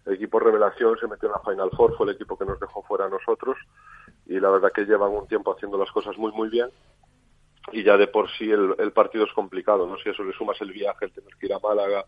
equipo 0.07 0.39
revelación 0.39 0.97
se 0.99 1.09
metió 1.09 1.29
en 1.29 1.33
la 1.33 1.41
Final 1.41 1.71
Four, 1.77 1.97
fue 1.97 2.07
el 2.07 2.15
equipo 2.15 2.39
que 2.39 2.45
nos 2.45 2.61
dejó 2.61 2.83
fuera 2.83 3.07
a 3.07 3.09
nosotros 3.09 3.57
y 4.27 4.39
la 4.39 4.51
verdad 4.51 4.73
que 4.73 4.85
llevan 4.85 5.13
un 5.13 5.27
tiempo 5.27 5.55
haciendo 5.55 5.79
las 5.79 5.91
cosas 5.91 6.17
muy 6.17 6.33
muy 6.33 6.49
bien 6.49 6.71
y 7.73 7.83
ya 7.83 7.97
de 7.97 8.07
por 8.07 8.31
sí 8.31 8.51
el, 8.51 8.75
el 8.79 8.93
partido 8.93 9.25
es 9.25 9.33
complicado, 9.33 9.87
¿no? 9.87 9.97
Si 9.99 10.09
eso 10.09 10.23
le 10.23 10.33
sumas 10.33 10.61
el 10.61 10.73
viaje, 10.73 11.07
el 11.07 11.13
tener 11.13 11.35
que 11.37 11.47
ir 11.47 11.53
a 11.53 11.59
Málaga, 11.59 12.05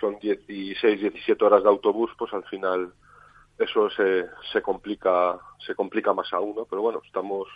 son 0.00 0.18
16, 0.18 1.00
17 1.00 1.44
horas 1.44 1.62
de 1.62 1.68
autobús, 1.68 2.10
pues 2.18 2.32
al 2.32 2.44
final 2.44 2.92
eso 3.58 3.90
se, 3.90 4.26
se 4.52 4.62
complica 4.62 5.38
se 5.64 5.74
complica 5.74 6.12
más 6.12 6.32
aún, 6.32 6.56
¿no? 6.56 6.64
Pero 6.64 6.82
bueno, 6.82 7.00
estamos 7.04 7.48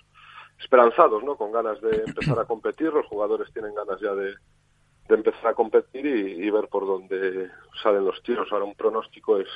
esperanzados, 0.58 1.22
¿no? 1.24 1.36
Con 1.36 1.52
ganas 1.52 1.80
de 1.80 2.02
empezar 2.06 2.38
a 2.38 2.44
competir, 2.44 2.92
los 2.92 3.06
jugadores 3.06 3.52
tienen 3.52 3.74
ganas 3.74 4.00
ya 4.00 4.14
de, 4.14 4.34
de 5.08 5.14
empezar 5.14 5.48
a 5.48 5.54
competir 5.54 6.06
y, 6.06 6.46
y, 6.46 6.50
ver 6.50 6.68
por 6.68 6.86
dónde 6.86 7.50
salen 7.82 8.04
los 8.04 8.22
tiros. 8.22 8.48
Ahora 8.52 8.64
un 8.64 8.74
pronóstico 8.74 9.38
es 9.38 9.48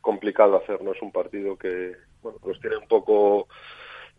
complicado 0.00 0.56
hacer, 0.56 0.82
no 0.82 0.92
es 0.92 1.02
un 1.02 1.10
partido 1.10 1.56
que 1.56 1.96
bueno, 2.22 2.38
nos 2.44 2.60
tiene 2.60 2.76
un 2.76 2.86
poco 2.86 3.48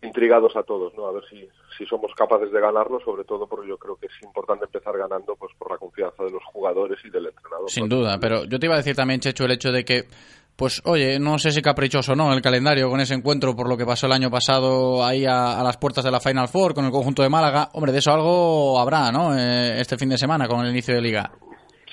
intrigados 0.02 0.54
a 0.56 0.62
todos, 0.62 0.94
¿no? 0.94 1.06
A 1.06 1.12
ver 1.12 1.24
si, 1.28 1.48
si 1.76 1.84
somos 1.86 2.12
capaces 2.14 2.52
de 2.52 2.60
ganarlo, 2.60 3.00
sobre 3.00 3.24
todo 3.24 3.46
porque 3.46 3.68
yo 3.68 3.78
creo 3.78 3.96
que 3.96 4.06
es 4.06 4.22
importante 4.22 4.64
empezar 4.66 4.96
ganando 4.96 5.34
pues 5.36 5.52
por 5.58 5.70
la 5.70 5.78
confianza 5.78 6.22
de 6.24 6.30
los 6.30 6.44
jugadores 6.44 6.98
y 7.04 7.10
del 7.10 7.26
entrenador. 7.26 7.70
Sin 7.70 7.88
duda, 7.88 8.18
pero 8.20 8.44
yo 8.44 8.58
te 8.58 8.66
iba 8.66 8.74
a 8.74 8.78
decir 8.78 8.94
también, 8.94 9.20
Checho, 9.20 9.44
el 9.44 9.52
hecho 9.52 9.72
de 9.72 9.84
que 9.84 10.04
pues 10.58 10.82
oye, 10.86 11.20
no 11.20 11.38
sé 11.38 11.52
si 11.52 11.62
caprichoso 11.62 12.12
o 12.12 12.16
no 12.16 12.32
el 12.32 12.42
calendario 12.42 12.90
con 12.90 12.98
ese 12.98 13.14
encuentro 13.14 13.54
por 13.54 13.68
lo 13.68 13.76
que 13.76 13.86
pasó 13.86 14.06
el 14.06 14.12
año 14.12 14.28
pasado 14.28 15.04
ahí 15.04 15.24
a, 15.24 15.60
a, 15.60 15.62
las 15.62 15.76
puertas 15.76 16.02
de 16.02 16.10
la 16.10 16.18
Final 16.18 16.48
Four 16.48 16.74
con 16.74 16.84
el 16.84 16.90
conjunto 16.90 17.22
de 17.22 17.28
Málaga. 17.28 17.68
Hombre, 17.74 17.92
de 17.92 17.98
eso 17.98 18.10
algo 18.10 18.76
habrá, 18.80 19.12
¿no? 19.12 19.38
Eh, 19.38 19.80
este 19.80 19.96
fin 19.96 20.08
de 20.08 20.18
semana 20.18 20.48
con 20.48 20.66
el 20.66 20.72
inicio 20.72 20.96
de 20.96 21.00
liga. 21.00 21.30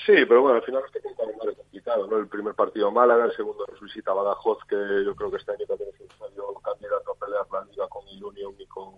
Sí, 0.03 0.13
pero 0.27 0.41
bueno, 0.41 0.57
al 0.57 0.63
final 0.63 0.81
este 0.83 0.99
calendario 1.15 1.55
complicado, 1.55 2.07
¿no? 2.07 2.17
El 2.17 2.27
primer 2.27 2.55
partido 2.55 2.89
Málaga, 2.89 3.25
el 3.25 3.35
segundo 3.35 3.67
nos 3.69 3.79
visita 3.79 4.13
Badajoz, 4.13 4.57
que 4.67 4.75
yo 5.05 5.13
creo 5.13 5.29
que 5.29 5.37
este 5.37 5.51
año 5.51 5.65
también 5.67 5.91
es 5.93 6.01
un 6.01 6.09
serio 6.17 6.45
candidato 6.63 7.11
a 7.11 7.23
pelear 7.23 7.45
la 7.51 7.69
liga 7.69 7.87
con 7.87 8.07
el 8.07 8.23
Union 8.23 8.55
y 8.57 8.65
con 8.65 8.95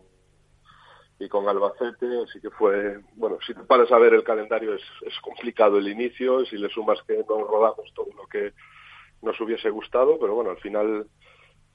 y 1.20 1.28
con 1.28 1.50
Albacete, 1.50 2.06
así 2.24 2.40
que 2.40 2.52
fue, 2.52 3.00
bueno, 3.16 3.38
si 3.46 3.54
te 3.54 3.64
paras 3.64 3.92
a 3.92 3.98
ver 3.98 4.14
el 4.14 4.24
calendario 4.24 4.76
es, 4.76 4.84
es 5.02 5.20
complicado 5.20 5.78
el 5.78 5.90
inicio, 5.90 6.46
si 6.46 6.58
le 6.58 6.70
sumas 6.70 7.00
que 7.06 7.18
no 7.28 7.44
rodamos 7.44 7.92
todo 7.96 8.08
lo 8.16 8.28
que 8.28 8.54
nos 9.22 9.40
hubiese 9.42 9.70
gustado, 9.70 10.18
pero 10.20 10.36
bueno, 10.36 10.52
al 10.52 10.58
final 10.58 11.08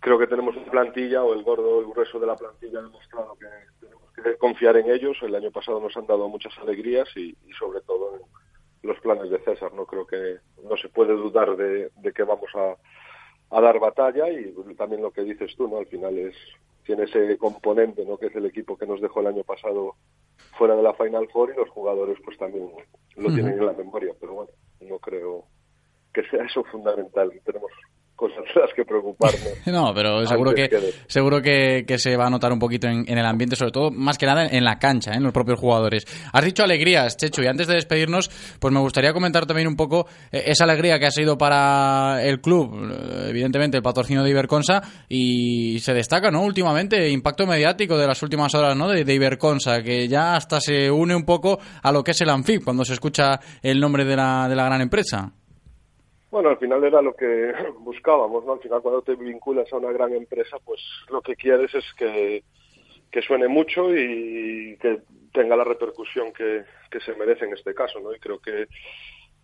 creo 0.01 0.19
que 0.19 0.27
tenemos 0.27 0.57
una 0.57 0.71
plantilla 0.71 1.23
o 1.23 1.33
el 1.33 1.45
gordo, 1.45 1.81
el 1.81 1.87
grueso 1.87 2.19
de 2.19 2.27
la 2.27 2.37
plantilla 2.37 2.81
ha 2.81 2.83
demostrado 2.83 3.37
que 3.39 3.47
tenemos 3.81 4.11
que 4.13 4.37
confiar 4.37 4.77
en 4.77 4.91
ellos. 4.91 5.17
El 5.23 5.35
año 5.35 5.51
pasado 5.51 5.81
nos 5.81 5.97
han 5.97 6.07
dado 6.07 6.29
muchas 6.29 6.57
alegrías 6.59 7.09
y, 7.17 7.37
y 7.47 7.53
sobre 7.59 7.81
todo 7.83 8.17
en 8.17 8.23
los 8.89 8.99
planes 9.01 9.31
de 9.31 9.39
César. 9.39 9.73
No 9.73 9.87
creo 9.87 10.07
que 10.07 10.39
no 10.65 10.77
se 10.77 10.89
puede 10.89 11.15
dudar 11.15 11.57
de, 11.57 11.91
de 11.95 12.13
que 12.13 12.25
vamos 12.25 12.51
a, 12.55 12.77
a, 13.57 13.61
dar 13.61 13.79
batalla 13.79 14.29
y 14.29 14.53
también 14.77 15.03
lo 15.03 15.13
que 15.13 15.23
dices 15.23 15.55
tú, 15.57 15.69
¿no? 15.69 15.79
Al 15.79 15.87
final 15.87 16.19
es 16.19 16.37
tiene 16.85 17.05
ese 17.05 17.39
componente, 17.39 18.05
¿no? 18.05 18.19
Que 18.19 18.27
es 18.27 18.35
el 18.35 18.47
equipo 18.47 18.77
que 18.77 18.87
nos 18.87 19.01
dejó 19.01 19.21
el 19.21 19.29
año 19.29 19.45
pasado 19.45 19.95
fuera 20.59 20.75
de 20.75 20.83
la 20.83 20.95
Final 20.95 21.29
Four 21.29 21.53
y 21.53 21.57
los 21.57 21.71
jugadores 21.71 22.19
pues 22.25 22.37
también 22.39 22.73
lo 23.17 23.29
uh 23.29 23.31
-huh. 23.31 23.35
tienen 23.35 23.57
en 23.57 23.67
la 23.67 23.73
memoria, 23.73 24.13
pero 24.19 24.35
bueno, 24.35 24.51
no 24.81 24.99
creo 24.99 25.45
que 26.13 26.23
sea 26.29 26.45
eso 26.45 26.63
fundamental. 26.65 27.31
Tenemos 27.45 27.71
cosas 28.23 28.45
de 28.55 28.61
las 28.61 28.73
que 28.75 28.85
preocuparnos. 28.85 29.43
no, 29.67 29.93
pero 29.95 30.25
seguro 30.27 30.55
que, 30.55 30.69
que 30.69 30.93
seguro 31.09 31.43
que, 31.43 31.85
que, 31.87 31.99
se 31.99 32.17
va 32.17 32.27
a 32.27 32.31
notar 32.31 32.53
un 32.53 32.59
poquito 32.61 32.87
en, 32.87 33.05
en, 33.09 33.19
el 33.19 33.27
ambiente, 33.27 33.57
sobre 33.57 33.73
todo, 33.73 33.91
más 33.91 34.17
que 34.17 34.27
nada 34.27 34.47
en 34.47 34.65
la 34.65 34.79
cancha, 34.79 35.13
¿eh? 35.13 35.17
en 35.17 35.25
los 35.25 35.33
propios 35.33 35.59
jugadores. 35.59 36.07
Has 36.33 36.45
dicho 36.45 36.63
alegrías, 36.63 37.17
Checho, 37.17 37.43
y 37.43 37.47
antes 37.47 37.67
de 37.67 37.75
despedirnos, 37.75 38.31
pues 38.61 38.73
me 38.73 38.79
gustaría 38.79 39.13
comentar 39.13 39.45
también 39.47 39.67
un 39.67 39.75
poco 39.75 40.07
eh, 40.31 40.45
esa 40.47 40.65
alegría 40.65 41.01
que 41.01 41.07
ha 41.07 41.11
sido 41.11 41.37
para 41.37 42.23
el 42.23 42.41
club, 42.41 42.93
eh, 42.93 43.31
evidentemente 43.31 43.77
el 43.77 43.83
patrocinio 43.83 44.23
de 44.23 44.31
Iberconsa, 44.31 44.83
y 45.09 45.81
se 45.81 45.93
destaca, 45.93 46.31
¿no? 46.31 46.43
Últimamente, 46.43 47.09
impacto 47.11 47.45
mediático 47.45 47.99
de 47.99 48.07
las 48.07 48.23
últimas 48.23 48.55
horas, 48.55 48.77
¿no? 48.77 48.89
De, 48.89 49.05
de 49.05 49.15
Iberconsa, 49.15 49.83
que 49.83 50.07
ya 50.07 50.37
hasta 50.37 50.61
se 50.61 50.91
une 50.91 51.17
un 51.17 51.25
poco 51.25 51.59
a 51.83 51.91
lo 51.91 52.05
que 52.05 52.13
es 52.13 52.21
el 52.21 52.31
Anfib 52.31 52.63
cuando 52.63 52.85
se 52.85 52.93
escucha 52.93 53.41
el 53.63 53.81
nombre 53.81 54.05
de 54.05 54.15
la, 54.15 54.49
de 54.49 54.55
la 54.55 54.65
gran 54.67 54.81
empresa. 54.81 55.33
Bueno, 56.33 56.49
al 56.49 56.57
final 56.57 56.83
era 56.83 57.03
lo 57.03 57.15
que 57.15 57.53
buscábamos, 57.81 58.43
¿no? 58.47 58.55
Al 58.55 58.61
final 58.61 58.81
cuando 58.81 59.03
te 59.03 59.17
vinculas 59.17 59.71
a 59.71 59.77
una 59.77 59.93
gran 59.93 60.15
empresa, 60.15 60.57
pues 60.65 60.81
lo 61.11 61.21
que 61.21 61.37
quieres 61.37 61.75
es 61.75 61.85
que, 61.95 62.43
que 63.11 63.21
suene 63.21 63.49
mucho 63.49 63.95
y 63.95 64.79
que 64.81 65.03
tenga 65.35 65.57
la 65.57 65.65
repercusión 65.65 66.33
que, 66.33 66.65
que 66.91 67.01
se 67.01 67.15
merece 67.17 67.45
en 67.45 67.53
este 67.53 67.75
caso, 67.75 68.01
¿no? 68.01 68.15
Y 68.15 68.19
creo 68.19 68.39
que, 68.41 68.67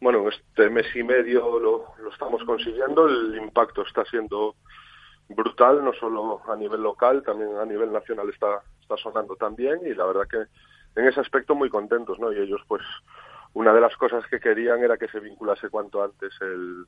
bueno, 0.00 0.26
este 0.30 0.70
mes 0.70 0.86
y 0.96 1.02
medio 1.02 1.58
lo, 1.60 1.84
lo 1.98 2.10
estamos 2.10 2.42
consiguiendo, 2.44 3.06
el 3.06 3.36
impacto 3.36 3.82
está 3.82 4.06
siendo 4.06 4.56
brutal, 5.28 5.84
no 5.84 5.92
solo 5.92 6.40
a 6.48 6.56
nivel 6.56 6.80
local, 6.82 7.22
también 7.22 7.54
a 7.56 7.66
nivel 7.66 7.92
nacional 7.92 8.30
está, 8.30 8.62
está 8.80 8.96
sonando 8.96 9.36
también 9.36 9.80
y 9.84 9.92
la 9.92 10.06
verdad 10.06 10.26
que 10.26 10.38
en 10.98 11.06
ese 11.06 11.20
aspecto 11.20 11.54
muy 11.54 11.68
contentos, 11.68 12.18
¿no? 12.18 12.32
Y 12.32 12.38
ellos 12.38 12.62
pues 12.66 12.82
una 13.58 13.72
de 13.72 13.80
las 13.80 13.96
cosas 13.96 14.24
que 14.28 14.38
querían 14.38 14.84
era 14.84 14.96
que 14.96 15.08
se 15.08 15.18
vinculase 15.18 15.68
cuanto 15.68 16.00
antes 16.00 16.32
el 16.40 16.86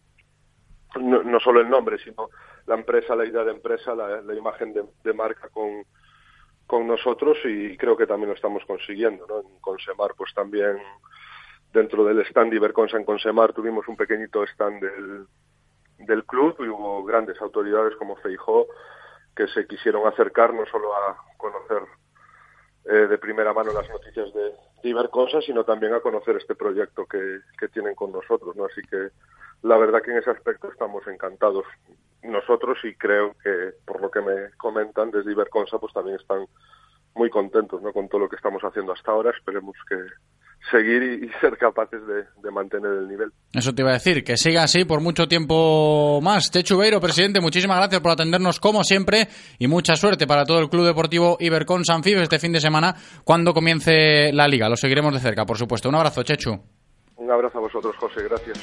no, 1.00 1.40
solo 1.40 1.60
el 1.60 1.68
nombre, 1.68 1.98
sino 1.98 2.30
la 2.66 2.76
empresa, 2.76 3.16
la 3.16 3.24
idea 3.24 3.42
de 3.42 3.50
empresa, 3.50 3.92
la, 3.92 4.22
la 4.22 4.34
imagen 4.34 4.72
de, 4.72 4.84
de, 5.02 5.12
marca 5.12 5.48
con, 5.48 5.84
con 6.68 6.86
nosotros 6.86 7.38
y 7.44 7.76
creo 7.76 7.96
que 7.96 8.06
también 8.06 8.28
lo 8.28 8.36
estamos 8.36 8.64
consiguiendo. 8.66 9.26
¿no? 9.26 9.40
En 9.40 9.58
Consemar, 9.60 10.14
pues 10.16 10.32
también 10.32 10.78
dentro 11.72 12.04
del 12.04 12.20
stand 12.20 12.54
Iberconsa 12.54 12.96
en 12.96 13.04
Consemar 13.04 13.52
tuvimos 13.52 13.88
un 13.88 13.96
pequeñito 13.96 14.44
stand 14.44 14.80
del, 14.80 15.26
del 15.98 16.24
club 16.24 16.54
y 16.60 16.68
hubo 16.68 17.02
grandes 17.04 17.40
autoridades 17.40 17.96
como 17.96 18.14
Feijó 18.16 18.68
que 19.34 19.48
se 19.48 19.66
quisieron 19.66 20.06
acercar 20.06 20.54
no 20.54 20.64
solo 20.66 20.94
a 20.94 21.16
conocer 21.36 21.82
eh, 22.84 23.08
de 23.08 23.18
primera 23.18 23.52
mano 23.52 23.72
las 23.72 23.88
noticias 23.90 24.32
de, 24.32 24.52
de 24.82 24.88
Iberconsa, 24.88 25.40
sino 25.40 25.64
también 25.64 25.94
a 25.94 26.00
conocer 26.00 26.36
este 26.36 26.54
proyecto 26.54 27.06
que, 27.06 27.40
que 27.58 27.68
tienen 27.68 27.94
con 27.94 28.12
nosotros, 28.12 28.56
¿no? 28.56 28.66
Así 28.66 28.80
que 28.82 29.08
la 29.62 29.76
verdad 29.76 30.02
que 30.02 30.10
en 30.10 30.18
ese 30.18 30.30
aspecto 30.30 30.70
estamos 30.70 31.06
encantados 31.06 31.64
nosotros 32.22 32.78
y 32.84 32.94
creo 32.94 33.34
que 33.42 33.72
por 33.84 34.00
lo 34.00 34.10
que 34.10 34.20
me 34.20 34.50
comentan 34.56 35.10
desde 35.10 35.32
Iberconsa 35.32 35.78
pues 35.78 35.92
también 35.92 36.16
están 36.16 36.46
muy 37.14 37.30
contentos 37.30 37.82
¿no? 37.82 37.92
con 37.92 38.08
todo 38.08 38.22
lo 38.22 38.28
que 38.28 38.36
estamos 38.36 38.62
haciendo 38.62 38.92
hasta 38.92 39.12
ahora. 39.12 39.30
Esperemos 39.30 39.76
que 39.88 39.96
seguir 40.70 41.02
y, 41.02 41.26
y 41.26 41.30
ser 41.40 41.56
capaces 41.56 42.00
de, 42.06 42.24
de, 42.42 42.50
mantener 42.50 42.92
el 42.92 43.08
nivel. 43.08 43.30
Eso 43.52 43.74
te 43.74 43.82
iba 43.82 43.90
a 43.90 43.94
decir, 43.94 44.22
que 44.22 44.36
siga 44.36 44.62
así 44.62 44.84
por 44.84 45.00
mucho 45.00 45.26
tiempo 45.26 46.20
más. 46.22 46.50
Chechu 46.50 46.76
Beiro, 46.78 47.00
presidente, 47.00 47.40
muchísimas 47.40 47.78
gracias 47.78 48.00
por 48.00 48.12
atendernos 48.12 48.60
como 48.60 48.84
siempre 48.84 49.28
y 49.58 49.66
mucha 49.68 49.96
suerte 49.96 50.26
para 50.26 50.44
todo 50.44 50.60
el 50.60 50.68
Club 50.68 50.86
Deportivo 50.86 51.36
Ibercon 51.40 51.84
Sanfib 51.84 52.18
este 52.18 52.38
fin 52.38 52.52
de 52.52 52.60
semana 52.60 52.94
cuando 53.24 53.54
comience 53.54 54.32
la 54.32 54.46
liga. 54.48 54.68
Lo 54.68 54.76
seguiremos 54.76 55.14
de 55.14 55.20
cerca, 55.20 55.46
por 55.46 55.56
supuesto. 55.56 55.88
Un 55.88 55.94
abrazo, 55.94 56.22
Chechu. 56.22 56.60
Un 57.16 57.30
abrazo 57.30 57.58
a 57.58 57.60
vosotros, 57.62 57.96
José. 57.96 58.22
Gracias. 58.24 58.58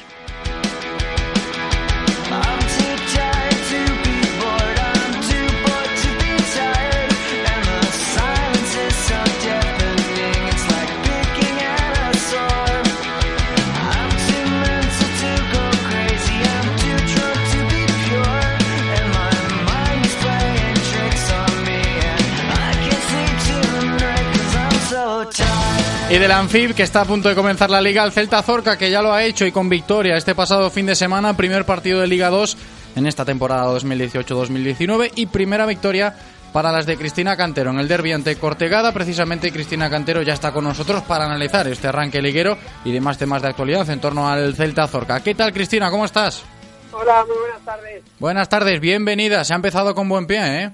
Y 26.09 26.19
del 26.19 26.31
Anfib, 26.31 26.73
que 26.73 26.83
está 26.83 27.01
a 27.01 27.05
punto 27.05 27.27
de 27.27 27.35
comenzar 27.35 27.69
la 27.69 27.81
liga, 27.81 28.01
el 28.01 28.13
Celta 28.13 28.41
Zorca, 28.41 28.77
que 28.77 28.89
ya 28.89 29.01
lo 29.01 29.11
ha 29.11 29.25
hecho 29.25 29.45
y 29.45 29.51
con 29.51 29.67
victoria 29.67 30.15
este 30.15 30.35
pasado 30.35 30.69
fin 30.69 30.85
de 30.85 30.95
semana, 30.95 31.35
primer 31.35 31.65
partido 31.65 31.99
de 31.99 32.07
Liga 32.07 32.29
2 32.29 32.57
en 32.95 33.07
esta 33.07 33.25
temporada 33.25 33.65
2018-2019 33.77 35.11
y 35.15 35.25
primera 35.25 35.65
victoria 35.65 36.15
para 36.53 36.71
las 36.71 36.85
de 36.85 36.95
Cristina 36.95 37.35
Cantero 37.35 37.71
en 37.71 37.79
el 37.79 37.89
derbi 37.89 38.13
ante 38.13 38.37
Cortegada. 38.37 38.93
Precisamente 38.93 39.51
Cristina 39.51 39.89
Cantero 39.89 40.21
ya 40.21 40.31
está 40.31 40.53
con 40.53 40.63
nosotros 40.63 41.03
para 41.03 41.25
analizar 41.25 41.67
este 41.67 41.89
arranque 41.89 42.21
liguero 42.21 42.57
y 42.85 42.93
demás 42.93 43.17
temas 43.17 43.41
de 43.41 43.49
actualidad 43.49 43.89
en 43.89 43.99
torno 43.99 44.29
al 44.29 44.55
Celta 44.55 44.87
Zorca. 44.87 45.21
¿Qué 45.21 45.35
tal, 45.35 45.51
Cristina? 45.51 45.91
¿Cómo 45.91 46.05
estás? 46.05 46.45
Hola, 46.93 47.25
muy 47.25 47.37
buenas 47.37 47.65
tardes. 47.65 48.03
Buenas 48.17 48.47
tardes, 48.47 48.79
bienvenida. 48.79 49.43
Se 49.43 49.51
ha 49.51 49.57
empezado 49.57 49.93
con 49.93 50.07
buen 50.07 50.25
pie, 50.25 50.63
¿eh? 50.63 50.71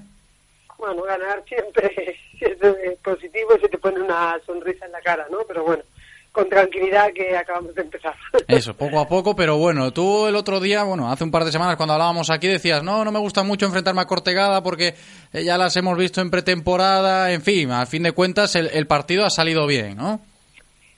Bueno, 0.77 1.01
ganar 1.01 1.43
siempre 1.47 2.19
es 2.45 2.99
positivo 3.03 3.55
y 3.57 3.61
se 3.61 3.69
te 3.69 3.77
pone 3.77 4.01
una 4.01 4.39
sonrisa 4.45 4.85
en 4.85 4.91
la 4.91 5.01
cara, 5.01 5.27
¿no? 5.31 5.39
Pero 5.47 5.63
bueno, 5.63 5.83
con 6.31 6.49
tranquilidad 6.49 7.13
que 7.13 7.37
acabamos 7.37 7.75
de 7.75 7.83
empezar. 7.83 8.15
Eso, 8.47 8.75
poco 8.75 8.99
a 8.99 9.07
poco, 9.07 9.35
pero 9.35 9.57
bueno, 9.57 9.91
tú 9.93 10.25
el 10.27 10.35
otro 10.35 10.59
día, 10.59 10.83
bueno, 10.83 11.11
hace 11.11 11.23
un 11.23 11.31
par 11.31 11.45
de 11.45 11.51
semanas 11.51 11.77
cuando 11.77 11.93
hablábamos 11.93 12.29
aquí 12.31 12.47
decías, 12.47 12.83
no, 12.83 13.05
no 13.05 13.11
me 13.11 13.19
gusta 13.19 13.43
mucho 13.43 13.67
enfrentarme 13.67 14.01
a 14.01 14.05
Cortegada 14.05 14.63
porque 14.63 14.95
ya 15.31 15.57
las 15.57 15.77
hemos 15.77 15.97
visto 15.97 16.21
en 16.21 16.31
pretemporada, 16.31 17.31
en 17.31 17.41
fin, 17.43 17.71
a 17.71 17.85
fin 17.85 18.03
de 18.03 18.13
cuentas 18.13 18.55
el, 18.55 18.67
el 18.73 18.87
partido 18.87 19.25
ha 19.25 19.29
salido 19.29 19.67
bien, 19.67 19.95
¿no? 19.95 20.21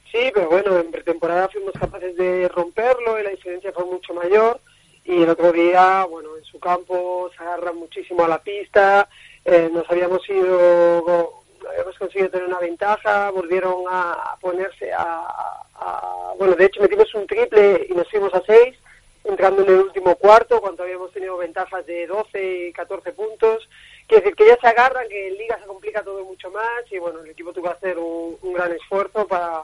Sí, 0.10 0.32
pero 0.34 0.50
bueno, 0.50 0.80
en 0.80 0.90
pretemporada 0.90 1.50
fuimos 1.50 1.74
capaces 1.74 2.16
de 2.16 2.48
romperlo 2.48 3.20
y 3.20 3.24
la 3.24 3.32
diferencia 3.32 3.74
fue 3.74 3.84
mucho 3.84 4.14
mayor 4.14 4.62
y 5.04 5.22
el 5.22 5.30
otro 5.30 5.52
día, 5.52 6.06
bueno, 6.10 6.36
en 6.38 6.44
su 6.46 6.60
campo 6.60 7.30
se 7.38 7.44
agarra 7.44 7.74
muchísimo 7.74 8.24
a 8.24 8.30
la 8.30 8.40
pista, 8.42 9.10
eh, 9.46 9.70
nos 9.72 9.90
habíamos 9.90 10.28
ido, 10.28 11.44
habíamos 11.70 11.98
conseguido 12.00 12.30
tener 12.30 12.48
una 12.48 12.60
ventaja, 12.60 13.30
volvieron 13.30 13.86
a 13.88 14.36
ponerse 14.42 14.92
a, 14.92 15.28
a, 15.76 16.34
bueno, 16.38 16.56
de 16.56 16.66
hecho 16.66 16.82
metimos 16.82 17.14
un 17.14 17.28
triple 17.28 17.86
y 17.90 17.94
nos 17.94 18.10
fuimos 18.10 18.34
a 18.34 18.42
seis, 18.46 18.76
entrando 19.24 19.64
en 19.64 19.70
el 19.70 19.80
último 19.82 20.16
cuarto, 20.16 20.60
cuando 20.60 20.84
habíamos 20.84 21.12
tenido 21.12 21.38
ventajas 21.38 21.86
de 21.86 22.08
12 22.08 22.68
y 22.70 22.74
14 22.74 23.12
puntos. 23.14 23.70
Quiere 24.08 24.24
decir 24.24 24.36
que 24.36 24.48
ya 24.48 24.58
se 24.60 24.68
agarran, 24.68 25.08
que 25.10 25.28
en 25.28 25.38
Liga 25.38 25.60
se 25.60 25.66
complica 25.66 26.04
todo 26.04 26.24
mucho 26.26 26.50
más 26.52 26.84
y 26.92 26.98
bueno, 27.00 27.22
el 27.22 27.30
equipo 27.30 27.54
tuvo 27.54 27.66
que 27.66 27.78
hacer 27.78 27.98
un, 27.98 28.38
un 28.42 28.54
gran 28.54 28.72
esfuerzo 28.72 29.28
para, 29.28 29.64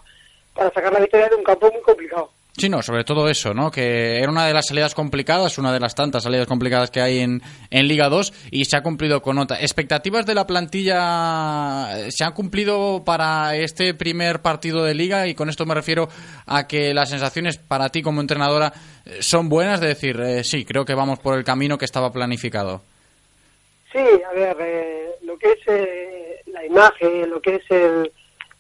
para 0.53 0.72
sacar 0.72 0.94
la 0.94 0.99
victoria 0.99 1.30
de 1.30 1.36
un 1.36 1.44
campo 1.44 1.72
muy 1.72 1.82
complicado. 1.82 2.32
Sí, 2.57 2.68
no, 2.68 2.82
sobre 2.82 3.06
todo 3.06 3.30
eso, 3.30 3.53
¿no? 3.53 3.72
Que 3.72 4.18
era 4.18 4.30
una 4.30 4.45
de 4.45 4.53
las 4.53 4.68
salidas 4.68 4.94
complicadas, 4.94 5.57
una 5.57 5.72
de 5.72 5.80
las 5.80 5.95
tantas 5.95 6.23
salidas 6.23 6.48
complicadas 6.48 6.91
que 6.91 7.02
hay 7.02 7.19
en, 7.19 7.41
Liga 7.72 8.10
2 8.10 8.34
y 8.52 8.65
se 8.65 8.76
ha 8.76 8.84
cumplido 8.84 9.22
con 9.22 9.38
nota. 9.38 9.60
¿Expectativas 9.60 10.26
de 10.26 10.36
la 10.36 10.45
plantilla 10.45 12.10
se 12.10 12.23
han 12.26 12.34
cumplido 12.34 13.03
para 13.06 13.56
este 13.56 13.94
primer 13.94 14.41
partido 14.41 14.84
de 14.84 14.94
Liga? 14.94 15.28
Y 15.28 15.34
con 15.34 15.49
esto 15.49 15.65
me 15.65 15.73
refiero 15.73 16.10
a 16.45 16.68
que 16.68 16.94
las 16.94 17.10
sensaciones 17.10 17.57
para 17.57 17.90
ti 17.90 18.02
como 18.02 18.19
entrenadora 18.19 18.73
eh, 19.06 19.18
son 19.22 19.48
buenas, 19.48 19.80
de 19.80 19.88
decir, 19.88 20.19
eh, 20.19 20.44
sí, 20.44 20.65
creo 20.65 20.84
que 20.84 20.94
vamos 20.94 21.19
por 21.19 21.38
el 21.38 21.45
camino 21.45 21.78
que 21.78 21.86
estaba 21.86 22.11
planificado. 22.11 22.82
Sí, 23.91 23.99
a 23.99 24.34
ver, 24.34 24.57
eh, 24.60 25.10
lo 25.23 25.38
que 25.38 25.52
es 25.52 25.60
eh, 25.68 26.41
la 26.48 26.65
imagen, 26.65 27.30
lo 27.30 27.41
que 27.41 27.56
es 27.56 27.64
el, 27.69 28.11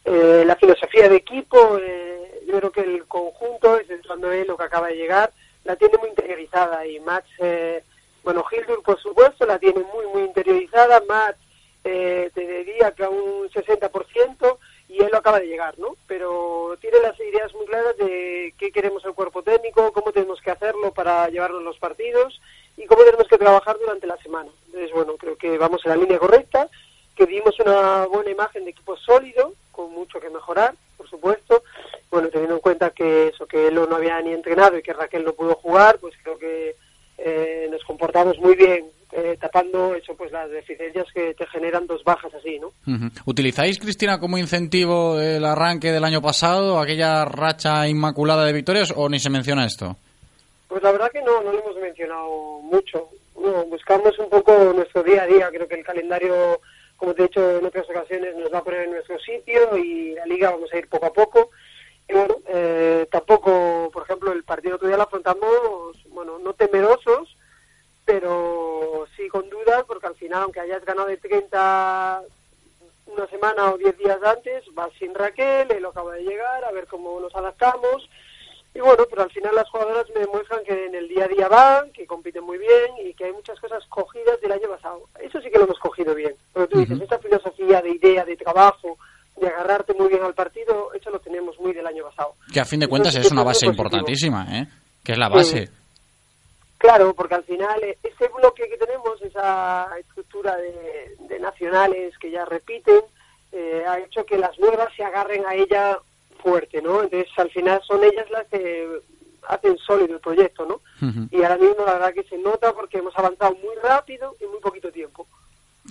eh, 0.03 0.43
la 0.45 0.55
filosofía 0.55 1.07
de 1.07 1.17
equipo, 1.17 1.77
eh, 1.77 2.40
creo 2.57 2.71
que 2.71 2.81
el 2.81 3.05
conjunto, 3.07 3.77
exceptuando 3.77 4.31
él 4.31 4.47
lo 4.47 4.57
que 4.57 4.63
acaba 4.63 4.87
de 4.87 4.95
llegar, 4.95 5.31
la 5.63 5.75
tiene 5.75 5.97
muy 5.97 6.09
interiorizada 6.09 6.85
y 6.85 6.99
Max, 6.99 7.27
eh, 7.39 7.83
bueno, 8.23 8.43
Hildur 8.51 8.81
por 8.83 8.99
supuesto 8.99 9.45
la 9.45 9.59
tiene 9.59 9.83
muy, 9.93 10.07
muy 10.07 10.23
interiorizada, 10.23 11.01
Max 11.07 11.37
eh, 11.83 12.29
te 12.33 12.63
diría 12.63 12.91
que 12.91 13.03
a 13.03 13.09
un 13.09 13.49
60% 13.49 14.57
y 14.87 15.01
él 15.01 15.09
lo 15.11 15.17
acaba 15.17 15.39
de 15.39 15.47
llegar, 15.47 15.79
¿no? 15.79 15.95
Pero 16.05 16.75
tiene 16.81 16.99
las 16.99 17.17
ideas 17.19 17.53
muy 17.55 17.65
claras 17.65 17.95
de 17.97 18.53
qué 18.57 18.71
queremos 18.71 19.03
el 19.05 19.13
cuerpo 19.13 19.41
técnico, 19.41 19.93
cómo 19.93 20.11
tenemos 20.11 20.41
que 20.41 20.51
hacerlo 20.51 20.93
para 20.93 21.29
llevarnos 21.29 21.63
los 21.63 21.79
partidos 21.79 22.41
y 22.75 22.85
cómo 22.85 23.03
tenemos 23.03 23.27
que 23.27 23.37
trabajar 23.37 23.77
durante 23.79 24.05
la 24.05 24.17
semana. 24.17 24.49
Entonces, 24.65 24.91
bueno, 24.91 25.15
creo 25.17 25.37
que 25.37 25.57
vamos 25.57 25.81
en 25.85 25.91
la 25.91 25.97
línea 25.97 26.19
correcta, 26.19 26.69
que 27.15 27.25
dimos 27.25 27.57
una 27.59 28.05
buena 28.05 28.31
imagen 28.31 28.65
de 28.65 28.71
equipo 28.71 28.97
sólido, 28.97 29.53
con 29.71 29.91
mucho 29.91 30.19
que 30.19 30.29
mejorar, 30.29 30.75
por 31.01 31.09
supuesto. 31.09 31.63
Bueno, 32.11 32.29
teniendo 32.29 32.55
en 32.55 32.61
cuenta 32.61 32.91
que 32.91 33.29
eso, 33.29 33.47
que 33.47 33.67
él 33.67 33.75
no 33.75 33.95
había 33.95 34.21
ni 34.21 34.33
entrenado 34.33 34.77
y 34.77 34.83
que 34.83 34.93
Raquel 34.93 35.25
no 35.25 35.33
pudo 35.33 35.55
jugar, 35.55 35.97
pues 35.99 36.13
creo 36.21 36.37
que 36.37 36.75
eh, 37.17 37.67
nos 37.71 37.83
comportamos 37.83 38.37
muy 38.37 38.55
bien, 38.55 38.85
eh, 39.11 39.35
tapando 39.39 39.95
eso, 39.95 40.13
pues 40.15 40.31
las 40.31 40.49
deficiencias 40.51 41.07
que 41.13 41.33
te 41.33 41.47
generan 41.47 41.87
dos 41.87 42.03
bajas 42.03 42.31
así, 42.35 42.59
¿no? 42.59 42.67
Uh 42.67 42.97
-huh. 42.97 43.11
¿Utilizáis, 43.25 43.79
Cristina, 43.79 44.19
como 44.19 44.37
incentivo 44.37 45.19
el 45.19 45.43
arranque 45.43 45.91
del 45.91 46.03
año 46.03 46.21
pasado, 46.21 46.79
aquella 46.79 47.25
racha 47.25 47.87
inmaculada 47.87 48.45
de 48.45 48.53
victorias, 48.53 48.93
o 48.95 49.09
ni 49.09 49.17
se 49.19 49.29
menciona 49.31 49.65
esto? 49.65 49.95
Pues 50.67 50.83
la 50.83 50.91
verdad 50.91 51.11
que 51.11 51.21
no, 51.21 51.41
no 51.41 51.51
lo 51.51 51.59
hemos 51.59 51.77
mencionado 51.77 52.59
mucho. 52.61 53.09
No, 53.41 53.65
buscamos 53.65 54.17
un 54.19 54.29
poco 54.29 54.71
nuestro 54.75 55.01
día 55.01 55.23
a 55.23 55.27
día. 55.27 55.49
Creo 55.49 55.67
que 55.67 55.75
el 55.75 55.83
calendario, 55.83 56.61
como 57.01 57.15
te 57.15 57.23
he 57.23 57.27
dicho 57.27 57.57
en 57.57 57.65
otras 57.65 57.89
ocasiones, 57.89 58.35
nos 58.35 58.53
va 58.53 58.59
a 58.59 58.63
poner 58.63 58.81
en 58.81 58.91
nuestro 58.91 59.17
sitio 59.17 59.75
y 59.75 60.13
la 60.13 60.27
liga 60.27 60.51
vamos 60.51 60.71
a 60.71 60.77
ir 60.77 60.87
poco 60.87 61.07
a 61.07 61.11
poco. 61.11 61.49
Y 62.07 62.13
bueno, 62.13 62.35
eh, 62.47 63.07
tampoco, 63.09 63.89
por 63.91 64.03
ejemplo, 64.03 64.31
el 64.31 64.43
partido 64.43 64.75
otro 64.75 64.87
día 64.87 64.97
lo 64.97 65.03
afrontamos, 65.03 65.97
bueno, 66.09 66.37
no 66.37 66.53
temerosos, 66.53 67.35
pero 68.05 69.07
sí 69.17 69.27
con 69.29 69.49
dudas, 69.49 69.83
porque 69.87 70.05
al 70.05 70.15
final, 70.15 70.43
aunque 70.43 70.59
hayas 70.59 70.85
ganado 70.85 71.07
de 71.07 71.17
30 71.17 72.21
una 73.07 73.27
semana 73.29 73.71
o 73.71 73.79
10 73.79 73.97
días 73.97 74.21
antes, 74.21 74.63
vas 74.75 74.91
sin 74.99 75.15
Raquel, 75.15 75.71
él 75.71 75.83
acaba 75.83 76.13
de 76.13 76.21
llegar, 76.21 76.63
a 76.63 76.71
ver 76.71 76.85
cómo 76.85 77.19
nos 77.19 77.35
adaptamos. 77.35 78.07
Y 78.73 78.79
bueno, 78.79 79.05
pero 79.09 79.23
al 79.23 79.31
final 79.31 79.53
las 79.53 79.69
jugadoras 79.69 80.05
me 80.15 80.21
demuestran 80.21 80.63
que 80.63 80.85
en 80.85 80.95
el 80.95 81.07
día 81.09 81.25
a 81.25 81.27
día 81.27 81.47
van, 81.49 81.91
que 81.91 82.05
compiten 82.05 82.43
muy 82.43 82.57
bien 82.57 82.91
y 83.05 83.13
que 83.13 83.25
hay 83.25 83.33
muchas 83.33 83.59
cosas 83.59 83.83
cogidas 83.89 84.39
del 84.41 84.53
año 84.53 84.69
pasado. 84.69 85.01
Eso 85.19 85.41
sí 85.41 85.49
que 85.51 85.57
lo 85.57 85.65
hemos 85.65 85.79
cogido 85.79 86.15
bien. 86.15 86.33
Pero 86.53 86.67
tú 86.67 86.79
dices, 86.79 87.01
esta 87.01 87.19
filosofía 87.19 87.81
de 87.81 87.91
idea, 87.91 88.23
de 88.23 88.37
trabajo, 88.37 88.97
de 89.35 89.47
agarrarte 89.47 89.93
muy 89.93 90.07
bien 90.07 90.23
al 90.23 90.33
partido, 90.33 90.93
eso 90.93 91.09
lo 91.09 91.19
tenemos 91.19 91.59
muy 91.59 91.73
del 91.73 91.85
año 91.85 92.05
pasado. 92.05 92.35
Que 92.53 92.61
a 92.61 92.65
fin 92.65 92.79
de 92.79 92.87
cuentas 92.87 93.13
Entonces, 93.13 93.31
es 93.31 93.33
una 93.33 93.43
base 93.43 93.65
importantísima, 93.65 94.47
¿eh? 94.57 94.67
Que 95.03 95.13
es 95.13 95.17
la 95.17 95.27
base. 95.27 95.67
Sí. 95.67 95.73
Claro, 96.77 97.13
porque 97.13 97.35
al 97.35 97.43
final 97.43 97.83
eh, 97.83 97.97
ese 98.01 98.27
bloque 98.29 98.67
que 98.69 98.77
tenemos, 98.77 99.21
esa 99.21 99.87
estructura 99.99 100.55
de, 100.55 101.15
de 101.27 101.39
nacionales 101.39 102.17
que 102.17 102.31
ya 102.31 102.45
repiten, 102.45 103.01
eh, 103.51 103.83
ha 103.87 103.99
hecho 103.99 104.25
que 104.25 104.37
las 104.37 104.57
nuevas 104.59 104.87
se 104.95 105.03
agarren 105.03 105.45
a 105.45 105.55
ella 105.55 105.99
fuerte, 106.41 106.81
¿no? 106.81 107.03
Entonces, 107.03 107.29
al 107.37 107.49
final 107.51 107.81
son 107.87 108.03
ellas 108.03 108.29
las 108.31 108.47
que 108.47 109.01
hacen 109.47 109.77
sólido 109.77 110.15
el 110.15 110.19
proyecto, 110.21 110.65
¿no? 110.65 110.75
Uh 111.01 111.11
-huh. 111.11 111.27
Y 111.31 111.43
ahora 111.43 111.57
mismo 111.57 111.85
la 111.85 111.93
verdad 111.93 112.13
que 112.13 112.23
se 112.23 112.37
nota 112.37 112.73
porque 112.73 112.99
hemos 112.99 113.17
avanzado 113.17 113.55
muy 113.55 113.75
rápido 113.81 114.35
en 114.39 114.49
muy 114.51 114.59
poquito 114.59 114.91
tiempo. 114.91 115.27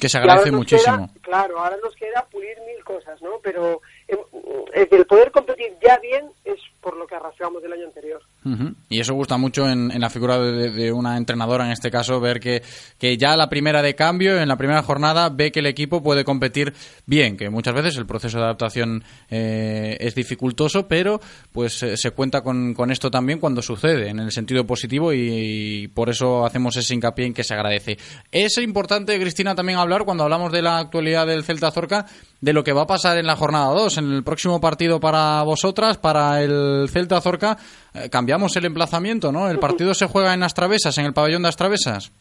Que 0.00 0.08
se 0.08 0.18
agradece 0.18 0.52
muchísimo. 0.52 1.08
Queda, 1.08 1.22
claro, 1.22 1.58
ahora 1.58 1.76
nos 1.82 1.94
queda 1.96 2.24
pulir 2.30 2.56
mil 2.66 2.84
cosas, 2.84 3.20
¿no? 3.22 3.40
Pero 3.42 3.80
eh, 4.06 4.88
el 4.90 5.04
poder 5.06 5.32
competir 5.32 5.76
ya 5.82 5.98
bien 5.98 6.30
es 6.44 6.60
por 6.80 6.96
lo 6.96 7.06
que 7.06 7.16
arrastramos 7.16 7.60
del 7.62 7.72
año 7.72 7.86
anterior. 7.86 8.22
Uh. 8.44 8.72
Y 8.88 9.00
eso 9.00 9.14
gusta 9.14 9.36
mucho 9.36 9.68
en, 9.68 9.88
la 10.00 10.08
figura 10.08 10.38
de, 10.38 10.92
una 10.92 11.16
entrenadora, 11.16 11.66
en 11.66 11.72
este 11.72 11.90
caso, 11.90 12.20
ver 12.20 12.40
que, 12.40 12.62
que 12.98 13.18
ya 13.18 13.36
la 13.36 13.48
primera 13.48 13.82
de 13.82 13.94
cambio, 13.94 14.40
en 14.40 14.48
la 14.48 14.56
primera 14.56 14.82
jornada, 14.82 15.28
ve 15.28 15.52
que 15.52 15.60
el 15.60 15.66
equipo 15.66 16.02
puede 16.02 16.24
competir 16.24 16.72
bien, 17.04 17.36
que 17.36 17.50
muchas 17.50 17.74
veces 17.74 17.96
el 17.96 18.06
proceso 18.06 18.38
de 18.38 18.44
adaptación 18.44 19.04
eh, 19.28 19.96
es 20.00 20.14
dificultoso, 20.14 20.88
pero 20.88 21.20
pues 21.52 21.82
eh, 21.82 21.96
se 21.96 22.12
cuenta 22.12 22.40
con, 22.42 22.72
con, 22.72 22.90
esto 22.90 23.10
también 23.10 23.38
cuando 23.38 23.60
sucede, 23.60 24.08
en 24.08 24.18
el 24.18 24.32
sentido 24.32 24.66
positivo, 24.66 25.12
y, 25.12 25.88
por 25.94 26.08
eso 26.08 26.46
hacemos 26.46 26.76
ese 26.76 26.94
hincapié 26.94 27.26
en 27.26 27.34
que 27.34 27.44
se 27.44 27.54
agradece. 27.54 27.98
Es 28.32 28.56
importante, 28.58 29.18
Cristina, 29.20 29.54
también 29.54 29.78
hablar, 29.78 30.04
cuando 30.04 30.24
hablamos 30.24 30.50
de 30.50 30.62
la 30.62 30.78
actualidad 30.78 31.26
del 31.26 31.44
Celta 31.44 31.70
Zorca, 31.70 32.06
de 32.40 32.52
lo 32.52 32.64
que 32.64 32.72
va 32.72 32.82
a 32.82 32.86
pasar 32.86 33.18
en 33.18 33.26
la 33.26 33.36
jornada 33.36 33.66
2, 33.74 33.98
en 33.98 34.12
el 34.12 34.24
próximo 34.24 34.60
partido 34.60 34.98
para 34.98 35.42
vosotras, 35.42 35.98
para 35.98 36.42
el 36.42 36.88
Celta 36.90 37.20
Zorca, 37.20 37.58
eh, 37.92 38.08
cambiamos 38.30 38.56
el 38.56 38.64
emplazamiento, 38.66 39.32
¿no? 39.32 39.50
El 39.50 39.58
partido 39.58 39.92
se 39.92 40.06
juega 40.06 40.32
en 40.32 40.44
Astravesas, 40.44 40.96
en 40.98 41.06
el 41.06 41.12
pabellón 41.12 41.42
de 41.42 41.48
Astravesas. 41.48 42.12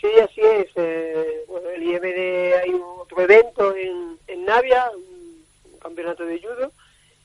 Sí, 0.00 0.06
así 0.22 0.40
es. 0.40 0.68
Eh, 0.76 1.42
bueno, 1.48 1.68
el 1.70 1.82
IMD 1.82 2.54
hay 2.62 2.80
otro 3.00 3.20
evento 3.20 3.74
en, 3.74 4.44
Navia, 4.44 4.88
un, 4.94 5.78
campeonato 5.80 6.24
de 6.24 6.38
judo, 6.38 6.70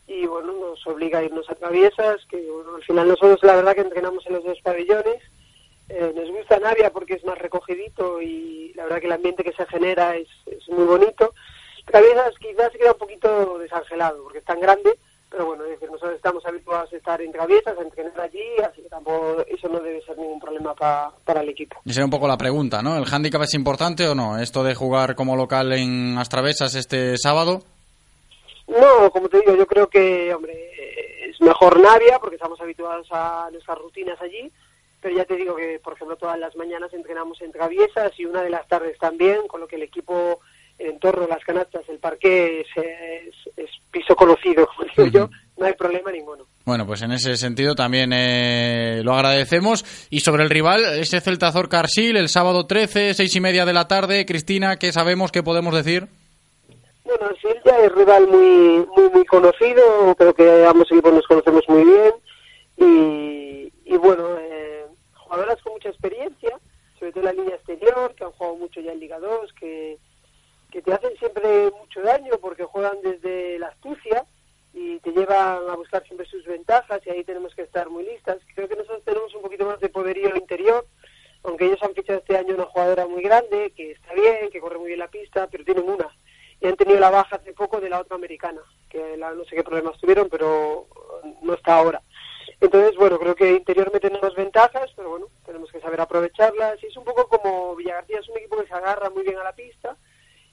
y 0.08 0.26
bueno, 0.26 0.52
nos 0.52 0.88
obliga 0.88 1.20
a 1.20 1.24
irnos 1.24 1.48
a 1.48 1.54
Traviesas, 1.54 2.26
que 2.28 2.38
bueno, 2.38 2.76
al 2.76 2.84
final 2.84 3.08
nosotros 3.08 3.38
la 3.44 3.56
verdad 3.56 3.76
que 3.76 3.82
entrenamos 3.82 4.26
en 4.26 4.34
los 4.34 4.44
dos 4.44 4.60
pabellones. 4.64 5.22
Eh, 5.90 6.12
nos 6.16 6.32
gusta 6.32 6.58
Navia 6.58 6.90
porque 6.90 7.14
es 7.14 7.24
más 7.24 7.38
recogidito 7.38 8.20
y 8.20 8.74
la 8.74 8.86
verdad 8.86 9.00
que 9.00 9.06
el 9.06 9.12
ambiente 9.12 9.44
que 9.44 9.54
se 9.54 9.68
genera 9.68 10.16
es, 10.16 10.28
muy 10.70 10.86
bonito. 10.86 11.36
Traviesas 11.86 12.34
quizás 12.40 12.72
queda 12.72 12.94
un 12.94 12.98
poquito 12.98 13.60
desangelado 13.60 14.24
porque 14.24 14.40
es 14.40 14.46
tan 14.46 14.60
grande, 14.60 14.98
pero 15.34 15.48
bueno, 15.48 15.64
es 15.64 15.72
decir, 15.72 15.90
nosotros 15.90 16.16
estamos 16.16 16.46
habituados 16.46 16.94
a 16.94 16.96
estar 16.96 17.20
en 17.20 17.32
Traviesas, 17.32 17.76
a 17.76 17.82
entrenar 17.82 18.22
allí, 18.22 18.40
así 18.64 18.84
que 18.84 18.88
tampoco 18.88 19.44
eso 19.48 19.68
no 19.68 19.80
debe 19.80 20.00
ser 20.04 20.16
ningún 20.16 20.40
problema 20.40 20.76
pa, 20.76 21.12
para 21.26 21.42
el 21.42 21.50
equipo. 21.50 21.82
Y 21.86 21.92
sería 21.92 22.06
un 22.06 22.12
poco 22.12 22.28
la 22.28 22.38
pregunta, 22.38 22.84
¿no? 22.84 22.96
¿El 22.96 23.06
hándicap 23.06 23.42
es 23.42 23.56
importante 23.56 24.08
o 24.08 24.14
no? 24.14 24.38
Esto 24.38 24.64
de 24.64 24.76
jugar 24.76 25.16
como 25.16 25.36
local 25.36 25.74
en 25.74 26.20
Astravesas 26.20 26.76
este 26.76 27.18
sábado. 27.18 27.64
No, 28.68 29.10
como 29.10 29.28
te 29.28 29.40
digo, 29.40 29.56
yo 29.56 29.66
creo 29.66 29.88
que, 29.88 30.32
hombre, 30.36 30.70
es 31.28 31.42
mejor 31.42 31.80
Navia 31.80 32.20
porque 32.20 32.36
estamos 32.36 32.62
habituados 32.62 33.08
a 33.10 33.50
nuestras 33.52 33.80
rutinas 33.80 34.22
allí, 34.22 34.52
pero 35.02 35.16
ya 35.16 35.26
te 35.26 35.36
digo 35.36 35.56
que, 35.56 35.80
por 35.84 35.94
ejemplo, 35.94 36.16
todas 36.16 36.38
las 36.38 36.56
mañanas 36.56 36.94
entrenamos 36.94 37.42
en 37.42 37.52
Traviesas 37.52 38.12
y 38.20 38.26
una 38.26 38.44
de 38.44 38.52
las 38.52 38.68
tardes 38.68 39.00
también, 39.00 39.48
con 39.48 39.62
lo 39.62 39.68
que 39.68 39.78
el 39.78 39.84
equipo, 39.84 40.42
el 40.84 40.92
entorno, 40.92 41.28
las 41.28 41.44
canastas, 41.44 41.88
el 41.90 42.00
parque 42.00 42.62
es, 42.62 42.68
es, 42.76 43.36
es 43.58 43.70
piso 43.92 44.16
conocido, 44.16 44.68
como 44.68 44.90
digo 44.96 45.08
yo, 45.08 45.30
no 45.58 45.66
hay 45.66 45.74
problema 45.74 46.12
ninguno. 46.12 46.46
Bueno, 46.66 46.86
pues 46.86 47.02
en 47.02 47.12
ese 47.12 47.36
sentido 47.36 47.76
también 47.76 48.12
eh, 48.14 49.02
lo 49.04 49.14
agradecemos. 49.14 49.84
Y 50.10 50.22
sobre 50.22 50.44
el 50.44 50.50
rival, 50.50 50.84
ese 51.00 51.22
Celta 51.22 51.52
Zorca 51.52 51.80
Arsil, 51.80 52.16
el 52.16 52.30
sábado 52.30 52.66
13, 52.66 53.14
seis 53.14 53.36
y 53.36 53.42
media 53.42 53.66
de 53.66 53.74
la 53.74 53.88
tarde. 53.88 54.26
Cristina, 54.26 54.78
¿qué 54.78 54.92
sabemos? 54.92 55.32
¿Qué 55.32 55.44
podemos 55.44 55.74
decir? 55.76 56.08
Bueno, 57.04 57.26
Arsil 57.26 57.62
ya 57.66 57.80
es 57.80 57.92
rival 57.94 58.28
muy, 58.28 58.86
muy, 58.96 59.10
muy 59.14 59.26
conocido, 59.26 60.16
creo 60.18 60.34
que 60.34 60.66
ambos 60.66 60.90
equipos 60.92 61.14
nos 61.14 61.28
conocemos 61.28 61.64
muy 61.68 61.84
bien. 61.84 62.14
Y, 62.78 63.94
y 63.94 63.98
bueno, 63.98 64.38
eh, 64.40 64.86
jugadoras 65.16 65.62
con 65.62 65.74
mucha 65.74 65.90
experiencia, 65.90 66.58
sobre 66.98 67.12
todo 67.12 67.22
en 67.22 67.26
la 67.26 67.42
línea 67.44 67.56
exterior, 67.56 68.16
que 68.16 68.24
han 68.24 68.32
jugado 68.32 68.56
mucho 68.56 68.80
ya 68.80 68.94
en 68.94 69.00
Liga 69.00 69.20
2, 69.20 69.54
que, 69.60 69.98
que 70.74 70.82
te 70.82 70.92
hacen 70.92 71.16
siempre 71.18 71.70
mucho 71.80 72.02
daño 72.02 72.40
porque 72.42 72.64
juegan 72.64 72.98
desde 73.04 73.60
la 73.60 73.68
astucia 73.68 74.26
y 74.74 74.98
te 75.02 75.12
llevan 75.12 75.70
a 75.70 75.76
buscar 75.76 76.04
siempre 76.04 76.26
sus 76.26 76.44
ventajas 76.46 77.00
y 77.06 77.12
ahí 77.12 77.24
tenemos 77.24 77.54
que 77.54 77.62
estar 77.62 77.92
muy 77.92 78.04
listas. 78.04 78.40
Creo 78.56 78.68
que 78.68 78.76
nosotros 78.76 79.04
tenemos 79.06 79.36
un 79.36 79.44
poquito 79.44 79.68
más 79.68 79.80
de 79.80 79.90
poderío 79.90 80.36
interior, 80.36 80.88
aunque 81.44 81.66
ellos 81.66 81.84
han 81.84 81.94
fichado 81.94 82.18
este 82.18 82.36
año 82.36 82.56
una 82.56 82.66
jugadora 82.66 83.06
muy 83.06 83.22
grande, 83.22 83.72
que 83.78 83.92
está 83.92 84.16
bien, 84.16 84.50
que 84.52 84.60
corre 84.60 84.80
muy 84.80 84.88
bien 84.88 84.98
la 84.98 85.10
pista, 85.10 85.46
pero 85.46 85.64
tienen 85.64 85.88
una. 85.88 86.10
Y 86.60 86.66
han 86.66 86.76
tenido 86.76 87.00
la 87.00 87.12
baja 87.12 87.36
hace 87.36 87.54
poco 87.54 87.80
de 87.80 87.92
la 87.92 88.00
otra 88.00 88.16
americana, 88.16 88.62
que 88.90 89.16
la, 89.16 89.32
no 89.36 89.46
sé 89.46 89.56
qué 89.56 89.64
problemas 89.64 90.00
tuvieron, 90.00 90.28
pero 90.28 90.88
no 91.44 91.54
está 91.54 91.78
ahora. 91.78 92.02
Entonces, 92.60 92.96
bueno, 92.96 93.20
creo 93.20 93.36
que 93.36 93.52
interiormente 93.52 94.10
tenemos 94.10 94.34
ventajas, 94.34 94.92
pero 94.96 95.12
bueno, 95.12 95.28
tenemos 95.46 95.72
que 95.72 95.82
saber 95.82 96.02
aprovecharlas. 96.02 96.82
Y 96.82 96.88
es 96.88 96.98
un 96.98 97.04
poco 97.04 97.28
como 97.28 97.76
Villagarcía, 97.76 98.22
es 98.22 98.30
un 98.30 98.38
equipo 98.38 98.60
que 98.60 98.68
se 98.68 98.74
agarra 98.74 99.12
muy 99.12 99.22
bien 99.22 99.38
a 99.38 99.44
la 99.44 99.54
pista 99.54 99.96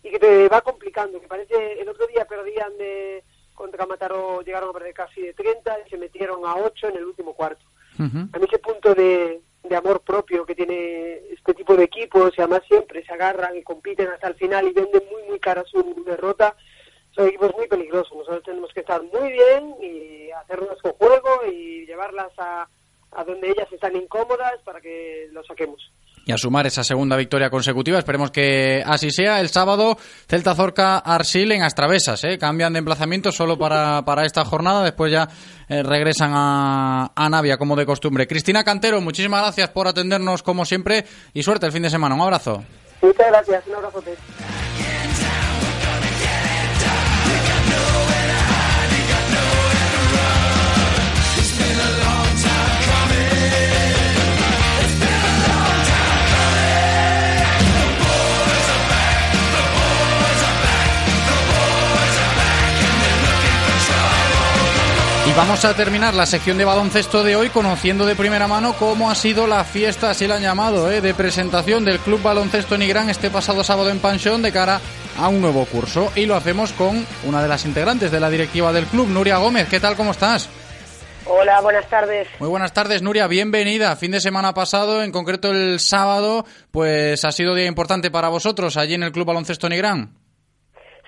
y 0.02 0.10
que 0.10 0.18
te 0.18 0.48
va 0.48 0.60
complicando, 0.62 1.20
que 1.20 1.28
parece, 1.28 1.80
el 1.80 1.88
otro 1.88 2.06
día 2.06 2.24
perdían 2.24 2.76
de 2.78 3.22
contra 3.54 3.84
Mataró 3.84 4.40
llegaron 4.40 4.70
a 4.70 4.72
perder 4.72 4.94
casi 4.94 5.20
de 5.20 5.34
30 5.34 5.80
y 5.86 5.90
se 5.90 5.98
metieron 5.98 6.46
a 6.46 6.56
8 6.56 6.88
en 6.88 6.96
el 6.96 7.04
último 7.04 7.34
cuarto. 7.34 7.64
A 7.98 8.38
mí 8.38 8.46
ese 8.48 8.58
punto 8.58 8.94
de, 8.94 9.42
de 9.62 9.76
amor 9.76 10.00
propio 10.00 10.46
que 10.46 10.54
tiene 10.54 11.20
este 11.32 11.52
tipo 11.52 11.76
de 11.76 11.84
equipos 11.84 12.32
y 12.36 12.40
además 12.40 12.62
siempre 12.66 13.04
se 13.04 13.12
agarran 13.12 13.54
y 13.54 13.62
compiten 13.62 14.08
hasta 14.08 14.28
el 14.28 14.34
final 14.36 14.66
y 14.66 14.72
venden 14.72 15.02
muy 15.12 15.22
muy 15.24 15.38
cara 15.38 15.62
su 15.64 16.02
derrota, 16.06 16.56
son 17.10 17.28
equipos 17.28 17.52
muy 17.54 17.68
peligrosos. 17.68 18.16
Nosotros 18.16 18.42
tenemos 18.44 18.72
que 18.72 18.80
estar 18.80 19.02
muy 19.02 19.32
bien 19.32 19.74
y 19.82 20.30
hacernos 20.30 20.80
con 20.80 20.92
juego 20.92 21.44
y 21.46 21.84
llevarlas 21.84 22.32
a, 22.38 22.66
a 23.12 23.24
donde 23.24 23.50
ellas 23.50 23.70
están 23.70 23.94
incómodas 23.94 24.62
para 24.64 24.80
que 24.80 25.28
lo 25.32 25.44
saquemos 25.44 25.92
y 26.24 26.32
a 26.32 26.38
sumar 26.38 26.66
esa 26.66 26.84
segunda 26.84 27.16
victoria 27.16 27.50
consecutiva. 27.50 27.98
Esperemos 27.98 28.30
que 28.30 28.82
así 28.84 29.10
sea. 29.10 29.40
El 29.40 29.48
sábado, 29.48 29.96
Celta 30.28 30.54
Zorca 30.54 30.98
Arsil 30.98 31.52
en 31.52 31.62
Astravesas. 31.62 32.22
¿eh? 32.24 32.38
Cambian 32.38 32.72
de 32.72 32.78
emplazamiento 32.78 33.32
solo 33.32 33.58
para, 33.58 34.04
para 34.04 34.24
esta 34.24 34.44
jornada. 34.44 34.84
Después 34.84 35.10
ya 35.12 35.28
eh, 35.68 35.82
regresan 35.82 36.32
a, 36.34 37.12
a 37.14 37.28
Navia, 37.28 37.56
como 37.56 37.76
de 37.76 37.86
costumbre. 37.86 38.26
Cristina 38.26 38.64
Cantero, 38.64 39.00
muchísimas 39.00 39.42
gracias 39.42 39.70
por 39.70 39.88
atendernos 39.88 40.42
como 40.42 40.64
siempre 40.64 41.04
y 41.32 41.42
suerte 41.42 41.66
el 41.66 41.72
fin 41.72 41.82
de 41.82 41.90
semana. 41.90 42.14
Un 42.14 42.22
abrazo. 42.22 42.62
Muchas 43.02 43.26
gracias. 43.28 43.66
Un 43.66 43.74
abrazo. 43.76 44.02
Y 65.30 65.32
vamos 65.36 65.64
a 65.64 65.76
terminar 65.76 66.12
la 66.12 66.26
sección 66.26 66.58
de 66.58 66.64
baloncesto 66.64 67.22
de 67.22 67.36
hoy 67.36 67.50
conociendo 67.50 68.04
de 68.04 68.16
primera 68.16 68.48
mano 68.48 68.74
cómo 68.76 69.12
ha 69.12 69.14
sido 69.14 69.46
la 69.46 69.62
fiesta, 69.62 70.10
así 70.10 70.26
la 70.26 70.34
han 70.34 70.42
llamado, 70.42 70.90
¿eh? 70.90 71.00
de 71.00 71.14
presentación 71.14 71.84
del 71.84 72.00
Club 72.00 72.20
Baloncesto 72.20 72.76
Nigrán 72.76 73.08
este 73.08 73.30
pasado 73.30 73.62
sábado 73.62 73.90
en 73.90 74.00
Pansión 74.00 74.42
de 74.42 74.50
cara 74.50 74.80
a 75.16 75.28
un 75.28 75.40
nuevo 75.40 75.66
curso. 75.66 76.10
Y 76.16 76.26
lo 76.26 76.34
hacemos 76.34 76.72
con 76.72 77.06
una 77.28 77.40
de 77.40 77.48
las 77.48 77.64
integrantes 77.64 78.10
de 78.10 78.18
la 78.18 78.28
directiva 78.28 78.72
del 78.72 78.86
club, 78.86 79.06
Nuria 79.06 79.36
Gómez. 79.36 79.68
¿Qué 79.68 79.78
tal? 79.78 79.94
¿Cómo 79.94 80.10
estás? 80.10 80.50
Hola, 81.26 81.60
buenas 81.60 81.88
tardes. 81.88 82.26
Muy 82.40 82.48
buenas 82.48 82.72
tardes, 82.72 83.00
Nuria. 83.00 83.28
Bienvenida. 83.28 83.94
Fin 83.94 84.10
de 84.10 84.20
semana 84.20 84.52
pasado, 84.52 85.00
en 85.04 85.12
concreto 85.12 85.52
el 85.52 85.78
sábado, 85.78 86.44
pues 86.72 87.24
ha 87.24 87.30
sido 87.30 87.54
día 87.54 87.66
importante 87.66 88.10
para 88.10 88.30
vosotros 88.30 88.76
allí 88.76 88.94
en 88.94 89.04
el 89.04 89.12
Club 89.12 89.26
Baloncesto 89.26 89.68
Nigrán. 89.68 90.10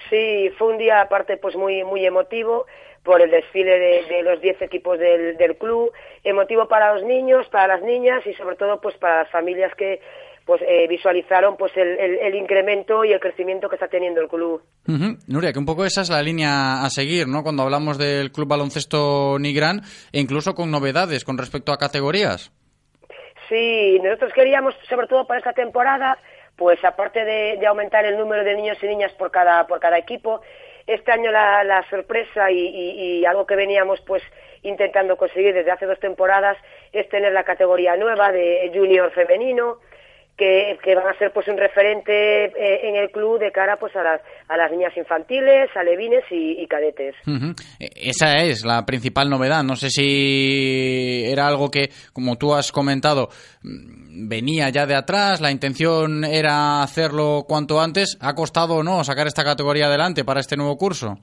Sí, 0.08 0.50
fue 0.58 0.68
un 0.68 0.78
día 0.78 1.00
aparte 1.00 1.38
pues 1.38 1.56
muy 1.56 1.82
muy 1.84 2.04
emotivo 2.04 2.66
por 3.02 3.20
el 3.20 3.30
desfile 3.30 3.78
de, 3.78 4.04
de 4.08 4.22
los 4.22 4.40
10 4.40 4.62
equipos 4.62 4.98
del, 4.98 5.36
del, 5.36 5.56
club, 5.56 5.92
emotivo 6.22 6.68
para 6.68 6.94
los 6.94 7.04
niños, 7.04 7.48
para 7.48 7.74
las 7.76 7.82
niñas 7.82 8.24
y 8.26 8.34
sobre 8.34 8.56
todo 8.56 8.80
pues 8.80 8.96
para 8.96 9.22
las 9.24 9.30
familias 9.30 9.74
que 9.76 10.00
pues 10.44 10.60
eh, 10.62 10.88
visualizaron 10.88 11.56
pues 11.56 11.72
el, 11.76 11.98
el, 11.98 12.18
el, 12.18 12.34
incremento 12.34 13.04
y 13.04 13.12
el 13.12 13.20
crecimiento 13.20 13.68
que 13.68 13.76
está 13.76 13.88
teniendo 13.88 14.20
el 14.20 14.28
club. 14.28 14.62
Uh 14.88 14.92
-huh. 14.92 15.18
Nuria, 15.28 15.52
que 15.52 15.58
un 15.58 15.66
poco 15.66 15.84
esa 15.84 16.00
es 16.00 16.10
la 16.10 16.22
línea 16.22 16.82
a 16.84 16.90
seguir, 16.90 17.28
¿no? 17.28 17.42
Cuando 17.42 17.62
hablamos 17.62 17.96
del 17.96 18.32
club 18.32 18.48
baloncesto 18.48 19.38
Nigrán 19.38 19.82
e 20.12 20.20
incluso 20.20 20.54
con 20.54 20.70
novedades 20.70 21.24
con 21.24 21.38
respecto 21.38 21.72
a 21.72 21.78
categorías. 21.78 22.52
Sí, 23.48 24.00
nosotros 24.02 24.32
queríamos 24.32 24.74
sobre 24.88 25.06
todo 25.06 25.26
para 25.26 25.38
esta 25.38 25.52
temporada 25.52 26.18
pues 26.56 26.84
aparte 26.84 27.24
de, 27.24 27.56
de 27.58 27.66
aumentar 27.66 28.04
el 28.04 28.18
número 28.18 28.44
de 28.44 28.54
niños 28.54 28.78
y 28.82 28.86
niñas 28.86 29.12
por 29.12 29.30
cada 29.30 29.66
por 29.66 29.80
cada 29.80 29.98
equipo 29.98 30.42
este 30.86 31.12
año 31.12 31.30
la, 31.30 31.64
la 31.64 31.88
sorpresa 31.88 32.50
y, 32.50 32.58
y, 32.58 33.24
algo 33.24 33.46
que 33.46 33.56
veníamos 33.56 34.00
pues 34.06 34.22
intentando 34.62 35.16
conseguir 35.16 35.54
desde 35.54 35.70
hace 35.70 35.86
dos 35.86 35.98
temporadas 36.00 36.56
es 36.92 37.08
tener 37.08 37.32
la 37.32 37.44
categoría 37.44 37.96
nueva 37.96 38.30
de 38.32 38.70
junior 38.74 39.10
femenino 39.12 39.78
que, 40.36 40.78
que 40.82 40.94
van 40.94 41.06
a 41.06 41.18
ser 41.18 41.32
pues 41.32 41.46
un 41.48 41.58
referente 41.58 42.44
eh, 42.46 42.88
en 42.88 42.96
el 42.96 43.10
club 43.10 43.38
de 43.38 43.52
cara 43.52 43.76
pues 43.76 43.94
a 43.96 44.02
las, 44.02 44.20
a 44.48 44.56
las 44.56 44.70
niñas 44.70 44.96
infantiles, 44.96 45.70
alevines 45.74 46.24
y, 46.30 46.62
y 46.62 46.66
cadetes. 46.66 47.14
Uh. 47.26 47.52
Esa 47.78 48.36
es 48.36 48.64
la 48.64 48.84
principal 48.84 49.28
novedad. 49.28 49.62
No 49.62 49.76
sé 49.76 49.90
si 49.90 51.24
era 51.30 51.46
algo 51.46 51.70
que, 51.70 51.90
como 52.12 52.36
tú 52.36 52.54
has 52.54 52.72
comentado, 52.72 53.28
venía 54.12 54.68
ya 54.70 54.86
de 54.86 54.94
atrás, 54.94 55.40
la 55.40 55.50
intención 55.50 56.24
era 56.24 56.82
hacerlo 56.82 57.44
cuanto 57.46 57.80
antes. 57.80 58.18
¿Ha 58.20 58.34
costado 58.34 58.76
o 58.76 58.82
no 58.82 59.02
sacar 59.04 59.26
esta 59.26 59.44
categoría 59.44 59.86
adelante 59.86 60.24
para 60.24 60.40
este 60.40 60.56
nuevo 60.56 60.76
curso? 60.76 61.16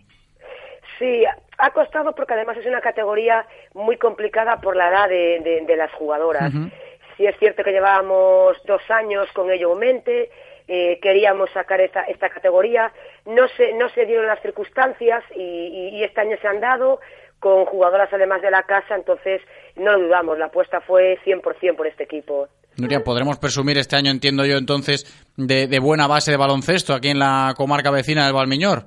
Sí, 0.97 1.23
ha 1.57 1.71
costado 1.71 2.13
porque 2.13 2.33
además 2.33 2.57
es 2.57 2.65
una 2.65 2.81
categoría 2.81 3.45
muy 3.73 3.97
complicada 3.97 4.57
por 4.57 4.75
la 4.75 4.89
edad 4.89 5.09
de, 5.09 5.39
de, 5.43 5.65
de 5.65 5.75
las 5.75 5.91
jugadoras. 5.93 6.53
Uh 6.53 6.57
-huh. 6.57 6.71
Sí 7.15 7.25
es 7.25 7.37
cierto 7.37 7.63
que 7.63 7.71
llevábamos 7.71 8.57
dos 8.65 8.81
años 8.89 9.27
con 9.33 9.51
ello 9.51 9.73
en 9.73 9.79
mente, 9.79 10.29
eh, 10.67 10.99
queríamos 11.01 11.49
sacar 11.51 11.81
esta, 11.81 12.03
esta 12.03 12.29
categoría, 12.29 12.91
no 13.25 13.47
se, 13.57 13.73
no 13.73 13.89
se 13.89 14.05
dieron 14.05 14.27
las 14.27 14.41
circunstancias 14.41 15.23
y, 15.35 15.41
y, 15.41 15.89
y 15.97 16.03
este 16.03 16.21
año 16.21 16.37
se 16.41 16.47
han 16.47 16.61
dado 16.61 16.99
con 17.39 17.65
jugadoras 17.65 18.09
además 18.13 18.41
de 18.41 18.51
la 18.51 18.63
casa, 18.63 18.95
entonces 18.95 19.41
no 19.75 19.93
lo 19.93 19.99
dudamos, 20.05 20.37
la 20.37 20.45
apuesta 20.45 20.79
fue 20.81 21.17
100% 21.25 21.75
por 21.75 21.87
este 21.87 22.03
equipo. 22.03 22.47
Nuria, 22.79 23.03
podremos 23.03 23.37
presumir 23.37 23.77
este 23.77 23.95
año, 23.95 24.11
entiendo 24.11 24.45
yo 24.45 24.57
entonces, 24.57 25.05
de, 25.37 25.67
de 25.67 25.79
buena 25.79 26.07
base 26.07 26.31
de 26.31 26.37
baloncesto 26.37 26.93
aquí 26.93 27.09
en 27.09 27.19
la 27.19 27.53
comarca 27.55 27.91
vecina 27.91 28.25
del 28.25 28.33
Valmiñor. 28.33 28.85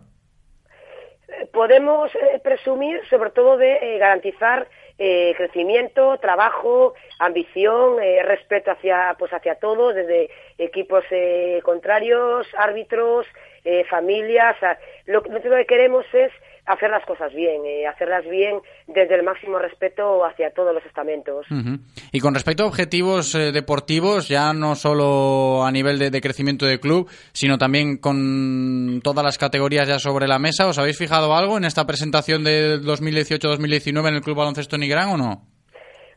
Podemos 1.52 2.14
eh, 2.14 2.40
presumir 2.42 3.00
sobre 3.10 3.30
todo 3.30 3.56
de 3.56 3.72
eh, 3.72 3.98
garantizar 3.98 4.68
eh, 4.98 5.34
crecimiento, 5.36 6.16
trabajo, 6.18 6.94
ambición, 7.18 8.02
eh, 8.02 8.22
respeto 8.22 8.70
hacia 8.70 9.16
pues 9.18 9.32
hacia 9.32 9.56
todos, 9.56 9.94
desde 9.94 10.30
equipos 10.58 11.04
eh, 11.10 11.60
contrarios, 11.64 12.46
árbitros, 12.56 13.26
eh, 13.64 13.84
familias. 13.90 14.56
Lo, 15.06 15.20
lo 15.22 15.56
que 15.56 15.66
queremos 15.66 16.04
es 16.12 16.30
hacer 16.66 16.90
las 16.90 17.04
cosas 17.04 17.32
bien, 17.34 17.64
eh, 17.66 17.86
hacerlas 17.86 18.24
bien 18.28 18.60
desde 18.86 19.16
el 19.16 19.24
máximo 19.24 19.58
respeto 19.58 20.24
hacia 20.24 20.50
todos 20.50 20.74
los 20.74 20.84
estamentos. 20.86 21.46
Uh 21.50 21.54
-huh. 21.54 21.78
Y 22.12 22.20
con 22.20 22.34
respecto 22.34 22.62
a 22.62 22.66
objetivos 22.66 23.34
eh, 23.34 23.52
deportivos, 23.52 24.28
ya 24.28 24.52
no 24.52 24.74
solo 24.74 25.64
a 25.64 25.72
nivel 25.72 25.98
de, 25.98 26.10
de, 26.10 26.20
crecimiento 26.20 26.66
de 26.66 26.78
club, 26.78 27.08
sino 27.32 27.58
también 27.58 27.98
con 27.98 29.00
todas 29.02 29.24
las 29.24 29.38
categorías 29.38 29.88
ya 29.88 29.98
sobre 29.98 30.28
la 30.28 30.38
mesa, 30.38 30.68
¿os 30.68 30.78
habéis 30.78 30.98
fijado 30.98 31.34
algo 31.34 31.56
en 31.56 31.64
esta 31.64 31.84
presentación 31.84 32.44
de 32.44 32.78
2018-2019 32.78 34.08
en 34.08 34.14
el 34.14 34.22
Club 34.22 34.36
Baloncesto 34.36 34.78
Nigrán 34.78 35.08
o 35.10 35.16
no? 35.16 35.42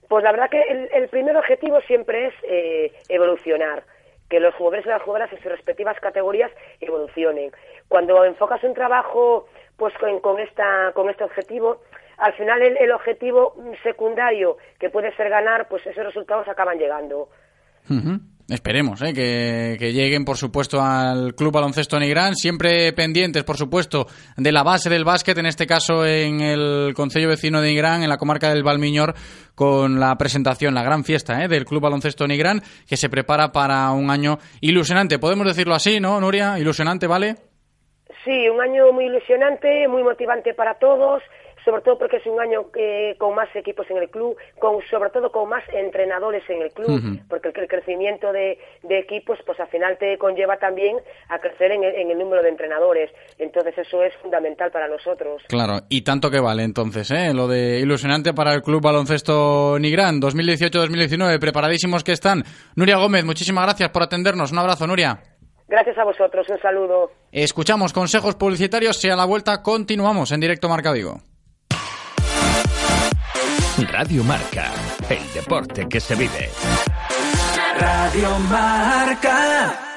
Pues 0.07 0.23
la 0.23 0.31
verdad 0.31 0.49
que 0.51 0.61
el, 0.61 0.89
el 0.93 1.09
primer 1.09 1.35
objetivo 1.35 1.79
siempre 1.87 2.27
es 2.27 2.33
eh, 2.43 2.91
evolucionar 3.09 3.83
que 4.29 4.39
los 4.39 4.53
jugadores 4.55 4.85
y 4.85 4.89
las 4.89 5.01
jugadoras 5.01 5.31
en 5.33 5.41
sus 5.41 5.51
respectivas 5.51 5.99
categorías 5.99 6.51
evolucionen. 6.79 7.51
Cuando 7.87 8.23
enfocas 8.25 8.63
un 8.63 8.73
trabajo 8.73 9.47
pues 9.77 9.93
con, 9.99 10.19
con 10.19 10.39
esta 10.39 10.91
con 10.93 11.09
este 11.09 11.23
objetivo 11.23 11.81
al 12.17 12.33
final 12.33 12.61
el, 12.61 12.77
el 12.77 12.91
objetivo 12.91 13.55
secundario 13.83 14.57
que 14.79 14.89
puede 14.89 15.15
ser 15.15 15.29
ganar 15.29 15.67
pues 15.67 15.85
esos 15.85 16.05
resultados 16.05 16.47
acaban 16.47 16.77
llegando. 16.77 17.29
Esperemos 18.47 19.01
¿eh? 19.01 19.11
que, 19.13 19.75
que 19.79 19.91
lleguen, 19.91 20.23
por 20.23 20.37
supuesto, 20.37 20.79
al 20.79 21.33
Club 21.33 21.51
Baloncesto 21.51 21.97
Nigrán, 21.99 22.35
siempre 22.35 22.93
pendientes, 22.93 23.43
por 23.43 23.57
supuesto, 23.57 24.05
de 24.37 24.51
la 24.51 24.61
base 24.61 24.87
del 24.87 25.03
básquet, 25.03 25.35
en 25.39 25.47
este 25.47 25.65
caso 25.65 26.05
en 26.05 26.41
el 26.41 26.93
Concello 26.95 27.29
Vecino 27.29 27.59
de 27.59 27.69
Nigrán, 27.69 28.03
en 28.03 28.09
la 28.09 28.17
comarca 28.17 28.49
del 28.49 28.63
Valmiñor, 28.63 29.15
con 29.55 29.99
la 29.99 30.15
presentación, 30.15 30.75
la 30.75 30.83
gran 30.83 31.03
fiesta 31.03 31.43
¿eh? 31.43 31.47
del 31.47 31.65
Club 31.65 31.81
Baloncesto 31.81 32.27
Nigrán, 32.27 32.61
que 32.87 32.97
se 32.97 33.09
prepara 33.09 33.51
para 33.51 33.91
un 33.91 34.11
año 34.11 34.37
ilusionante. 34.61 35.17
Podemos 35.17 35.47
decirlo 35.47 35.73
así, 35.73 35.99
¿no, 35.99 36.19
Nuria? 36.19 36.59
Ilusionante, 36.59 37.07
¿vale? 37.07 37.37
Sí, 38.25 38.49
un 38.49 38.59
año 38.59 38.91
muy 38.91 39.05
ilusionante, 39.05 39.87
muy 39.87 40.01
motivante 40.01 40.55
para 40.55 40.73
todos, 40.79 41.21
sobre 41.63 41.81
todo 41.81 41.97
porque 41.97 42.17
es 42.17 42.25
un 42.25 42.39
año 42.39 42.65
eh, 42.75 43.15
con 43.17 43.35
más 43.35 43.49
equipos 43.55 43.89
en 43.89 43.97
el 43.97 44.09
club, 44.09 44.35
con 44.59 44.81
sobre 44.89 45.09
todo 45.09 45.31
con 45.31 45.49
más 45.49 45.63
entrenadores 45.73 46.43
en 46.49 46.61
el 46.61 46.71
club, 46.71 47.19
porque 47.27 47.49
el, 47.49 47.53
el 47.57 47.67
crecimiento 47.67 48.31
de, 48.31 48.57
de 48.83 48.99
equipos, 48.99 49.39
pues 49.45 49.59
al 49.59 49.67
final 49.67 49.97
te 49.99 50.17
conlleva 50.17 50.57
también 50.57 50.97
a 51.29 51.39
crecer 51.39 51.71
en 51.71 51.83
el, 51.83 51.95
en 51.95 52.11
el 52.11 52.17
número 52.17 52.41
de 52.41 52.49
entrenadores. 52.49 53.11
Entonces 53.37 53.77
eso 53.77 54.03
es 54.03 54.13
fundamental 54.21 54.71
para 54.71 54.87
nosotros. 54.87 55.43
Claro, 55.47 55.81
y 55.89 56.03
tanto 56.03 56.29
que 56.29 56.39
vale 56.39 56.63
entonces, 56.63 57.11
¿eh? 57.11 57.33
Lo 57.33 57.47
de 57.47 57.79
ilusionante 57.79 58.33
para 58.33 58.53
el 58.53 58.61
Club 58.61 58.81
Baloncesto 58.81 59.77
Nigrán, 59.79 60.21
2018-2019, 60.21 61.39
preparadísimos 61.39 62.03
que 62.03 62.11
están. 62.11 62.43
Nuria 62.75 62.97
Gómez, 62.97 63.25
muchísimas 63.25 63.65
gracias 63.65 63.89
por 63.89 64.03
atendernos. 64.03 64.51
Un 64.51 64.59
abrazo, 64.59 64.87
Nuria. 64.87 65.34
Gracias 65.67 65.97
a 65.97 66.03
vosotros, 66.03 66.47
un 66.49 66.59
saludo. 66.59 67.11
Escuchamos 67.31 67.91
consejos 67.91 68.35
publicitarios 68.35 69.03
y 69.03 69.09
a 69.09 69.15
la 69.15 69.25
vuelta 69.25 69.63
continuamos 69.63 70.31
en 70.31 70.39
directo 70.39 70.69
Marca 70.69 70.91
Vigo. 70.91 71.21
Radio 73.91 74.23
Marca, 74.23 74.71
el 75.09 75.33
deporte 75.33 75.87
que 75.89 75.99
se 75.99 76.15
vive. 76.15 76.49
Radio 77.79 78.39
Marca. 78.49 79.94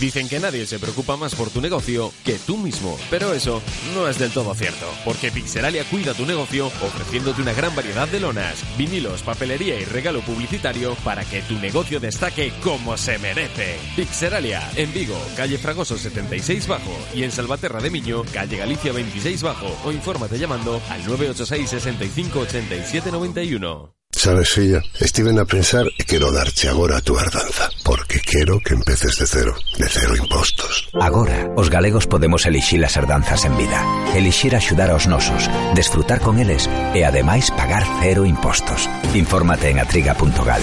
Dicen 0.00 0.28
que 0.28 0.38
nadie 0.38 0.64
se 0.64 0.78
preocupa 0.78 1.16
más 1.16 1.34
por 1.34 1.50
tu 1.50 1.60
negocio 1.60 2.12
que 2.24 2.38
tú 2.38 2.56
mismo, 2.56 2.96
pero 3.10 3.32
eso 3.32 3.60
no 3.94 4.06
es 4.06 4.16
del 4.16 4.30
todo 4.30 4.54
cierto, 4.54 4.86
porque 5.04 5.32
Pixelalia 5.32 5.82
cuida 5.84 6.14
tu 6.14 6.24
negocio 6.24 6.66
ofreciéndote 6.66 7.42
una 7.42 7.52
gran 7.52 7.74
variedad 7.74 8.06
de 8.06 8.20
lonas, 8.20 8.62
vinilos, 8.76 9.22
papelería 9.22 9.74
y 9.80 9.84
regalo 9.84 10.20
publicitario 10.20 10.94
para 11.02 11.24
que 11.24 11.42
tu 11.42 11.54
negocio 11.54 11.98
destaque 11.98 12.52
como 12.62 12.96
se 12.96 13.18
merece. 13.18 13.76
Pixelalia, 13.96 14.70
en 14.76 14.92
Vigo, 14.92 15.20
calle 15.36 15.58
Fragoso 15.58 15.98
76 15.98 16.68
Bajo 16.68 16.96
y 17.12 17.24
en 17.24 17.32
Salvaterra 17.32 17.80
de 17.80 17.90
Miño, 17.90 18.22
calle 18.32 18.56
Galicia 18.56 18.92
26 18.92 19.42
Bajo 19.42 19.76
o 19.84 19.90
infórmate 19.90 20.38
llamando 20.38 20.80
al 20.90 21.04
986 21.06 21.70
65 21.70 22.38
87 22.38 23.10
91. 23.10 23.97
Sabes, 24.18 24.50
filla, 24.50 24.82
estiven 24.98 25.38
a 25.38 25.44
pensar 25.46 25.86
e 25.94 26.02
quero 26.02 26.34
darche 26.34 26.66
agora 26.66 26.98
a 26.98 27.00
túa 27.00 27.22
herdanza, 27.22 27.70
porque 27.86 28.18
quero 28.18 28.58
que 28.58 28.74
empeces 28.74 29.14
de 29.14 29.30
cero, 29.30 29.54
de 29.78 29.86
cero 29.86 30.18
impostos. 30.18 30.90
Agora, 30.98 31.46
os 31.54 31.70
galegos 31.70 32.10
podemos 32.10 32.42
elixir 32.42 32.82
as 32.82 32.98
herdanzas 32.98 33.46
en 33.46 33.54
vida, 33.54 33.78
elixir 34.18 34.58
axudar 34.58 34.90
aos 34.90 35.06
nosos, 35.06 35.46
desfrutar 35.78 36.18
con 36.18 36.42
eles 36.42 36.66
e, 36.98 37.06
ademais, 37.06 37.54
pagar 37.54 37.86
cero 38.02 38.26
impostos. 38.26 38.90
Infórmate 39.14 39.70
en 39.70 39.78
atriga.gal. 39.78 40.62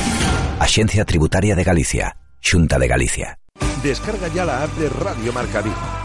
Axencia 0.60 1.08
Tributaria 1.08 1.56
de 1.56 1.64
Galicia, 1.64 2.20
Xunta 2.44 2.76
de 2.76 2.92
Galicia. 2.92 3.40
Descarga 3.80 4.28
ya 4.36 4.44
la 4.44 4.68
app 4.68 4.76
de 4.76 4.92
Radio 4.92 5.32
Marca 5.32 5.64
Vigo. 5.64 6.05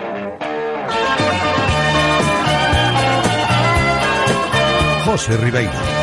José 5.05 5.35
Ribeiro. 5.35 6.00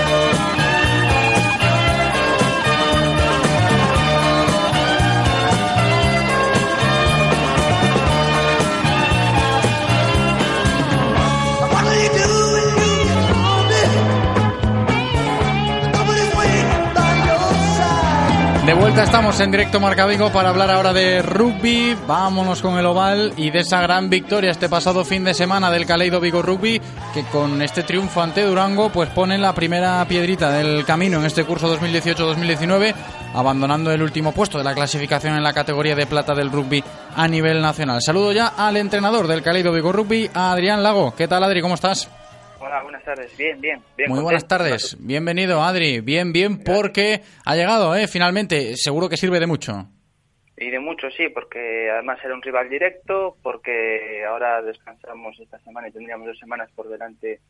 De 18.69 18.75
vuelta 18.75 19.05
estamos 19.05 19.41
en 19.41 19.51
directo 19.51 19.81
Marca 19.81 20.05
Vigo 20.05 20.31
para 20.31 20.51
hablar 20.51 20.71
ahora 20.71 20.93
de 20.93 21.23
rugby. 21.23 21.97
Vámonos 22.07 22.61
con 22.61 22.77
el 22.79 22.85
oval 22.85 23.33
y 23.35 23.49
de 23.49 23.61
esa 23.61 23.81
gran 23.81 24.11
victoria 24.11 24.51
este 24.51 24.69
pasado 24.69 25.07
fin 25.07 25.25
de 25.25 25.33
semana 25.33 25.71
del 25.71 25.87
Caleido 25.87 26.21
Vigo 26.21 26.43
Rugby, 26.43 26.79
que 27.15 27.23
con 27.33 27.63
este 27.63 27.83
triunfo 27.83 28.21
ante 28.21 28.45
Durango, 28.45 28.91
pues 28.91 29.09
pone 29.09 29.39
la 29.39 29.55
primera 29.55 30.05
piedrita 30.07 30.51
del 30.51 30.85
camino 30.85 31.19
en 31.19 31.25
este 31.25 31.45
curso 31.45 31.75
2018-2019, 31.81 32.95
abandonando 33.33 33.91
el 33.91 34.03
último 34.03 34.33
puesto 34.33 34.59
de 34.59 34.65
la 34.65 34.75
clasificación 34.75 35.35
en 35.35 35.45
la 35.45 35.55
categoría 35.55 35.97
de 35.97 36.05
plata 36.05 36.35
del 36.35 36.53
rugby 36.53 36.85
a 37.17 37.27
nivel 37.27 37.63
nacional. 37.63 38.03
Saludo 38.03 38.33
ya 38.33 38.49
al 38.49 38.77
entrenador 38.77 39.29
del 39.29 39.41
Caleido 39.41 39.73
Vigo 39.73 39.93
Rugby, 39.93 40.31
Adrián 40.35 40.83
Lago. 40.83 41.15
¿Qué 41.17 41.27
tal, 41.27 41.43
Adri? 41.43 41.63
¿Cómo 41.63 41.77
estás? 41.77 42.11
Hola, 42.69 42.83
buenas 42.83 43.03
tardes. 43.03 43.35
Bien, 43.39 43.59
bien. 43.63 43.83
bien 43.97 44.11
Muy 44.11 44.21
buenas 44.21 44.47
tardes. 44.47 44.95
Bienvenido, 45.01 45.63
Adri. 45.63 46.03
Bien, 46.03 46.35
bien, 46.35 46.63
porque 46.63 47.23
ha 47.47 47.57
llegado, 47.57 47.97
¿eh? 47.97 48.07
Finalmente. 48.07 48.77
Seguro 48.77 49.09
que 49.09 49.17
sirve 49.17 49.41
de 49.41 49.47
mucho. 49.47 49.89
Y 50.55 50.69
de 50.69 50.79
mucho, 50.79 51.09
sí, 51.17 51.31
porque 51.33 51.89
además 51.91 52.19
era 52.23 52.35
un 52.35 52.43
rival 52.43 52.69
directo, 52.69 53.39
porque 53.43 54.23
ahora 54.29 54.61
descansamos 54.61 55.41
esta 55.41 55.59
semana 55.61 55.89
y 55.89 55.93
tendríamos 55.93 56.27
dos 56.27 56.39
semanas 56.39 56.69
por 56.75 56.91
delante 56.91 57.41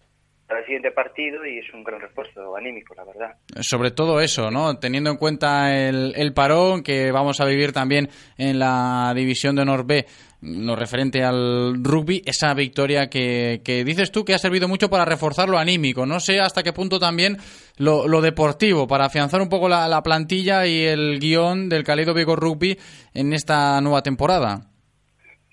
para 0.47 0.61
el 0.61 0.67
siguiente 0.67 0.93
partido 0.93 1.45
y 1.45 1.59
es 1.59 1.75
un 1.75 1.85
gran 1.85 2.01
refuerzo 2.01 2.57
anímico, 2.57 2.95
la 2.95 3.05
verdad. 3.05 3.37
Sobre 3.61 3.91
todo 3.91 4.21
eso, 4.21 4.51
¿no? 4.51 4.79
Teniendo 4.79 5.11
en 5.11 5.17
cuenta 5.19 5.77
el, 5.77 6.15
el 6.17 6.33
parón 6.33 6.83
que 6.83 7.11
vamos 7.11 7.41
a 7.41 7.45
vivir 7.45 7.73
también 7.73 8.09
en 8.39 8.59
la 8.59 9.13
división 9.15 9.57
de 9.57 9.63
Honor 9.63 9.85
B, 9.85 10.07
lo 10.41 10.77
referente 10.77 11.25
al 11.25 11.83
rugby, 11.83 12.23
esa 12.25 12.55
victoria 12.55 13.09
que, 13.11 13.61
que 13.65 13.83
dices 13.85 14.13
tú 14.13 14.25
que 14.25 14.35
ha 14.35 14.39
servido 14.39 14.69
mucho 14.69 14.89
para 14.89 15.05
reforzar 15.05 15.49
lo 15.49 15.59
anímico. 15.59 16.07
No 16.07 16.21
sé 16.21 16.39
hasta 16.39 16.63
qué 16.63 16.73
punto 16.73 16.99
también 16.99 17.39
lo, 17.77 18.07
lo 18.07 18.21
deportivo, 18.21 18.87
para 18.87 19.07
afianzar 19.07 19.41
un 19.41 19.49
poco 19.49 19.69
la, 19.69 19.89
la 19.89 20.03
plantilla 20.03 20.67
y 20.67 20.85
el 20.85 21.19
guion 21.19 21.69
del 21.69 21.85
Caleido 21.85 22.15
Vigo 22.15 22.37
Rugby 22.37 22.79
en 23.15 23.33
esta 23.33 23.81
nueva 23.81 24.03
temporada. 24.03 24.61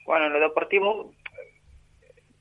Bueno, 0.06 0.28
en 0.28 0.34
lo 0.34 0.40
deportivo 0.40 1.12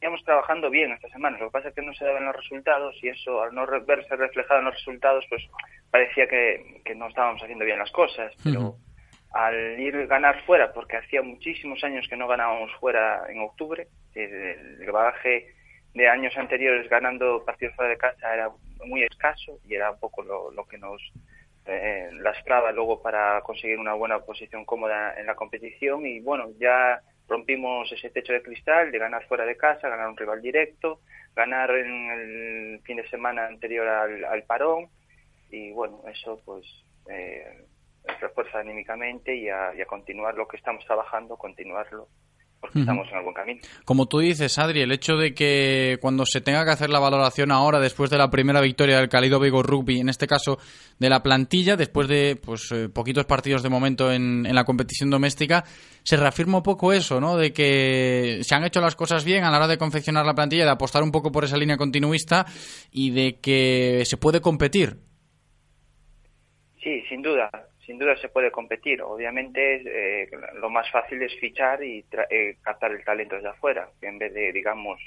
íbamos 0.02 0.22
trabajando 0.24 0.68
bien 0.68 0.92
esta 0.92 1.08
semana. 1.08 1.38
Lo 1.38 1.46
que 1.46 1.52
pasa 1.52 1.68
es 1.68 1.74
que 1.74 1.80
no 1.80 1.94
se 1.94 2.04
daban 2.04 2.26
los 2.26 2.36
resultados 2.36 2.94
y 3.02 3.08
eso, 3.08 3.42
al 3.42 3.54
no 3.54 3.64
verse 3.86 4.14
reflejado 4.16 4.60
en 4.60 4.66
los 4.66 4.74
resultados, 4.74 5.24
pues 5.30 5.42
parecía 5.90 6.26
que, 6.28 6.82
que 6.84 6.94
no 6.94 7.08
estábamos 7.08 7.42
haciendo 7.42 7.64
bien 7.64 7.78
las 7.78 7.90
cosas. 7.90 8.34
Pero 8.44 8.76
al 9.34 9.80
ir 9.80 10.06
ganar 10.06 10.44
fuera, 10.44 10.72
porque 10.72 10.96
hacía 10.96 11.20
muchísimos 11.20 11.82
años 11.82 12.06
que 12.08 12.16
no 12.16 12.28
ganábamos 12.28 12.72
fuera 12.78 13.24
en 13.28 13.40
octubre, 13.40 13.88
el, 14.14 14.90
bagaje 14.92 15.48
de 15.92 16.08
años 16.08 16.36
anteriores 16.36 16.88
ganando 16.88 17.44
partidos 17.44 17.74
fuera 17.74 17.90
de 17.90 17.98
casa 17.98 18.32
era 18.32 18.50
muy 18.86 19.02
escaso 19.02 19.58
y 19.66 19.74
era 19.74 19.90
un 19.90 19.98
poco 19.98 20.22
lo, 20.22 20.52
lo 20.52 20.64
que 20.66 20.78
nos 20.78 21.02
eh, 21.66 22.10
lastraba 22.12 22.70
luego 22.70 23.02
para 23.02 23.40
conseguir 23.40 23.78
una 23.80 23.94
buena 23.94 24.20
posición 24.20 24.64
cómoda 24.64 25.14
en 25.18 25.26
la 25.26 25.34
competición. 25.34 26.06
Y 26.06 26.20
bueno, 26.20 26.50
ya 26.60 27.00
rompimos 27.28 27.90
ese 27.90 28.10
techo 28.10 28.32
de 28.32 28.42
cristal 28.42 28.92
de 28.92 28.98
ganar 28.98 29.26
fuera 29.26 29.44
de 29.44 29.56
casa, 29.56 29.88
ganar 29.88 30.08
un 30.08 30.16
rival 30.16 30.40
directo, 30.42 31.00
ganar 31.34 31.72
en 31.72 32.10
el 32.10 32.80
fin 32.84 32.98
de 32.98 33.08
semana 33.08 33.46
anterior 33.46 33.88
al, 33.88 34.24
al 34.24 34.44
parón. 34.44 34.86
Y 35.50 35.72
bueno, 35.72 36.02
eso 36.08 36.40
pues 36.44 36.64
eh, 37.10 37.64
refuerza 38.20 38.58
anímicamente 38.58 39.34
y 39.36 39.48
a, 39.48 39.74
y 39.74 39.80
a 39.80 39.86
continuar 39.86 40.34
lo 40.34 40.46
que 40.46 40.56
estamos 40.56 40.84
trabajando, 40.84 41.36
continuarlo 41.36 42.08
porque 42.64 42.80
estamos 42.80 43.06
en 43.10 43.18
el 43.18 43.24
buen 43.24 43.34
camino. 43.34 43.60
Como 43.84 44.06
tú 44.06 44.20
dices, 44.20 44.58
Adri, 44.58 44.80
el 44.80 44.92
hecho 44.92 45.16
de 45.16 45.34
que 45.34 45.98
cuando 46.00 46.24
se 46.24 46.40
tenga 46.40 46.64
que 46.64 46.70
hacer 46.70 46.88
la 46.88 46.98
valoración 46.98 47.52
ahora, 47.52 47.78
después 47.78 48.08
de 48.08 48.16
la 48.16 48.30
primera 48.30 48.62
victoria 48.62 48.96
del 48.98 49.10
Calido 49.10 49.38
Vigo 49.38 49.62
Rugby, 49.62 50.00
en 50.00 50.08
este 50.08 50.26
caso 50.26 50.58
de 50.98 51.10
la 51.10 51.22
plantilla, 51.22 51.76
después 51.76 52.08
de 52.08 52.36
pues 52.36 52.72
eh, 52.72 52.88
poquitos 52.88 53.26
partidos 53.26 53.62
de 53.62 53.68
momento 53.68 54.10
en, 54.10 54.46
en, 54.46 54.54
la 54.54 54.64
competición 54.64 55.10
doméstica, 55.10 55.64
se 56.02 56.16
reafirma 56.16 56.58
un 56.58 56.62
poco 56.62 56.92
eso, 56.92 57.20
¿no? 57.20 57.36
De 57.36 57.52
que 57.52 58.38
se 58.42 58.54
han 58.54 58.64
hecho 58.64 58.80
las 58.80 58.96
cosas 58.96 59.24
bien 59.24 59.44
a 59.44 59.50
la 59.50 59.58
hora 59.58 59.68
de 59.68 59.76
confeccionar 59.76 60.24
la 60.24 60.34
plantilla, 60.34 60.64
de 60.64 60.70
apostar 60.70 61.02
un 61.02 61.12
poco 61.12 61.30
por 61.30 61.44
esa 61.44 61.58
línea 61.58 61.76
continuista 61.76 62.46
y 62.90 63.10
de 63.10 63.40
que 63.40 64.04
se 64.06 64.16
puede 64.16 64.40
competir. 64.40 64.96
Sí, 66.82 67.02
sin 67.08 67.20
duda 67.22 67.50
sin 67.86 67.98
duda 67.98 68.16
se 68.16 68.28
puede 68.28 68.50
competir. 68.50 69.02
Obviamente 69.02 69.82
eh, 70.22 70.28
lo 70.54 70.70
más 70.70 70.90
fácil 70.90 71.22
es 71.22 71.34
fichar 71.38 71.82
y 71.82 72.04
eh, 72.30 72.56
captar 72.62 72.92
el 72.92 73.04
talento 73.04 73.36
desde 73.36 73.48
afuera, 73.48 73.88
en 74.00 74.18
vez 74.18 74.32
de, 74.32 74.52
digamos, 74.52 75.00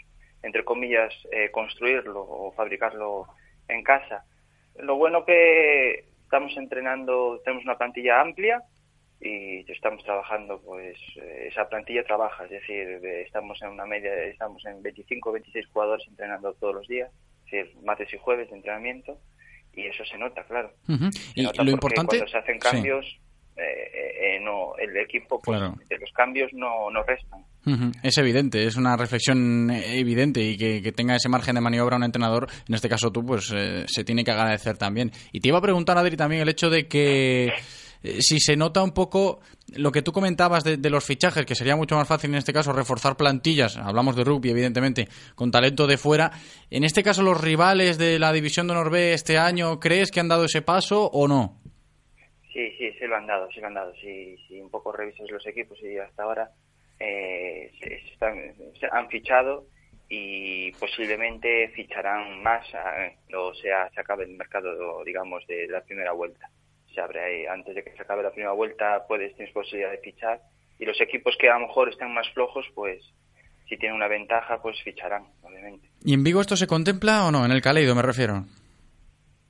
entre 0.43 0.63
comillas, 0.63 1.13
eh, 1.31 1.49
construirlo 1.51 2.21
o 2.21 2.51
fabricarlo 2.53 3.27
en 3.67 3.83
casa. 3.83 4.23
Lo 4.75 4.95
bueno 4.95 5.25
que 5.25 6.05
estamos 6.23 6.55
entrenando, 6.57 7.41
tenemos 7.43 7.65
una 7.65 7.77
plantilla 7.77 8.21
amplia 8.21 8.61
y 9.19 9.69
estamos 9.71 10.03
trabajando, 10.03 10.61
pues 10.61 10.95
esa 11.17 11.67
plantilla 11.67 12.03
trabaja, 12.03 12.43
es 12.43 12.51
decir, 12.51 13.01
estamos 13.25 13.59
en 13.63 13.69
una 13.69 13.87
media, 13.87 14.13
estamos 14.25 14.63
en 14.65 14.83
25 14.83 15.29
o 15.29 15.33
26 15.33 15.67
jugadores 15.73 16.07
entrenando 16.07 16.53
todos 16.53 16.75
los 16.75 16.87
días, 16.87 17.09
es 17.47 17.51
decir, 17.51 17.81
martes 17.81 18.13
y 18.13 18.17
jueves 18.17 18.47
de 18.51 18.57
entrenamiento 18.57 19.17
y 19.77 19.85
eso 19.85 20.03
se 20.03 20.17
nota, 20.17 20.43
claro. 20.43 20.71
y 21.35 21.43
lo 21.43 21.71
importante 21.71 22.17
cuando 22.17 22.31
se 22.31 22.37
hacen 22.37 22.57
cambios, 22.57 23.05
eh, 23.55 24.35
eh, 24.35 24.39
no, 24.41 24.75
el 24.77 24.97
equipo, 24.97 25.39
pues, 25.39 25.61
de 25.61 25.97
los 25.99 26.11
cambios 26.13 26.51
no, 26.53 26.89
no 26.89 27.03
restan. 27.03 27.45
Es 28.01 28.17
evidente, 28.17 28.65
es 28.65 28.75
una 28.77 28.95
reflexión 28.95 29.69
evidente 29.69 30.41
y 30.41 30.57
que, 30.57 30.91
tenga 30.93 31.15
ese 31.15 31.29
margen 31.29 31.55
de 31.55 31.61
maniobra 31.61 31.97
un 31.97 32.03
entrenador, 32.03 32.47
en 32.67 32.73
este 32.73 32.89
caso 32.89 33.11
tú, 33.11 33.23
pues 33.25 33.53
eh, 33.55 33.83
se 33.87 34.03
tiene 34.03 34.23
que 34.23 34.31
agradecer 34.31 34.77
también. 34.77 35.11
Y 35.31 35.41
te 35.41 35.49
iba 35.49 35.59
a 35.59 35.61
preguntar, 35.61 35.97
Adri, 35.97 36.15
también 36.15 36.41
el 36.41 36.49
hecho 36.49 36.69
de 36.69 36.87
que 36.87 37.51
eh, 38.03 38.21
si 38.21 38.39
se 38.39 38.55
nota 38.55 38.83
un 38.83 38.93
poco 38.93 39.39
lo 39.75 39.91
que 39.91 40.01
tú 40.01 40.11
comentabas 40.11 40.63
de, 40.63 40.89
los 40.89 41.05
fichajes, 41.05 41.45
que 41.45 41.55
sería 41.55 41.75
mucho 41.75 41.95
más 41.95 42.07
fácil 42.07 42.31
en 42.31 42.37
este 42.37 42.53
caso 42.53 42.71
reforzar 42.71 43.17
plantillas, 43.17 43.77
hablamos 43.77 44.15
de 44.15 44.23
rugby 44.23 44.51
evidentemente, 44.51 45.07
con 45.35 45.51
talento 45.51 45.87
de 45.87 45.97
fuera, 45.97 46.31
en 46.69 46.83
este 46.83 47.03
caso 47.03 47.21
los 47.21 47.41
rivales 47.41 47.97
de 47.97 48.19
la 48.19 48.31
División 48.31 48.67
de 48.67 48.89
B 48.89 49.13
este 49.13 49.37
año, 49.37 49.79
¿crees 49.79 50.11
que 50.11 50.19
han 50.19 50.29
dado 50.29 50.45
ese 50.45 50.61
paso 50.61 51.09
o 51.11 51.27
no? 51.27 51.59
Sí, 52.53 52.71
sí, 52.77 52.91
sí 52.93 53.05
lo 53.05 53.17
han 53.17 53.27
dado, 53.27 53.49
sí 53.51 53.59
lo 53.59 53.67
han 53.67 53.73
dado, 53.73 53.93
si, 53.95 54.37
un 54.61 54.69
poco 54.69 54.91
revisas 54.91 55.29
los 55.29 55.45
equipos 55.45 55.77
y 55.83 55.97
hasta 55.97 56.23
ahora 56.23 56.49
eh, 56.99 57.71
se, 58.19 58.87
han 58.91 59.09
fichado 59.09 59.65
y 60.09 60.71
posiblemente 60.73 61.69
ficharán 61.75 62.41
más, 62.41 62.65
eh, 62.73 63.17
o 63.35 63.53
sea, 63.53 63.89
se 63.93 63.99
acabe 63.99 64.23
el 64.23 64.37
mercado, 64.37 65.03
digamos, 65.03 65.45
de 65.47 65.67
la 65.67 65.81
primera 65.81 66.13
vuelta 66.13 66.49
abre 67.01 67.47
antes 67.47 67.75
de 67.75 67.83
que 67.83 67.91
se 67.91 68.01
acabe 68.01 68.23
la 68.23 68.31
primera 68.31 68.53
vuelta 68.53 69.05
puedes 69.07 69.35
tienes 69.35 69.53
posibilidad 69.53 69.91
de 69.91 69.99
fichar. 69.99 70.41
Y 70.79 70.85
los 70.85 70.99
equipos 71.01 71.35
que 71.39 71.49
a 71.49 71.59
lo 71.59 71.67
mejor 71.67 71.89
estén 71.89 72.13
más 72.13 72.27
flojos 72.33 72.65
pues 72.75 73.03
si 73.67 73.77
tienen 73.77 73.95
una 73.95 74.07
ventaja 74.07 74.61
pues 74.61 74.81
ficharán 74.83 75.25
obviamente. 75.41 75.89
Y 76.03 76.13
en 76.13 76.23
Vigo 76.23 76.41
esto 76.41 76.55
se 76.55 76.67
contempla 76.67 77.25
o 77.25 77.31
no 77.31 77.45
en 77.45 77.51
el 77.51 77.61
Caleido 77.61 77.95
me 77.95 78.01
refiero. 78.01 78.45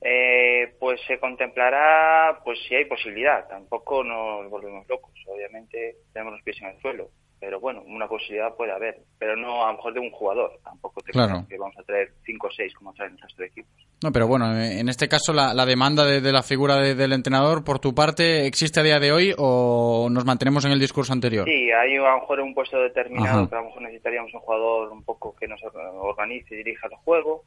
Eh, 0.00 0.74
pues 0.78 1.00
se 1.06 1.18
contemplará 1.18 2.40
pues 2.44 2.58
si 2.68 2.74
hay 2.74 2.84
posibilidad. 2.84 3.46
Tampoco 3.48 4.04
nos 4.04 4.48
volvemos 4.48 4.88
locos. 4.88 5.12
Obviamente 5.26 5.96
tenemos 6.12 6.34
los 6.34 6.42
pies 6.42 6.60
en 6.62 6.68
el 6.68 6.80
suelo 6.80 7.10
pero 7.40 7.60
bueno, 7.60 7.82
una 7.86 8.08
posibilidad 8.08 8.54
puede 8.56 8.72
haber, 8.72 8.98
pero 9.18 9.36
no 9.36 9.64
a 9.64 9.70
lo 9.70 9.76
mejor 9.76 9.94
de 9.94 10.00
un 10.00 10.10
jugador, 10.10 10.58
tampoco 10.64 11.00
te 11.00 11.12
claro. 11.12 11.44
que 11.48 11.56
vamos 11.56 11.76
a 11.78 11.82
traer 11.82 12.12
cinco 12.24 12.48
o 12.48 12.50
seis 12.50 12.74
como 12.74 12.92
traen 12.92 13.12
el 13.12 13.18
resto 13.18 13.42
de 13.42 13.48
equipos. 13.48 13.86
No, 14.02 14.12
pero 14.12 14.28
bueno, 14.28 14.56
en 14.56 14.88
este 14.88 15.08
caso 15.08 15.32
la, 15.32 15.66
demanda 15.66 16.04
de, 16.04 16.32
la 16.32 16.42
figura 16.42 16.76
del 16.76 17.12
entrenador, 17.12 17.64
por 17.64 17.80
tu 17.80 17.94
parte, 17.94 18.46
¿existe 18.46 18.80
a 18.80 18.84
día 18.84 19.00
de 19.00 19.12
hoy 19.12 19.34
o 19.36 20.08
nos 20.10 20.24
mantenemos 20.24 20.64
en 20.64 20.72
el 20.72 20.78
discurso 20.78 21.12
anterior? 21.12 21.46
Sí, 21.46 21.70
hay 21.70 21.96
a 21.96 22.00
lo 22.00 22.20
mejor 22.20 22.40
un 22.40 22.54
puesto 22.54 22.78
determinado, 22.78 23.48
pero 23.48 23.60
a 23.60 23.62
lo 23.62 23.68
mejor 23.68 23.82
necesitaríamos 23.82 24.32
un 24.34 24.40
jugador 24.40 24.92
un 24.92 25.02
poco 25.02 25.34
que 25.34 25.48
nos 25.48 25.60
organice 25.62 26.54
y 26.54 26.58
dirija 26.58 26.86
el 26.86 26.96
juego 26.96 27.44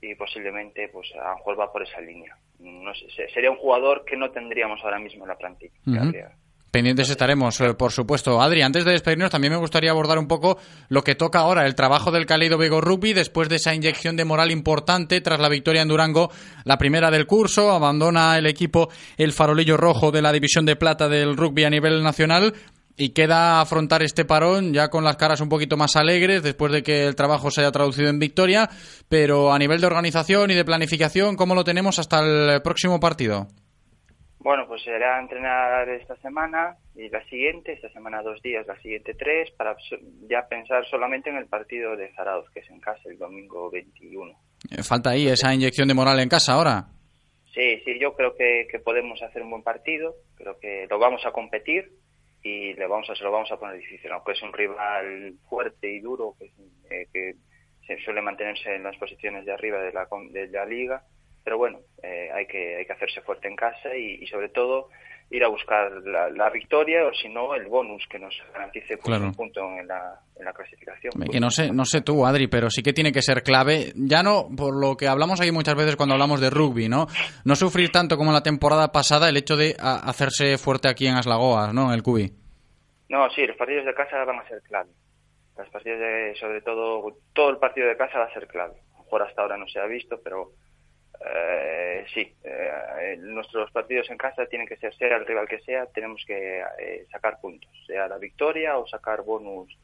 y 0.00 0.16
posiblemente 0.16 0.88
pues 0.88 1.12
a 1.14 1.30
lo 1.30 1.36
mejor 1.36 1.60
va 1.60 1.72
por 1.72 1.82
esa 1.82 2.00
línea. 2.00 2.36
No 2.58 2.92
sé, 2.94 3.28
sería 3.32 3.50
un 3.50 3.56
jugador 3.56 4.04
que 4.04 4.16
no 4.16 4.30
tendríamos 4.30 4.80
ahora 4.82 4.98
mismo 4.98 5.24
en 5.24 5.28
la 5.28 5.36
plantilla. 5.36 6.32
Pendientes 6.72 7.10
estaremos, 7.10 7.60
eh, 7.60 7.74
por 7.74 7.92
supuesto. 7.92 8.40
Adri, 8.40 8.62
antes 8.62 8.86
de 8.86 8.92
despedirnos, 8.92 9.30
también 9.30 9.52
me 9.52 9.58
gustaría 9.58 9.90
abordar 9.90 10.18
un 10.18 10.26
poco 10.26 10.56
lo 10.88 11.04
que 11.04 11.14
toca 11.14 11.40
ahora, 11.40 11.66
el 11.66 11.74
trabajo 11.74 12.10
del 12.10 12.24
Caleido 12.24 12.56
Vigo 12.56 12.80
Rugby, 12.80 13.12
después 13.12 13.50
de 13.50 13.56
esa 13.56 13.74
inyección 13.74 14.16
de 14.16 14.24
moral 14.24 14.50
importante 14.50 15.20
tras 15.20 15.38
la 15.38 15.50
victoria 15.50 15.82
en 15.82 15.88
Durango, 15.88 16.30
la 16.64 16.78
primera 16.78 17.10
del 17.10 17.26
curso, 17.26 17.72
abandona 17.72 18.38
el 18.38 18.46
equipo 18.46 18.88
el 19.18 19.34
farolillo 19.34 19.76
rojo 19.76 20.10
de 20.12 20.22
la 20.22 20.32
división 20.32 20.64
de 20.64 20.76
plata 20.76 21.10
del 21.10 21.36
rugby 21.36 21.64
a 21.64 21.70
nivel 21.70 22.02
nacional 22.02 22.54
y 22.96 23.10
queda 23.10 23.60
afrontar 23.60 24.02
este 24.02 24.24
parón 24.24 24.72
ya 24.72 24.88
con 24.88 25.04
las 25.04 25.16
caras 25.16 25.42
un 25.42 25.50
poquito 25.50 25.76
más 25.76 25.94
alegres 25.96 26.42
después 26.42 26.72
de 26.72 26.82
que 26.82 27.04
el 27.06 27.14
trabajo 27.14 27.50
se 27.50 27.60
haya 27.60 27.70
traducido 27.70 28.08
en 28.08 28.18
victoria, 28.18 28.70
pero 29.10 29.52
a 29.52 29.58
nivel 29.58 29.82
de 29.82 29.88
organización 29.88 30.50
y 30.50 30.54
de 30.54 30.64
planificación, 30.64 31.36
¿cómo 31.36 31.54
lo 31.54 31.64
tenemos 31.64 31.98
hasta 31.98 32.20
el 32.20 32.62
próximo 32.62 32.98
partido? 32.98 33.48
Bueno, 34.42 34.66
pues 34.66 34.82
será 34.82 35.20
entrenar 35.20 35.88
esta 35.88 36.16
semana 36.16 36.76
y 36.96 37.08
la 37.08 37.24
siguiente, 37.28 37.74
esta 37.74 37.88
semana 37.90 38.22
dos 38.22 38.42
días, 38.42 38.66
la 38.66 38.76
siguiente 38.80 39.14
tres, 39.14 39.52
para 39.52 39.76
ya 40.28 40.48
pensar 40.48 40.84
solamente 40.86 41.30
en 41.30 41.36
el 41.36 41.46
partido 41.46 41.94
de 41.96 42.12
Zarauz, 42.14 42.50
que 42.50 42.58
es 42.58 42.68
en 42.68 42.80
casa 42.80 43.08
el 43.08 43.18
domingo 43.18 43.70
21. 43.70 44.32
Eh, 44.68 44.82
falta 44.82 45.10
ahí 45.10 45.28
esa 45.28 45.54
inyección 45.54 45.86
de 45.86 45.94
moral 45.94 46.18
en 46.18 46.28
casa 46.28 46.54
ahora. 46.54 46.86
Sí, 47.54 47.82
sí, 47.84 48.00
yo 48.00 48.14
creo 48.16 48.34
que, 48.34 48.66
podemos 48.84 49.22
hacer 49.22 49.42
un 49.42 49.50
buen 49.50 49.62
partido, 49.62 50.16
creo 50.34 50.58
que 50.58 50.88
lo 50.90 50.98
vamos 50.98 51.24
a 51.24 51.30
competir 51.30 51.92
y 52.42 52.74
le 52.74 52.86
vamos 52.88 53.08
a, 53.10 53.14
se 53.14 53.22
lo 53.22 53.30
vamos 53.30 53.52
a 53.52 53.60
poner 53.60 53.78
difícil, 53.78 54.10
aunque 54.10 54.32
es 54.32 54.42
un 54.42 54.52
rival 54.52 55.34
fuerte 55.48 55.88
y 55.88 56.00
duro 56.00 56.34
que, 56.36 56.46
eh, 56.90 57.06
que 57.12 57.34
se 57.86 57.96
suele 58.02 58.20
mantenerse 58.20 58.74
en 58.74 58.82
las 58.82 58.96
posiciones 58.96 59.44
de 59.44 59.52
arriba 59.52 59.78
de 59.78 59.92
la, 59.92 60.08
de 60.30 60.48
la 60.48 60.66
liga 60.66 61.04
pero 61.44 61.58
bueno, 61.58 61.80
eh, 62.02 62.30
hay, 62.32 62.46
que, 62.46 62.76
hay 62.76 62.86
que 62.86 62.92
hacerse 62.92 63.20
fuerte 63.22 63.48
en 63.48 63.56
casa 63.56 63.94
y, 63.94 64.26
sobre 64.26 64.48
todo 64.48 64.88
ir 65.30 65.42
a 65.44 65.48
buscar 65.48 65.90
la, 66.04 66.50
victoria 66.50 67.06
o 67.06 67.14
si 67.14 67.26
no 67.30 67.54
el 67.54 67.66
bonus 67.66 68.06
que 68.10 68.18
nos 68.18 68.34
garantice 68.52 68.98
pues, 68.98 69.18
un 69.18 69.32
punto 69.32 69.62
en 69.62 69.88
la, 69.88 70.20
en 70.38 70.44
la 70.44 70.52
clasificación. 70.52 71.10
Que 71.30 71.40
no 71.40 71.50
sé, 71.50 71.72
no 71.72 71.86
sé 71.86 72.02
tú, 72.02 72.26
Adri, 72.26 72.48
pero 72.48 72.68
sí 72.68 72.82
que 72.82 72.92
tiene 72.92 73.12
que 73.12 73.22
ser 73.22 73.42
clave, 73.42 73.92
ya 73.94 74.22
no 74.22 74.48
por 74.54 74.78
lo 74.78 74.94
que 74.94 75.08
hablamos 75.08 75.40
aquí 75.40 75.50
muchas 75.50 75.74
veces 75.74 75.96
cuando 75.96 76.14
hablamos 76.14 76.38
de 76.38 76.50
rugby, 76.50 76.90
¿no? 76.90 77.06
No 77.46 77.56
sufrir 77.56 77.90
tanto 77.90 78.18
como 78.18 78.30
la 78.30 78.42
temporada 78.42 78.92
pasada 78.92 79.30
el 79.30 79.38
hecho 79.38 79.56
de 79.56 79.74
hacerse 79.80 80.58
fuerte 80.58 80.88
aquí 80.88 81.06
en 81.06 81.14
Aslagoas, 81.14 81.72
¿no? 81.72 81.86
En 81.86 81.94
el 81.94 82.02
Cubi. 82.02 82.30
No, 83.08 83.30
sí, 83.30 83.46
los 83.46 83.56
partidos 83.56 83.86
de 83.86 83.94
casa 83.94 84.24
van 84.24 84.38
a 84.38 84.48
ser 84.48 84.60
clave. 84.62 84.90
Las 85.56 85.68
partidos 85.70 86.00
de, 86.00 86.34
sobre 86.40 86.60
todo, 86.60 87.18
todo 87.32 87.50
el 87.50 87.58
partido 87.58 87.88
de 87.88 87.96
casa 87.96 88.18
va 88.18 88.24
a 88.24 88.32
ser 88.34 88.46
clave. 88.46 88.74
A 88.94 88.98
lo 88.98 89.04
mejor 89.04 89.22
hasta 89.22 89.42
ahora 89.42 89.56
no 89.56 89.66
se 89.68 89.78
ha 89.78 89.86
visto, 89.86 90.20
pero 90.22 90.52
eh, 91.24 92.04
sí, 92.12 92.34
eh, 92.44 93.16
nuestros 93.18 93.70
partidos 93.70 94.10
en 94.10 94.18
casa 94.18 94.46
tienen 94.46 94.66
que 94.66 94.76
ser, 94.76 94.94
sea 94.94 95.16
el 95.16 95.26
rival 95.26 95.46
que 95.48 95.60
sea, 95.60 95.86
tenemos 95.86 96.22
que 96.26 96.60
eh, 96.60 97.06
sacar 97.10 97.40
puntos, 97.40 97.70
sea 97.86 98.08
la 98.08 98.18
victoria 98.18 98.76
o 98.78 98.86
sacar 98.86 99.22
bonus 99.22 99.76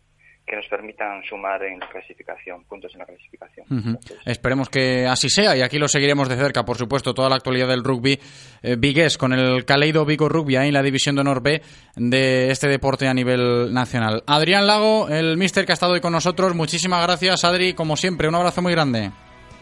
que 0.49 0.57
nos 0.57 0.67
permitan 0.67 1.23
sumar 1.25 1.63
en 1.65 1.79
la 1.79 1.89
clasificación, 1.89 2.65
puntos 2.65 2.93
en 2.95 3.01
la 3.01 3.05
clasificación. 3.05 3.99
Esperemos 4.25 4.71
que 4.71 5.07
así 5.07 5.29
sea 5.29 5.55
y 5.55 5.61
aquí 5.61 5.79
lo 5.79 5.89
seguiremos 5.89 6.29
de 6.29 6.37
cerca, 6.37 6.65
por 6.65 6.79
supuesto, 6.79 7.13
toda 7.13 7.29
la 7.29 7.37
actualidad 7.37 7.69
del 7.69 7.85
rugby 7.85 8.19
eh, 8.63 9.09
con 9.19 9.35
el 9.35 9.67
Caleido 9.67 10.07
Vigo 10.07 10.29
Rugby 10.29 10.57
ahí 10.57 10.69
en 10.69 10.75
la 10.75 10.83
División 10.83 11.15
de 11.15 11.21
Honor 11.21 11.43
B 11.43 11.61
de 11.97 12.51
este 12.51 12.67
deporte 12.67 13.07
a 13.07 13.15
nivel 13.15 13.75
nacional. 13.75 14.23
Adrián 14.27 14.67
Lago, 14.67 15.09
el 15.11 15.37
mister 15.37 15.67
que 15.67 15.73
ha 15.73 15.75
estado 15.75 15.93
hoy 15.93 16.01
con 16.01 16.13
nosotros, 16.13 16.55
muchísimas 16.55 17.07
gracias, 17.07 17.45
Adri, 17.45 17.75
como 17.75 17.97
siempre, 17.97 18.27
un 18.27 18.35
abrazo 18.35 18.63
muy 18.63 18.73
grande. 18.73 19.11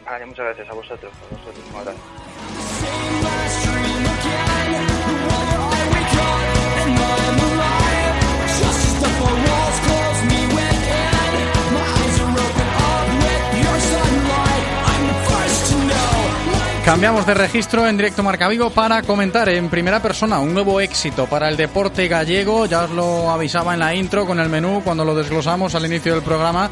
Vale, 0.06 0.24
muchas 0.24 0.44
gracias 0.44 0.70
a 0.70 0.74
vosotros, 0.74 1.12
a 1.12 1.34
vosotros, 1.34 1.64
un 1.68 1.80
abrazo. 1.80 1.98
Cambiamos 16.84 17.26
de 17.26 17.34
registro 17.34 17.88
en 17.88 17.96
directo 17.96 18.22
Marca 18.22 18.46
Vigo 18.46 18.70
para 18.70 19.02
comentar 19.02 19.48
en 19.48 19.68
primera 19.68 20.00
persona 20.00 20.38
un 20.38 20.54
nuevo 20.54 20.80
éxito 20.80 21.26
para 21.26 21.48
el 21.48 21.56
deporte 21.56 22.06
gallego. 22.06 22.66
Ya 22.66 22.84
os 22.84 22.90
lo 22.92 23.28
avisaba 23.28 23.74
en 23.74 23.80
la 23.80 23.92
intro 23.92 24.24
con 24.24 24.38
el 24.38 24.48
menú 24.48 24.82
cuando 24.84 25.04
lo 25.04 25.16
desglosamos 25.16 25.74
al 25.74 25.84
inicio 25.84 26.14
del 26.14 26.22
programa 26.22 26.70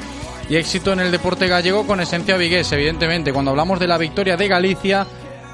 y 0.49 0.57
éxito 0.57 0.93
en 0.93 1.01
el 1.01 1.11
deporte 1.11 1.49
gallego 1.49 1.87
con 1.87 2.01
esencia 2.01 2.37
vigués, 2.37 2.71
evidentemente. 2.73 3.33
Cuando 3.33 3.51
hablamos 3.51 3.79
de 3.79 3.87
la 3.87 3.99
victoria 3.99 4.37
de 4.37 4.49
Galicia 4.49 5.07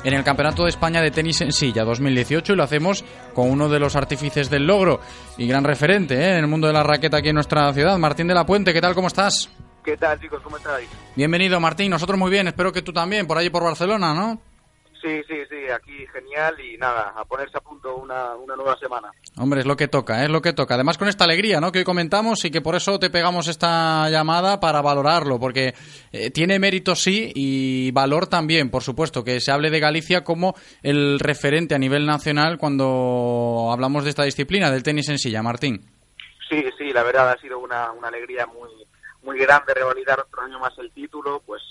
en 0.03 0.15
el 0.15 0.25
Campeonato 0.25 0.65
de 0.65 0.71
España 0.71 1.01
de 1.01 1.11
Tenis 1.11 1.41
en 1.43 1.53
Silla 1.53 1.85
2018 1.85 2.53
y 2.53 2.57
lo 2.57 2.63
hacemos 2.63 3.05
con 3.35 3.51
uno 3.51 3.69
de 3.69 3.79
los 3.79 3.97
artífices 3.97 4.51
del 4.51 4.67
logro 4.67 5.01
y 5.37 5.47
gran 5.47 5.65
referente 5.65 6.15
¿eh? 6.15 6.31
en 6.33 6.39
el 6.39 6.47
mundo 6.47 6.67
de 6.67 6.73
la 6.73 6.83
raqueta 6.83 7.19
aquí 7.19 7.29
en 7.29 7.35
nuestra 7.35 7.73
ciudad, 7.73 7.99
Martín 7.99 8.27
de 8.27 8.35
la 8.35 8.47
Puente. 8.47 8.73
¿Qué 8.73 8.81
tal? 8.81 8.95
¿Cómo 8.95 9.09
estás? 9.09 9.49
¿Qué 9.85 9.97
tal, 9.97 10.21
chicos? 10.21 10.43
¿Cómo 10.43 10.57
estáis? 10.57 10.89
Bienvenido, 11.17 11.59
Martín. 11.61 11.91
Nosotros 11.91 12.19
muy 12.19 12.31
bien. 12.31 12.49
Espero 12.49 12.73
que 12.73 12.83
tú 12.83 12.93
también, 12.93 13.27
por 13.27 13.39
allí 13.39 13.51
por 13.51 13.63
Barcelona, 13.63 14.13
¿no? 14.13 14.41
Sí, 15.03 15.23
sí, 15.27 15.35
sí, 15.49 15.71
aquí 15.71 16.07
genial 16.13 16.61
y 16.61 16.77
nada, 16.77 17.15
a 17.17 17.25
ponerse 17.25 17.57
a 17.57 17.61
punto 17.61 17.97
una, 17.97 18.35
una 18.35 18.55
nueva 18.55 18.77
semana. 18.77 19.11
Hombre, 19.39 19.61
es 19.61 19.67
lo 19.67 19.77
que 19.77 19.89
toca, 19.89 20.21
¿eh? 20.21 20.25
es 20.25 20.31
lo 20.31 20.43
que 20.43 20.53
toca. 20.53 20.75
Además 20.75 20.99
con 20.99 21.09
esta 21.09 21.25
alegría, 21.25 21.59
¿no? 21.59 21.73
Que 21.73 21.79
hoy 21.79 21.85
comentamos 21.85 22.45
y 22.45 22.51
que 22.51 22.61
por 22.61 22.75
eso 22.75 22.99
te 22.99 23.09
pegamos 23.09 23.49
esta 23.49 24.11
llamada 24.11 24.61
para 24.61 24.83
valorarlo, 24.83 25.41
porque 25.41 25.75
eh, 26.13 26.31
tiene 26.31 26.59
mérito 26.59 26.95
sí 26.95 27.33
y 27.35 27.91
valor 27.93 28.27
también, 28.27 28.71
por 28.71 28.83
supuesto, 28.83 29.25
que 29.25 29.41
se 29.41 29.51
hable 29.51 29.71
de 29.71 29.81
Galicia 29.81 30.23
como 30.23 30.55
el 30.83 31.19
referente 31.19 31.75
a 31.75 31.79
nivel 31.79 32.05
nacional 32.05 32.59
cuando 32.59 33.71
hablamos 33.73 34.05
de 34.05 34.11
esta 34.11 34.25
disciplina, 34.25 34.71
del 34.71 34.83
tenis 34.83 35.09
en 35.09 35.19
silla, 35.19 35.43
Martín. 35.43 35.81
Sí, 36.51 36.63
sí, 36.77 36.93
la 36.93 37.05
verdad 37.05 37.31
ha 37.31 37.41
sido 37.41 37.59
una, 37.59 37.91
una 37.93 38.09
alegría 38.09 38.45
muy, 38.47 38.71
muy 39.23 39.39
grande 39.39 39.73
revalidar 39.73 40.21
otro 40.21 40.43
año 40.43 40.59
más 40.59 40.77
el 40.79 40.91
título, 40.93 41.43
pues 41.47 41.63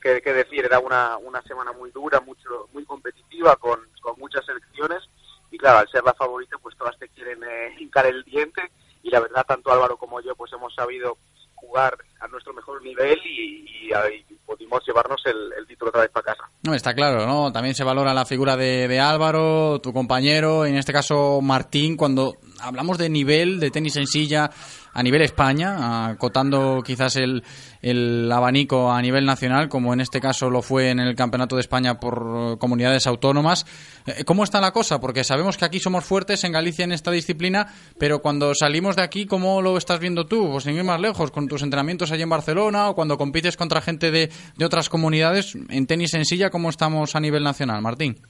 que, 0.00 0.20
que 0.20 0.32
decir, 0.32 0.64
era 0.64 0.78
una, 0.78 1.16
una 1.18 1.42
semana 1.42 1.72
muy 1.72 1.90
dura, 1.90 2.20
mucho, 2.20 2.68
muy 2.72 2.84
competitiva, 2.84 3.56
con, 3.56 3.80
con 4.00 4.18
muchas 4.18 4.44
selecciones, 4.44 5.02
y 5.50 5.58
claro, 5.58 5.78
al 5.78 5.88
ser 5.88 6.04
la 6.04 6.14
favorita, 6.14 6.56
pues 6.62 6.76
todas 6.76 6.98
te 6.98 7.08
quieren 7.08 7.42
eh, 7.44 7.74
hincar 7.78 8.06
el 8.06 8.22
diente, 8.24 8.62
y 9.02 9.10
la 9.10 9.20
verdad, 9.20 9.44
tanto 9.46 9.72
Álvaro 9.72 9.96
como 9.96 10.20
yo, 10.20 10.34
pues 10.34 10.52
hemos 10.52 10.74
sabido 10.74 11.16
jugar 11.54 11.96
a 12.20 12.28
nuestro 12.28 12.52
mejor 12.52 12.82
nivel 12.82 13.18
y, 13.24 13.88
y, 13.88 14.34
pudimos 14.46 14.80
llevarnos 14.86 15.20
el, 15.26 15.52
el, 15.58 15.66
título 15.66 15.90
otra 15.90 16.02
vez 16.02 16.10
para 16.10 16.26
casa. 16.26 16.48
No, 16.62 16.74
está 16.74 16.94
claro, 16.94 17.26
¿no? 17.26 17.52
También 17.52 17.74
se 17.74 17.84
valora 17.84 18.14
la 18.14 18.24
figura 18.24 18.56
de, 18.56 18.86
de, 18.86 19.00
Álvaro, 19.00 19.80
tu 19.80 19.92
compañero, 19.92 20.64
en 20.66 20.76
este 20.76 20.92
caso 20.92 21.40
Martín, 21.40 21.96
cuando 21.96 22.36
hablamos 22.60 22.98
de 22.98 23.08
nivel 23.08 23.60
de 23.60 23.70
tenis 23.70 23.96
en 23.96 24.06
silla 24.06 24.50
a 24.92 25.02
nivel 25.02 25.22
España, 25.22 26.08
acotando 26.08 26.82
quizás 26.84 27.16
el, 27.16 27.42
el 27.82 28.30
abanico 28.30 28.90
a 28.90 29.00
nivel 29.00 29.24
nacional, 29.24 29.68
como 29.68 29.92
en 29.92 30.00
este 30.00 30.20
caso 30.20 30.50
lo 30.50 30.62
fue 30.62 30.90
en 30.90 31.00
el 31.00 31.14
Campeonato 31.14 31.56
de 31.56 31.60
España 31.60 32.00
por 32.00 32.58
comunidades 32.58 33.06
autónomas. 33.06 33.66
Eh, 34.06 34.24
¿Cómo 34.24 34.44
está 34.44 34.60
la 34.60 34.72
cosa? 34.72 35.00
Porque 35.00 35.24
sabemos 35.24 35.56
que 35.56 35.64
aquí 35.64 35.80
somos 35.80 36.04
fuertes 36.04 36.44
en 36.44 36.52
Galicia 36.52 36.84
en 36.84 36.92
esta 36.92 37.10
disciplina, 37.10 37.72
pero 37.98 38.20
cuando 38.20 38.54
salimos 38.54 38.96
de 38.96 39.02
aquí, 39.02 39.26
¿cómo 39.26 39.62
lo 39.62 39.76
estás 39.76 40.00
viendo 40.00 40.26
tú? 40.26 40.50
Pues 40.52 40.64
sin 40.64 40.76
ir 40.76 40.84
más 40.84 41.00
lejos, 41.00 41.30
con 41.30 41.48
tus 41.48 41.62
entrenamientos 41.62 42.12
allí 42.12 42.22
en 42.22 42.30
Barcelona 42.30 42.90
o 42.90 42.94
cuando 42.94 43.18
compites 43.18 43.56
contra 43.56 43.80
gente 43.80 44.10
de, 44.10 44.30
de 44.56 44.64
otras 44.64 44.88
comunidades 44.88 45.54
en 45.54 45.86
tenis 45.86 46.14
en 46.14 46.24
silla, 46.24 46.50
¿cómo 46.50 46.70
estamos 46.70 47.14
a 47.14 47.20
nivel 47.20 47.44
nacional, 47.44 47.82
Martín? 47.82 48.20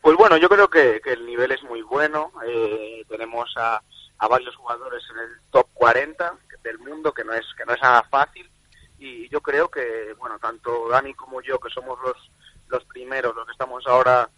Pues 0.00 0.16
bueno, 0.16 0.38
yo 0.38 0.48
creo 0.48 0.68
que, 0.68 1.00
que 1.04 1.12
el 1.12 1.26
nivel 1.26 1.52
es 1.52 1.62
muy 1.64 1.82
bueno. 1.82 2.32
Eh, 2.46 3.04
tenemos 3.08 3.52
a, 3.56 3.82
a, 4.20 4.28
varios 4.28 4.54
jugadores 4.56 5.02
en 5.10 5.18
el 5.18 5.40
top 5.50 5.66
40 5.74 6.34
del 6.62 6.78
mundo, 6.78 7.12
que 7.12 7.24
no 7.24 7.32
es 7.32 7.46
que 7.56 7.64
no 7.64 7.74
es 7.74 7.82
nada 7.82 8.02
fácil. 8.04 8.48
Y 8.98 9.28
yo 9.28 9.40
creo 9.40 9.70
que, 9.70 10.14
bueno, 10.18 10.38
tanto 10.38 10.88
Dani 10.88 11.14
como 11.14 11.40
yo, 11.40 11.58
que 11.58 11.70
somos 11.70 11.98
los, 12.02 12.16
los 12.68 12.84
primeros, 12.84 13.34
los 13.34 13.46
que 13.46 13.52
estamos 13.52 13.86
ahora 13.86 14.28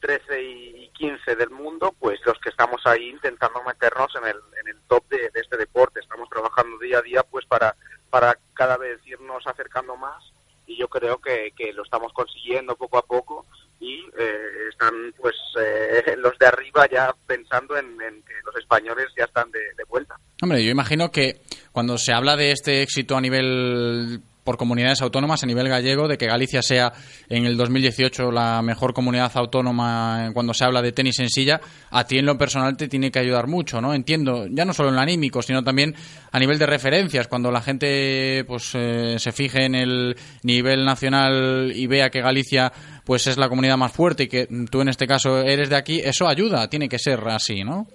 13 0.00 0.42
y 0.42 0.88
15 0.90 1.36
del 1.36 1.50
mundo, 1.50 1.94
pues 1.98 2.20
los 2.24 2.38
que 2.38 2.50
estamos 2.50 2.80
ahí 2.86 3.08
intentando 3.08 3.62
meternos 3.64 4.14
en 4.16 4.28
el, 4.28 4.36
en 4.60 4.68
el 4.68 4.80
top 4.88 5.06
de, 5.08 5.30
este 5.34 5.56
deporte. 5.56 6.00
Estamos 6.00 6.28
trabajando 6.28 6.78
día 6.78 6.98
a 6.98 7.02
día 7.02 7.22
pues 7.24 7.44
para, 7.46 7.74
para 8.10 8.38
cada 8.54 8.76
vez 8.76 9.00
irnos 9.06 9.46
acercando 9.46 9.96
más 9.96 10.32
y 10.66 10.76
yo 10.76 10.88
creo 10.88 11.18
que, 11.18 11.52
que 11.56 11.72
lo 11.72 11.82
estamos 11.82 12.12
consiguiendo 12.12 12.76
poco 12.76 12.98
a 12.98 13.02
poco 13.02 13.46
y 13.80 13.94
eh, 14.18 14.68
están 14.70 14.94
pues 15.16 15.34
eh, 15.60 16.16
los 16.18 16.38
de 16.38 16.46
arriba 16.46 16.86
ya 16.90 17.14
pensando 17.26 17.76
en, 17.76 17.96
que 17.98 18.34
los 18.44 18.56
españoles 18.56 19.06
ya 19.16 19.24
están 19.24 19.50
de, 19.50 19.60
de, 19.76 19.84
vuelta. 19.88 20.16
Hombre, 20.42 20.64
yo 20.64 20.70
imagino 20.70 21.10
que 21.10 21.40
cuando 21.72 21.98
se 21.98 22.12
habla 22.12 22.36
de 22.36 22.52
este 22.52 22.82
éxito 22.82 23.16
a 23.16 23.20
nivel 23.20 24.20
por 24.46 24.56
comunidades 24.56 25.02
autónomas 25.02 25.42
a 25.42 25.46
nivel 25.46 25.68
gallego, 25.68 26.08
de 26.08 26.16
que 26.16 26.26
Galicia 26.26 26.62
sea 26.62 26.92
en 27.28 27.44
el 27.44 27.56
2018 27.56 28.30
la 28.30 28.62
mejor 28.62 28.94
comunidad 28.94 29.32
autónoma 29.34 30.30
cuando 30.32 30.54
se 30.54 30.64
habla 30.64 30.80
de 30.80 30.92
tenis 30.92 31.18
en 31.18 31.28
silla, 31.28 31.60
a 31.90 32.06
ti 32.06 32.16
en 32.16 32.24
lo 32.24 32.38
personal 32.38 32.76
te 32.76 32.88
tiene 32.88 33.10
que 33.10 33.18
ayudar 33.18 33.48
mucho, 33.48 33.80
¿no? 33.80 33.92
Entiendo, 33.92 34.46
ya 34.48 34.64
no 34.64 34.72
solo 34.72 34.88
en 34.90 34.94
lo 34.94 35.00
anímico, 35.00 35.42
sino 35.42 35.64
también 35.64 35.94
a 36.30 36.38
nivel 36.38 36.58
de 36.58 36.66
referencias, 36.66 37.26
cuando 37.26 37.50
la 37.50 37.60
gente 37.60 38.44
pues 38.46 38.70
eh, 38.74 39.16
se 39.18 39.32
fije 39.32 39.64
en 39.64 39.74
el 39.74 40.16
nivel 40.44 40.84
nacional 40.84 41.72
y 41.74 41.86
vea 41.88 42.08
que 42.08 42.20
Galicia 42.20 42.72
pues 43.04 43.26
es 43.26 43.36
la 43.36 43.48
comunidad 43.48 43.76
más 43.76 43.92
fuerte 43.92 44.24
y 44.24 44.28
que 44.28 44.46
tú 44.70 44.80
en 44.80 44.88
este 44.88 45.08
caso 45.08 45.40
eres 45.40 45.68
de 45.68 45.76
aquí, 45.76 46.00
eso 46.02 46.28
ayuda, 46.28 46.70
tiene 46.70 46.88
que 46.88 47.00
ser 47.00 47.18
así, 47.28 47.64
¿no? 47.64 47.88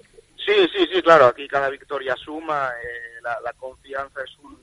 Sí, 0.46 0.68
sí, 0.76 0.86
sí, 0.94 1.02
claro, 1.02 1.28
aquí 1.28 1.48
cada 1.48 1.70
victoria 1.70 2.14
suma, 2.18 2.70
eh, 2.84 3.22
la, 3.24 3.38
la 3.42 3.54
confianza 3.54 4.20
es 4.22 4.32
un 4.44 4.61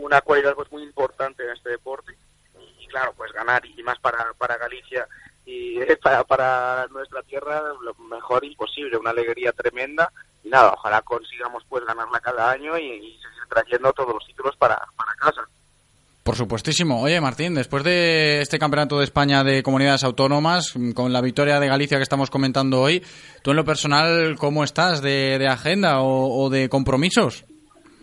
una 0.00 0.20
cualidad 0.20 0.54
pues 0.54 0.70
muy 0.72 0.82
importante 0.82 1.44
en 1.44 1.50
este 1.50 1.70
deporte 1.70 2.16
y 2.78 2.86
claro 2.86 3.12
pues 3.16 3.32
ganar 3.32 3.64
y 3.64 3.82
más 3.82 3.98
para, 3.98 4.32
para 4.38 4.56
Galicia 4.56 5.06
y 5.44 5.78
para, 6.02 6.24
para 6.24 6.86
nuestra 6.88 7.22
tierra 7.22 7.62
lo 7.80 7.94
mejor 8.04 8.44
imposible 8.44 8.96
una 8.96 9.10
alegría 9.10 9.52
tremenda 9.52 10.12
y 10.42 10.48
nada 10.48 10.72
ojalá 10.72 11.02
consigamos 11.02 11.64
pues 11.68 11.84
ganarla 11.84 12.20
cada 12.20 12.50
año 12.50 12.78
y, 12.78 13.00
seguir 13.00 13.46
trayendo 13.48 13.92
todos 13.92 14.14
los 14.14 14.26
títulos 14.26 14.56
para, 14.56 14.76
para 14.96 15.14
casa 15.14 15.42
por 16.22 16.36
supuestísimo. 16.36 17.00
Oye, 17.00 17.20
Martín, 17.20 17.54
después 17.54 17.82
de 17.82 18.42
este 18.42 18.58
Campeonato 18.58 18.98
de 18.98 19.04
España 19.04 19.42
de 19.42 19.62
Comunidades 19.62 20.04
Autónomas, 20.04 20.74
con 20.94 21.12
la 21.12 21.22
victoria 21.22 21.58
de 21.58 21.66
Galicia 21.66 21.96
que 21.96 22.02
estamos 22.02 22.30
comentando 22.30 22.80
hoy, 22.82 23.02
¿tú 23.42 23.50
en 23.50 23.56
lo 23.56 23.64
personal 23.64 24.36
cómo 24.38 24.62
estás 24.62 25.00
de, 25.00 25.38
de 25.38 25.48
agenda 25.48 26.02
o, 26.02 26.44
o 26.44 26.50
de 26.50 26.68
compromisos? 26.68 27.46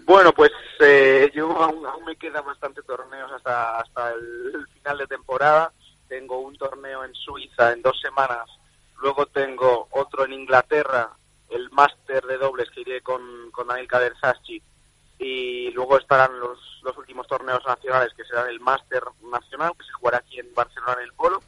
Bueno, 0.07 0.31
pues 0.31 0.53
eh, 0.79 1.29
yo 1.35 1.51
aún, 1.61 1.85
aún, 1.85 2.05
me 2.05 2.15
quedan 2.15 2.45
bastante 2.45 2.81
torneos 2.81 3.29
hasta, 3.29 3.81
hasta 3.81 4.13
el, 4.13 4.65
final 4.75 4.99
de 4.99 5.07
temporada. 5.07 5.73
Tengo 6.07 6.39
un 6.39 6.55
torneo 6.55 7.03
en 7.03 7.13
Suiza 7.13 7.73
en 7.73 7.81
dos 7.81 7.99
semanas, 7.99 8.47
luego 9.01 9.25
tengo 9.25 9.89
otro 9.91 10.23
en 10.23 10.31
Inglaterra, 10.31 11.09
el 11.49 11.69
máster 11.71 12.23
de 12.25 12.37
dobles 12.37 12.69
que 12.69 12.81
iré 12.81 13.01
con, 13.01 13.51
con 13.51 13.67
Daniel 13.67 13.89
Kadersaschi, 13.89 14.61
y 15.19 15.71
luego 15.71 15.97
estarán 15.97 16.39
los, 16.39 16.57
los 16.83 16.97
últimos 16.97 17.27
torneos 17.27 17.65
nacionales 17.67 18.13
que 18.13 18.23
serán 18.23 18.47
el 18.47 18.61
máster 18.61 19.03
nacional 19.29 19.73
que 19.77 19.83
se 19.83 19.91
jugará 19.91 20.19
aquí 20.19 20.39
en 20.39 20.55
Barcelona 20.55 20.93
en 20.99 21.03
el 21.03 21.13
Polo 21.13 21.43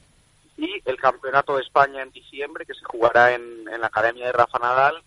y 0.57 0.81
el 0.84 0.98
campeonato 0.98 1.56
de 1.56 1.61
España 1.61 2.02
en 2.02 2.11
diciembre 2.11 2.65
que 2.65 2.73
se 2.73 2.84
jugará 2.84 3.31
en, 3.31 3.69
en 3.72 3.80
la 3.80 3.88
Academia 3.88 4.26
de 4.26 4.34
Rafa 4.34 4.60
Nadal 4.60 5.02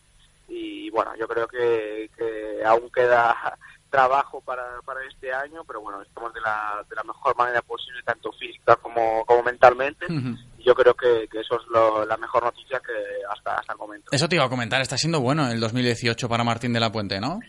y 0.48 0.90
bueno, 0.90 1.14
yo 1.16 1.26
creo 1.28 1.46
que, 1.48 2.10
que 2.16 2.62
aún 2.64 2.90
queda 2.90 3.34
trabajo 3.90 4.40
para, 4.40 4.80
para 4.84 5.04
este 5.06 5.32
año, 5.32 5.64
pero 5.64 5.80
bueno, 5.80 6.00
estamos 6.02 6.32
de 6.32 6.40
la, 6.40 6.84
de 6.88 6.96
la 6.96 7.04
mejor 7.04 7.36
manera 7.36 7.60
posible, 7.62 8.02
tanto 8.04 8.32
física 8.32 8.76
como, 8.76 9.24
como 9.26 9.42
mentalmente. 9.42 10.06
Uh 10.06 10.14
-huh. 10.14 10.38
Y 10.58 10.64
yo 10.64 10.74
creo 10.74 10.94
que, 10.94 11.28
que 11.30 11.40
eso 11.40 11.60
es 11.60 11.66
lo, 11.68 12.04
la 12.06 12.16
mejor 12.16 12.42
noticia 12.42 12.80
que 12.80 12.92
hasta, 13.30 13.56
hasta 13.56 13.72
el 13.72 13.78
momento. 13.78 14.08
Eso 14.12 14.28
te 14.28 14.36
iba 14.36 14.44
a 14.44 14.48
comentar, 14.48 14.80
está 14.80 14.96
siendo 14.96 15.20
bueno 15.20 15.48
el 15.50 15.60
2018 15.60 16.28
para 16.28 16.44
Martín 16.44 16.72
de 16.72 16.80
la 16.80 16.90
Puente, 16.90 17.20
¿no? 17.20 17.40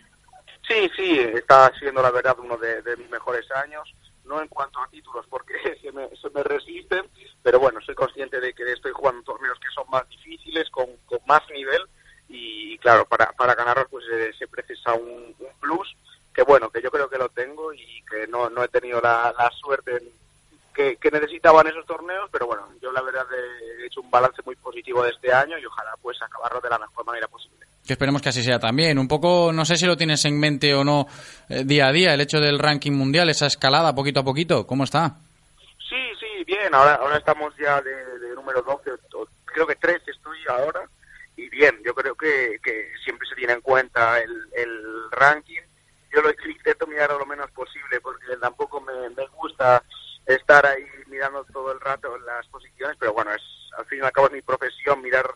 Sí, 0.68 0.90
sí, 0.96 1.20
está 1.20 1.72
siendo 1.78 2.02
la 2.02 2.12
verdad 2.12 2.38
uno 2.40 2.58
de, 2.58 2.82
de 2.82 2.96
mis 2.98 3.10
mejores 3.10 3.46
años. 3.52 3.84
No 4.26 4.42
en 4.42 4.48
cuanto 4.48 4.80
a 4.80 4.88
títulos, 4.88 5.26
porque 5.30 5.54
se 5.82 5.92
me, 5.92 6.08
se 6.16 6.30
me 6.30 6.44
resisten, 6.44 7.04
pero 7.42 7.60
bueno, 7.60 7.80
soy 7.82 7.94
consciente 7.94 8.40
de 8.40 8.54
que 8.54 8.64
estoy 8.72 8.94
jugando 8.94 9.22
torneos 9.24 9.60
que 9.60 9.68
son 9.76 9.84
más 9.90 10.08
difíciles, 10.08 10.70
con, 10.70 10.86
con 11.06 11.20
más 11.28 11.42
nivel, 11.54 11.82
y 12.34 12.78
claro, 12.80 13.06
para, 13.06 13.32
para 13.34 13.54
ganarlos 13.54 13.88
pues 13.90 14.04
eh, 14.12 14.32
se 14.38 14.48
precisa 14.48 14.94
un, 14.94 15.36
un, 15.40 15.48
plus 15.60 15.96
que 16.34 16.42
bueno, 16.42 16.70
que 16.72 16.82
yo 16.82 16.90
creo 16.90 17.08
que 17.08 17.20
lo 17.20 17.30
tengo 17.30 17.72
y 17.72 18.04
que 18.10 18.26
no, 18.28 18.50
no 18.50 18.64
he 18.64 18.68
tenido 18.68 19.00
la, 19.00 19.34
la 19.38 19.52
suerte 19.52 20.02
que, 20.74 20.98
que, 20.98 21.12
necesitaban 21.12 21.68
esos 21.68 21.86
torneos, 21.86 22.28
pero 22.32 22.48
bueno, 22.48 22.64
yo 22.82 22.92
la 22.92 23.04
verdad 23.04 23.28
he 23.32 23.86
hecho 23.86 24.02
un 24.02 24.10
balance 24.10 24.42
muy 24.44 24.56
positivo 24.56 25.04
de 25.04 25.12
este 25.12 25.32
año 25.32 25.60
y 25.60 25.66
ojalá 25.66 25.92
pues 26.02 26.20
acabarlo 26.24 26.60
de 26.60 26.70
la 26.70 26.80
mejor 26.80 27.06
manera 27.06 27.28
posible. 27.28 27.68
Que 27.86 27.94
esperemos 27.94 28.22
que 28.24 28.30
así 28.30 28.42
sea 28.42 28.58
también. 28.58 28.98
Un 28.98 29.08
poco, 29.08 29.52
no 29.54 29.64
sé 29.66 29.78
si 29.78 29.86
lo 29.86 29.96
tienes 29.96 30.26
en 30.26 30.40
mente 30.40 30.74
o 30.74 30.84
no 30.84 31.06
eh, 31.50 31.64
día 31.64 31.90
a 31.90 31.92
día, 31.92 32.16
el 32.16 32.22
hecho 32.22 32.40
del 32.40 32.58
ranking 32.58 32.94
mundial, 32.94 33.30
esa 33.30 33.46
escalada 33.46 33.94
poquito 33.94 34.22
a 34.22 34.24
poquito, 34.24 34.66
¿cómo 34.66 34.86
está? 34.86 35.18
Sí, 35.88 36.02
sí, 36.20 36.44
bien, 36.48 36.74
ahora, 36.74 36.96
ahora 36.96 37.18
estamos 37.18 37.54
ya 37.58 37.80
de, 37.82 37.94
de 38.20 38.34
número 38.34 38.64
12, 38.64 38.90
creo 39.46 39.68
que 39.68 39.76
13 39.76 40.10
estoy 40.10 40.40
ahora 40.50 40.90
y 41.36 41.50
bien, 41.50 41.82
yo 41.84 41.94
creo 41.96 42.16
que, 42.16 42.60
que 42.64 42.92
siempre 43.04 43.28
se 43.28 43.36
tiene 43.36 43.54
en 43.54 43.62
cuenta 43.62 44.20
el, 44.20 44.32
el 44.54 45.12
ranking. 45.12 45.62
Yo 46.14 46.22
lo 46.22 46.30
intento 46.30 46.86
mirar 46.86 47.12
lo 47.12 47.26
menos 47.26 47.50
posible 47.52 48.00
porque 48.02 48.38
tampoco 48.40 48.80
me, 48.82 49.10
me, 49.10 49.28
gusta 49.30 49.84
estar 50.28 50.66
ahí 50.66 50.86
mirando 51.08 51.44
todo 51.46 51.72
el 51.72 51.80
rato 51.80 52.18
las 52.20 52.48
posiciones, 52.48 52.96
pero 53.00 53.14
bueno, 53.14 53.34
es 53.34 53.42
al 53.78 53.86
fin 53.86 54.00
y 54.00 54.06
al 54.06 54.12
cabo 54.12 54.28
es 54.28 54.34
mi 54.34 54.42
profesión 54.42 55.02
mirar 55.02 55.28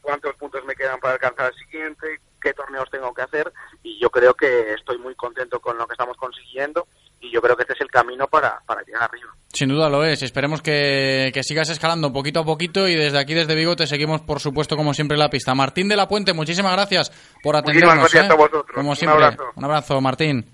cuántos 0.00 0.34
puntos 0.36 0.64
me 0.64 0.74
quedan 0.74 0.98
para 1.00 1.14
alcanzar 1.14 1.52
el 1.52 1.58
siguiente, 1.58 2.20
qué 2.40 2.54
torneos 2.54 2.90
tengo 2.90 3.12
que 3.12 3.22
hacer 3.22 3.52
y 3.82 4.00
yo 4.00 4.10
creo 4.10 4.34
que 4.34 4.72
estoy 4.72 4.98
muy 4.98 5.14
contento 5.14 5.60
con 5.60 5.76
lo 5.76 5.86
que 5.86 5.92
estamos 5.92 6.16
consiguiendo 6.16 6.88
y 7.22 7.32
yo 7.32 7.40
creo 7.40 7.56
que 7.56 7.62
este 7.62 7.74
es 7.74 7.80
el 7.80 7.88
camino 7.88 8.26
para, 8.26 8.60
para 8.66 8.82
llegar 8.82 9.04
arriba. 9.04 9.30
Sin 9.52 9.68
duda 9.68 9.88
lo 9.88 10.04
es. 10.04 10.22
Esperemos 10.22 10.60
que, 10.60 11.30
que, 11.32 11.42
sigas 11.42 11.68
escalando 11.68 12.12
poquito 12.12 12.40
a 12.40 12.44
poquito 12.44 12.88
y 12.88 12.96
desde 12.96 13.18
aquí, 13.18 13.32
desde 13.32 13.54
Vigo, 13.54 13.76
te 13.76 13.86
seguimos, 13.86 14.20
por 14.22 14.40
supuesto, 14.40 14.76
como 14.76 14.92
siempre, 14.92 15.16
la 15.16 15.30
pista. 15.30 15.54
Martín 15.54 15.88
de 15.88 15.96
la 15.96 16.08
Puente, 16.08 16.32
muchísimas 16.32 16.72
gracias 16.72 17.12
por 17.42 17.56
atendernos. 17.56 17.98
Gracias 17.98 18.28
¿eh? 18.28 18.32
a 18.32 18.34
vosotros. 18.34 18.74
Como 18.74 18.94
siempre. 18.94 19.18
Un 19.18 19.24
abrazo. 19.24 19.44
Un 19.54 19.64
abrazo, 19.64 20.00
Martín. 20.00 20.46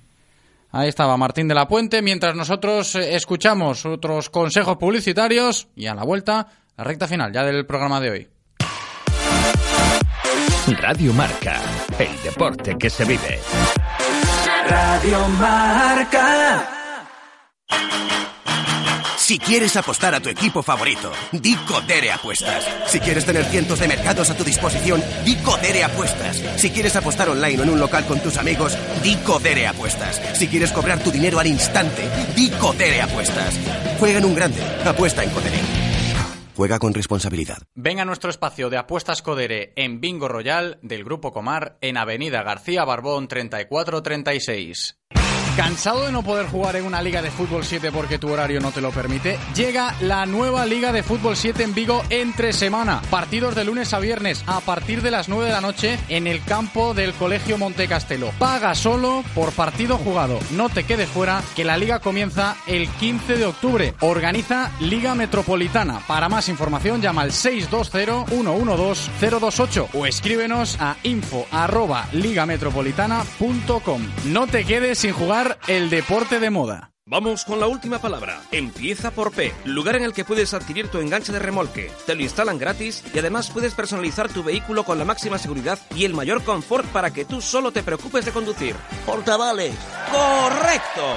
Ahí 0.70 0.88
estaba 0.88 1.16
Martín 1.16 1.48
de 1.48 1.54
la 1.54 1.66
Puente, 1.66 2.02
mientras 2.02 2.34
nosotros 2.34 2.94
eh, 2.94 3.14
escuchamos 3.14 3.86
otros 3.86 4.28
consejos 4.28 4.76
publicitarios 4.76 5.68
y 5.74 5.86
a 5.86 5.94
la 5.94 6.04
vuelta, 6.04 6.46
la 6.76 6.84
recta 6.84 7.08
final 7.08 7.32
ya 7.32 7.44
del 7.44 7.64
programa 7.64 8.00
de 8.00 8.10
hoy. 8.10 8.28
Radio 10.82 11.14
Marca, 11.14 11.62
el 11.98 12.22
deporte 12.22 12.76
que 12.76 12.90
se 12.90 13.06
vive. 13.06 13.40
Radio 14.68 15.28
Marca. 15.40 16.68
Si 19.16 19.38
quieres 19.38 19.76
apostar 19.76 20.14
a 20.14 20.20
tu 20.20 20.30
equipo 20.30 20.62
favorito, 20.62 21.12
di 21.32 21.54
Codere 21.54 22.12
Apuestas. 22.12 22.64
Si 22.86 22.98
quieres 22.98 23.26
tener 23.26 23.44
cientos 23.44 23.78
de 23.78 23.88
mercados 23.88 24.30
a 24.30 24.36
tu 24.36 24.44
disposición, 24.44 25.02
di 25.24 25.36
Codere 25.36 25.84
Apuestas. 25.84 26.42
Si 26.56 26.70
quieres 26.70 26.96
apostar 26.96 27.28
online 27.28 27.60
o 27.60 27.62
en 27.62 27.70
un 27.70 27.80
local 27.80 28.06
con 28.06 28.20
tus 28.20 28.38
amigos, 28.38 28.76
di 29.02 29.16
Codere 29.16 29.66
Apuestas. 29.66 30.20
Si 30.34 30.48
quieres 30.48 30.72
cobrar 30.72 30.98
tu 31.00 31.10
dinero 31.10 31.38
al 31.38 31.46
instante, 31.46 32.08
di 32.34 32.48
Codere 32.50 33.02
Apuestas. 33.02 33.54
Juega 33.98 34.18
en 34.18 34.24
un 34.24 34.34
grande, 34.34 34.62
apuesta 34.86 35.22
en 35.22 35.30
Codere. 35.30 35.87
Juega 36.58 36.80
con 36.80 36.92
responsabilidad. 36.92 37.58
Ven 37.76 38.00
a 38.00 38.04
nuestro 38.04 38.30
espacio 38.30 38.68
de 38.68 38.78
apuestas 38.78 39.22
Codere 39.22 39.72
en 39.76 40.00
Bingo 40.00 40.26
Royal 40.26 40.80
del 40.82 41.04
Grupo 41.04 41.32
Comar 41.32 41.78
en 41.82 41.96
Avenida 41.96 42.42
García 42.42 42.84
Barbón 42.84 43.28
3436. 43.28 44.97
¿Cansado 45.58 46.06
de 46.06 46.12
no 46.12 46.22
poder 46.22 46.46
jugar 46.46 46.76
en 46.76 46.84
una 46.84 47.02
Liga 47.02 47.20
de 47.20 47.32
Fútbol 47.32 47.64
7 47.64 47.90
porque 47.90 48.20
tu 48.20 48.30
horario 48.30 48.60
no 48.60 48.70
te 48.70 48.80
lo 48.80 48.92
permite? 48.92 49.36
Llega 49.56 49.92
la 50.00 50.24
nueva 50.24 50.64
Liga 50.66 50.92
de 50.92 51.02
Fútbol 51.02 51.36
7 51.36 51.64
en 51.64 51.74
Vigo 51.74 52.04
entre 52.10 52.52
semana. 52.52 53.02
Partidos 53.10 53.56
de 53.56 53.64
lunes 53.64 53.92
a 53.92 53.98
viernes 53.98 54.44
a 54.46 54.60
partir 54.60 55.02
de 55.02 55.10
las 55.10 55.28
9 55.28 55.46
de 55.46 55.50
la 55.50 55.60
noche 55.60 55.98
en 56.08 56.28
el 56.28 56.44
campo 56.44 56.94
del 56.94 57.12
Colegio 57.12 57.58
Montecastelo. 57.58 58.30
Paga 58.38 58.76
solo 58.76 59.24
por 59.34 59.50
partido 59.50 59.98
jugado. 59.98 60.38
No 60.52 60.68
te 60.68 60.84
quedes 60.84 61.08
fuera 61.08 61.42
que 61.56 61.64
la 61.64 61.76
liga 61.76 61.98
comienza 61.98 62.54
el 62.68 62.88
15 62.88 63.36
de 63.36 63.46
octubre. 63.46 63.94
Organiza 63.98 64.70
Liga 64.78 65.16
Metropolitana. 65.16 65.98
Para 66.06 66.28
más 66.28 66.48
información 66.48 67.02
llama 67.02 67.22
al 67.22 67.32
620-112-028 67.32 69.88
o 69.92 70.06
escríbenos 70.06 70.76
a 70.78 70.94
info@ligametropolitana.com. 71.02 74.02
No 74.26 74.46
te 74.46 74.64
quedes 74.64 74.97
sin 74.98 75.12
jugar 75.12 75.60
el 75.68 75.90
deporte 75.90 76.40
de 76.40 76.50
moda. 76.50 76.90
Vamos 77.06 77.44
con 77.44 77.60
la 77.60 77.68
última 77.68 78.00
palabra. 78.00 78.42
Empieza 78.50 79.12
por 79.12 79.30
P, 79.30 79.54
lugar 79.64 79.94
en 79.94 80.02
el 80.02 80.12
que 80.12 80.24
puedes 80.24 80.52
adquirir 80.54 80.88
tu 80.88 80.98
enganche 80.98 81.32
de 81.32 81.38
remolque. 81.38 81.88
Te 82.04 82.16
lo 82.16 82.22
instalan 82.22 82.58
gratis 82.58 83.04
y 83.14 83.18
además 83.20 83.48
puedes 83.50 83.74
personalizar 83.74 84.28
tu 84.28 84.42
vehículo 84.42 84.82
con 84.82 84.98
la 84.98 85.04
máxima 85.04 85.38
seguridad 85.38 85.78
y 85.94 86.04
el 86.04 86.14
mayor 86.14 86.42
confort 86.42 86.84
para 86.88 87.12
que 87.12 87.24
tú 87.24 87.40
solo 87.40 87.70
te 87.70 87.84
preocupes 87.84 88.24
de 88.24 88.32
conducir. 88.32 88.74
Portavales. 89.06 89.72
¡Correcto! 90.10 91.14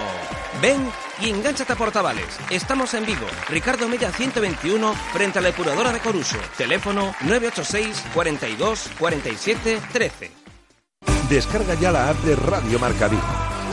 Ven 0.62 0.88
y 1.20 1.32
engánchate 1.32 1.74
a 1.74 1.76
Portavales. 1.76 2.40
Estamos 2.52 2.94
en 2.94 3.08
Vigo, 3.08 3.26
Ricardo 3.49 3.88
Mella 3.88 4.12
121, 4.12 4.94
frente 5.12 5.40
a 5.40 5.41
la 5.41 5.48
depuradora 5.48 5.91
de 5.91 5.99
Coruso. 6.02 6.38
Teléfono 6.56 7.16
986 7.22 8.06
42 8.14 8.91
47 8.99 9.82
13. 9.91 10.32
Descarga 11.28 11.74
ya 11.74 11.91
la 11.91 12.10
app 12.10 12.18
de 12.18 12.36
Radio 12.36 12.78
Marca 12.78 13.08
Vigo. 13.08 13.60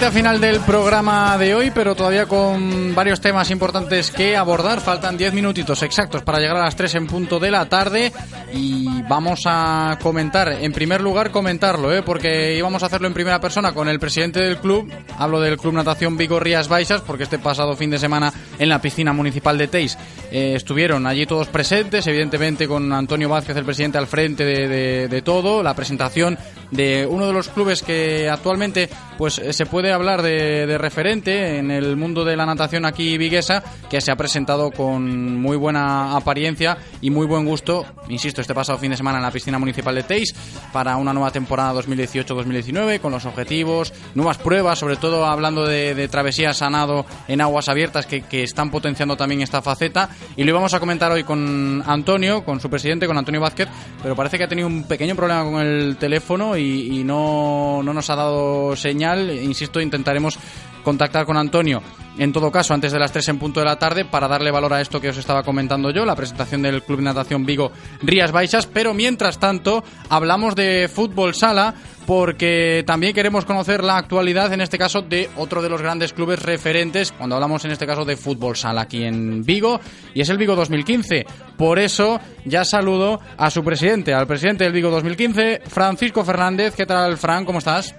Recta 0.00 0.16
final 0.16 0.40
del 0.40 0.60
programa 0.60 1.36
de 1.36 1.54
hoy, 1.54 1.70
pero 1.74 1.94
todavía 1.94 2.24
con 2.24 2.94
varios 2.94 3.20
temas 3.20 3.50
importantes 3.50 4.10
que 4.10 4.34
abordar. 4.34 4.80
Faltan 4.80 5.18
10 5.18 5.34
minutitos 5.34 5.82
exactos 5.82 6.22
para 6.22 6.38
llegar 6.38 6.56
a 6.56 6.64
las 6.64 6.74
3 6.74 6.94
en 6.94 7.06
punto 7.06 7.38
de 7.38 7.50
la 7.50 7.68
tarde 7.68 8.10
y 8.50 9.02
vamos 9.02 9.42
a 9.44 9.98
comentar, 10.02 10.52
en 10.52 10.72
primer 10.72 11.02
lugar 11.02 11.30
comentarlo, 11.30 11.92
¿eh? 11.92 12.02
porque 12.02 12.56
íbamos 12.56 12.82
a 12.82 12.86
hacerlo 12.86 13.08
en 13.08 13.12
primera 13.12 13.40
persona 13.40 13.72
con 13.72 13.88
el 13.88 14.00
presidente 14.00 14.40
del 14.40 14.56
club, 14.56 14.90
hablo 15.18 15.38
del 15.38 15.58
Club 15.58 15.74
Natación 15.74 16.16
Vigo 16.16 16.40
Rías 16.40 16.68
Baixas, 16.68 17.02
porque 17.02 17.24
este 17.24 17.38
pasado 17.38 17.76
fin 17.76 17.90
de 17.90 17.98
semana 17.98 18.32
en 18.58 18.68
la 18.68 18.80
piscina 18.80 19.12
municipal 19.12 19.58
de 19.58 19.68
Teis 19.68 19.98
eh, 20.30 20.54
estuvieron 20.56 21.06
allí 21.06 21.26
todos 21.26 21.48
presentes, 21.48 22.06
evidentemente 22.06 22.66
con 22.66 22.92
Antonio 22.92 23.28
Vázquez, 23.28 23.56
el 23.56 23.64
presidente, 23.64 23.98
al 23.98 24.06
frente 24.06 24.44
de, 24.44 25.22
todo, 25.22 25.62
la 25.62 25.74
presentación 25.74 26.38
de 26.70 27.06
uno 27.06 27.26
de 27.26 27.32
los 27.32 27.48
clubes 27.48 27.82
que 27.82 28.28
actualmente 28.28 28.88
pues 29.18 29.40
se 29.50 29.66
puede 29.66 29.92
hablar 29.92 30.22
de, 30.22 30.66
de, 30.66 30.78
referente 30.78 31.58
en 31.58 31.70
el 31.70 31.96
mundo 31.96 32.24
de 32.24 32.36
la 32.36 32.46
natación 32.46 32.86
aquí 32.86 33.18
viguesa, 33.18 33.62
que 33.90 34.00
se 34.00 34.10
ha 34.10 34.16
presentado 34.16 34.70
con 34.70 35.36
muy 35.36 35.56
buena 35.58 36.16
apariencia 36.16 36.78
y 37.02 37.10
muy 37.10 37.26
buen 37.26 37.44
gusto, 37.44 37.84
insisto, 38.08 38.40
este 38.40 38.54
pasado 38.54 38.78
fin 38.78 38.92
de 38.92 38.96
semana 38.96 39.18
en 39.18 39.24
la 39.24 39.30
piscina 39.30 39.58
municipal 39.58 39.94
de 39.94 40.04
Teis 40.04 40.34
para 40.72 40.96
una 40.96 41.12
nueva 41.12 41.30
temporada 41.30 41.74
2018-2019 41.82 43.00
con 43.00 43.12
los 43.12 43.26
objetivos, 43.26 43.92
nuevas 44.14 44.38
pruebas, 44.38 44.78
sobre 44.78 44.96
todo 44.96 45.26
hablando 45.26 45.66
de, 45.66 45.94
de 45.94 46.08
travesías 46.08 46.62
a 46.62 46.70
nado 46.70 47.04
en 47.28 47.40
aguas 47.40 47.68
abiertas 47.68 48.06
que, 48.06 48.22
que, 48.22 48.42
están 48.42 48.70
potenciando 48.70 49.16
también 49.16 49.42
esta 49.42 49.62
faceta. 49.62 50.08
Y 50.36 50.44
lo 50.44 50.50
íbamos 50.50 50.74
a 50.74 50.80
comentar 50.80 51.12
hoy 51.12 51.24
con 51.24 51.82
Antonio, 51.86 52.44
con 52.44 52.60
su 52.60 52.70
presidente, 52.70 53.06
con 53.06 53.18
Antonio 53.18 53.40
Vázquez, 53.40 53.68
pero 54.02 54.16
parece 54.16 54.38
que 54.38 54.44
ha 54.44 54.48
tenido 54.48 54.68
un 54.68 54.84
pequeño 54.84 55.14
problema 55.14 55.44
con 55.44 55.60
el 55.60 55.96
teléfono 55.96 56.56
y 56.60 57.04
no, 57.04 57.82
no 57.82 57.92
nos 57.92 58.10
ha 58.10 58.16
dado 58.16 58.76
señal, 58.76 59.30
insisto, 59.30 59.80
intentaremos 59.80 60.38
contactar 60.82 61.26
con 61.26 61.36
Antonio 61.36 61.82
en 62.18 62.32
todo 62.32 62.50
caso 62.50 62.74
antes 62.74 62.92
de 62.92 62.98
las 62.98 63.12
3 63.12 63.28
en 63.28 63.38
punto 63.38 63.60
de 63.60 63.66
la 63.66 63.78
tarde 63.78 64.04
para 64.04 64.28
darle 64.28 64.50
valor 64.50 64.74
a 64.74 64.80
esto 64.80 65.00
que 65.00 65.08
os 65.08 65.16
estaba 65.16 65.42
comentando 65.42 65.90
yo, 65.90 66.04
la 66.04 66.16
presentación 66.16 66.62
del 66.62 66.82
Club 66.82 67.00
Natación 67.00 67.46
Vigo 67.46 67.72
Rías 68.02 68.32
Baixas, 68.32 68.66
pero 68.66 68.92
mientras 68.94 69.38
tanto 69.38 69.82
hablamos 70.08 70.54
de 70.54 70.90
fútbol 70.92 71.34
sala 71.34 71.74
porque 72.06 72.82
también 72.86 73.14
queremos 73.14 73.44
conocer 73.44 73.84
la 73.84 73.96
actualidad 73.96 74.52
en 74.52 74.60
este 74.60 74.78
caso 74.78 75.02
de 75.02 75.30
otro 75.36 75.62
de 75.62 75.68
los 75.68 75.80
grandes 75.80 76.12
clubes 76.12 76.42
referentes 76.42 77.12
cuando 77.12 77.36
hablamos 77.36 77.64
en 77.64 77.70
este 77.70 77.86
caso 77.86 78.04
de 78.04 78.16
fútbol 78.16 78.56
sala 78.56 78.82
aquí 78.82 79.04
en 79.04 79.44
Vigo 79.44 79.80
y 80.14 80.20
es 80.20 80.28
el 80.28 80.38
Vigo 80.38 80.56
2015. 80.56 81.26
Por 81.56 81.78
eso 81.78 82.20
ya 82.44 82.64
saludo 82.64 83.20
a 83.36 83.50
su 83.50 83.62
presidente, 83.62 84.14
al 84.14 84.26
presidente 84.26 84.64
del 84.64 84.72
Vigo 84.72 84.90
2015, 84.90 85.62
Francisco 85.66 86.24
Fernández. 86.24 86.74
¿Qué 86.74 86.86
tal, 86.86 87.16
Fran? 87.16 87.44
¿Cómo 87.44 87.58
estás? 87.58 87.94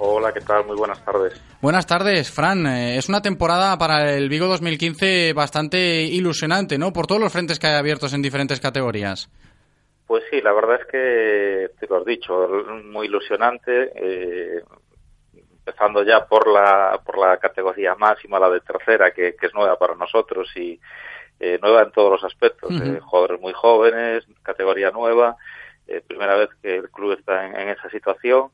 Hola, 0.00 0.32
¿qué 0.32 0.40
tal? 0.40 0.64
Muy 0.64 0.76
buenas 0.76 1.04
tardes. 1.04 1.40
Buenas 1.60 1.86
tardes, 1.86 2.30
Fran. 2.30 2.66
Eh, 2.66 2.98
es 2.98 3.08
una 3.08 3.20
temporada 3.20 3.76
para 3.78 4.14
el 4.14 4.28
Vigo 4.28 4.46
2015 4.46 5.32
bastante 5.32 6.02
ilusionante, 6.02 6.78
¿no? 6.78 6.92
Por 6.92 7.08
todos 7.08 7.20
los 7.20 7.32
frentes 7.32 7.58
que 7.58 7.66
hay 7.66 7.74
abiertos 7.74 8.12
en 8.12 8.22
diferentes 8.22 8.60
categorías. 8.60 9.28
Pues 10.08 10.24
sí, 10.30 10.40
la 10.40 10.54
verdad 10.54 10.80
es 10.80 10.86
que 10.86 11.70
te 11.78 11.86
lo 11.86 11.98
has 11.98 12.06
dicho, 12.06 12.48
muy 12.82 13.08
ilusionante. 13.08 13.92
Eh, 13.94 14.62
empezando 15.34 16.02
ya 16.02 16.24
por 16.26 16.48
la 16.48 16.98
por 17.04 17.18
la 17.18 17.36
categoría 17.36 17.94
máxima, 17.94 18.38
la 18.40 18.48
de 18.48 18.62
tercera, 18.62 19.10
que, 19.10 19.36
que 19.36 19.46
es 19.46 19.54
nueva 19.54 19.78
para 19.78 19.94
nosotros 19.94 20.48
y 20.56 20.80
eh, 21.38 21.58
nueva 21.60 21.82
en 21.82 21.92
todos 21.92 22.10
los 22.10 22.24
aspectos. 22.24 22.70
Uh 22.70 22.74
-huh. 22.74 22.96
eh, 22.96 23.00
jugadores 23.00 23.38
muy 23.38 23.52
jóvenes, 23.52 24.24
categoría 24.42 24.90
nueva, 24.90 25.36
eh, 25.86 26.00
primera 26.00 26.36
vez 26.36 26.48
que 26.62 26.76
el 26.76 26.88
club 26.90 27.12
está 27.12 27.44
en, 27.46 27.54
en 27.54 27.68
esa 27.68 27.90
situación. 27.90 28.50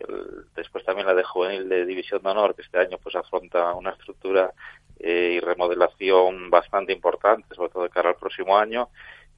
El, 0.00 0.44
después 0.54 0.84
también 0.84 1.06
la 1.06 1.14
de 1.14 1.24
juvenil 1.24 1.66
de 1.66 1.86
división 1.86 2.22
de 2.22 2.28
honor 2.28 2.54
que 2.54 2.62
este 2.62 2.78
año 2.78 2.98
pues 3.02 3.16
afronta 3.16 3.72
una 3.72 3.92
estructura 3.92 4.52
eh, 4.98 5.32
y 5.36 5.40
remodelación 5.40 6.50
bastante 6.50 6.92
importante 6.92 7.54
sobre 7.54 7.70
todo 7.70 7.84
de 7.84 7.90
cara 7.90 8.10
al 8.10 8.16
próximo 8.16 8.58
año 8.58 8.88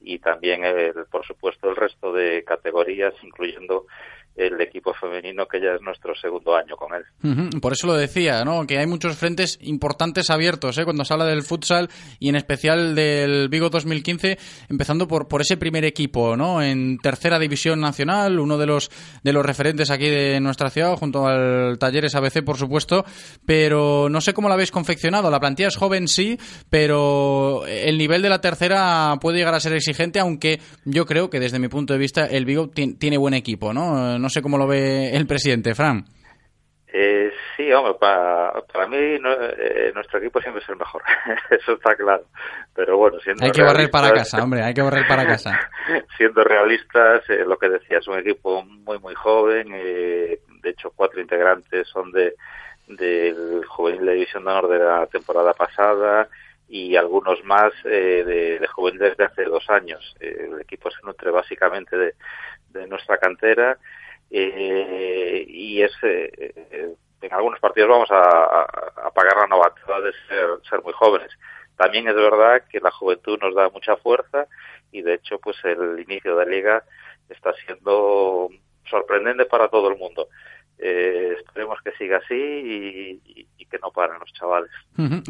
y 0.03 0.19
también 0.19 0.65
el, 0.65 0.93
por 1.09 1.25
supuesto 1.25 1.69
el 1.69 1.75
resto 1.75 2.11
de 2.13 2.43
categorías 2.43 3.13
incluyendo 3.23 3.87
el 4.35 4.59
equipo 4.61 4.93
femenino 4.93 5.45
que 5.47 5.61
ya 5.61 5.73
es 5.75 5.81
nuestro 5.81 6.15
segundo 6.15 6.55
año 6.55 6.75
con 6.75 6.91
él. 6.93 7.59
Por 7.61 7.73
eso 7.73 7.87
lo 7.87 7.93
decía, 7.93 8.43
¿no? 8.43 8.65
Que 8.65 8.79
hay 8.79 8.87
muchos 8.87 9.15
frentes 9.15 9.59
importantes 9.61 10.29
abiertos, 10.29 10.77
¿eh? 10.77 10.83
Cuando 10.83 11.05
se 11.05 11.13
habla 11.13 11.25
del 11.25 11.43
futsal 11.43 11.89
y 12.19 12.29
en 12.29 12.35
especial 12.35 12.95
del 12.95 13.49
Vigo 13.49 13.69
2015, 13.69 14.37
empezando 14.69 15.07
por, 15.07 15.27
por 15.27 15.41
ese 15.41 15.57
primer 15.57 15.85
equipo, 15.85 16.35
¿no? 16.35 16.61
En 16.61 16.97
tercera 16.97 17.37
división 17.37 17.79
nacional, 17.79 18.39
uno 18.39 18.57
de 18.57 18.65
los 18.65 18.89
de 19.23 19.33
los 19.33 19.45
referentes 19.45 19.91
aquí 19.91 20.09
de 20.09 20.39
nuestra 20.39 20.69
ciudad, 20.69 20.95
junto 20.95 21.27
al 21.27 21.77
Talleres 21.77 22.15
ABC, 22.15 22.43
por 22.43 22.57
supuesto, 22.57 23.05
pero 23.45 24.09
no 24.09 24.21
sé 24.21 24.33
cómo 24.33 24.47
lo 24.47 24.55
habéis 24.55 24.71
confeccionado. 24.71 25.29
La 25.29 25.39
plantilla 25.39 25.67
es 25.67 25.75
joven, 25.75 26.07
sí, 26.07 26.37
pero 26.69 27.65
el 27.67 27.97
nivel 27.97 28.21
de 28.21 28.29
la 28.29 28.41
tercera 28.41 29.17
puede 29.21 29.37
llegar 29.37 29.53
a 29.53 29.59
ser 29.59 29.73
exigente, 29.73 30.19
aunque 30.19 30.59
yo 30.85 31.05
creo 31.05 31.29
que 31.29 31.39
desde 31.39 31.59
mi 31.59 31.67
punto 31.67 31.93
de 31.93 31.99
vista 31.99 32.25
el 32.25 32.45
Vigo 32.45 32.69
tiene 32.69 33.17
buen 33.17 33.33
equipo, 33.33 33.73
¿no? 33.73 34.22
No 34.23 34.29
sé 34.29 34.41
cómo 34.41 34.57
lo 34.57 34.65
ve 34.65 35.13
el 35.13 35.27
presidente, 35.27 35.75
Fran. 35.75 36.05
Eh, 36.87 37.29
sí, 37.57 37.69
hombre, 37.73 37.95
para, 37.99 38.53
para 38.71 38.87
mí 38.87 38.95
eh, 38.97 39.91
nuestro 39.93 40.19
equipo 40.19 40.39
siempre 40.39 40.63
es 40.63 40.69
el 40.69 40.77
mejor, 40.77 41.01
eso 41.49 41.73
está 41.73 41.93
claro. 41.93 42.23
Pero 42.73 42.95
bueno, 42.95 43.19
siendo 43.19 43.43
Hay 43.43 43.51
que 43.51 43.61
barrer 43.61 43.91
para 43.91 44.13
casa, 44.13 44.41
hombre, 44.41 44.63
hay 44.63 44.73
que 44.73 44.81
barrer 44.81 45.05
para 45.09 45.25
casa. 45.25 45.69
siendo 46.17 46.41
realistas, 46.41 47.29
eh, 47.29 47.43
lo 47.45 47.57
que 47.57 47.67
decía, 47.67 47.97
es 47.97 48.07
un 48.07 48.17
equipo 48.17 48.63
muy, 48.63 48.97
muy 48.99 49.13
joven. 49.13 49.67
de 49.71 50.39
hecho, 50.63 50.93
cuatro 50.95 51.19
integrantes 51.19 51.85
son 51.89 52.09
de 52.13 52.35
del 52.87 53.65
juvenil 53.65 54.05
de 54.05 54.13
división 54.13 54.45
de 54.45 54.51
honor 54.51 54.69
de 54.69 54.79
la 54.79 55.05
temporada 55.07 55.53
pasada 55.53 56.29
y 56.69 56.95
algunos 56.95 57.43
más 57.43 57.73
de, 57.83 58.23
de 58.23 58.59
de 58.59 59.25
hace 59.25 59.43
dos 59.43 59.69
años. 59.69 60.15
el 60.21 60.61
equipo 60.61 60.89
se 60.91 61.05
nutre 61.05 61.29
básicamente 61.29 61.97
de, 61.97 62.13
de 62.69 62.87
nuestra 62.87 63.17
cantera 63.17 63.77
eh, 64.35 65.45
y 65.47 65.81
es 65.81 65.91
eh, 66.01 66.95
en 67.21 67.33
algunos 67.33 67.59
partidos 67.59 67.89
vamos 67.89 68.09
a, 68.11 69.11
pagar 69.13 69.37
la 69.37 69.47
novatada 69.47 70.01
de 70.01 70.11
ser, 70.27 70.47
ser 70.67 70.81
muy 70.83 70.93
jóvenes. 70.93 71.29
También 71.77 72.07
es 72.07 72.15
verdad 72.15 72.63
que 72.69 72.79
la 72.79 72.91
juventud 72.91 73.37
nos 73.41 73.53
da 73.53 73.69
mucha 73.69 73.95
fuerza 73.97 74.47
y 74.91 75.01
de 75.01 75.15
hecho 75.15 75.39
pues 75.39 75.57
el 75.63 75.99
inicio 75.99 76.35
de 76.35 76.45
la 76.45 76.51
liga 76.51 76.83
está 77.29 77.53
siendo 77.65 78.49
sorprendente 78.89 79.45
para 79.45 79.67
todo 79.67 79.89
el 79.89 79.97
mundo. 79.97 80.27
Eh, 80.79 81.35
esperemos 81.37 81.77
que 81.83 81.91
siga 81.93 82.17
así 82.17 82.33
y, 82.35 83.43
que 83.69 83.79
no 83.79 83.89
paren 83.89 84.19
los 84.19 84.31
chavales. 84.33 84.69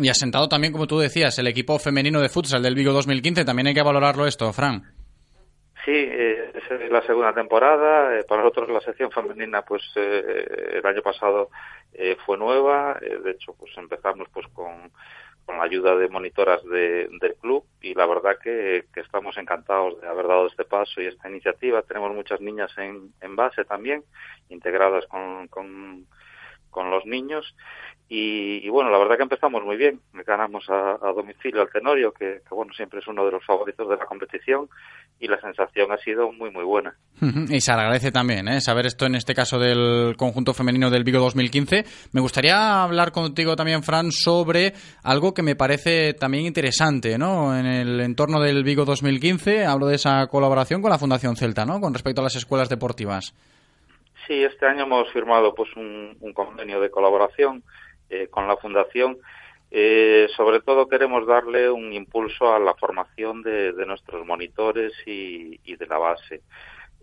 Y 0.02 0.10
ha 0.10 0.14
sentado 0.14 0.50
también, 0.50 0.74
como 0.74 0.86
tú 0.86 1.00
decías, 1.00 1.40
el 1.40 1.48
equipo 1.48 1.80
femenino 1.80 2.20
de 2.20 2.28
futsal 2.28 2.62
del 2.62 2.76
Vigo 2.76 2.92
2015. 2.92 3.46
También 3.46 3.68
hay 3.68 3.74
que 3.74 3.82
valorarlo 3.82 4.26
esto, 4.26 4.52
Fran. 4.52 4.84
Sí, 5.86 5.92
eh, 5.92 6.54
es 6.54 6.92
la 6.92 7.02
segunda 7.02 7.34
temporada. 7.34 8.18
Eh, 8.18 8.24
para 8.24 8.42
nosotros 8.42 8.70
la 8.70 8.80
sección 8.80 9.12
femenina, 9.12 9.64
pues 9.64 9.82
eh, 9.96 10.76
el 10.76 10.86
año 10.86 11.02
pasado 11.02 11.50
eh, 11.94 12.16
fue 12.26 12.38
nueva. 12.38 12.98
de 13.02 13.32
hecho, 13.32 13.54
pues 13.60 13.72
empezamos 13.78 14.30
pues 14.32 14.48
con, 14.54 14.92
con 15.46 15.58
la 15.58 15.64
ayuda 15.64 15.96
de 15.98 16.08
monitoras 16.08 16.64
de, 16.64 17.10
del 17.20 17.36
club 17.36 17.66
y 17.82 17.94
la 17.96 18.06
verdad 18.06 18.38
que, 18.42 18.86
que, 18.94 19.02
estamos 19.02 19.38
encantados 19.38 20.00
de 20.00 20.08
haber 20.08 20.26
dado 20.28 20.48
este 20.48 20.64
paso 20.64 21.02
y 21.02 21.08
esta 21.08 21.30
iniciativa. 21.30 21.82
Tenemos 21.82 22.14
muchas 22.14 22.40
niñas 22.40 22.72
en, 22.78 23.14
en 23.20 23.36
base 23.36 23.66
también, 23.66 24.06
integradas 24.48 25.06
con, 25.08 25.50
con, 25.50 26.08
con 26.74 26.92
los 26.92 27.06
niños 27.06 27.56
y, 28.16 28.70
bueno, 28.70 28.92
la 28.92 29.00
verdad 29.00 29.18
que 29.18 29.24
empezamos 29.24 29.64
muy 29.64 29.76
bien. 29.76 30.00
Ganamos 30.14 30.70
a, 30.70 30.98
domicilio 31.16 31.62
al 31.62 31.72
Tenorio, 31.72 32.14
que, 32.14 32.42
bueno, 32.52 32.72
siempre 32.72 33.00
es 33.00 33.08
uno 33.08 33.26
de 33.26 33.32
los 33.32 33.44
favoritos 33.44 33.90
de 33.90 33.98
la 33.98 34.06
competición 34.06 34.70
y 35.20 35.28
la 35.28 35.42
sensación 35.42 35.92
ha 35.92 35.98
sido 35.98 36.32
muy, 36.32 36.52
muy 36.52 36.64
buena. 36.64 36.96
Y 37.50 37.60
se 37.60 37.72
agradece 37.72 38.12
también 38.12 38.48
¿eh? 38.50 38.62
saber 38.62 38.86
esto 38.86 39.08
en 39.08 39.16
este 39.16 39.34
caso 39.34 39.58
del 39.58 40.16
conjunto 40.16 40.54
femenino 40.54 40.92
del 40.92 41.04
Vigo 41.04 41.20
2015. 41.22 41.86
Me 42.12 42.22
gustaría 42.22 42.84
hablar 42.84 43.12
contigo 43.12 43.56
también, 43.56 43.82
Fran, 43.82 44.12
sobre 44.12 44.74
algo 45.02 45.34
que 45.34 45.42
me 45.42 45.56
parece 45.56 46.14
también 46.14 46.46
interesante 46.46 47.18
¿no? 47.18 47.58
en 47.58 47.66
el 47.66 48.00
entorno 48.00 48.40
del 48.42 48.64
Vigo 48.64 48.86
2015. 48.86 49.66
Hablo 49.66 49.88
de 49.88 49.96
esa 49.96 50.28
colaboración 50.28 50.84
con 50.84 50.92
la 50.92 51.00
Fundación 51.00 51.36
Celta, 51.36 51.66
¿no? 51.66 51.82
con 51.82 51.94
respecto 51.94 52.22
a 52.22 52.26
las 52.26 52.36
escuelas 52.36 52.70
deportivas. 52.70 53.34
Sí, 54.28 54.42
este 54.42 54.66
año 54.66 54.84
hemos 54.84 55.12
firmado 55.12 55.54
pues 55.54 55.76
un, 55.76 56.18
convenio 56.34 56.80
de 56.80 56.90
colaboración 56.90 57.64
eh, 58.10 58.28
con 58.30 58.48
la 58.48 58.56
Fundación. 58.56 59.18
Eh, 59.70 60.28
sobre 60.38 60.62
todo 60.62 60.88
queremos 60.88 61.28
darle 61.28 61.70
un 61.70 61.92
impulso 61.92 62.54
a 62.54 62.60
la 62.60 62.74
formación 62.76 63.42
de, 63.42 63.74
nuestros 63.86 64.26
monitores 64.26 64.94
y, 65.06 65.58
de 65.76 65.88
la 65.88 65.98
base. 65.98 66.42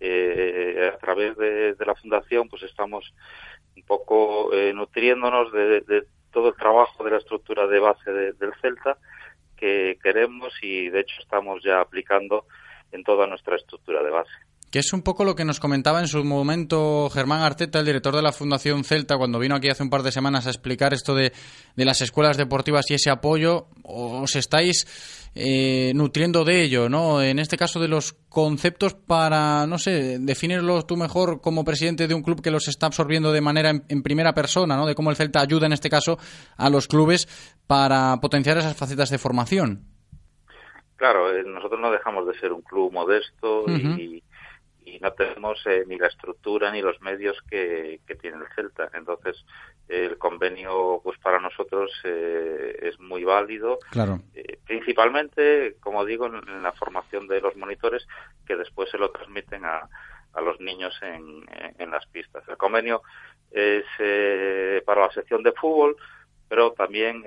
Eh, 0.01 0.91
a 0.95 0.97
través 0.97 1.37
de, 1.37 1.77
la 1.85 1.95
Fundación 1.95 2.49
pues 2.49 2.63
estamos 2.63 3.13
un 3.77 3.83
poco 3.83 4.51
nutriéndonos 4.73 5.53
de, 5.53 6.07
todo 6.33 6.49
el 6.49 6.55
trabajo 6.55 7.05
de 7.05 7.11
la 7.11 7.19
estructura 7.19 7.67
de 7.67 7.81
base 7.81 8.11
del 8.11 8.55
Celta 8.63 8.97
que 9.59 9.99
queremos 10.03 10.55
y 10.63 10.89
de 10.89 11.01
hecho 11.01 11.21
estamos 11.21 11.63
ya 11.63 11.81
aplicando 11.81 12.47
en 12.93 13.05
toda 13.05 13.27
nuestra 13.27 13.57
estructura 13.57 14.03
de 14.03 14.11
base 14.11 14.50
que 14.71 14.79
es 14.79 14.93
un 14.93 15.03
poco 15.03 15.25
lo 15.25 15.35
que 15.35 15.45
nos 15.45 15.59
comentaba 15.59 16.01
en 16.01 16.07
su 16.07 16.23
momento 16.25 17.11
Germán 17.11 17.43
Arteta, 17.43 17.81
el 17.81 17.87
director 17.87 18.15
de 18.15 18.23
la 18.23 18.33
Fundación 18.33 18.85
Celta, 18.85 19.19
cuando 19.19 19.41
vino 19.41 19.57
aquí 19.57 19.69
hace 19.69 19.83
un 19.83 19.91
par 19.91 20.03
de 20.03 20.13
semanas 20.13 20.47
a 20.47 20.51
explicar 20.51 20.95
esto 20.95 21.15
de, 21.15 21.33
las 21.75 22.01
escuelas 22.03 22.37
deportivas 22.37 22.89
y 22.91 22.95
ese 22.95 23.11
apoyo. 23.11 23.67
¿Os 23.83 24.37
estáis 24.37 25.29
eh, 25.35 25.93
nutriendo 25.95 26.45
de 26.45 26.63
ello, 26.63 26.89
no? 26.89 27.21
En 27.21 27.41
este 27.41 27.57
caso 27.57 27.81
de 27.81 27.89
los 27.89 28.13
conceptos 28.29 28.95
para, 28.95 29.67
no 29.67 29.77
sé, 29.79 30.19
definirlos 30.21 30.87
tú 30.87 30.97
mejor 30.97 31.41
como 31.41 31.65
presidente 31.65 32.07
de 32.07 32.15
un 32.15 32.23
club 32.23 32.41
que 32.41 32.53
los 32.53 32.69
está 32.69 32.87
absorbiendo 32.87 33.33
de 33.33 33.41
manera 33.41 33.71
en, 33.71 34.03
primera 34.05 34.35
persona, 34.35 34.77
¿no? 34.77 34.87
De 34.87 34.95
cómo 34.95 35.11
el 35.11 35.17
Celta 35.17 35.41
ayuda 35.41 35.67
en 35.67 35.73
este 35.73 35.91
caso 35.91 36.17
a 36.57 36.71
los 36.71 36.87
clubes 36.87 37.27
para 37.67 38.17
potenciar 38.21 38.59
esas 38.59 38.77
facetas 38.77 39.11
de 39.11 39.19
formación. 39.19 39.85
Claro, 40.95 41.35
eh, 41.35 41.43
nosotros 41.45 41.81
no 41.81 41.91
dejamos 41.91 42.27
de 42.29 42.39
ser 42.39 42.53
un 42.53 42.61
club 42.61 42.93
modesto 42.93 43.65
y 43.69 44.23
y 44.91 44.99
no 44.99 45.13
tenemos 45.13 45.65
eh, 45.67 45.85
ni 45.87 45.97
la 45.97 46.09
estructura 46.09 46.71
ni 46.71 46.83
los 46.83 47.01
medios 47.01 47.41
que, 47.49 48.01
tiene 48.21 48.39
el 48.39 48.55
Celta. 48.55 48.91
Entonces, 48.95 49.45
el 49.89 50.19
convenio, 50.19 51.01
pues 51.03 51.19
para 51.19 51.39
nosotros 51.39 51.91
eh, 52.05 52.79
es 52.83 52.99
muy 52.99 53.25
válido. 53.25 53.79
Claro. 53.91 54.21
Eh, 54.35 54.59
principalmente, 54.67 55.77
como 55.81 56.05
digo, 56.05 56.27
en, 56.27 56.63
la 56.63 56.73
formación 56.73 57.27
de 57.29 57.41
los 57.41 57.57
monitores 57.57 58.07
que 58.47 58.57
después 58.57 58.91
se 58.91 58.99
lo 58.99 59.11
transmiten 59.11 59.65
a, 59.65 59.89
a 60.35 60.41
los 60.41 60.61
niños 60.61 60.99
en, 61.03 61.45
en, 61.79 61.91
las 61.91 62.07
pistas. 62.07 62.45
El 62.49 62.57
convenio 62.57 63.03
es 63.51 63.85
para 64.85 65.07
la 65.07 65.13
sección 65.13 65.43
de 65.43 65.53
fútbol, 65.53 65.97
pero 66.49 66.73
también 66.73 67.23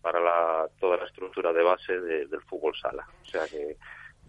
para 0.00 0.20
la, 0.20 0.68
toda 0.78 0.96
la 0.96 1.04
estructura 1.04 1.52
de 1.52 1.62
base 1.62 2.00
del 2.00 2.42
fútbol 2.42 2.74
sala. 2.76 3.06
O 3.22 3.26
sea 3.26 3.46
que 3.46 3.76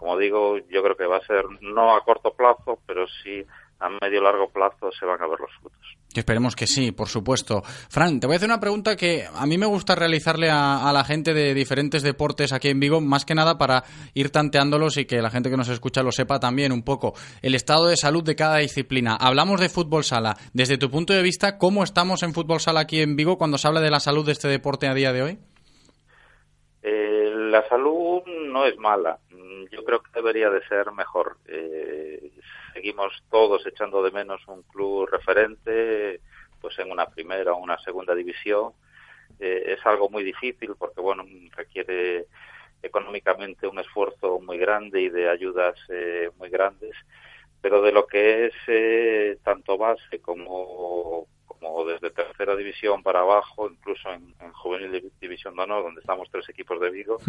como 0.01 0.17
digo, 0.17 0.57
yo 0.57 0.81
creo 0.81 0.97
que 0.97 1.05
va 1.05 1.17
a 1.17 1.27
ser 1.27 1.45
no 1.61 1.95
a 1.95 2.03
corto 2.03 2.33
plazo, 2.33 2.79
pero 2.87 3.05
sí 3.23 3.45
a 3.79 3.87
medio 4.01 4.19
largo 4.19 4.49
plazo 4.49 4.91
se 4.91 5.05
van 5.05 5.21
a 5.21 5.27
ver 5.27 5.39
los 5.39 5.51
frutos. 5.59 5.79
Esperemos 6.15 6.55
que 6.55 6.65
sí, 6.65 6.91
por 6.91 7.07
supuesto. 7.07 7.61
Fran, 7.61 8.19
te 8.19 8.25
voy 8.25 8.33
a 8.33 8.37
hacer 8.37 8.49
una 8.49 8.59
pregunta 8.59 8.95
que 8.95 9.25
a 9.31 9.45
mí 9.45 9.59
me 9.59 9.67
gusta 9.67 9.93
realizarle 9.93 10.49
a, 10.49 10.91
la 10.91 11.03
gente 11.03 11.35
de 11.35 11.53
diferentes 11.53 12.01
deportes 12.01 12.51
aquí 12.51 12.69
en 12.69 12.79
Vigo, 12.79 12.99
más 12.99 13.25
que 13.25 13.35
nada 13.35 13.59
para 13.59 13.83
ir 14.15 14.31
tanteándolos 14.31 14.97
y 14.97 15.05
que 15.05 15.21
la 15.21 15.29
gente 15.29 15.51
que 15.51 15.57
nos 15.57 15.69
escucha 15.69 16.01
lo 16.01 16.11
sepa 16.11 16.39
también 16.39 16.71
un 16.71 16.81
poco. 16.81 17.13
El 17.43 17.53
estado 17.53 17.85
de 17.85 17.95
salud 17.95 18.23
de 18.23 18.35
cada 18.35 18.57
disciplina. 18.57 19.15
Hablamos 19.15 19.61
de 19.61 19.69
fútbol 19.69 20.03
sala. 20.03 20.35
Desde 20.51 20.79
tu 20.79 20.89
punto 20.89 21.13
de 21.13 21.21
vista, 21.21 21.59
¿cómo 21.59 21.83
estamos 21.83 22.23
en 22.23 22.33
fútbol 22.33 22.59
sala 22.59 22.79
aquí 22.79 23.01
en 23.01 23.15
Vigo 23.15 23.37
cuando 23.37 23.59
se 23.59 23.67
habla 23.67 23.81
de 23.81 23.91
la 23.91 23.99
salud 23.99 24.25
de 24.25 24.31
este 24.31 24.47
deporte 24.47 24.87
a 24.87 24.95
día 24.95 25.13
de 25.13 25.21
hoy? 25.21 25.39
Eh, 26.83 27.31
la 27.33 27.67
salud 27.67 28.23
no 28.25 28.65
es 28.65 28.77
mala 28.77 29.19
yo 29.71 29.83
creo 29.83 30.01
que 30.01 30.11
debería 30.13 30.49
de 30.49 30.65
ser 30.67 30.91
mejor. 30.91 31.37
Eh, 31.47 32.31
seguimos 32.73 33.23
todos 33.29 33.65
echando 33.65 34.03
de 34.03 34.11
menos 34.11 34.41
un 34.47 34.63
club 34.63 35.07
referente, 35.09 36.19
pues 36.59 36.77
en 36.79 36.91
una 36.91 37.07
primera 37.07 37.53
o 37.53 37.57
una 37.57 37.77
segunda 37.79 38.13
división. 38.13 38.73
Eh, 39.39 39.75
es 39.77 39.85
algo 39.85 40.09
muy 40.09 40.23
difícil 40.23 40.75
porque, 40.77 41.01
bueno, 41.01 41.25
requiere 41.55 42.27
económicamente 42.83 43.67
un 43.67 43.79
esfuerzo 43.79 44.39
muy 44.39 44.57
grande 44.57 45.01
y 45.01 45.09
de 45.09 45.29
ayudas 45.29 45.75
eh, 45.89 46.29
muy 46.37 46.49
grandes, 46.49 46.95
pero 47.61 47.81
de 47.81 47.91
lo 47.91 48.07
que 48.07 48.47
es 48.47 49.41
tanto 49.43 49.77
base 49.77 50.19
como, 50.19 51.27
como 51.61 51.85
desde 51.85 52.09
tercera 52.09 52.55
división 52.55 53.03
para 53.03 53.19
abajo, 53.19 53.69
incluso 53.69 54.11
en, 54.11 54.33
juvenil 54.53 55.11
división 55.21 55.55
de 55.55 55.61
honor, 55.61 55.83
donde 55.83 56.01
estamos 56.01 56.27
tres 56.31 56.49
equipos 56.49 56.81
de 56.81 56.89
Vigo, 56.89 57.19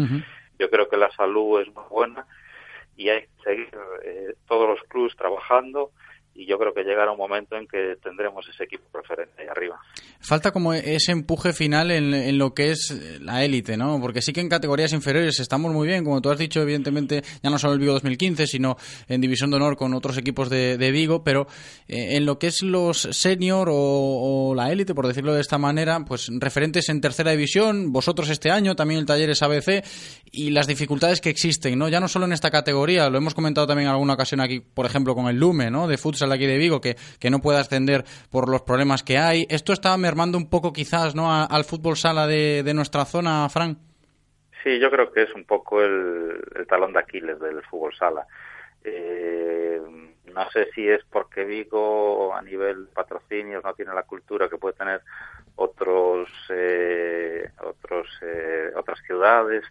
yo 0.57 0.69
creo 0.69 0.89
que 0.89 0.97
la 0.97 1.11
salud 1.11 1.61
es 1.61 1.67
muy 1.73 1.83
buena 1.89 2.25
y 2.97 3.09
hay 3.09 3.21
que 3.21 3.43
seguir 3.43 3.77
eh, 4.03 4.33
todos 4.47 4.67
los 4.67 4.81
clubes 4.87 5.15
trabajando 5.15 5.91
y 6.35 6.47
yo 6.47 6.57
creo 6.57 6.73
que 6.73 6.83
llegará 6.83 7.11
un 7.11 7.17
momento 7.17 7.55
en 7.55 7.67
que 7.67 7.95
tendremos 8.01 8.47
ese 8.47 8.63
equipo 8.63 8.83
preferente 8.91 9.41
ahí 9.41 9.47
arriba. 9.47 9.79
Falta 10.19 10.51
como 10.51 10.73
ese 10.73 11.11
empuje 11.11 11.53
final 11.53 11.91
en, 11.91 12.37
lo 12.37 12.53
que 12.53 12.71
es 12.71 13.19
la 13.21 13.43
élite, 13.43 13.77
¿no? 13.77 13.99
Porque 14.01 14.21
sí 14.21 14.33
que 14.33 14.41
en 14.41 14.49
categorías 14.49 14.93
inferiores 14.93 15.39
estamos 15.39 15.71
muy 15.71 15.87
bien, 15.87 16.03
como 16.03 16.21
tú 16.21 16.31
has 16.31 16.39
dicho, 16.39 16.61
evidentemente, 16.61 17.21
ya 17.43 17.49
no 17.49 17.59
solo 17.59 17.73
el 17.73 17.79
Vigo 17.79 17.93
2015, 17.93 18.47
sino 18.47 18.77
en 19.07 19.21
División 19.21 19.51
de 19.51 19.57
Honor 19.57 19.77
con 19.77 19.93
otros 19.93 20.17
equipos 20.17 20.49
de, 20.49 20.91
Vigo, 20.93 21.23
pero 21.23 21.47
eh, 21.87 22.17
en 22.17 22.25
lo 22.25 22.39
que 22.39 22.47
es 22.47 22.61
los 22.61 23.01
senior 23.01 23.69
o, 23.71 24.53
la 24.55 24.71
élite, 24.71 24.95
por 24.95 25.07
decirlo 25.07 25.33
de 25.33 25.41
esta 25.41 25.57
manera, 25.57 26.03
pues 26.05 26.29
referentes 26.39 26.89
en 26.89 27.01
tercera 27.01 27.31
división, 27.31 27.91
vosotros 27.91 28.29
este 28.29 28.51
año, 28.51 28.75
también 28.75 28.99
el 28.99 29.05
taller 29.05 29.29
es 29.29 29.41
ABC, 29.41 29.83
y 30.31 30.49
las 30.49 30.67
dificultades 30.67 31.21
que 31.21 31.29
existen, 31.29 31.77
¿no? 31.77 31.89
Ya 31.89 31.99
no 31.99 32.07
solo 32.07 32.25
en 32.25 32.33
esta 32.33 32.51
categoría, 32.51 33.09
lo 33.09 33.17
hemos 33.17 33.33
comentado 33.33 33.67
también 33.67 33.87
en 33.87 33.93
alguna 33.93 34.13
ocasión 34.13 34.41
aquí, 34.41 34.59
por 34.59 34.85
ejemplo, 34.85 35.15
con 35.15 35.27
el 35.27 35.37
Lume, 35.37 35.69
¿no? 35.69 35.87
De 35.87 35.97
futsal 35.97 36.22
aquí 36.31 36.45
de 36.45 36.57
Vigo, 36.57 36.79
que, 36.79 36.95
que 37.19 37.29
no 37.29 37.39
puede 37.39 37.59
ascender 37.59 38.03
por 38.31 38.49
los 38.49 38.61
problemas 38.61 39.03
que 39.03 39.17
hay. 39.17 39.45
Esto 39.49 39.73
está 39.73 39.95
mermando 39.97 40.37
un 40.37 40.49
poco 40.49 40.71
quizás, 40.71 41.15
¿no? 41.15 41.33
al 41.33 41.63
fútbol 41.65 41.97
sala 41.97 42.27
de, 42.27 42.63
de 42.63 42.73
nuestra 42.73 43.05
zona, 43.05 43.49
Fran. 43.49 43.77
Sí, 44.63 44.79
yo 44.79 44.89
creo 44.89 45.11
que 45.11 45.23
es 45.23 45.33
un 45.35 45.43
poco 45.43 45.81
el, 45.81 46.41
talón 46.69 46.93
de 46.93 46.99
Aquiles 46.99 47.39
del 47.39 47.61
fútbol 47.63 47.93
sala. 47.93 48.25
Eh, 48.83 49.81
no 50.33 50.49
sé 50.51 50.69
si 50.73 50.87
es 50.87 51.03
porque 51.09 51.43
Vigo 51.43 52.33
a 52.33 52.41
nivel 52.41 52.87
patrocinios 52.93 53.63
no 53.63 53.73
tiene 53.73 53.93
la 53.93 54.03
cultura 54.03 54.49
que 54.49 54.57
puede 54.57 54.75
tener 54.75 55.01
otros 55.55 56.29
eh, 56.49 57.49
otros 57.61 58.07
eh, 58.21 58.71
otras 58.75 58.99
ciudades 59.05 59.63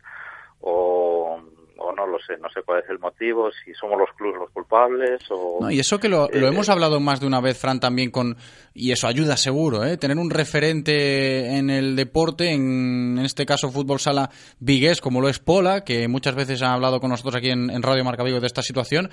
o 0.60 1.42
o 1.78 1.92
no 1.92 2.06
lo 2.06 2.18
sé, 2.18 2.36
no 2.40 2.48
sé 2.50 2.62
cuál 2.64 2.82
es 2.82 2.90
el 2.90 2.98
motivo, 2.98 3.50
si 3.64 3.72
somos 3.74 3.98
los 3.98 4.10
clubes 4.16 4.38
los 4.38 4.50
culpables 4.50 5.20
o... 5.30 5.58
No, 5.60 5.70
y 5.70 5.80
eso 5.80 5.98
que 5.98 6.08
lo, 6.08 6.28
lo, 6.32 6.48
hemos 6.48 6.68
hablado 6.68 7.00
más 7.00 7.20
de 7.20 7.26
una 7.26 7.40
vez, 7.40 7.58
Fran, 7.58 7.80
también 7.80 8.10
con... 8.10 8.36
Y 8.74 8.92
eso 8.92 9.06
ayuda 9.06 9.36
seguro, 9.36 9.84
¿eh? 9.84 9.96
Tener 9.96 10.16
un 10.16 10.30
referente 10.30 11.56
en 11.58 11.70
el 11.70 11.96
deporte, 11.96 12.52
en, 12.52 13.18
en 13.18 13.24
este 13.24 13.44
caso 13.44 13.70
fútbol 13.70 14.00
sala 14.00 14.30
vigués, 14.60 15.00
como 15.00 15.20
lo 15.20 15.28
es 15.28 15.38
Pola, 15.38 15.84
que 15.84 16.08
muchas 16.08 16.34
veces 16.34 16.62
ha 16.62 16.72
hablado 16.72 17.00
con 17.00 17.10
nosotros 17.10 17.36
aquí 17.36 17.50
en, 17.50 17.82
Radio 17.82 18.04
Marca 18.04 18.22
Vigo 18.22 18.40
de 18.40 18.46
esta 18.46 18.62
situación, 18.62 19.10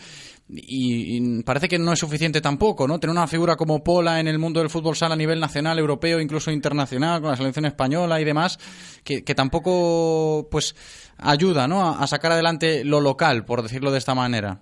y, 0.51 1.43
parece 1.43 1.67
que 1.67 1.77
no 1.77 1.93
es 1.93 1.99
suficiente 1.99 2.41
tampoco, 2.41 2.87
¿no? 2.87 2.99
Tener 2.99 3.15
una 3.15 3.27
figura 3.27 3.55
como 3.55 3.83
Pola 3.83 4.19
en 4.19 4.27
el 4.27 4.39
mundo 4.39 4.59
del 4.59 4.69
fútbol 4.69 4.95
sala 4.95 5.13
a 5.13 5.17
nivel 5.17 5.39
nacional, 5.39 5.77
europeo, 5.77 6.19
incluso 6.19 6.51
internacional, 6.51 7.21
con 7.21 7.29
la 7.29 7.37
selección 7.37 7.65
española 7.65 8.19
y 8.19 8.25
demás, 8.25 8.57
que, 9.03 9.23
que 9.23 9.35
tampoco, 9.35 10.47
pues 10.49 10.75
ayuda 11.19 11.67
¿no? 11.67 11.87
a, 11.87 12.07
sacar 12.07 12.31
adelante 12.31 12.83
lo 12.83 12.99
local, 12.99 13.45
por 13.45 13.61
decirlo 13.61 13.91
de 13.91 13.99
esta 13.99 14.15
manera. 14.15 14.59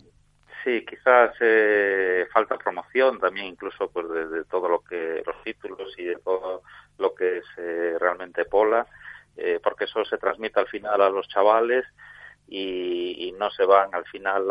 Sí, 0.64 0.84
quizás 0.86 1.34
eh, 1.40 2.26
falta 2.34 2.58
promoción 2.58 3.20
también, 3.20 3.48
incluso 3.48 3.90
pues 3.90 4.06
de, 4.10 4.44
todo 4.46 4.68
lo 4.68 4.82
que 4.82 5.24
los 5.26 5.42
títulos 5.44 5.94
y 5.98 6.04
de 6.04 6.18
todo 6.18 6.64
lo 6.98 7.16
que 7.16 7.38
es 7.38 7.46
eh, 7.58 7.96
realmente 7.98 8.44
Pola, 8.44 8.86
eh, 9.38 9.62
porque 9.64 9.86
eso 9.86 10.04
se 10.04 10.18
transmite 10.18 10.60
al 10.60 10.68
final 10.68 11.02
a 11.02 11.10
los 11.10 11.28
chavales 11.30 11.86
y, 12.48 13.34
no 13.38 13.52
se 13.52 13.66
van 13.66 13.94
al 13.94 14.04
final 14.06 14.50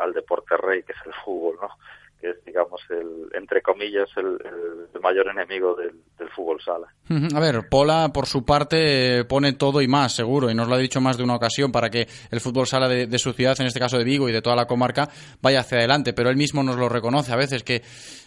al 0.00 0.12
deporte 0.14 0.56
rey 0.56 0.82
que 0.82 0.92
es 0.92 0.98
el 1.04 1.12
fútbol, 1.22 1.58
¿no? 1.60 1.68
que 2.22 2.30
es, 2.30 2.44
digamos, 2.46 2.80
el, 2.88 3.28
entre 3.34 3.60
comillas, 3.60 4.08
el, 4.16 4.38
mayor 5.02 5.28
enemigo 5.28 5.74
del, 5.74 5.92
fútbol 6.34 6.60
sala. 6.64 6.86
A 7.34 7.40
ver, 7.40 7.68
Pola, 7.68 8.10
por 8.14 8.26
su 8.26 8.44
parte, 8.44 9.24
pone 9.24 9.54
todo 9.54 9.82
y 9.82 9.88
más, 9.88 10.14
seguro, 10.14 10.48
y 10.48 10.54
nos 10.54 10.68
lo 10.68 10.76
ha 10.76 10.78
dicho 10.78 11.00
más 11.00 11.18
de 11.18 11.24
una 11.24 11.34
ocasión, 11.34 11.72
para 11.72 11.90
que 11.90 12.06
el 12.30 12.40
fútbol 12.40 12.66
sala 12.66 12.88
de, 12.88 13.18
su 13.18 13.32
ciudad, 13.32 13.60
en 13.60 13.66
este 13.66 13.80
caso 13.80 13.98
de 13.98 14.04
Vigo 14.04 14.28
y 14.28 14.32
de 14.32 14.40
toda 14.40 14.54
la 14.54 14.66
comarca, 14.66 15.08
vaya 15.42 15.60
hacia 15.60 15.78
adelante. 15.78 16.12
Pero 16.12 16.30
él 16.30 16.36
mismo 16.36 16.62
nos 16.62 16.76
lo 16.76 16.88
reconoce 16.88 17.32
a 17.32 17.36
veces, 17.36 17.64
que 17.64 17.82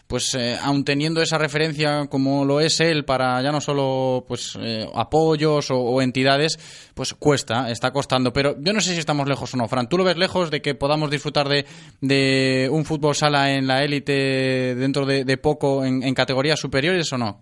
pues 0.07 0.36
eh, 0.36 0.56
aun 0.61 0.86
teniendo 0.86 1.22
esa 1.22 1.38
referencia 1.38 2.07
como 2.10 2.45
lo 2.45 2.60
es 2.60 2.80
él 2.80 3.06
para 3.06 3.41
ya 3.41 3.52
no 3.52 3.60
solo 3.60 4.23
pues 4.27 4.57
eh, 4.61 4.86
apoyos 4.94 5.72
o, 5.72 6.02
entidades, 6.02 6.91
pues 6.95 7.14
cuesta, 7.14 7.69
está 7.72 7.91
costando. 7.91 8.32
Pero 8.32 8.56
yo 8.60 8.73
no 8.73 8.82
sé 8.82 8.94
si 8.94 8.99
estamos 8.99 9.27
lejos 9.27 9.53
o 9.53 9.57
no, 9.57 9.68
Fran. 9.68 9.90
¿Tú 9.90 9.98
lo 9.98 10.03
ves 10.03 10.18
lejos 10.18 10.52
de 10.52 10.61
que 10.61 10.76
podamos 10.76 11.10
disfrutar 11.10 11.48
de, 11.48 11.65
de 12.02 12.69
un 12.72 12.86
fútbol 12.86 13.15
sala 13.15 13.53
en 13.53 13.68
la 13.68 13.84
élite 13.84 14.76
dentro 14.76 15.06
de, 15.06 15.38
poco 15.38 15.84
en, 15.84 16.14
categorías 16.14 16.60
superiores 16.60 17.11
o 17.11 17.18
no? 17.18 17.41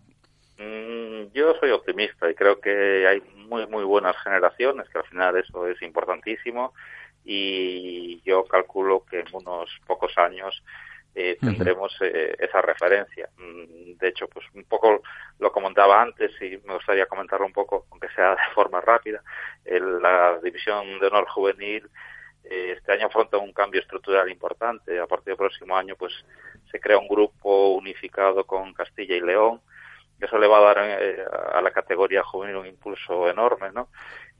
Mm, 0.57 1.33
yo 1.33 1.53
soy 1.59 1.71
optimista 1.71 2.29
y 2.29 2.33
creo 2.33 2.59
que 2.59 3.05
hay 3.07 3.21
muy, 3.35 3.67
muy 3.67 3.83
buenas 3.83 4.15
generaciones, 4.23 4.87
que 4.89 4.99
al 4.99 5.05
final 5.05 5.37
eso 5.37 5.67
es 5.67 5.81
importantísimo. 5.81 6.73
Y 7.25 8.21
yo 8.23 8.43
calculo 8.45 9.05
que 9.09 9.19
en 9.19 9.27
unos 9.31 9.69
pocos 9.87 10.17
años 10.17 10.61
eh, 11.15 11.37
tendremos 11.39 11.95
eh, 12.01 12.35
esa 12.39 12.61
referencia. 12.61 13.29
Mm, 13.37 13.97
de 13.97 14.07
hecho, 14.07 14.27
pues 14.27 14.45
un 14.53 14.63
poco 14.63 15.01
lo 15.39 15.51
comentaba 15.51 16.01
antes 16.01 16.31
y 16.41 16.57
me 16.65 16.73
gustaría 16.75 17.05
comentarlo 17.05 17.45
un 17.45 17.53
poco, 17.53 17.85
aunque 17.91 18.09
sea 18.15 18.31
de 18.31 18.53
forma 18.55 18.81
rápida. 18.81 19.21
la 19.65 20.39
división 20.41 20.99
de 20.99 21.07
honor 21.07 21.27
juvenil 21.27 21.87
eh, 22.43 22.73
este 22.77 22.91
año 22.93 23.07
afronta 23.07 23.37
un 23.37 23.53
cambio 23.53 23.81
estructural 23.81 24.29
importante. 24.29 24.99
A 24.99 25.07
partir 25.07 25.27
del 25.27 25.37
próximo 25.37 25.77
año, 25.77 25.95
pues 25.95 26.13
se 26.71 26.79
crea 26.79 26.97
un 26.97 27.07
grupo 27.07 27.69
unificado 27.69 28.45
con 28.45 28.73
Castilla 28.73 29.15
y 29.15 29.21
León. 29.21 29.61
Eso 30.19 30.37
le 30.37 30.47
va 30.47 30.57
a 30.59 30.73
dar 30.73 30.79
a 31.53 31.61
la 31.61 31.71
categoría 31.71 32.23
juvenil 32.23 32.55
un 32.55 32.67
impulso 32.67 33.29
enorme, 33.29 33.71
¿no? 33.71 33.89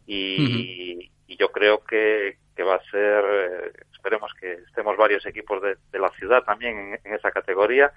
Y, 0.06 1.12
y 1.28 1.38
yo 1.38 1.52
creo 1.52 1.84
que, 1.84 2.38
que 2.56 2.64
va 2.64 2.76
a 2.76 2.84
ser, 2.92 3.24
eh, 3.26 3.72
esperemos 3.92 4.32
que 4.40 4.54
estemos 4.54 4.96
varios 4.98 5.26
equipos 5.26 5.62
de, 5.62 6.00
la 6.00 6.10
ciudad 6.10 6.44
también 6.44 7.00
en, 7.04 7.14
esa 7.14 7.32
categoría, 7.32 7.92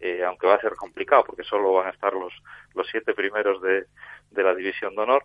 eh, 0.00 0.22
aunque 0.24 0.46
va 0.46 0.54
a 0.54 0.60
ser 0.60 0.74
complicado 0.74 1.24
porque 1.24 1.44
solo 1.44 1.72
van 1.72 1.88
a 1.88 1.90
estar 1.90 2.12
los, 2.12 2.32
los 2.74 2.86
siete 2.90 3.14
primeros 3.14 3.62
de, 3.62 3.86
de 4.30 4.42
la 4.42 4.54
división 4.54 4.94
de 4.94 5.02
honor, 5.02 5.24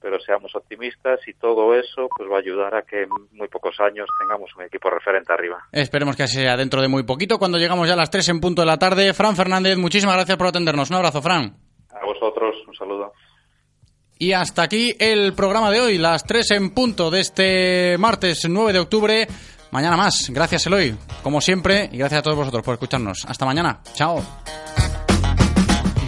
pero 0.00 0.18
seamos 0.20 0.54
optimistas 0.54 1.20
y 1.26 1.34
todo 1.34 1.74
eso 1.74 2.08
pues 2.16 2.28
va 2.30 2.36
a 2.36 2.40
ayudar 2.40 2.74
a 2.74 2.82
que 2.82 3.02
en 3.02 3.08
muy 3.32 3.48
pocos 3.48 3.78
años 3.80 4.08
tengamos 4.18 4.50
un 4.56 4.64
equipo 4.64 4.90
referente 4.90 5.32
arriba. 5.32 5.64
Esperemos 5.70 6.16
que 6.16 6.24
así 6.24 6.40
sea 6.40 6.56
dentro 6.56 6.82
de 6.82 6.88
muy 6.88 7.04
poquito, 7.04 7.38
cuando 7.38 7.58
llegamos 7.58 7.86
ya 7.86 7.94
a 7.94 7.96
las 7.96 8.10
tres 8.10 8.28
en 8.28 8.40
punto 8.40 8.62
de 8.62 8.66
la 8.66 8.78
tarde. 8.78 9.14
Fran 9.14 9.36
Fernández, 9.36 9.78
muchísimas 9.78 10.16
gracias 10.16 10.36
por 10.36 10.48
atendernos. 10.48 10.90
Un 10.90 10.96
abrazo, 10.96 11.22
Fran. 11.22 11.54
A 11.90 12.04
vosotros, 12.04 12.56
un 12.66 12.74
saludo. 12.74 13.12
Y 14.22 14.34
hasta 14.34 14.62
aquí 14.62 14.94
el 15.00 15.32
programa 15.32 15.72
de 15.72 15.80
hoy, 15.80 15.98
las 15.98 16.22
3 16.22 16.52
en 16.52 16.70
punto 16.70 17.10
de 17.10 17.18
este 17.18 17.96
martes 17.98 18.42
9 18.48 18.72
de 18.72 18.78
octubre. 18.78 19.28
Mañana 19.72 19.96
más. 19.96 20.30
Gracias, 20.30 20.64
Eloy, 20.64 20.94
como 21.24 21.40
siempre, 21.40 21.90
y 21.90 21.98
gracias 21.98 22.20
a 22.20 22.22
todos 22.22 22.36
vosotros 22.36 22.62
por 22.62 22.74
escucharnos. 22.74 23.24
Hasta 23.26 23.44
mañana. 23.44 23.80
Chao. 23.94 24.22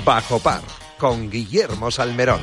Bajo 0.05 0.39
par, 0.39 0.61
con 0.97 1.29
Guillermo 1.29 1.91
Salmerón. 1.91 2.41